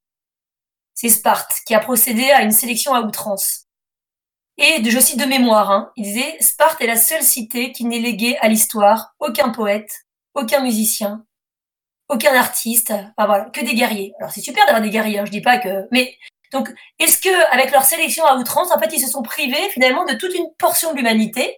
C'est 0.94 1.10
Sparte 1.10 1.54
qui 1.66 1.74
a 1.74 1.80
procédé 1.80 2.30
à 2.32 2.42
une 2.42 2.52
sélection 2.52 2.94
à 2.94 3.02
outrance. 3.02 3.61
Et 4.58 4.84
je 4.84 5.00
cite 5.00 5.20
de 5.20 5.26
mémoire, 5.26 5.72
hein, 5.72 5.92
il 5.96 6.04
disait 6.04 6.38
Sparte 6.40 6.82
est 6.82 6.88
la 6.88 6.98
seule 6.98 7.24
cité 7.24 7.72
qui 7.72 7.86
n'ait 7.86 8.00
légué 8.00 8.38
à 8.42 8.48
l'histoire 8.48 9.14
aucun 9.20 9.50
poète, 9.50 9.90
aucun 10.36 10.62
musicien, 10.62 11.26
aucun 12.10 12.34
artiste, 12.36 12.92
enfin 12.92 13.28
voilà, 13.28 13.46
que 13.46 13.62
des 13.62 13.74
guerriers. 13.74 14.14
Alors 14.20 14.32
c'est 14.32 14.42
super 14.42 14.66
d'avoir 14.66 14.82
des 14.84 14.90
guerriers, 14.90 15.20
hein, 15.20 15.26
je 15.26 15.32
dis 15.32 15.42
pas 15.42 15.58
que, 15.58 15.88
mais 15.92 16.16
donc 16.52 16.70
est-ce 17.00 17.18
que 17.18 17.54
avec 17.54 17.72
leur 17.72 17.84
sélection 17.84 18.26
à 18.26 18.36
outrance, 18.36 18.72
en 18.72 18.80
fait, 18.80 18.94
ils 18.94 19.00
se 19.00 19.10
sont 19.10 19.24
privés 19.24 19.70
finalement 19.72 20.06
de 20.06 20.14
toute 20.14 20.36
une 20.36 20.48
portion 20.58 20.92
de 20.92 20.98
l'humanité? 20.98 21.58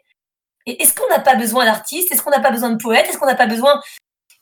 Et 0.66 0.82
est-ce 0.82 0.94
qu'on 0.96 1.10
n'a 1.10 1.20
pas 1.20 1.36
besoin 1.36 1.66
d'artistes? 1.66 2.12
Est-ce 2.12 2.22
qu'on 2.22 2.30
n'a 2.30 2.40
pas 2.40 2.52
besoin 2.52 2.70
de 2.70 2.78
poètes? 2.78 3.08
Est-ce 3.10 3.18
qu'on 3.18 3.26
n'a 3.26 3.36
pas 3.36 3.48
besoin 3.48 3.82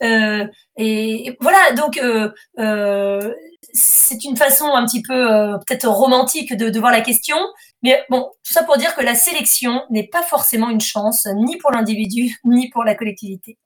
euh, 0.02 0.46
et, 0.76 1.36
voilà, 1.40 1.72
donc 1.72 1.98
euh, 1.98 2.30
euh, 2.58 3.32
c'est 3.72 4.24
une 4.24 4.36
façon 4.36 4.66
un 4.66 4.84
petit 4.84 5.02
peu 5.02 5.58
peut-être 5.66 5.88
romantique 5.88 6.54
de, 6.56 6.68
de, 6.68 6.80
voir 6.80 6.92
la 6.92 7.00
question, 7.00 7.36
mais 7.82 8.04
bon, 8.10 8.30
tout 8.44 8.52
ça 8.52 8.64
pour 8.64 8.76
dire 8.76 8.94
que 8.94 9.02
la 9.02 9.14
sélection 9.14 9.84
n'est 9.90 10.06
pas 10.06 10.22
forcément 10.22 10.70
une 10.70 10.80
chance, 10.80 11.26
ni 11.34 11.56
pour 11.56 11.70
l'individu, 11.70 12.36
ni 12.44 12.70
pour 12.70 12.84
la 12.84 12.94
collectivité. 12.94 13.58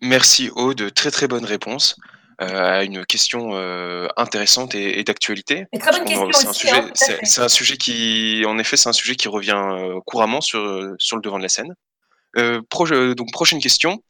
Merci 0.00 0.50
Aude, 0.54 0.92
très 0.94 1.10
très 1.10 1.28
bonne 1.28 1.44
réponse 1.44 1.96
à 2.38 2.84
une 2.84 3.04
question 3.04 3.50
intéressante 4.16 4.74
et, 4.74 5.04
d'actualité. 5.04 5.66
Très 5.78 5.90
bonne 5.90 6.06
question 6.06 6.32
C'est 6.32 6.48
un, 6.48 6.52
sujet, 6.54 6.72
hein, 6.74 6.90
c'est, 6.94 7.42
un 7.42 7.48
sujet 7.50 7.76
qui, 7.76 8.44
en 8.46 8.58
effet, 8.58 8.78
c'est 8.78 8.88
un 8.88 8.94
sujet 8.94 9.14
qui 9.14 9.28
revient 9.28 9.60
couramment 10.06 10.40
sur, 10.40 10.94
sur 10.98 11.16
le 11.16 11.22
devant 11.22 11.36
de 11.36 11.42
la 11.42 11.50
scène. 11.50 11.74
Euh, 12.36 13.14
donc 13.14 13.32
prochaine 13.32 13.60
question. 13.60 14.02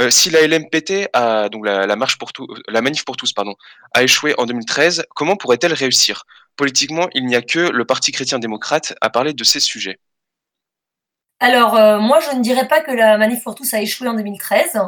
Euh, 0.00 0.10
si 0.10 0.30
la 0.30 0.46
LMPT 0.46 1.08
a 1.12 1.48
donc 1.48 1.64
la, 1.64 1.96
marche 1.96 2.18
pour 2.18 2.32
tout, 2.32 2.48
la 2.68 2.82
manif 2.82 3.04
pour 3.04 3.16
tous 3.16 3.32
pardon, 3.32 3.54
a 3.92 4.02
échoué 4.02 4.34
en 4.38 4.46
2013, 4.46 5.06
comment 5.14 5.36
pourrait-elle 5.36 5.72
réussir? 5.72 6.24
Politiquement, 6.56 7.08
il 7.14 7.26
n'y 7.26 7.36
a 7.36 7.42
que 7.42 7.60
le 7.60 7.84
Parti 7.84 8.10
chrétien-démocrate 8.12 8.94
à 9.00 9.10
parler 9.10 9.32
de 9.32 9.44
ces 9.44 9.60
sujets. 9.60 9.98
Alors 11.40 11.76
euh, 11.76 11.98
moi, 11.98 12.20
je 12.20 12.36
ne 12.36 12.42
dirais 12.42 12.66
pas 12.66 12.80
que 12.80 12.90
la 12.90 13.18
manif 13.18 13.42
pour 13.44 13.54
tous 13.54 13.72
a 13.74 13.80
échoué 13.80 14.08
en 14.08 14.14
2013. 14.14 14.80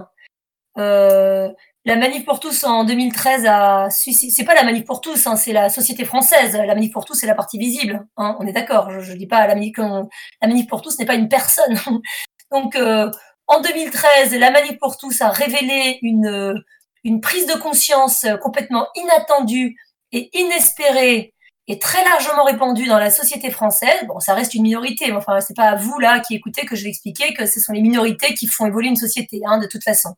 la 0.77 1.97
manif 1.97 2.25
pour 2.25 2.41
tous 2.41 2.65
en 2.65 2.85
2013 2.85 3.47
a 3.47 3.89
c'est 3.91 4.45
pas 4.45 4.55
la 4.55 4.65
manif 4.65 4.85
pour 4.85 5.01
tous, 5.01 5.27
hein, 5.29 5.37
c'est 5.37 5.53
la 5.53 5.69
société 5.69 6.05
française. 6.05 6.57
La 6.57 6.75
manif 6.75 6.93
pour 6.93 7.05
tous, 7.05 7.15
c'est 7.15 7.27
la 7.29 7.35
partie 7.35 7.59
visible. 7.59 8.05
Hein, 8.17 8.37
on 8.41 8.47
est 8.47 8.53
d'accord. 8.53 8.91
Je, 8.91 9.13
ne 9.13 9.17
dis 9.17 9.29
pas 9.29 9.47
la 9.47 9.55
manif, 9.55 9.77
la 9.79 10.49
manif 10.49 10.67
pour 10.67 10.83
tous 10.83 10.99
n'est 10.99 11.07
pas 11.07 11.15
une 11.15 11.29
personne. 11.29 11.79
Donc, 12.51 12.77
euh, 12.77 13.11
en 13.47 13.61
2013, 13.61 14.35
la 14.35 14.51
Manif 14.51 14.79
pour 14.79 14.97
tous 14.97 15.21
a 15.21 15.31
révélé 15.31 15.99
une, 16.03 16.63
une 17.05 17.21
prise 17.21 17.47
de 17.47 17.55
conscience 17.55 18.27
complètement 18.43 18.89
inattendue 18.95 19.77
et 20.13 20.31
inespérée 20.39 21.35
et 21.69 21.79
très 21.79 22.05
largement 22.05 22.45
répandue 22.45 22.87
dans 22.87 22.99
la 22.99 23.11
société 23.11 23.51
française. 23.51 24.07
Bon, 24.07 24.21
ça 24.21 24.35
reste 24.35 24.55
une 24.55 24.63
minorité, 24.63 25.07
mais 25.09 25.17
enfin, 25.17 25.41
c'est 25.41 25.57
pas 25.57 25.71
à 25.71 25.75
vous 25.75 25.99
là 25.99 26.21
qui 26.21 26.35
écoutez 26.35 26.65
que 26.65 26.77
je 26.77 26.85
vais 26.85 26.91
expliquer 26.91 27.35
que 27.35 27.47
ce 27.47 27.61
sont 27.61 27.73
les 27.73 27.83
minorités 27.83 28.35
qui 28.35 28.47
font 28.47 28.67
évoluer 28.67 28.89
une 28.89 28.97
société, 28.97 29.41
hein, 29.45 29.59
de 29.59 29.67
toute 29.67 29.83
façon. 29.83 30.15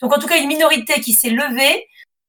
Donc, 0.00 0.14
en 0.14 0.18
tout 0.18 0.26
cas, 0.26 0.38
une 0.38 0.48
minorité 0.48 1.00
qui 1.00 1.12
s'est 1.12 1.30
levée, 1.30 1.86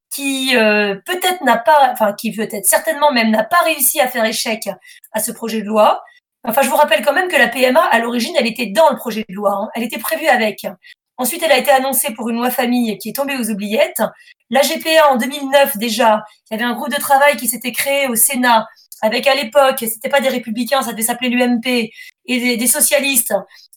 qui 0.10 0.56
euh, 0.56 0.96
peut-être 1.06 1.44
n'a 1.44 1.58
pas, 1.58 1.90
enfin, 1.92 2.14
qui 2.14 2.32
peut-être 2.32 2.66
certainement 2.66 3.12
même 3.12 3.32
n'a 3.32 3.44
pas 3.44 3.60
réussi 3.66 4.00
à 4.00 4.08
faire 4.08 4.24
échec 4.26 4.70
à 5.12 5.20
ce 5.20 5.32
projet 5.32 5.62
de 5.62 5.68
loi, 5.68 6.04
Enfin, 6.46 6.62
je 6.62 6.70
vous 6.70 6.76
rappelle 6.76 7.04
quand 7.04 7.14
même 7.14 7.30
que 7.30 7.38
la 7.38 7.48
PMA, 7.48 7.82
à 7.82 8.00
l'origine, 8.00 8.36
elle 8.38 8.48
était 8.48 8.68
dans 8.68 8.90
le 8.90 8.98
projet 8.98 9.26
de 9.28 9.34
loi. 9.34 9.54
Hein. 9.54 9.70
Elle 9.76 9.84
était 9.84 10.00
prévue 10.00 10.28
avec. 10.28 10.66
Ensuite, 11.18 11.44
elle 11.44 11.52
a 11.52 11.58
été 11.58 11.72
annoncée 11.72 12.14
pour 12.14 12.30
une 12.30 12.38
loi 12.38 12.50
famille 12.50 12.98
qui 12.98 13.10
est 13.10 13.14
tombée 13.14 13.38
aux 13.38 13.50
oubliettes. 13.50 14.02
La 14.50 14.62
GPA, 14.62 15.12
en 15.12 15.18
2009 15.18 15.78
déjà, 15.78 16.24
il 16.50 16.56
y 16.56 16.62
avait 16.62 16.70
un 16.70 16.74
groupe 16.74 16.90
de 16.90 17.00
travail 17.00 17.38
qui 17.38 17.48
s'était 17.48 17.72
créé 17.72 18.08
au 18.08 18.16
Sénat 18.16 18.68
avec 19.04 19.28
à 19.28 19.36
l'époque, 19.36 19.80
c'était 19.80 20.08
pas 20.08 20.22
des 20.22 20.30
républicains, 20.30 20.82
ça 20.82 20.92
devait 20.92 21.04
s'appeler 21.04 21.30
l'UMP, 21.30 21.92
et 22.26 22.58
des, 22.58 22.68
socialistes, 22.68 23.36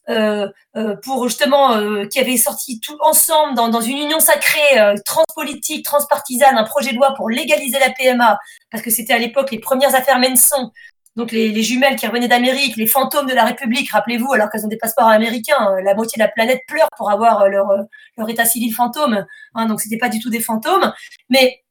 euh, 0.08 0.46
euh, 0.76 0.94
pour 1.02 1.24
justement, 1.24 1.72
euh, 1.72 2.06
qui 2.06 2.20
avaient 2.20 2.36
sorti 2.36 2.78
tout 2.78 2.96
ensemble 3.00 3.56
dans, 3.56 3.68
dans 3.68 3.80
une 3.80 3.98
union 3.98 4.20
sacrée, 4.20 4.78
euh, 4.78 4.94
transpolitique, 5.04 5.84
transpartisane, 5.84 6.56
un 6.56 6.62
projet 6.62 6.92
de 6.92 6.96
loi 6.96 7.12
pour 7.16 7.28
légaliser 7.28 7.80
la 7.80 7.90
PMA, 7.90 8.38
parce 8.70 8.84
que 8.84 8.90
c'était 8.90 9.14
à 9.14 9.18
l'époque 9.18 9.50
les 9.50 9.58
premières 9.58 9.96
affaires 9.96 10.20
Menson 10.20 10.70
donc 11.16 11.32
les, 11.32 11.62
jumelles 11.62 11.96
qui 11.96 12.06
revenaient 12.06 12.28
d'Amérique, 12.28 12.76
les 12.76 12.86
fantômes 12.86 13.26
de 13.26 13.32
la 13.32 13.44
République, 13.44 13.90
rappelez-vous, 13.90 14.32
alors 14.34 14.50
qu'elles 14.50 14.66
ont 14.66 14.68
des 14.68 14.76
passeports 14.76 15.08
américains, 15.08 15.72
euh, 15.72 15.80
la 15.80 15.94
moitié 15.94 16.18
de 16.18 16.22
la 16.22 16.28
planète 16.28 16.60
pleure 16.68 16.88
pour 16.96 17.10
avoir 17.10 17.42
euh, 17.42 17.48
leur, 17.48 17.70
euh, 17.70 17.82
leur 18.18 18.28
état 18.28 18.44
civil 18.44 18.74
fantôme. 18.74 19.24
Hein, 19.54 19.66
donc 19.66 19.80
c'était 19.80 19.96
pas 19.96 20.10
du 20.10 20.20
tout 20.20 20.28
des 20.28 20.40
fantômes. 20.40 20.92
Mais 21.30 21.64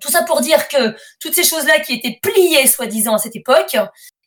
tout 0.00 0.10
ça 0.10 0.24
pour 0.24 0.40
dire 0.40 0.66
que 0.66 0.96
toutes 1.20 1.34
ces 1.34 1.44
choses-là 1.44 1.78
qui 1.80 1.94
étaient 1.94 2.18
pliées, 2.20 2.66
soi-disant, 2.66 3.14
à 3.14 3.18
cette 3.18 3.36
époque, 3.36 3.76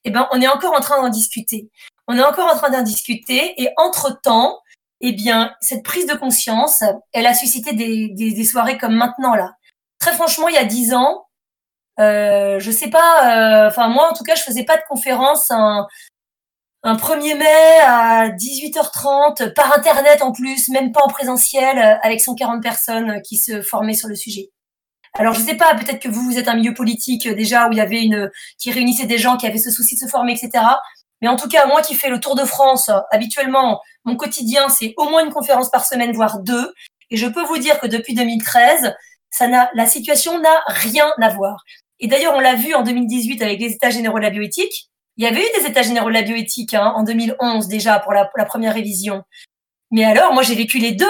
eh 0.05 0.09
ben, 0.09 0.27
on 0.31 0.41
est 0.41 0.47
encore 0.47 0.73
en 0.73 0.79
train 0.79 1.01
d'en 1.01 1.09
discuter. 1.09 1.69
On 2.07 2.17
est 2.17 2.23
encore 2.23 2.47
en 2.47 2.55
train 2.55 2.69
d'en 2.69 2.81
discuter. 2.81 3.61
Et 3.61 3.69
entre-temps, 3.75 4.57
eh 5.01 5.11
bien, 5.11 5.53
cette 5.59 5.83
prise 5.83 6.07
de 6.07 6.15
conscience, 6.15 6.81
elle 7.11 7.27
a 7.27 7.33
suscité 7.33 7.73
des, 7.73 8.09
des, 8.09 8.31
des 8.31 8.45
soirées 8.45 8.77
comme 8.77 8.95
maintenant, 8.95 9.35
là. 9.35 9.51
Très 9.99 10.13
franchement, 10.13 10.47
il 10.47 10.55
y 10.55 10.57
a 10.57 10.65
dix 10.65 10.93
ans, 10.93 11.25
euh, 11.99 12.59
je 12.59 12.71
sais 12.71 12.89
pas, 12.89 13.65
euh, 13.65 13.67
enfin 13.67 13.87
moi 13.89 14.09
en 14.09 14.13
tout 14.13 14.23
cas 14.23 14.35
je 14.35 14.43
faisais 14.43 14.63
pas 14.63 14.77
de 14.77 14.83
conférence 14.87 15.51
un, 15.51 15.87
un 16.83 16.95
1er 16.95 17.37
mai 17.37 17.79
à 17.85 18.29
18h30 18.29 19.53
par 19.53 19.77
internet 19.77 20.21
en 20.21 20.31
plus, 20.31 20.69
même 20.69 20.91
pas 20.91 21.03
en 21.03 21.09
présentiel, 21.09 21.99
avec 22.01 22.21
140 22.21 22.63
personnes 22.63 23.21
qui 23.21 23.37
se 23.37 23.61
formaient 23.61 23.93
sur 23.93 24.07
le 24.07 24.15
sujet. 24.15 24.49
Alors 25.13 25.33
je 25.33 25.41
sais 25.41 25.55
pas, 25.55 25.75
peut-être 25.75 25.99
que 25.99 26.07
vous 26.07 26.21
vous 26.21 26.37
êtes 26.37 26.47
un 26.47 26.55
milieu 26.55 26.73
politique 26.73 27.27
déjà 27.27 27.67
où 27.67 27.71
il 27.73 27.77
y 27.77 27.81
avait 27.81 28.01
une 28.01 28.31
qui 28.57 28.71
réunissait 28.71 29.05
des 29.05 29.17
gens 29.17 29.37
qui 29.37 29.45
avaient 29.45 29.57
ce 29.57 29.69
souci 29.69 29.95
de 29.95 29.99
se 29.99 30.07
former, 30.07 30.31
etc. 30.33 30.63
Mais 31.21 31.27
en 31.27 31.35
tout 31.35 31.47
cas, 31.47 31.67
moi 31.67 31.81
qui 31.81 31.93
fais 31.95 32.09
le 32.09 32.19
tour 32.19 32.35
de 32.35 32.45
France, 32.45 32.89
habituellement, 33.11 33.81
mon 34.05 34.15
quotidien, 34.15 34.69
c'est 34.69 34.93
au 34.97 35.09
moins 35.09 35.23
une 35.23 35.31
conférence 35.31 35.69
par 35.69 35.85
semaine, 35.85 36.13
voire 36.13 36.39
deux. 36.39 36.73
Et 37.11 37.17
je 37.17 37.27
peux 37.27 37.43
vous 37.43 37.57
dire 37.57 37.79
que 37.79 37.87
depuis 37.87 38.15
2013, 38.15 38.95
ça 39.31 39.47
n'a, 39.47 39.71
la 39.73 39.85
situation 39.85 40.39
n'a 40.39 40.63
rien 40.67 41.11
à 41.19 41.29
voir. 41.29 41.63
Et 41.99 42.07
d'ailleurs, 42.07 42.35
on 42.35 42.39
l'a 42.39 42.55
vu 42.55 42.73
en 42.73 42.83
2018 42.83 43.41
avec 43.41 43.59
les 43.59 43.71
États 43.71 43.89
généraux 43.89 44.17
de 44.17 44.23
la 44.23 44.29
bioéthique. 44.29 44.89
Il 45.17 45.23
y 45.23 45.27
avait 45.27 45.41
eu 45.41 45.59
des 45.59 45.67
États 45.67 45.83
généraux 45.83 46.09
de 46.09 46.13
la 46.13 46.21
bioéthique 46.21 46.73
hein, 46.73 46.93
en 46.95 47.03
2011 47.03 47.67
déjà 47.67 47.99
pour 47.99 48.13
la, 48.13 48.25
première 48.45 48.73
révision. 48.73 49.23
Mais 49.91 50.03
alors, 50.03 50.33
moi, 50.33 50.43
j'ai 50.43 50.55
vécu 50.55 50.79
les 50.79 50.91
deux. 50.91 51.05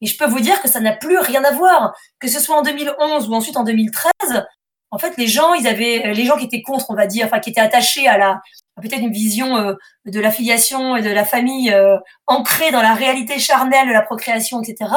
Et 0.00 0.06
je 0.06 0.16
peux 0.16 0.26
vous 0.26 0.40
dire 0.40 0.60
que 0.62 0.68
ça 0.68 0.80
n'a 0.80 0.94
plus 0.94 1.18
rien 1.18 1.42
à 1.44 1.50
voir. 1.50 1.94
Que 2.20 2.28
ce 2.28 2.40
soit 2.40 2.56
en 2.56 2.62
2011 2.62 3.28
ou 3.28 3.34
ensuite 3.34 3.56
en 3.56 3.64
2013, 3.64 4.44
en 4.90 4.98
fait, 4.98 5.16
les 5.16 5.26
gens, 5.26 5.54
ils 5.54 5.66
avaient, 5.66 6.14
les 6.14 6.24
gens 6.24 6.36
qui 6.36 6.44
étaient 6.46 6.62
contre, 6.62 6.90
on 6.90 6.94
va 6.94 7.06
dire, 7.06 7.26
enfin, 7.26 7.40
qui 7.40 7.50
étaient 7.50 7.60
attachés 7.60 8.06
à 8.06 8.16
la, 8.16 8.40
peut-être 8.80 9.02
une 9.02 9.12
vision 9.12 9.56
euh, 9.56 9.74
de 10.06 10.20
l'affiliation 10.20 10.96
et 10.96 11.02
de 11.02 11.10
la 11.10 11.24
famille 11.24 11.72
euh, 11.72 11.96
ancrée 12.26 12.70
dans 12.70 12.82
la 12.82 12.94
réalité 12.94 13.38
charnelle 13.38 13.88
de 13.88 13.92
la 13.92 14.02
procréation, 14.02 14.62
etc. 14.62 14.90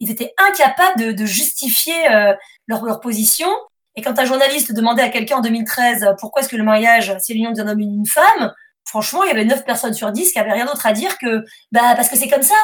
Ils 0.00 0.10
étaient 0.10 0.32
incapables 0.38 1.14
de, 1.14 1.26
justifier 1.26 2.10
euh, 2.10 2.34
leur, 2.66 3.00
position. 3.00 3.48
Et 3.96 4.02
quand 4.02 4.18
un 4.18 4.24
journaliste 4.24 4.72
demandait 4.72 5.02
à 5.02 5.08
quelqu'un 5.08 5.36
en 5.36 5.40
2013 5.40 6.14
pourquoi 6.18 6.42
est-ce 6.42 6.48
que 6.48 6.56
le 6.56 6.64
mariage, 6.64 7.14
c'est 7.18 7.34
l'union 7.34 7.52
d'un 7.52 7.68
homme 7.68 7.80
et 7.80 7.86
d'une 7.86 8.06
femme, 8.06 8.52
franchement, 8.84 9.22
il 9.24 9.28
y 9.28 9.30
avait 9.30 9.44
9 9.44 9.64
personnes 9.64 9.94
sur 9.94 10.10
10 10.10 10.32
qui 10.32 10.38
avaient 10.38 10.52
rien 10.52 10.64
d'autre 10.64 10.86
à 10.86 10.92
dire 10.92 11.18
que 11.18 11.44
bah 11.72 11.94
parce 11.94 12.08
que 12.08 12.16
c'est 12.16 12.28
comme 12.28 12.42
ça. 12.42 12.54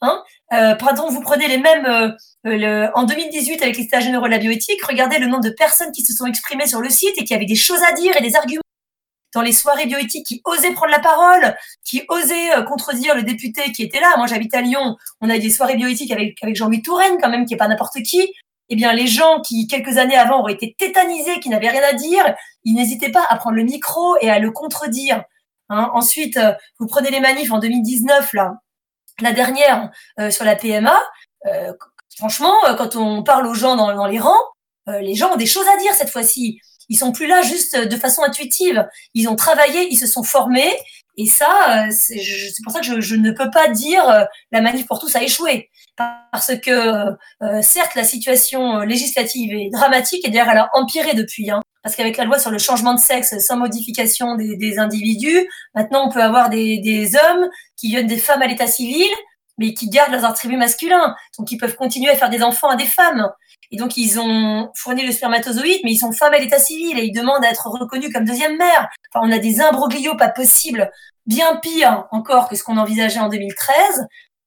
Hein 0.00 0.22
euh, 0.52 0.76
pardon, 0.76 1.10
vous 1.10 1.20
prenez 1.20 1.48
les 1.48 1.58
mêmes 1.58 1.84
euh, 1.84 2.10
le, 2.44 2.88
en 2.94 3.02
2018 3.02 3.62
avec 3.62 3.76
les 3.76 3.84
états 3.84 3.98
généraux 3.98 4.26
de 4.26 4.30
la 4.30 4.38
bioéthique, 4.38 4.82
regardez 4.84 5.18
le 5.18 5.26
nombre 5.26 5.42
de 5.42 5.50
personnes 5.50 5.90
qui 5.90 6.02
se 6.02 6.14
sont 6.14 6.26
exprimées 6.26 6.68
sur 6.68 6.80
le 6.80 6.88
site 6.88 7.14
et 7.16 7.24
qui 7.24 7.34
avaient 7.34 7.46
des 7.46 7.56
choses 7.56 7.82
à 7.82 7.92
dire 7.92 8.16
et 8.16 8.22
des 8.22 8.36
arguments 8.36 8.62
dans 9.34 9.42
les 9.42 9.52
soirées 9.52 9.86
bioéthiques 9.86 10.26
qui 10.26 10.40
osaient 10.44 10.72
prendre 10.72 10.92
la 10.92 11.00
parole, 11.00 11.56
qui 11.84 12.02
osaient 12.08 12.54
euh, 12.56 12.62
contredire 12.62 13.14
le 13.14 13.22
député 13.22 13.72
qui 13.72 13.82
était 13.82 14.00
là. 14.00 14.14
Moi, 14.16 14.26
j'habite 14.26 14.54
à 14.54 14.60
Lyon, 14.60 14.96
on 15.20 15.28
a 15.28 15.36
eu 15.36 15.40
des 15.40 15.50
soirées 15.50 15.76
bioéthiques 15.76 16.12
avec, 16.12 16.36
Jean-Louis 16.54 16.82
Touraine, 16.82 17.18
quand 17.20 17.28
même, 17.28 17.44
qui 17.44 17.54
est 17.54 17.58
pas 17.58 17.68
n'importe 17.68 18.02
qui. 18.02 18.32
Eh 18.70 18.76
bien, 18.76 18.92
les 18.92 19.06
gens 19.06 19.40
qui, 19.40 19.66
quelques 19.66 19.96
années 19.98 20.16
avant, 20.16 20.40
auraient 20.40 20.54
été 20.54 20.74
tétanisés, 20.78 21.40
qui 21.40 21.48
n'avaient 21.48 21.70
rien 21.70 21.82
à 21.82 21.94
dire, 21.94 22.34
ils 22.64 22.74
n'hésitaient 22.74 23.10
pas 23.10 23.24
à 23.28 23.36
prendre 23.36 23.56
le 23.56 23.64
micro 23.64 24.16
et 24.20 24.30
à 24.30 24.38
le 24.38 24.50
contredire. 24.50 25.24
Hein. 25.70 25.90
Ensuite, 25.94 26.36
euh, 26.36 26.52
vous 26.78 26.86
prenez 26.86 27.10
les 27.10 27.20
manifs 27.20 27.52
en 27.52 27.58
2019, 27.58 28.32
là, 28.34 28.54
la 29.20 29.32
dernière 29.32 29.90
euh, 30.20 30.30
sur 30.30 30.44
la 30.44 30.56
PMA. 30.56 30.98
Franchement, 32.16 32.54
quand 32.76 32.96
on 32.96 33.22
parle 33.22 33.46
aux 33.46 33.54
gens 33.54 33.76
dans 33.76 34.06
les 34.06 34.18
rangs, 34.18 34.42
les 34.88 35.14
gens 35.14 35.32
ont 35.32 35.36
des 35.36 35.46
choses 35.46 35.68
à 35.68 35.76
dire 35.76 35.94
cette 35.94 36.10
fois-ci. 36.10 36.60
Ils 36.88 36.96
sont 36.96 37.12
plus 37.12 37.26
là 37.26 37.42
juste 37.42 37.76
de 37.76 37.96
façon 37.96 38.22
intuitive. 38.22 38.86
Ils 39.14 39.28
ont 39.28 39.36
travaillé, 39.36 39.88
ils 39.90 39.98
se 39.98 40.06
sont 40.06 40.22
formés. 40.22 40.72
Et 41.16 41.26
ça, 41.26 41.86
c'est 41.90 42.62
pour 42.62 42.72
ça 42.72 42.80
que 42.80 43.00
je, 43.00 43.14
ne 43.16 43.32
peux 43.32 43.50
pas 43.50 43.68
dire 43.68 44.26
la 44.52 44.60
manif 44.60 44.86
pour 44.86 45.00
tous 45.00 45.16
a 45.16 45.22
échoué. 45.22 45.68
Parce 45.96 46.52
que, 46.64 47.16
certes, 47.60 47.96
la 47.96 48.04
situation 48.04 48.80
législative 48.80 49.52
est 49.52 49.70
dramatique 49.70 50.26
et 50.26 50.30
d'ailleurs, 50.30 50.50
elle 50.50 50.58
a 50.58 50.70
empiré 50.74 51.14
depuis. 51.14 51.50
Hein 51.50 51.60
parce 51.82 51.96
qu'avec 51.96 52.16
la 52.18 52.24
loi 52.24 52.38
sur 52.38 52.50
le 52.50 52.58
changement 52.58 52.94
de 52.94 53.00
sexe 53.00 53.38
sans 53.38 53.56
modification 53.56 54.34
des, 54.34 54.78
individus, 54.78 55.48
maintenant 55.74 56.06
on 56.06 56.10
peut 56.10 56.22
avoir 56.22 56.50
des, 56.50 57.12
hommes 57.16 57.48
qui 57.76 57.88
viennent 57.88 58.06
des 58.06 58.18
femmes 58.18 58.42
à 58.42 58.46
l'état 58.46 58.66
civil, 58.66 59.08
mais 59.56 59.72
qui 59.72 59.88
gardent 59.88 60.12
leurs 60.12 60.26
attributs 60.26 60.58
masculins, 60.58 61.14
donc 61.38 61.50
ils 61.50 61.56
peuvent 61.56 61.76
continuer 61.76 62.10
à 62.10 62.16
faire 62.16 62.30
des 62.30 62.42
enfants 62.42 62.68
à 62.68 62.76
des 62.76 62.84
femmes. 62.84 63.30
Et 63.70 63.76
donc 63.76 63.96
ils 63.96 64.18
ont 64.18 64.70
fourni 64.74 65.04
le 65.04 65.12
spermatozoïde, 65.12 65.80
mais 65.84 65.92
ils 65.92 65.98
sont 65.98 66.12
femmes 66.12 66.34
à 66.34 66.38
l'état 66.38 66.58
civil 66.58 66.98
et 66.98 67.04
ils 67.04 67.12
demandent 67.12 67.44
à 67.44 67.50
être 67.50 67.68
reconnus 67.68 68.12
comme 68.12 68.24
deuxième 68.24 68.56
mère. 68.56 68.88
Enfin, 69.12 69.26
on 69.26 69.32
a 69.32 69.38
des 69.38 69.60
imbroglios 69.60 70.16
pas 70.16 70.28
possibles, 70.28 70.90
bien 71.26 71.56
pire 71.56 72.06
encore 72.10 72.48
que 72.48 72.56
ce 72.56 72.62
qu'on 72.62 72.78
envisageait 72.78 73.20
en 73.20 73.28
2013. 73.28 74.06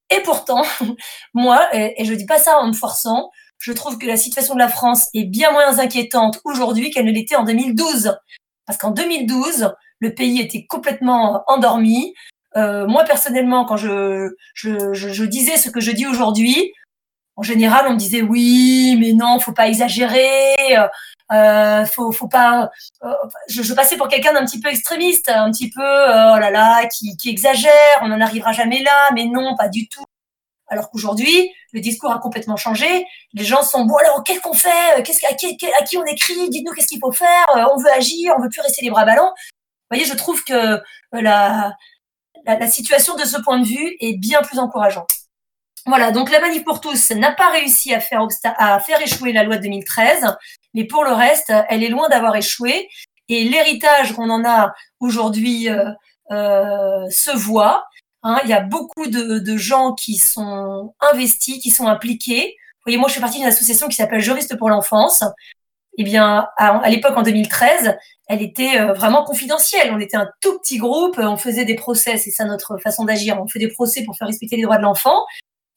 Et 0.10 0.22
pourtant, 0.24 0.64
moi, 1.34 1.68
et, 1.74 2.02
et 2.02 2.06
je 2.06 2.14
dis 2.14 2.26
pas 2.26 2.40
ça 2.40 2.58
en 2.60 2.68
me 2.68 2.74
forçant, 2.74 3.30
je 3.62 3.72
trouve 3.72 3.98
que 3.98 4.08
la 4.08 4.18
situation 4.18 4.56
de 4.56 4.60
la 4.60 4.70
France 4.70 5.08
est 5.14 5.26
bien 5.26 5.52
moins 5.52 5.78
inquiétante 5.80 6.40
aujourd'hui 6.44 6.90
qu'elle 6.90 7.06
ne 7.06 7.12
l'était 7.12 7.36
en 7.36 7.44
2012. 7.44 8.18
Parce 8.66 8.78
qu'en 8.80 8.92
2012, 8.92 9.74
le 10.00 10.14
pays 10.16 10.42
était 10.42 10.66
complètement 10.66 11.44
endormi. 11.48 12.14
Euh, 12.58 12.88
moi, 12.88 13.04
personnellement, 13.04 13.66
quand 13.66 13.78
je, 13.78 14.36
je, 14.56 14.94
je, 14.94 15.10
je, 15.10 15.24
disais 15.24 15.58
ce 15.58 15.70
que 15.70 15.80
je 15.80 15.92
dis 15.92 16.08
aujourd'hui, 16.08 16.74
en 17.42 17.44
général, 17.44 17.88
on 17.88 17.94
me 17.94 17.98
disait 17.98 18.22
oui, 18.22 18.96
mais 19.00 19.14
non, 19.14 19.40
faut 19.40 19.52
pas 19.52 19.68
exagérer, 19.68 20.56
euh, 21.32 21.86
faut, 21.86 22.12
faut 22.12 22.28
pas. 22.28 22.70
Euh, 23.04 23.14
je, 23.48 23.64
je, 23.64 23.74
passais 23.74 23.98
pour 23.98 24.08
quelqu'un 24.10 24.32
d'un 24.34 24.46
petit 24.46 24.60
peu 24.60 24.70
extrémiste, 24.70 25.28
un 25.28 25.50
petit 25.50 25.72
peu 25.72 25.82
oh 25.82 26.38
là 26.38 26.52
là, 26.52 26.86
qui, 26.86 27.18
exagère, 27.26 27.72
on 28.04 28.10
n'en 28.10 28.22
arrivera 28.22 28.52
jamais 28.52 28.84
là, 28.84 29.10
mais 29.16 29.26
non, 29.26 29.56
pas 29.58 29.70
du 29.70 29.88
tout. 29.90 30.04
Alors 30.68 30.92
qu'aujourd'hui, 30.92 31.52
le 31.74 31.82
discours 31.82 32.12
a 32.12 32.20
complètement 32.20 32.58
changé. 32.58 33.08
Les 33.34 33.44
gens 33.44 33.64
sont 33.64 33.86
bon 33.86 33.96
alors 33.96 34.24
qu'est-ce 34.24 34.42
qu'on 34.42 34.54
fait? 34.54 35.02
Qu'est-ce 35.04 35.26
à 35.26 35.34
qui, 35.34 35.58
à 35.80 35.84
qui 35.84 35.98
on 35.98 36.06
écrit? 36.06 36.48
Dites-nous 36.48 36.74
qu'est-ce 36.74 36.88
qu'il 36.88 37.00
faut 37.00 37.12
faire 37.12 37.46
On 37.74 37.78
veut 37.82 37.92
agir, 37.92 38.36
on 38.38 38.42
veut 38.44 38.50
plus 38.50 38.62
rester 38.62 38.86
les 38.86 38.92
bras 38.92 39.04
ballants. 39.04 39.34
Vous 39.34 39.98
voyez, 39.98 40.06
je 40.06 40.14
trouve 40.16 40.44
que 40.44 40.54
euh, 40.54 40.80
la, 41.12 41.74
la, 42.46 42.60
la 42.60 42.68
situation 42.68 43.16
de 43.16 43.26
ce 43.26 43.42
point 43.42 43.60
de 43.60 43.66
vue 43.66 43.98
est 44.00 44.16
bien 44.20 44.44
plus 44.44 44.60
encourageante. 44.60 45.10
Voilà, 45.86 46.12
donc 46.12 46.30
la 46.30 46.40
manif 46.40 46.64
pour 46.64 46.80
tous 46.80 47.12
n'a 47.12 47.32
pas 47.32 47.50
réussi 47.50 47.94
à 47.94 48.00
faire, 48.00 48.26
à 48.44 48.80
faire 48.80 49.02
échouer 49.02 49.34
la 49.34 49.44
loi 49.44 49.58
de 49.58 49.64
2013, 49.64 50.38
mais 50.74 50.86
pour 50.86 51.04
le 51.04 51.12
reste, 51.12 51.52
elle 51.70 51.84
est 51.84 51.90
loin 51.90 52.08
d'avoir 52.10 52.36
échoué. 52.36 52.88
Et 53.30 53.46
l'héritage 53.46 54.14
qu'on 54.14 54.30
en 54.30 54.46
a 54.46 54.74
aujourd'hui 55.00 55.70
euh, 55.70 55.90
euh, 56.32 57.10
se 57.10 57.36
voit. 57.36 57.86
Hein, 58.24 58.40
il 58.44 58.50
y 58.50 58.54
a 58.54 58.62
beaucoup 58.62 59.08
de, 59.08 59.40
de, 59.40 59.58
gens 59.58 59.94
qui 59.94 60.18
sont 60.18 60.94
investis, 61.00 61.60
qui 61.60 61.72
sont 61.72 61.88
impliqués. 61.88 62.56
Vous 62.76 62.84
voyez, 62.86 62.98
moi, 62.98 63.10
je 63.10 63.16
fais 63.16 63.22
partie 63.22 63.40
d'une 63.40 63.48
association 63.48 63.88
qui 63.88 63.96
s'appelle 63.96 64.20
Juristes 64.20 64.58
pour 64.58 64.70
l'enfance. 64.70 65.24
Eh 65.98 66.04
bien, 66.04 66.48
à, 66.58 66.78
à 66.78 66.90
l'époque, 66.90 67.18
en 67.18 67.24
2013, 67.24 67.98
elle 68.28 68.42
était 68.42 68.80
euh, 68.80 68.94
vraiment 68.94 69.24
confidentielle. 69.24 69.92
On 69.94 70.00
était 70.00 70.18
un 70.18 70.30
tout 70.42 70.60
petit 70.60 70.78
groupe, 70.78 71.18
on 71.18 71.38
faisait 71.38 71.66
des 71.66 71.76
procès, 71.76 72.18
c'est 72.18 72.32
ça 72.32 72.46
notre 72.46 72.78
façon 72.78 73.06
d'agir. 73.06 73.42
On 73.42 73.48
fait 73.48 73.60
des 73.60 73.68
procès 73.68 74.04
pour 74.04 74.16
faire 74.16 74.28
respecter 74.28 74.56
les 74.56 74.64
droits 74.64 74.78
de 74.78 74.84
l'enfant. 74.84 75.26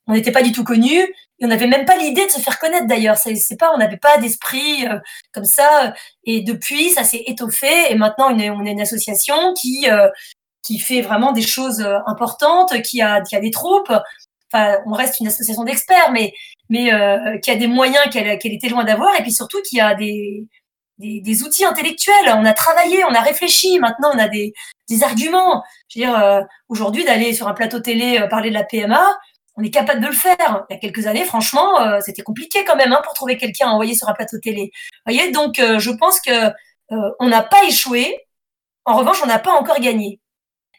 On 0.07 0.13
n'était 0.13 0.33
pas 0.33 0.43
du 0.43 0.53
tout 0.53 0.65
connus 0.65 1.01
et 1.01 1.45
on 1.45 1.49
n'avait 1.49 1.67
même 1.67 1.87
pas 1.87 1.97
l'idée 1.97 2.27
de 2.27 2.31
se 2.31 2.41
faire 2.41 2.59
connaître 2.59 2.87
d'ailleurs. 2.87 3.17
C'est 3.17 3.57
pas, 3.59 3.73
on 3.75 3.79
n'avait 3.79 3.97
pas 3.97 4.19
d'esprit 4.19 4.87
euh, 4.87 4.99
comme 5.33 5.45
ça. 5.45 5.95
Et 6.25 6.43
depuis, 6.43 6.91
ça 6.91 7.05
s'est 7.05 7.25
étoffé 7.27 7.69
et 7.91 7.95
maintenant 7.95 8.35
on 8.35 8.39
est, 8.39 8.51
on 8.51 8.65
est 8.65 8.73
une 8.73 8.81
association 8.81 9.55
qui 9.55 9.89
euh, 9.89 10.09
qui 10.65 10.79
fait 10.79 11.03
vraiment 11.03 11.33
des 11.33 11.43
choses 11.43 11.81
euh, 11.81 11.99
importantes, 12.07 12.81
qui 12.83 13.03
a, 13.03 13.21
qui 13.21 13.37
a 13.37 13.41
des 13.41 13.51
troupes. 13.51 13.93
Enfin, 14.53 14.79
on 14.87 14.93
reste 14.93 15.21
une 15.21 15.27
association 15.29 15.65
d'experts, 15.65 16.11
mais, 16.13 16.33
mais 16.69 16.93
euh, 16.93 17.39
qui 17.39 17.51
a 17.51 17.57
des 17.57 17.67
moyens 17.67 18.05
qu'elle 18.11 18.39
qu'elle 18.39 18.53
était 18.53 18.69
loin 18.69 18.85
d'avoir, 18.85 19.15
et 19.17 19.23
puis 19.23 19.33
surtout 19.33 19.61
qui 19.63 19.81
a 19.81 19.95
des, 19.95 20.47
des, 20.99 21.21
des, 21.21 21.43
outils 21.43 21.65
intellectuels. 21.65 22.15
On 22.29 22.45
a 22.45 22.55
travaillé, 22.55 23.05
on 23.05 23.15
a 23.15 23.21
réfléchi. 23.21 23.79
Maintenant, 23.79 24.11
on 24.15 24.19
a 24.19 24.29
des, 24.29 24.53
des 24.89 25.03
arguments. 25.03 25.63
Je 25.89 25.99
veux 25.99 26.07
dire, 26.07 26.19
euh, 26.19 26.41
aujourd'hui, 26.69 27.05
d'aller 27.05 27.35
sur 27.35 27.49
un 27.49 27.55
plateau 27.55 27.81
télé 27.81 28.19
euh, 28.21 28.29
parler 28.29 28.51
de 28.51 28.55
la 28.55 28.65
PMA, 28.65 29.05
on 29.57 29.63
est 29.63 29.71
capable 29.71 30.01
de 30.01 30.07
le 30.07 30.13
faire. 30.13 30.65
Il 30.69 30.75
y 30.75 30.77
a 30.77 30.81
quelques 30.81 31.07
années, 31.07 31.25
franchement, 31.25 31.81
euh, 31.81 32.01
c'était 32.05 32.23
compliqué 32.23 32.65
quand 32.65 32.77
même 32.77 32.93
hein, 32.93 33.01
pour 33.05 33.15
trouver 33.15 33.37
quelqu'un 33.37 33.69
à 33.69 33.71
envoyer 33.71 33.95
sur 33.95 34.09
un 34.09 34.15
plateau 34.15 34.39
télé. 34.39 34.73
Vous 35.07 35.13
voyez, 35.13 35.31
donc 35.31 35.59
euh, 35.59 35.79
je 35.79 35.91
pense 35.91 36.21
que 36.21 36.53
on 37.19 37.29
n'a 37.29 37.43
pas 37.43 37.65
échoué. 37.65 38.21
En 38.85 38.95
revanche, 38.97 39.21
on 39.23 39.27
n'a 39.27 39.39
pas 39.39 39.53
encore 39.53 39.81
gagné. 39.81 40.21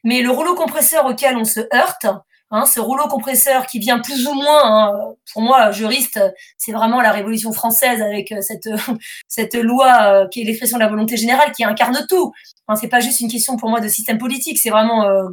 Mais 0.03 0.21
le 0.21 0.29
rouleau 0.29 0.55
compresseur 0.55 1.05
auquel 1.07 1.35
on 1.35 1.43
se 1.43 1.61
heurte, 1.73 2.05
hein, 2.51 2.65
ce 2.65 2.79
rouleau 2.79 3.07
compresseur 3.07 3.65
qui 3.67 3.79
vient 3.79 3.99
plus 3.99 4.27
ou 4.27 4.33
moins, 4.33 4.61
hein, 4.63 5.13
pour 5.33 5.41
moi, 5.41 5.71
juriste, 5.71 6.19
c'est 6.57 6.71
vraiment 6.71 7.01
la 7.01 7.11
Révolution 7.11 7.51
française 7.51 8.01
avec 8.01 8.31
euh, 8.31 8.41
cette, 8.41 8.69
cette 9.27 9.55
loi 9.55 9.97
euh, 10.03 10.27
qui 10.27 10.41
est 10.41 10.45
l'expression 10.45 10.77
de 10.77 10.83
la 10.83 10.89
volonté 10.89 11.17
générale 11.17 11.51
qui 11.51 11.63
incarne 11.63 12.05
tout. 12.09 12.31
Hein, 12.67 12.75
c'est 12.75 12.87
pas 12.87 12.99
juste 12.99 13.19
une 13.19 13.29
question 13.29 13.57
pour 13.57 13.69
moi 13.69 13.79
de 13.79 13.87
système 13.87 14.17
politique, 14.17 14.57
c'est 14.57 14.71
vraiment 14.71 15.03
euh, 15.03 15.27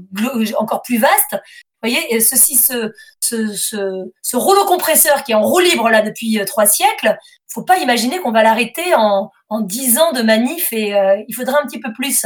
encore 0.59 0.83
plus 0.83 0.99
vaste. 0.99 1.41
Vous 1.83 1.91
voyez, 1.91 2.21
ceci, 2.21 2.55
ce, 2.55 2.93
ce, 3.21 3.55
ce, 3.55 4.05
ce, 4.23 4.37
rouleau 4.37 4.65
compresseur 4.67 5.25
qui 5.25 5.33
est 5.33 5.35
en 5.35 5.43
roue 5.43 5.59
libre 5.59 5.91
là 5.91 6.03
depuis 6.03 6.39
euh, 6.39 6.45
trois 6.45 6.67
siècles, 6.67 7.19
faut 7.49 7.65
pas 7.65 7.79
imaginer 7.79 8.21
qu'on 8.21 8.31
va 8.31 8.45
l'arrêter 8.45 8.95
en, 8.95 9.31
en 9.49 9.61
dix 9.61 9.99
ans 9.99 10.13
de 10.13 10.23
manif 10.23 10.73
et 10.73 10.95
euh, 10.95 11.21
il 11.27 11.35
faudra 11.35 11.61
un 11.61 11.67
petit 11.67 11.81
peu 11.81 11.93
plus 11.93 12.25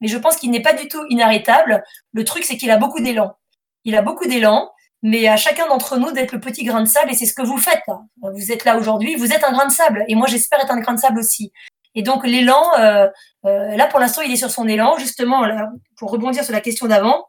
mais 0.00 0.08
je 0.08 0.18
pense 0.18 0.36
qu'il 0.36 0.50
n'est 0.50 0.60
pas 0.62 0.74
du 0.74 0.88
tout 0.88 1.04
inarrêtable. 1.08 1.82
Le 2.12 2.24
truc, 2.24 2.44
c'est 2.44 2.56
qu'il 2.56 2.72
a 2.72 2.76
beaucoup 2.76 3.00
d'élan. 3.00 3.36
Il 3.84 3.96
a 3.96 4.02
beaucoup 4.02 4.26
d'élan, 4.26 4.70
mais 5.02 5.28
à 5.28 5.36
chacun 5.36 5.66
d'entre 5.66 5.96
nous 5.96 6.12
d'être 6.12 6.32
le 6.32 6.40
petit 6.40 6.64
grain 6.64 6.80
de 6.80 6.86
sable, 6.86 7.10
et 7.10 7.14
c'est 7.14 7.26
ce 7.26 7.34
que 7.34 7.42
vous 7.42 7.58
faites. 7.58 7.82
Vous 8.22 8.52
êtes 8.52 8.64
là 8.64 8.76
aujourd'hui, 8.76 9.16
vous 9.16 9.32
êtes 9.32 9.44
un 9.44 9.52
grain 9.52 9.66
de 9.66 9.72
sable, 9.72 10.04
et 10.08 10.14
moi 10.14 10.26
j'espère 10.28 10.60
être 10.60 10.70
un 10.70 10.80
grain 10.80 10.94
de 10.94 11.00
sable 11.00 11.18
aussi. 11.18 11.52
Et 11.94 12.02
donc 12.02 12.26
l'élan, 12.26 12.62
euh, 12.78 13.08
euh, 13.44 13.76
là 13.76 13.86
pour 13.86 14.00
l'instant, 14.00 14.22
il 14.22 14.32
est 14.32 14.36
sur 14.36 14.50
son 14.50 14.66
élan, 14.68 14.96
justement, 14.98 15.44
là, 15.44 15.70
pour 15.96 16.10
rebondir 16.10 16.44
sur 16.44 16.52
la 16.52 16.60
question 16.60 16.86
d'avant, 16.86 17.26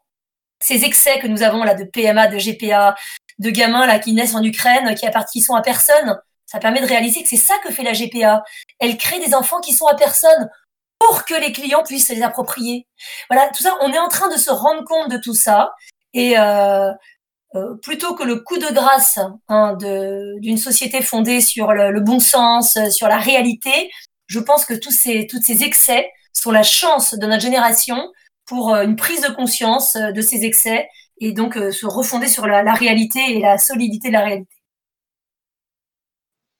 ces 0.61 0.85
excès 0.85 1.19
que 1.19 1.27
nous 1.27 1.43
avons 1.43 1.63
là 1.63 1.75
de 1.75 1.83
PMA, 1.83 2.27
de 2.27 2.37
GPA, 2.37 2.95
de 3.39 3.49
gamins 3.49 3.85
là 3.85 3.99
qui 3.99 4.13
naissent 4.13 4.35
en 4.35 4.43
Ukraine, 4.43 4.95
qui, 5.31 5.41
sont 5.41 5.55
à 5.55 5.61
personne, 5.61 6.19
ça 6.45 6.59
permet 6.59 6.81
de 6.81 6.87
réaliser 6.87 7.23
que 7.23 7.29
c'est 7.29 7.35
ça 7.35 7.55
que 7.63 7.71
fait 7.71 7.83
la 7.83 7.93
GPA. 7.93 8.43
Elle 8.79 8.97
crée 8.97 9.19
des 9.19 9.35
enfants 9.35 9.59
qui 9.59 9.73
sont 9.73 9.87
à 9.87 9.95
personne 9.95 10.49
pour 10.99 11.25
que 11.25 11.33
les 11.33 11.51
clients 11.51 11.83
puissent 11.83 12.09
les 12.09 12.21
approprier. 12.21 12.87
Voilà, 13.29 13.49
tout 13.49 13.63
ça, 13.63 13.75
on 13.81 13.91
est 13.91 13.99
en 13.99 14.07
train 14.07 14.29
de 14.29 14.37
se 14.37 14.51
rendre 14.51 14.85
compte 14.85 15.09
de 15.09 15.17
tout 15.17 15.33
ça. 15.33 15.73
Et 16.13 16.37
euh, 16.37 16.91
euh, 17.55 17.75
plutôt 17.81 18.15
que 18.15 18.23
le 18.23 18.37
coup 18.37 18.57
de 18.57 18.73
grâce 18.73 19.19
hein, 19.47 19.77
d'une 20.39 20.57
société 20.57 21.01
fondée 21.01 21.41
sur 21.41 21.73
le, 21.73 21.99
bon 21.99 22.19
sens, 22.19 22.77
sur 22.89 23.07
la 23.07 23.17
réalité, 23.17 23.91
je 24.27 24.39
pense 24.39 24.65
que 24.65 24.73
tous 24.73 24.91
ces, 24.91 25.27
tous 25.27 25.41
ces 25.41 25.63
excès 25.63 26.09
sont 26.33 26.51
la 26.51 26.63
chance 26.63 27.13
de 27.13 27.25
notre 27.27 27.41
génération 27.41 28.11
pour 28.45 28.73
euh, 28.73 28.83
une 28.83 28.95
prise 28.95 29.21
de 29.21 29.33
conscience 29.33 29.95
euh, 29.95 30.11
de 30.11 30.21
ces 30.21 30.45
excès 30.45 30.87
et 31.19 31.31
donc 31.31 31.53
se 31.53 31.85
refonder 31.85 32.27
sur 32.27 32.47
la, 32.47 32.73
réalité 32.73 33.19
et 33.29 33.39
la 33.39 33.57
solidité 33.57 34.07
de 34.09 34.13
la 34.13 34.25
réalité. 34.25 34.55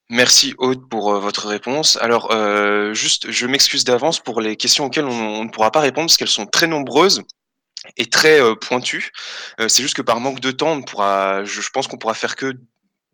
Merci 0.10 0.54
Aude 0.60 0.88
pour 0.90 1.12
votre 1.20 1.48
réponse. 1.48 1.98
Alors, 2.02 2.32
euh, 2.32 2.94
juste, 2.94 3.32
je 3.32 3.48
m'excuse 3.48 3.84
d'avance 3.84 4.20
pour 4.20 4.42
les 4.42 4.56
questions 4.56 4.86
auxquelles 4.86 5.08
on 5.08 5.44
ne 5.44 5.50
pourra 5.50 5.72
pas 5.72 5.80
répondre 5.80 6.08
parce 6.08 6.18
qu'elles 6.18 6.28
sont 6.28 6.46
très 6.46 6.68
nombreuses 6.68 7.24
et 7.98 8.06
très 8.06 8.42
euh, 8.42 8.56
pointues. 8.56 9.12
Euh, 9.60 9.68
c'est 9.68 9.82
juste 9.82 9.96
que 9.96 10.02
par 10.02 10.20
manque 10.20 10.40
de 10.40 10.52
temps, 10.52 10.80
je, 10.80 11.70
pense 11.72 11.88
qu'on 11.88 11.98
pourra 11.98 12.14
faire 12.14 12.36
que 12.36 12.54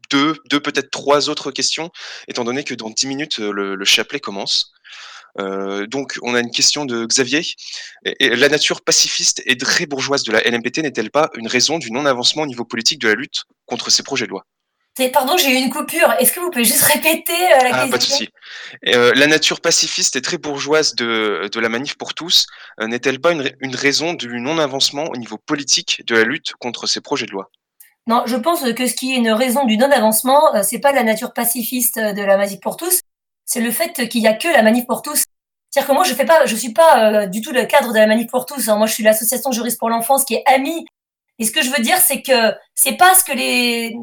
deux, 0.09 0.35
deux 0.49 0.59
peut-être 0.59 0.89
trois 0.89 1.29
autres 1.29 1.51
questions, 1.51 1.91
étant 2.27 2.43
donné 2.43 2.63
que 2.63 2.73
dans 2.73 2.89
dix 2.89 3.07
minutes, 3.07 3.37
le, 3.37 3.75
le 3.75 3.85
chapelet 3.85 4.19
commence. 4.19 4.71
Euh, 5.39 5.87
donc, 5.87 6.17
on 6.21 6.33
a 6.33 6.39
une 6.39 6.51
question 6.51 6.85
de 6.85 7.05
Xavier. 7.05 7.43
La 8.19 8.49
nature 8.49 8.81
pacifiste 8.81 9.41
et 9.45 9.57
très 9.57 9.85
bourgeoise 9.85 10.23
de 10.23 10.31
la 10.31 10.41
LMPT 10.41 10.79
n'est-elle 10.79 11.11
pas 11.11 11.29
une 11.35 11.47
raison 11.47 11.77
du 11.77 11.91
non-avancement 11.91 12.43
au 12.43 12.47
niveau 12.47 12.65
politique 12.65 12.99
de 12.99 13.07
la 13.07 13.15
lutte 13.15 13.43
contre 13.65 13.89
ces 13.89 14.03
projets 14.03 14.25
de 14.25 14.31
loi? 14.31 14.45
Pardon, 15.07 15.37
j'ai 15.37 15.51
eu 15.51 15.63
une 15.63 15.69
coupure. 15.69 16.11
Est-ce 16.19 16.33
que 16.33 16.41
vous 16.41 16.49
pouvez 16.49 16.65
juste 16.65 16.83
répéter 16.83 17.31
euh, 17.31 17.63
la 17.63 17.69
ah, 17.71 17.87
question 17.87 17.89
Pas 17.89 17.97
de 17.97 18.03
souci. 18.03 18.29
Euh, 18.87 19.13
la 19.15 19.27
nature 19.27 19.61
pacifiste 19.61 20.17
et 20.17 20.21
très 20.21 20.37
bourgeoise 20.37 20.95
de, 20.95 21.49
de 21.51 21.59
la 21.61 21.69
manif 21.69 21.97
pour 21.97 22.13
tous 22.13 22.47
euh, 22.81 22.87
n'est-elle 22.87 23.21
pas 23.21 23.31
une, 23.31 23.49
une 23.61 23.75
raison 23.75 24.13
du 24.13 24.41
non-avancement 24.41 25.05
au 25.05 25.15
niveau 25.15 25.37
politique 25.37 26.03
de 26.05 26.15
la 26.15 26.23
lutte 26.23 26.53
contre 26.59 26.85
ces 26.87 26.99
projets 26.99 27.25
de 27.25 27.31
loi? 27.31 27.49
Non, 28.07 28.23
je 28.25 28.35
pense 28.35 28.61
que 28.73 28.87
ce 28.87 28.93
qui 28.93 29.13
est 29.13 29.17
une 29.17 29.31
raison 29.31 29.65
du 29.65 29.77
non-avancement, 29.77 30.63
c'est 30.63 30.79
pas 30.79 30.91
la 30.91 31.03
nature 31.03 31.31
pacifiste 31.31 31.99
de 31.99 32.21
la 32.23 32.37
manif 32.37 32.59
pour 32.59 32.75
tous, 32.75 33.01
c'est 33.45 33.61
le 33.61 33.71
fait 33.71 34.09
qu'il 34.09 34.21
y 34.21 34.27
a 34.27 34.33
que 34.33 34.47
la 34.47 34.63
manif 34.63 34.85
pour 34.85 35.01
tous. 35.01 35.25
C'est-à-dire 35.69 35.89
que 35.89 35.93
moi, 35.93 36.03
je 36.03 36.15
fais 36.15 36.25
pas, 36.25 36.45
je 36.47 36.55
suis 36.55 36.73
pas 36.73 37.27
du 37.27 37.41
tout 37.41 37.51
le 37.51 37.65
cadre 37.65 37.93
de 37.93 37.99
la 37.99 38.07
manif 38.07 38.27
pour 38.27 38.45
tous. 38.47 38.67
hein. 38.67 38.77
Moi, 38.77 38.87
je 38.87 38.93
suis 38.93 39.03
l'association 39.03 39.51
Juriste 39.51 39.77
pour 39.77 39.89
l'enfance 39.89 40.25
qui 40.25 40.33
est 40.33 40.43
amie. 40.47 40.85
Et 41.37 41.45
ce 41.45 41.51
que 41.51 41.61
je 41.61 41.69
veux 41.69 41.83
dire, 41.83 41.97
c'est 41.97 42.21
que 42.21 42.53
c'est 42.73 42.97
pas 42.97 43.13
ce 43.13 43.23
que 43.23 43.31
les 43.31 43.95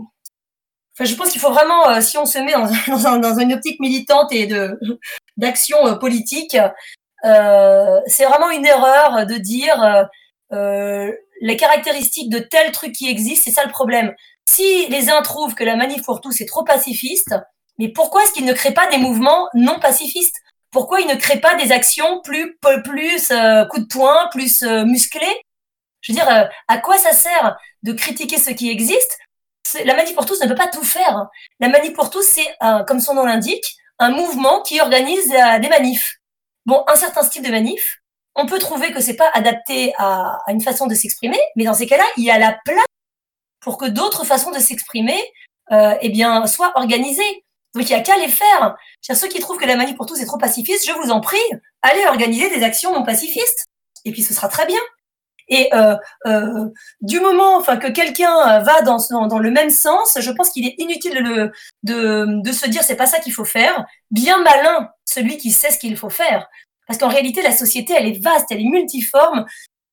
Je 1.00 1.14
pense 1.14 1.30
qu'il 1.30 1.40
faut 1.40 1.52
vraiment, 1.52 1.88
euh, 1.90 2.00
si 2.00 2.16
on 2.18 2.24
se 2.26 2.38
met 2.38 2.52
dans, 2.52 2.66
dans, 2.88 3.06
un- 3.06 3.18
dans 3.18 3.38
une 3.38 3.52
optique 3.52 3.80
militante 3.80 4.32
et 4.32 4.46
de 4.46 4.78
d'action 5.36 5.86
euh, 5.86 5.94
politique, 5.96 6.56
euh, 7.24 8.00
c'est 8.06 8.24
vraiment 8.24 8.50
une 8.50 8.66
erreur 8.66 9.26
de 9.26 9.34
dire 9.34 10.06
euh, 10.52 11.12
les 11.40 11.56
caractéristiques 11.56 12.30
de 12.30 12.38
tel 12.38 12.72
truc 12.72 12.92
qui 12.92 13.08
existe, 13.08 13.44
c'est 13.44 13.50
ça 13.50 13.64
le 13.64 13.70
problème. 13.70 14.14
Si 14.48 14.86
les 14.88 15.10
uns 15.10 15.22
trouvent 15.22 15.54
que 15.54 15.64
la 15.64 15.76
manif 15.76 16.02
pour 16.04 16.20
tous 16.20 16.40
est 16.40 16.46
trop 16.46 16.64
pacifiste, 16.64 17.34
mais 17.78 17.88
pourquoi 17.88 18.22
est-ce 18.22 18.32
qu'ils 18.32 18.46
ne 18.46 18.52
créent 18.52 18.72
pas 18.72 18.86
des 18.88 18.98
mouvements 18.98 19.48
non 19.54 19.78
pacifistes? 19.80 20.36
Pourquoi 20.70 21.00
ils 21.00 21.08
ne 21.08 21.14
créent 21.14 21.40
pas 21.40 21.54
des 21.56 21.72
actions 21.72 22.20
plus 22.22 22.56
plus 22.84 23.28
coup 23.70 23.78
de 23.80 23.86
poing, 23.90 24.28
plus 24.30 24.62
musclées? 24.62 25.40
Je 26.00 26.12
veux 26.12 26.16
dire, 26.16 26.48
à 26.68 26.78
quoi 26.78 26.96
ça 26.98 27.12
sert 27.12 27.56
de 27.82 27.92
critiquer 27.92 28.38
ce 28.38 28.50
qui 28.50 28.70
existe 28.70 29.18
la 29.84 29.94
manif 29.94 30.14
pour 30.14 30.26
tous 30.26 30.40
ne 30.40 30.48
peut 30.48 30.54
pas 30.54 30.68
tout 30.68 30.82
faire. 30.84 31.26
La 31.60 31.68
manif 31.68 31.92
pour 31.94 32.10
tous, 32.10 32.22
c'est, 32.22 32.54
un- 32.60 32.84
comme 32.84 33.00
son 33.00 33.14
nom 33.14 33.24
l'indique, 33.24 33.76
un 33.98 34.10
mouvement 34.10 34.62
qui 34.62 34.80
organise 34.80 35.32
euh, 35.32 35.58
des 35.58 35.68
manifs. 35.68 36.16
Bon, 36.66 36.82
un 36.88 36.96
certain 36.96 37.22
style 37.22 37.42
de 37.42 37.50
manif, 37.50 37.98
on 38.34 38.46
peut 38.46 38.58
trouver 38.58 38.92
que 38.92 39.00
c'est 39.00 39.16
pas 39.16 39.30
adapté 39.32 39.94
à, 39.98 40.38
une 40.48 40.60
façon 40.60 40.86
de 40.86 40.94
s'exprimer, 40.94 41.38
mais 41.56 41.64
dans 41.64 41.74
ces 41.74 41.86
cas-là, 41.86 42.04
il 42.16 42.24
y 42.24 42.30
a 42.30 42.38
la 42.38 42.58
place 42.64 42.84
pour 43.60 43.78
que 43.78 43.86
d'autres 43.86 44.24
façons 44.24 44.50
de 44.50 44.58
s'exprimer, 44.58 45.18
euh, 45.72 45.94
eh 46.00 46.08
bien, 46.10 46.46
soient 46.46 46.72
organisées. 46.76 47.44
Donc, 47.74 47.84
il 47.84 47.90
y 47.90 47.94
a 47.94 48.00
qu'à 48.00 48.16
les 48.16 48.28
faire. 48.28 48.76
C'est-à-dire, 49.00 49.22
Ceux 49.22 49.28
qui 49.28 49.40
trouvent 49.40 49.58
que 49.58 49.64
la 49.66 49.76
manif 49.76 49.96
pour 49.96 50.06
tous 50.06 50.20
est 50.20 50.26
trop 50.26 50.38
pacifiste, 50.38 50.86
je 50.86 50.92
vous 50.92 51.10
en 51.10 51.20
prie, 51.20 51.38
allez 51.82 52.04
organiser 52.06 52.48
des 52.50 52.62
actions 52.62 52.92
non 52.92 53.04
pacifistes. 53.04 53.66
Et 54.04 54.12
puis, 54.12 54.22
ce 54.22 54.34
sera 54.34 54.48
très 54.48 54.66
bien. 54.66 54.80
Et 55.48 55.72
euh, 55.74 55.96
euh, 56.26 56.66
du 57.00 57.20
moment 57.20 57.56
enfin, 57.56 57.76
que 57.76 57.86
quelqu'un 57.88 58.34
euh, 58.48 58.58
va 58.60 58.82
dans, 58.82 58.98
dans, 59.10 59.26
dans 59.26 59.38
le 59.38 59.50
même 59.50 59.70
sens, 59.70 60.18
je 60.20 60.30
pense 60.32 60.50
qu'il 60.50 60.66
est 60.66 60.74
inutile 60.78 61.14
de, 61.14 61.20
le- 61.20 61.52
de, 61.84 62.42
de 62.42 62.52
se 62.52 62.68
dire 62.68 62.82
c'est 62.82 62.96
pas 62.96 63.06
ça 63.06 63.20
qu'il 63.20 63.32
faut 63.32 63.44
faire. 63.44 63.84
Bien 64.10 64.42
malin 64.42 64.90
celui 65.04 65.36
qui 65.38 65.50
sait 65.52 65.70
ce 65.70 65.78
qu'il 65.78 65.96
faut 65.96 66.10
faire. 66.10 66.46
Parce 66.88 66.98
qu'en 66.98 67.08
réalité, 67.08 67.42
la 67.42 67.52
société, 67.52 67.94
elle 67.96 68.06
est 68.06 68.22
vaste, 68.22 68.46
elle 68.50 68.60
est 68.60 68.64
multiforme. 68.68 69.44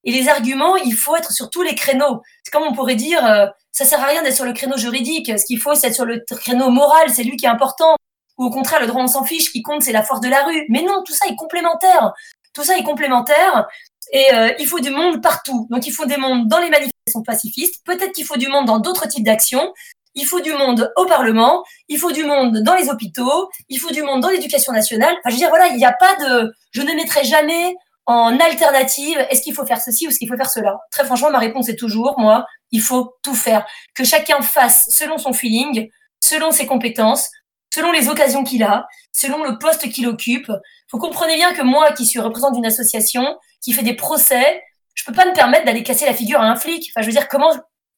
Et 0.04 0.12
les 0.12 0.28
arguments, 0.28 0.76
il 0.76 0.94
faut 0.94 1.16
être 1.16 1.32
sur 1.32 1.50
tous 1.50 1.62
les 1.62 1.76
créneaux. 1.76 2.22
C'est 2.44 2.52
comme 2.52 2.64
on 2.68 2.74
pourrait 2.74 2.96
dire, 2.96 3.26
euh, 3.26 3.48
ça 3.72 3.86
sert 3.86 4.02
à 4.02 4.08
rien 4.08 4.22
d'être 4.22 4.36
sur 4.36 4.46
le 4.46 4.54
créneau 4.54 4.78
juridique. 4.78 5.32
Ce 5.40 5.46
qu'il 5.46 5.60
faut, 5.60 5.76
c'est 5.76 5.88
être 5.88 5.96
sur 5.96 6.06
le 6.06 6.24
créneau 6.30 6.70
moral, 6.70 7.10
c'est 7.10 7.24
lui 7.24 7.38
qui 7.38 7.46
est 7.46 7.50
important. 7.50 7.96
Ou 8.38 8.46
au 8.46 8.50
contraire, 8.50 8.82
le 8.82 8.88
droit, 8.88 9.02
on 9.02 9.08
s'en 9.08 9.24
fiche. 9.24 9.46
Ce 9.46 9.50
qui 9.52 9.62
compte, 9.62 9.82
c'est 9.84 9.92
la 9.92 10.04
force 10.04 10.20
de 10.20 10.30
la 10.30 10.44
rue. 10.44 10.66
Mais 10.70 10.82
non, 10.82 11.04
tout 11.06 11.14
ça 11.14 11.26
est 11.30 11.36
complémentaire. 11.36 12.12
Tout 12.54 12.64
ça 12.64 12.78
est 12.78 12.84
complémentaire. 12.84 13.68
Et 14.14 14.34
euh, 14.34 14.54
il 14.60 14.68
faut 14.68 14.80
du 14.80 14.92
monde 14.92 15.22
partout. 15.22 15.68
Donc 15.70 15.86
il 15.88 15.92
faut 15.92 16.06
des 16.06 16.18
mondes 16.18 16.48
dans 16.48 16.60
les 16.60 16.70
manifestations 16.70 17.24
pacifistes. 17.26 17.84
Peut-être 17.84 18.14
qu'il 18.14 18.26
faut 18.26 18.38
du 18.38 18.48
monde 18.48 18.68
dans 18.68 18.80
d'autres 18.80 19.08
types 19.08 19.26
d'actions. 19.26 19.74
Il 20.16 20.26
faut 20.26 20.40
du 20.40 20.54
monde 20.54 20.94
au 20.96 21.06
Parlement. 21.06 21.64
Il 21.90 21.98
faut 21.98 22.12
du 22.12 22.24
monde 22.24 22.60
dans 22.60 22.76
les 22.76 22.90
hôpitaux. 22.90 23.50
Il 23.70 23.80
faut 23.80 23.92
du 23.92 24.04
monde 24.04 24.22
dans 24.22 24.30
l'éducation 24.30 24.72
nationale. 24.72 25.16
Enfin, 25.20 25.30
je 25.30 25.32
veux 25.32 25.40
dire, 25.40 25.50
voilà, 25.50 25.68
il 25.68 25.78
n'y 25.78 25.86
a 25.86 25.94
pas 25.94 26.16
de. 26.16 26.54
Je 26.72 26.82
ne 26.84 26.94
mettrai 26.94 27.24
jamais 27.26 27.76
en 28.06 28.40
alternative. 28.40 29.18
Est-ce 29.32 29.42
qu'il 29.42 29.56
faut 29.56 29.66
faire 29.66 29.82
ceci 29.82 30.06
ou 30.06 30.10
est-ce 30.10 30.20
qu'il 30.20 30.30
faut 30.30 30.38
faire 30.38 30.50
cela? 30.50 30.78
Très 30.92 31.06
franchement, 31.06 31.32
ma 31.32 31.40
réponse 31.40 31.70
est 31.70 31.76
toujours, 31.76 32.20
moi, 32.20 32.46
il 32.72 32.82
faut 32.82 33.16
tout 33.24 33.36
faire. 33.36 33.66
Que 33.96 34.04
chacun 34.04 34.42
fasse 34.42 34.90
selon 34.90 35.18
son 35.18 35.34
feeling, 35.34 35.90
selon 36.24 36.52
ses 36.52 36.68
compétences, 36.68 37.30
selon 37.74 37.92
les 37.92 38.10
occasions 38.10 38.44
qu'il 38.44 38.64
a, 38.64 38.86
selon 39.14 39.44
le 39.44 39.58
poste 39.58 39.90
qu'il 39.90 40.08
occupe. 40.08 40.52
Vous 40.92 41.00
comprenez 41.00 41.36
bien 41.36 41.54
que 41.54 41.64
moi, 41.64 41.92
qui 41.94 42.06
suis 42.06 42.20
représentante 42.20 42.56
d'une 42.56 42.66
association, 42.66 43.38
qui 43.64 43.74
fait 43.74 43.84
des 43.84 43.96
procès, 43.96 44.64
je 44.94 45.04
peux 45.06 45.14
pas 45.14 45.26
me 45.26 45.34
permettre 45.34 45.66
d'aller 45.66 45.84
casser 45.84 46.06
la 46.06 46.14
figure 46.14 46.40
à 46.40 46.46
un 46.46 46.56
flic. 46.56 46.92
Enfin, 46.92 47.02
je 47.02 47.08
veux 47.08 47.14
dire, 47.14 47.28
comment, 47.28 47.52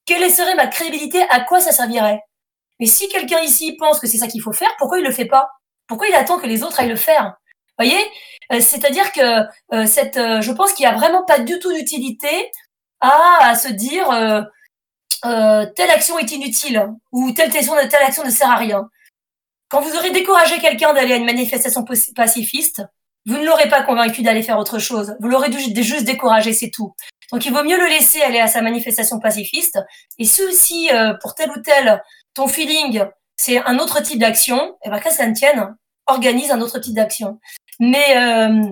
quelle 0.06 0.30
serait 0.32 0.56
ma 0.56 0.68
crédibilité? 0.68 1.26
À 1.30 1.42
quoi 1.42 1.60
ça 1.60 1.72
servirait? 1.72 2.22
Mais 2.80 2.86
si 2.86 3.08
quelqu'un 3.10 3.40
ici 3.42 3.76
pense 3.78 4.00
que 4.00 4.08
c'est 4.08 4.18
ça 4.18 4.28
qu'il 4.28 4.42
faut 4.42 4.54
faire, 4.54 4.74
pourquoi 4.78 5.00
il 5.00 5.04
le 5.04 5.12
fait 5.12 5.26
pas? 5.26 5.50
Pourquoi 5.88 6.08
il 6.08 6.16
attend 6.16 6.40
que 6.40 6.48
les 6.48 6.64
autres 6.64 6.80
aillent 6.80 6.90
le 6.90 6.96
faire? 6.96 7.36
Voyez? 7.78 8.00
Euh, 8.52 8.60
C'est-à-dire 8.62 9.12
que 9.12 9.44
euh, 9.74 9.86
cette, 9.86 10.18
euh, 10.18 10.42
je 10.42 10.52
pense 10.52 10.74
qu'il 10.74 10.84
y 10.84 10.88
a 10.88 10.94
vraiment 10.94 11.24
pas 11.24 11.40
du 11.40 11.60
tout 11.60 11.74
d'utilité 11.74 12.52
à, 13.02 13.50
à 13.50 13.56
se 13.56 13.70
dire 13.70 14.08
telle 15.24 15.90
action 15.90 16.20
est 16.20 16.32
inutile 16.32 16.88
ou 17.12 17.32
telle 17.32 17.56
action, 17.56 17.74
telle 17.90 18.04
action 18.04 18.24
ne 18.24 18.30
sert 18.30 18.50
à 18.50 18.58
rien. 18.58 18.88
Quand 19.70 19.82
vous 19.82 19.96
aurez 19.96 20.12
découragé 20.12 20.60
quelqu'un 20.60 20.94
d'aller 20.94 21.14
à 21.14 21.16
une 21.16 21.26
manifestation 21.26 21.84
pacifiste, 22.16 22.84
vous 23.26 23.38
ne 23.38 23.46
l'aurez 23.46 23.70
pas 23.70 23.82
convaincu 23.82 24.22
d'aller 24.22 24.44
faire 24.44 24.60
autre 24.60 24.80
chose. 24.80 25.16
Vous 25.20 25.28
l'aurez 25.28 25.52
juste 25.52 26.06
découragé, 26.06 26.54
c'est 26.54 26.70
tout. 26.70 26.94
Donc 27.32 27.46
il 27.46 27.54
vaut 27.54 27.64
mieux 27.64 27.78
le 27.78 27.88
laisser 27.88 28.22
aller 28.22 28.40
à 28.40 28.48
sa 28.48 28.62
manifestation 28.62 29.20
pacifiste. 29.20 29.80
Et 30.20 30.26
si 30.26 30.44
aussi, 30.44 30.90
euh, 30.92 31.14
pour 31.22 31.34
tel 31.34 31.50
ou 31.50 31.60
tel, 31.62 32.04
ton 32.34 32.48
feeling, 32.48 33.04
c'est 33.36 33.58
un 33.64 33.80
autre 33.80 34.02
type 34.02 34.20
d'action, 34.20 34.78
et 34.86 34.90
ben 34.90 35.00
qu'à 35.00 35.10
ça 35.10 35.26
ne 35.26 35.34
tienne, 35.34 35.76
organise 36.06 36.52
un 36.52 36.62
autre 36.62 36.80
type 36.80 36.94
d'action. 36.94 37.40
Mais, 37.80 38.16
euh, 38.16 38.70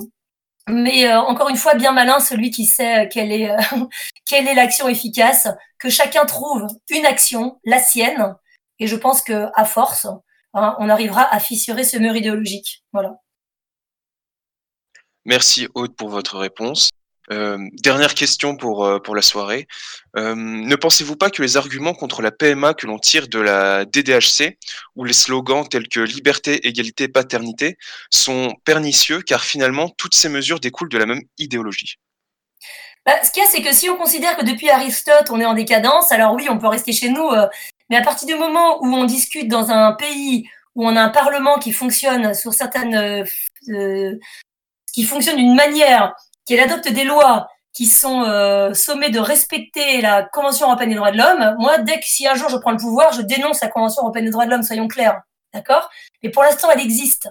mais 0.69 1.07
euh, 1.07 1.19
encore 1.19 1.49
une 1.49 1.57
fois, 1.57 1.73
bien 1.73 1.91
malin 1.91 2.19
celui 2.19 2.51
qui 2.51 2.65
sait 2.65 3.09
quelle 3.09 3.31
est, 3.31 3.49
quelle 4.29 4.47
est 4.47 4.53
l'action 4.53 4.87
efficace, 4.87 5.47
que 5.79 5.89
chacun 5.89 6.25
trouve 6.25 6.67
une 6.89 7.05
action, 7.05 7.59
la 7.65 7.79
sienne, 7.79 8.35
et 8.79 8.87
je 8.87 8.95
pense 8.95 9.21
que 9.21 9.47
à 9.55 9.65
force, 9.65 10.05
hein, 10.53 10.75
on 10.79 10.89
arrivera 10.89 11.23
à 11.33 11.39
fissurer 11.39 11.83
ce 11.83 11.97
mur 11.97 12.15
idéologique. 12.15 12.83
Voilà. 12.93 13.22
Merci 15.25 15.67
Aude 15.73 15.95
pour 15.95 16.09
votre 16.09 16.37
réponse. 16.37 16.89
Euh, 17.31 17.57
dernière 17.81 18.15
question 18.15 18.57
pour, 18.57 18.85
euh, 18.85 18.99
la 19.13 19.21
soirée. 19.21 19.67
Euh, 20.17 20.35
ne 20.35 20.75
pensez-vous 20.75 21.15
pas 21.15 21.29
que 21.29 21.41
les 21.41 21.55
arguments 21.55 21.93
contre 21.93 22.21
la 22.21 22.31
PMA 22.31 22.73
que 22.73 22.85
l'on 22.85 22.99
tire 22.99 23.29
de 23.29 23.39
la 23.39 23.85
DDHC 23.85 24.57
ou 24.95 25.05
les 25.05 25.13
slogans 25.13 25.67
tels 25.67 25.87
que 25.87 26.01
liberté, 26.01 26.67
égalité, 26.67 27.07
paternité 27.07 27.77
sont 28.11 28.53
pernicieux 28.65 29.21
car 29.21 29.43
finalement 29.43 29.89
toutes 29.89 30.15
ces 30.15 30.27
mesures 30.27 30.59
découlent 30.59 30.89
de 30.89 30.97
la 30.97 31.05
même 31.05 31.21
idéologie? 31.37 31.95
Bah, 33.05 33.13
ce 33.23 33.31
qu'il 33.31 33.43
y 33.43 33.45
a, 33.45 33.49
c'est 33.49 33.61
que 33.61 33.73
si 33.73 33.89
on 33.89 33.95
considère 33.95 34.35
que 34.37 34.45
depuis 34.45 34.69
Aristote, 34.69 35.29
on 35.29 35.39
est 35.39 35.45
en 35.45 35.53
décadence, 35.53 36.11
alors 36.11 36.33
oui, 36.33 36.47
on 36.49 36.57
peut 36.57 36.67
rester 36.67 36.91
chez 36.91 37.09
nous, 37.09 37.29
mais 37.89 37.97
à 37.97 38.01
partir 38.01 38.27
du 38.27 38.35
moment 38.35 38.81
où 38.81 38.87
on 38.87 39.03
discute 39.03 39.49
dans 39.49 39.71
un 39.71 39.93
pays 39.93 40.49
où 40.75 40.87
on 40.87 40.95
a 40.95 41.01
un 41.01 41.09
parlement 41.09 41.59
qui 41.59 41.73
fonctionne 41.73 42.33
sur 42.33 42.53
certaines, 42.53 43.25
qui 44.93 45.03
fonctionne 45.03 45.35
d'une 45.35 45.55
manière, 45.55 46.15
qui 46.45 46.57
adopte 46.57 46.87
des 46.87 47.03
lois 47.03 47.49
qui 47.73 47.87
sont 47.87 48.21
euh, 48.23 48.73
sommées 48.73 49.09
de 49.09 49.19
respecter 49.19 49.99
la 49.99 50.23
Convention 50.23 50.67
européenne 50.67 50.89
des 50.89 50.95
droits 50.95 51.11
de 51.11 51.17
l'homme, 51.17 51.55
moi, 51.57 51.79
dès 51.79 51.99
que 51.99 52.05
si 52.05 52.27
un 52.27 52.35
jour 52.35 52.47
je 52.49 52.57
prends 52.57 52.71
le 52.71 52.77
pouvoir, 52.77 53.11
je 53.13 53.21
dénonce 53.21 53.61
la 53.61 53.67
Convention 53.67 54.03
européenne 54.03 54.25
des 54.25 54.31
droits 54.31 54.45
de 54.45 54.51
l'homme, 54.51 54.63
soyons 54.63 54.87
clairs, 54.87 55.21
d'accord? 55.53 55.89
Mais 56.21 56.29
pour 56.29 56.43
l'instant, 56.43 56.69
elle 56.71 56.81
existe. 56.81 57.29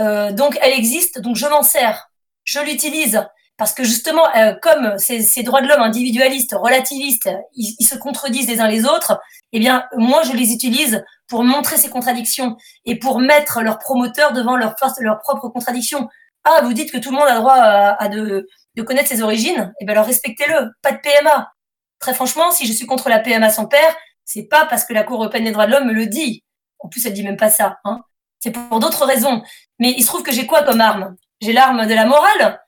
Euh, 0.00 0.32
donc, 0.32 0.58
elle 0.62 0.72
existe, 0.72 1.20
donc 1.20 1.36
je 1.36 1.46
m'en 1.46 1.62
sers, 1.62 2.10
je 2.44 2.60
l'utilise. 2.60 3.22
Parce 3.58 3.74
que 3.74 3.84
justement, 3.84 4.24
euh, 4.34 4.54
comme 4.60 4.98
ces, 4.98 5.42
droits 5.42 5.60
de 5.60 5.68
l'homme 5.68 5.82
individualistes, 5.82 6.56
relativistes, 6.58 7.30
ils, 7.54 7.86
se 7.86 7.96
contredisent 7.96 8.48
les 8.48 8.60
uns 8.60 8.66
les 8.66 8.86
autres, 8.86 9.20
eh 9.52 9.60
bien, 9.60 9.84
moi, 9.96 10.22
je 10.24 10.32
les 10.32 10.52
utilise 10.52 11.04
pour 11.28 11.44
montrer 11.44 11.76
ces 11.76 11.90
contradictions 11.90 12.56
et 12.86 12.98
pour 12.98 13.20
mettre 13.20 13.62
leurs 13.62 13.78
promoteurs 13.78 14.32
devant 14.32 14.56
leurs 14.56 14.74
leur 15.00 15.20
propres 15.20 15.48
contradictions. 15.48 16.08
Ah, 16.44 16.60
vous 16.62 16.72
dites 16.72 16.90
que 16.90 16.98
tout 16.98 17.10
le 17.10 17.16
monde 17.16 17.28
a 17.28 17.36
droit 17.36 17.54
à, 17.54 18.02
à 18.02 18.08
de, 18.08 18.46
connaître 18.84 19.08
ses 19.08 19.22
origines 19.22 19.72
Eh 19.80 19.84
bien, 19.84 19.94
alors 19.94 20.06
respectez-le. 20.06 20.70
Pas 20.82 20.92
de 20.92 20.98
PMA. 20.98 21.52
Très 21.98 22.14
franchement, 22.14 22.50
si 22.50 22.66
je 22.66 22.72
suis 22.72 22.86
contre 22.86 23.08
la 23.08 23.20
PMA 23.20 23.50
sans 23.50 23.66
père, 23.66 23.96
c'est 24.24 24.44
pas 24.44 24.66
parce 24.66 24.84
que 24.84 24.92
la 24.92 25.04
Cour 25.04 25.22
européenne 25.22 25.44
des 25.44 25.52
droits 25.52 25.66
de 25.66 25.72
l'homme 25.72 25.86
me 25.86 25.92
le 25.92 26.06
dit. 26.06 26.42
En 26.80 26.88
plus, 26.88 27.06
elle 27.06 27.12
dit 27.12 27.22
même 27.22 27.36
pas 27.36 27.50
ça. 27.50 27.78
Hein. 27.84 28.00
C'est 28.40 28.50
pour 28.50 28.80
d'autres 28.80 29.06
raisons. 29.06 29.42
Mais 29.78 29.92
il 29.96 30.02
se 30.02 30.08
trouve 30.08 30.22
que 30.22 30.32
j'ai 30.32 30.46
quoi 30.46 30.64
comme 30.64 30.80
arme? 30.80 31.14
J'ai 31.40 31.52
l'arme 31.52 31.86
de 31.86 31.94
la 31.94 32.06
morale? 32.06 32.60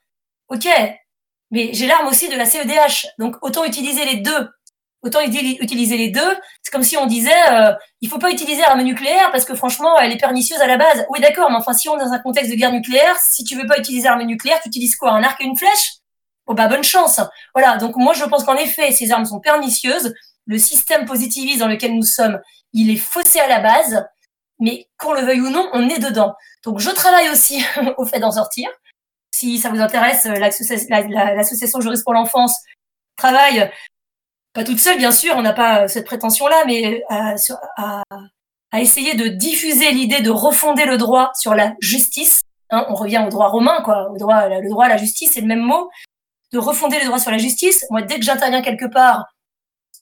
Ok. 0.47 0.67
Mais 1.51 1.73
j'ai 1.73 1.87
l'arme 1.87 2.07
aussi 2.07 2.29
de 2.29 2.35
la 2.35 2.45
CEDH. 2.45 3.07
Donc 3.19 3.35
autant 3.41 3.65
utiliser 3.65 4.05
les 4.05 4.17
deux. 4.17 4.49
Autant 5.05 5.19
utiliser 5.21 5.97
les 5.97 6.09
deux. 6.09 6.35
C'est 6.63 6.71
comme 6.71 6.81
si 6.81 6.97
on 6.97 7.05
disait, 7.05 7.29
euh, 7.51 7.71
il 8.01 8.09
faut 8.09 8.17
pas 8.17 8.31
utiliser 8.31 8.61
l'arme 8.61 8.81
nucléaire 8.81 9.31
parce 9.31 9.45
que 9.45 9.53
franchement, 9.53 9.99
elle 9.99 10.11
est 10.11 10.17
pernicieuse 10.17 10.59
à 10.59 10.65
la 10.65 10.77
base. 10.77 11.05
Oui, 11.09 11.21
d'accord, 11.21 11.51
mais 11.51 11.57
enfin, 11.57 11.73
si 11.73 11.87
on 11.87 11.95
est 11.95 12.03
dans 12.03 12.11
un 12.11 12.17
contexte 12.17 12.49
de 12.49 12.55
guerre 12.55 12.71
nucléaire, 12.71 13.15
si 13.19 13.43
tu 13.43 13.55
veux 13.55 13.67
pas 13.67 13.77
utiliser 13.77 14.07
l'arme 14.07 14.23
nucléaire, 14.23 14.59
tu 14.63 14.69
utilises 14.69 14.95
quoi 14.95 15.11
Un 15.11 15.21
arc 15.21 15.39
et 15.41 15.43
une 15.43 15.55
flèche? 15.55 15.97
Oh 16.47 16.55
bah 16.55 16.67
bonne 16.67 16.83
chance. 16.83 17.21
Voilà. 17.53 17.77
Donc 17.77 17.95
moi, 17.97 18.13
je 18.13 18.23
pense 18.25 18.45
qu'en 18.45 18.55
effet, 18.55 18.91
ces 18.91 19.11
armes 19.11 19.25
sont 19.25 19.39
pernicieuses. 19.39 20.15
Le 20.47 20.57
système 20.57 21.05
positiviste 21.05 21.59
dans 21.59 21.67
lequel 21.67 21.93
nous 21.93 22.01
sommes, 22.01 22.39
il 22.73 22.89
est 22.89 22.97
faussé 22.97 23.39
à 23.39 23.47
la 23.47 23.59
base. 23.59 24.07
Mais 24.59 24.87
qu'on 24.97 25.13
le 25.13 25.21
veuille 25.21 25.41
ou 25.41 25.49
non, 25.51 25.69
on 25.73 25.87
est 25.87 25.99
dedans. 25.99 26.33
Donc 26.63 26.79
je 26.79 26.89
travaille 26.89 27.29
aussi 27.29 27.63
au 27.97 28.07
fait 28.07 28.19
d'en 28.19 28.31
sortir. 28.31 28.69
Si 29.35 29.59
ça 29.59 29.69
vous 29.69 29.81
intéresse, 29.81 30.25
l'association 30.25 31.79
Juriste 31.79 32.03
pour 32.03 32.13
l'enfance 32.13 32.57
travaille 33.17 33.69
pas 34.55 34.63
toute 34.63 34.79
seule, 34.79 34.97
bien 34.97 35.11
sûr, 35.11 35.35
on 35.35 35.41
n'a 35.41 35.51
pas 35.51 35.89
cette 35.89 36.05
prétention-là, 36.05 36.63
mais 36.65 37.03
à, 37.09 37.35
à, 37.75 38.81
essayer 38.81 39.13
de 39.13 39.27
diffuser 39.27 39.91
l'idée 39.91 40.21
de 40.21 40.29
refonder 40.29 40.85
le 40.85 40.97
droit 40.97 41.31
sur 41.35 41.53
la 41.53 41.73
justice. 41.81 42.41
Hein, 42.71 42.85
on 42.89 42.95
revient 42.95 43.23
au 43.27 43.29
droit 43.29 43.49
romain, 43.49 43.81
quoi, 43.83 44.09
au 44.11 44.17
droit, 44.17 44.47
le 44.47 44.69
droit 44.69 44.85
à 44.85 44.89
la 44.89 44.97
justice, 44.97 45.31
c'est 45.33 45.41
le 45.41 45.47
même 45.47 45.61
mot. 45.61 45.89
De 46.53 46.57
refonder 46.57 46.99
le 46.99 47.05
droit 47.05 47.19
sur 47.19 47.31
la 47.31 47.37
justice. 47.37 47.85
Moi, 47.89 48.01
dès 48.01 48.15
que 48.17 48.23
j'interviens 48.23 48.61
quelque 48.61 48.85
part, 48.85 49.25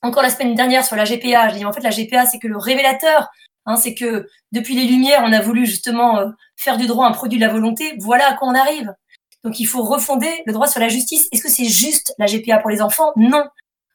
encore 0.02 0.22
la 0.22 0.30
semaine 0.30 0.54
dernière 0.54 0.84
sur 0.84 0.94
la 0.94 1.04
GPA, 1.04 1.48
je 1.48 1.56
dis 1.56 1.64
en 1.64 1.72
fait 1.72 1.80
la 1.80 1.90
GPA, 1.90 2.24
c'est 2.26 2.38
que 2.38 2.46
le 2.46 2.56
révélateur. 2.56 3.28
Hein, 3.66 3.76
c'est 3.76 3.94
que 3.94 4.28
depuis 4.52 4.74
les 4.76 4.84
Lumières, 4.84 5.22
on 5.24 5.32
a 5.32 5.40
voulu 5.40 5.66
justement 5.66 6.18
euh, 6.18 6.28
faire 6.56 6.76
du 6.76 6.86
droit 6.86 7.06
un 7.06 7.12
produit 7.12 7.40
de 7.40 7.44
la 7.44 7.52
volonté. 7.52 7.94
Voilà 7.98 8.28
à 8.28 8.34
quoi 8.34 8.46
on 8.46 8.54
arrive. 8.54 8.92
Donc 9.42 9.58
il 9.58 9.64
faut 9.64 9.82
refonder 9.82 10.30
le 10.46 10.52
droit 10.52 10.68
sur 10.68 10.80
la 10.80 10.88
justice. 10.88 11.26
Est-ce 11.32 11.42
que 11.42 11.50
c'est 11.50 11.64
juste 11.64 12.14
la 12.18 12.26
GPA 12.26 12.58
pour 12.58 12.70
les 12.70 12.82
enfants? 12.82 13.12
Non. 13.16 13.44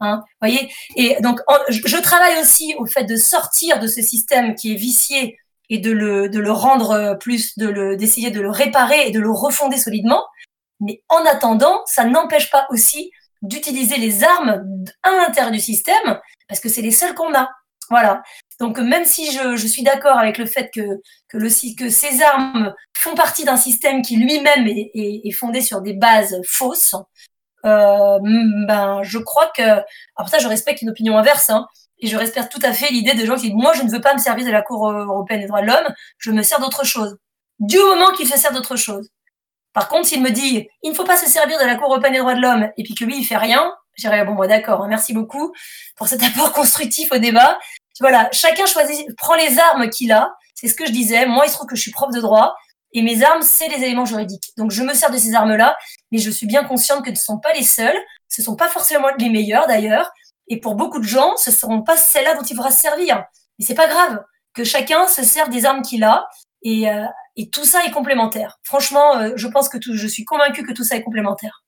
Hein, 0.02 0.24
voyez 0.42 0.72
Et 0.96 1.18
donc, 1.22 1.42
je, 1.70 1.98
travaille 1.98 2.40
aussi 2.40 2.74
au 2.78 2.86
fait 2.86 3.04
de 3.04 3.16
sortir 3.16 3.80
de 3.80 3.88
ce 3.88 4.02
système 4.02 4.56
qui 4.56 4.74
est 4.74 4.78
vicié 4.78 5.38
et 5.70 5.78
de 5.78 5.92
le, 5.92 6.30
de 6.30 6.40
le 6.40 6.52
rendre 6.52 6.92
euh, 6.92 7.16
plus, 7.16 7.58
de 7.58 7.68
le, 7.68 7.98
d'essayer 7.98 8.32
de 8.32 8.42
le 8.42 8.50
réparer 8.50 9.08
et 9.08 9.12
de 9.12 9.20
le 9.20 9.32
refonder 9.32 9.78
solidement. 9.78 10.24
Mais 10.80 11.04
en 11.10 11.26
attendant, 11.26 11.82
ça 11.86 12.06
n'empêche 12.06 12.50
pas 12.50 12.66
aussi 12.70 13.12
d'utiliser 13.42 13.98
les 13.98 14.24
armes 14.24 14.64
à 15.04 15.12
l'intérieur 15.12 15.52
du 15.52 15.60
système 15.60 16.20
parce 16.48 16.60
que 16.60 16.70
c'est 16.70 16.82
les 16.82 16.92
seules 16.92 17.14
qu'on 17.14 17.34
a. 17.34 17.50
Voilà. 17.90 18.22
Donc 18.60 18.78
même 18.80 19.06
si 19.06 19.32
je, 19.32 19.56
je 19.56 19.68
suis 19.68 19.84
d'accord 19.84 20.18
avec 20.18 20.38
le 20.38 20.46
fait 20.46 20.70
que, 20.74 20.82
que, 21.28 21.38
le, 21.38 21.50
que 21.76 21.90
ces 21.90 22.22
armes 22.22 22.74
font 22.96 23.16
partie 23.16 23.46
d'un 23.46 23.58
système 23.58 24.02
qui 24.02 24.18
lui-même 24.18 24.68
est, 24.68 25.32
fondé 25.32 25.62
sur 25.62 25.82
des 25.82 25.94
bases 25.94 26.40
fausses, 26.46 26.96
euh, 27.66 28.20
ben, 28.68 29.02
je 29.04 29.18
crois 29.18 29.52
que, 29.56 29.62
alors 29.62 30.30
ça, 30.30 30.40
je 30.40 30.48
respecte 30.48 30.82
une 30.82 30.90
opinion 30.90 31.18
inverse, 31.18 31.50
hein, 31.50 31.68
et 32.00 32.08
je 32.08 32.18
respecte 32.18 32.52
tout 32.52 32.62
à 32.64 32.74
fait 32.74 32.92
l'idée 32.92 33.14
des 33.14 33.26
gens 33.26 33.36
qui 33.36 33.52
disent, 33.52 33.54
moi, 33.54 33.74
je 33.74 33.84
ne 33.84 33.90
veux 33.90 34.02
pas 34.02 34.14
me 34.14 34.20
servir 34.20 34.46
de 34.46 34.52
la 34.52 34.62
Cour 34.62 34.90
européenne 34.90 35.42
des 35.42 35.48
droits 35.48 35.62
de 35.62 35.68
l'homme, 35.68 35.94
je 36.18 36.32
me 36.32 36.44
sers 36.44 36.60
d'autre 36.60 36.86
chose. 36.86 37.18
Du 37.60 37.78
moment 37.78 38.12
qu'il 38.14 38.28
se 38.28 38.38
sert 38.38 38.54
d'autre 38.54 38.76
chose. 38.76 39.10
Par 39.74 39.90
contre, 39.90 40.08
s'il 40.08 40.22
me 40.22 40.32
dit, 40.32 40.68
il 40.82 40.92
ne 40.92 40.96
faut 40.96 41.04
pas 41.04 41.18
se 41.18 41.30
servir 41.30 41.60
de 41.60 41.66
la 41.66 41.76
Cour 41.76 41.92
européenne 41.92 42.14
des 42.14 42.20
droits 42.20 42.36
de 42.36 42.42
l'homme, 42.42 42.70
et 42.78 42.84
puis 42.84 42.96
que 42.96 43.04
lui, 43.04 43.18
il 43.18 43.26
fait 43.26 43.38
rien, 43.38 43.74
j'irai, 43.96 44.24
bon, 44.26 44.34
moi, 44.34 44.48
d'accord, 44.48 44.82
hein, 44.82 44.88
merci 44.88 45.14
beaucoup 45.14 45.54
pour 45.96 46.08
cet 46.08 46.24
apport 46.24 46.54
constructif 46.54 47.12
au 47.12 47.18
débat. 47.18 47.60
Voilà, 48.00 48.30
chacun 48.32 48.66
choisit, 48.66 49.14
prend 49.18 49.36
les 49.36 49.60
armes 49.60 49.90
qu'il 49.90 50.12
a. 50.12 50.34
C'est 50.56 50.68
ce 50.68 50.76
que 50.76 50.86
je 50.86 50.92
disais. 50.92 51.26
Moi, 51.26 51.46
il 51.46 51.50
se 51.50 51.56
trouve 51.56 51.68
que 51.68 51.76
je 51.76 51.82
suis 51.82 51.92
prof 51.92 52.12
de 52.14 52.22
droit. 52.22 52.56
Et 52.94 53.02
mes 53.02 53.24
armes, 53.24 53.42
c'est 53.42 53.68
les 53.68 53.84
éléments 53.84 54.06
juridiques. 54.06 54.52
Donc 54.58 54.72
je 54.72 54.82
me 54.84 54.94
sers 54.94 55.12
de 55.12 55.18
ces 55.18 55.36
armes-là, 55.36 55.78
mais 56.12 56.18
je 56.18 56.32
suis 56.32 56.48
bien 56.48 56.64
consciente 56.64 57.04
que 57.04 57.10
ce 57.10 57.22
ne 57.22 57.26
sont 57.26 57.40
pas 57.40 57.54
les 57.54 57.64
seules, 57.64 57.98
ce 58.28 58.42
ne 58.42 58.46
sont 58.46 58.56
pas 58.56 58.68
forcément 58.68 59.08
les 59.18 59.30
meilleures 59.30 59.68
d'ailleurs, 59.68 60.10
et 60.48 60.60
pour 60.60 60.76
beaucoup 60.76 61.00
de 61.00 61.06
gens, 61.06 61.36
ce 61.38 61.52
ne 61.52 61.56
seront 61.56 61.82
pas 61.84 61.98
celles-là 61.98 62.36
dont 62.36 62.42
il 62.42 62.56
faudra 62.56 62.72
se 62.72 62.82
servir. 62.82 63.24
Mais 63.58 63.66
c'est 63.66 63.76
pas 63.76 63.88
grave, 63.88 64.24
que 64.54 64.64
chacun 64.64 65.08
se 65.08 65.24
serve 65.24 65.50
des 65.50 65.66
armes 65.66 65.84
qu'il 65.84 66.04
a, 66.04 66.28
et, 66.64 66.90
euh, 66.90 67.06
tout 67.54 67.64
ça 67.64 67.86
est 67.86 67.92
complémentaire. 67.92 68.60
Franchement, 68.64 69.18
euh, 69.18 69.32
je 69.36 69.48
pense 69.48 69.70
que 69.70 69.78
je 69.82 70.08
suis 70.08 70.26
convaincue 70.26 70.64
que 70.64 70.74
tout 70.74 70.84
ça 70.84 70.98
est 70.98 71.04
complémentaire. 71.04 71.64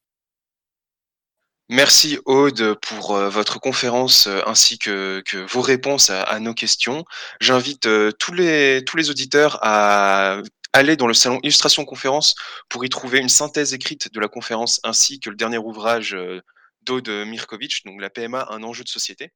Merci 1.69 2.19
Aude 2.25 2.77
pour 2.81 3.15
euh, 3.15 3.29
votre 3.29 3.57
conférence 3.61 4.27
ainsi 4.45 4.77
que, 4.77 5.23
vos 5.49 5.61
réponses 5.61 6.09
à, 6.09 6.39
nos 6.39 6.53
questions. 6.53 7.05
J'invite 7.39 7.87
tous 8.19 8.33
les 8.33 9.09
auditeurs 9.09 9.59
à 9.61 10.41
Allez 10.73 10.95
dans 10.95 11.07
le 11.07 11.13
salon 11.13 11.39
Illustration 11.43 11.83
Conférence 11.83 12.33
pour 12.69 12.85
y 12.85 12.89
trouver 12.89 13.19
une 13.19 13.27
synthèse 13.27 13.73
écrite 13.73 14.13
de 14.13 14.19
la 14.21 14.29
conférence 14.29 14.79
ainsi 14.83 15.19
que 15.19 15.29
le 15.29 15.35
dernier 15.35 15.57
ouvrage 15.57 16.13
euh, 16.13 16.39
d'Aude 16.83 17.09
Mirkovic, 17.09 17.85
donc 17.85 17.99
la 17.99 18.09
PMA, 18.09 18.47
un 18.49 18.63
enjeu 18.63 18.85
de 18.85 18.89
société. 18.89 19.33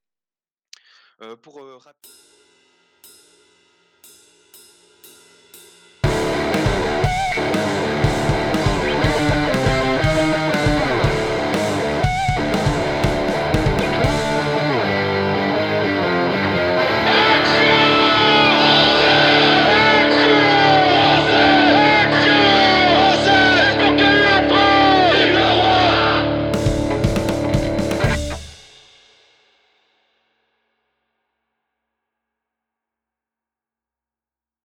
Euh, 1.21 1.35
pour, 1.35 1.61
euh, 1.61 1.77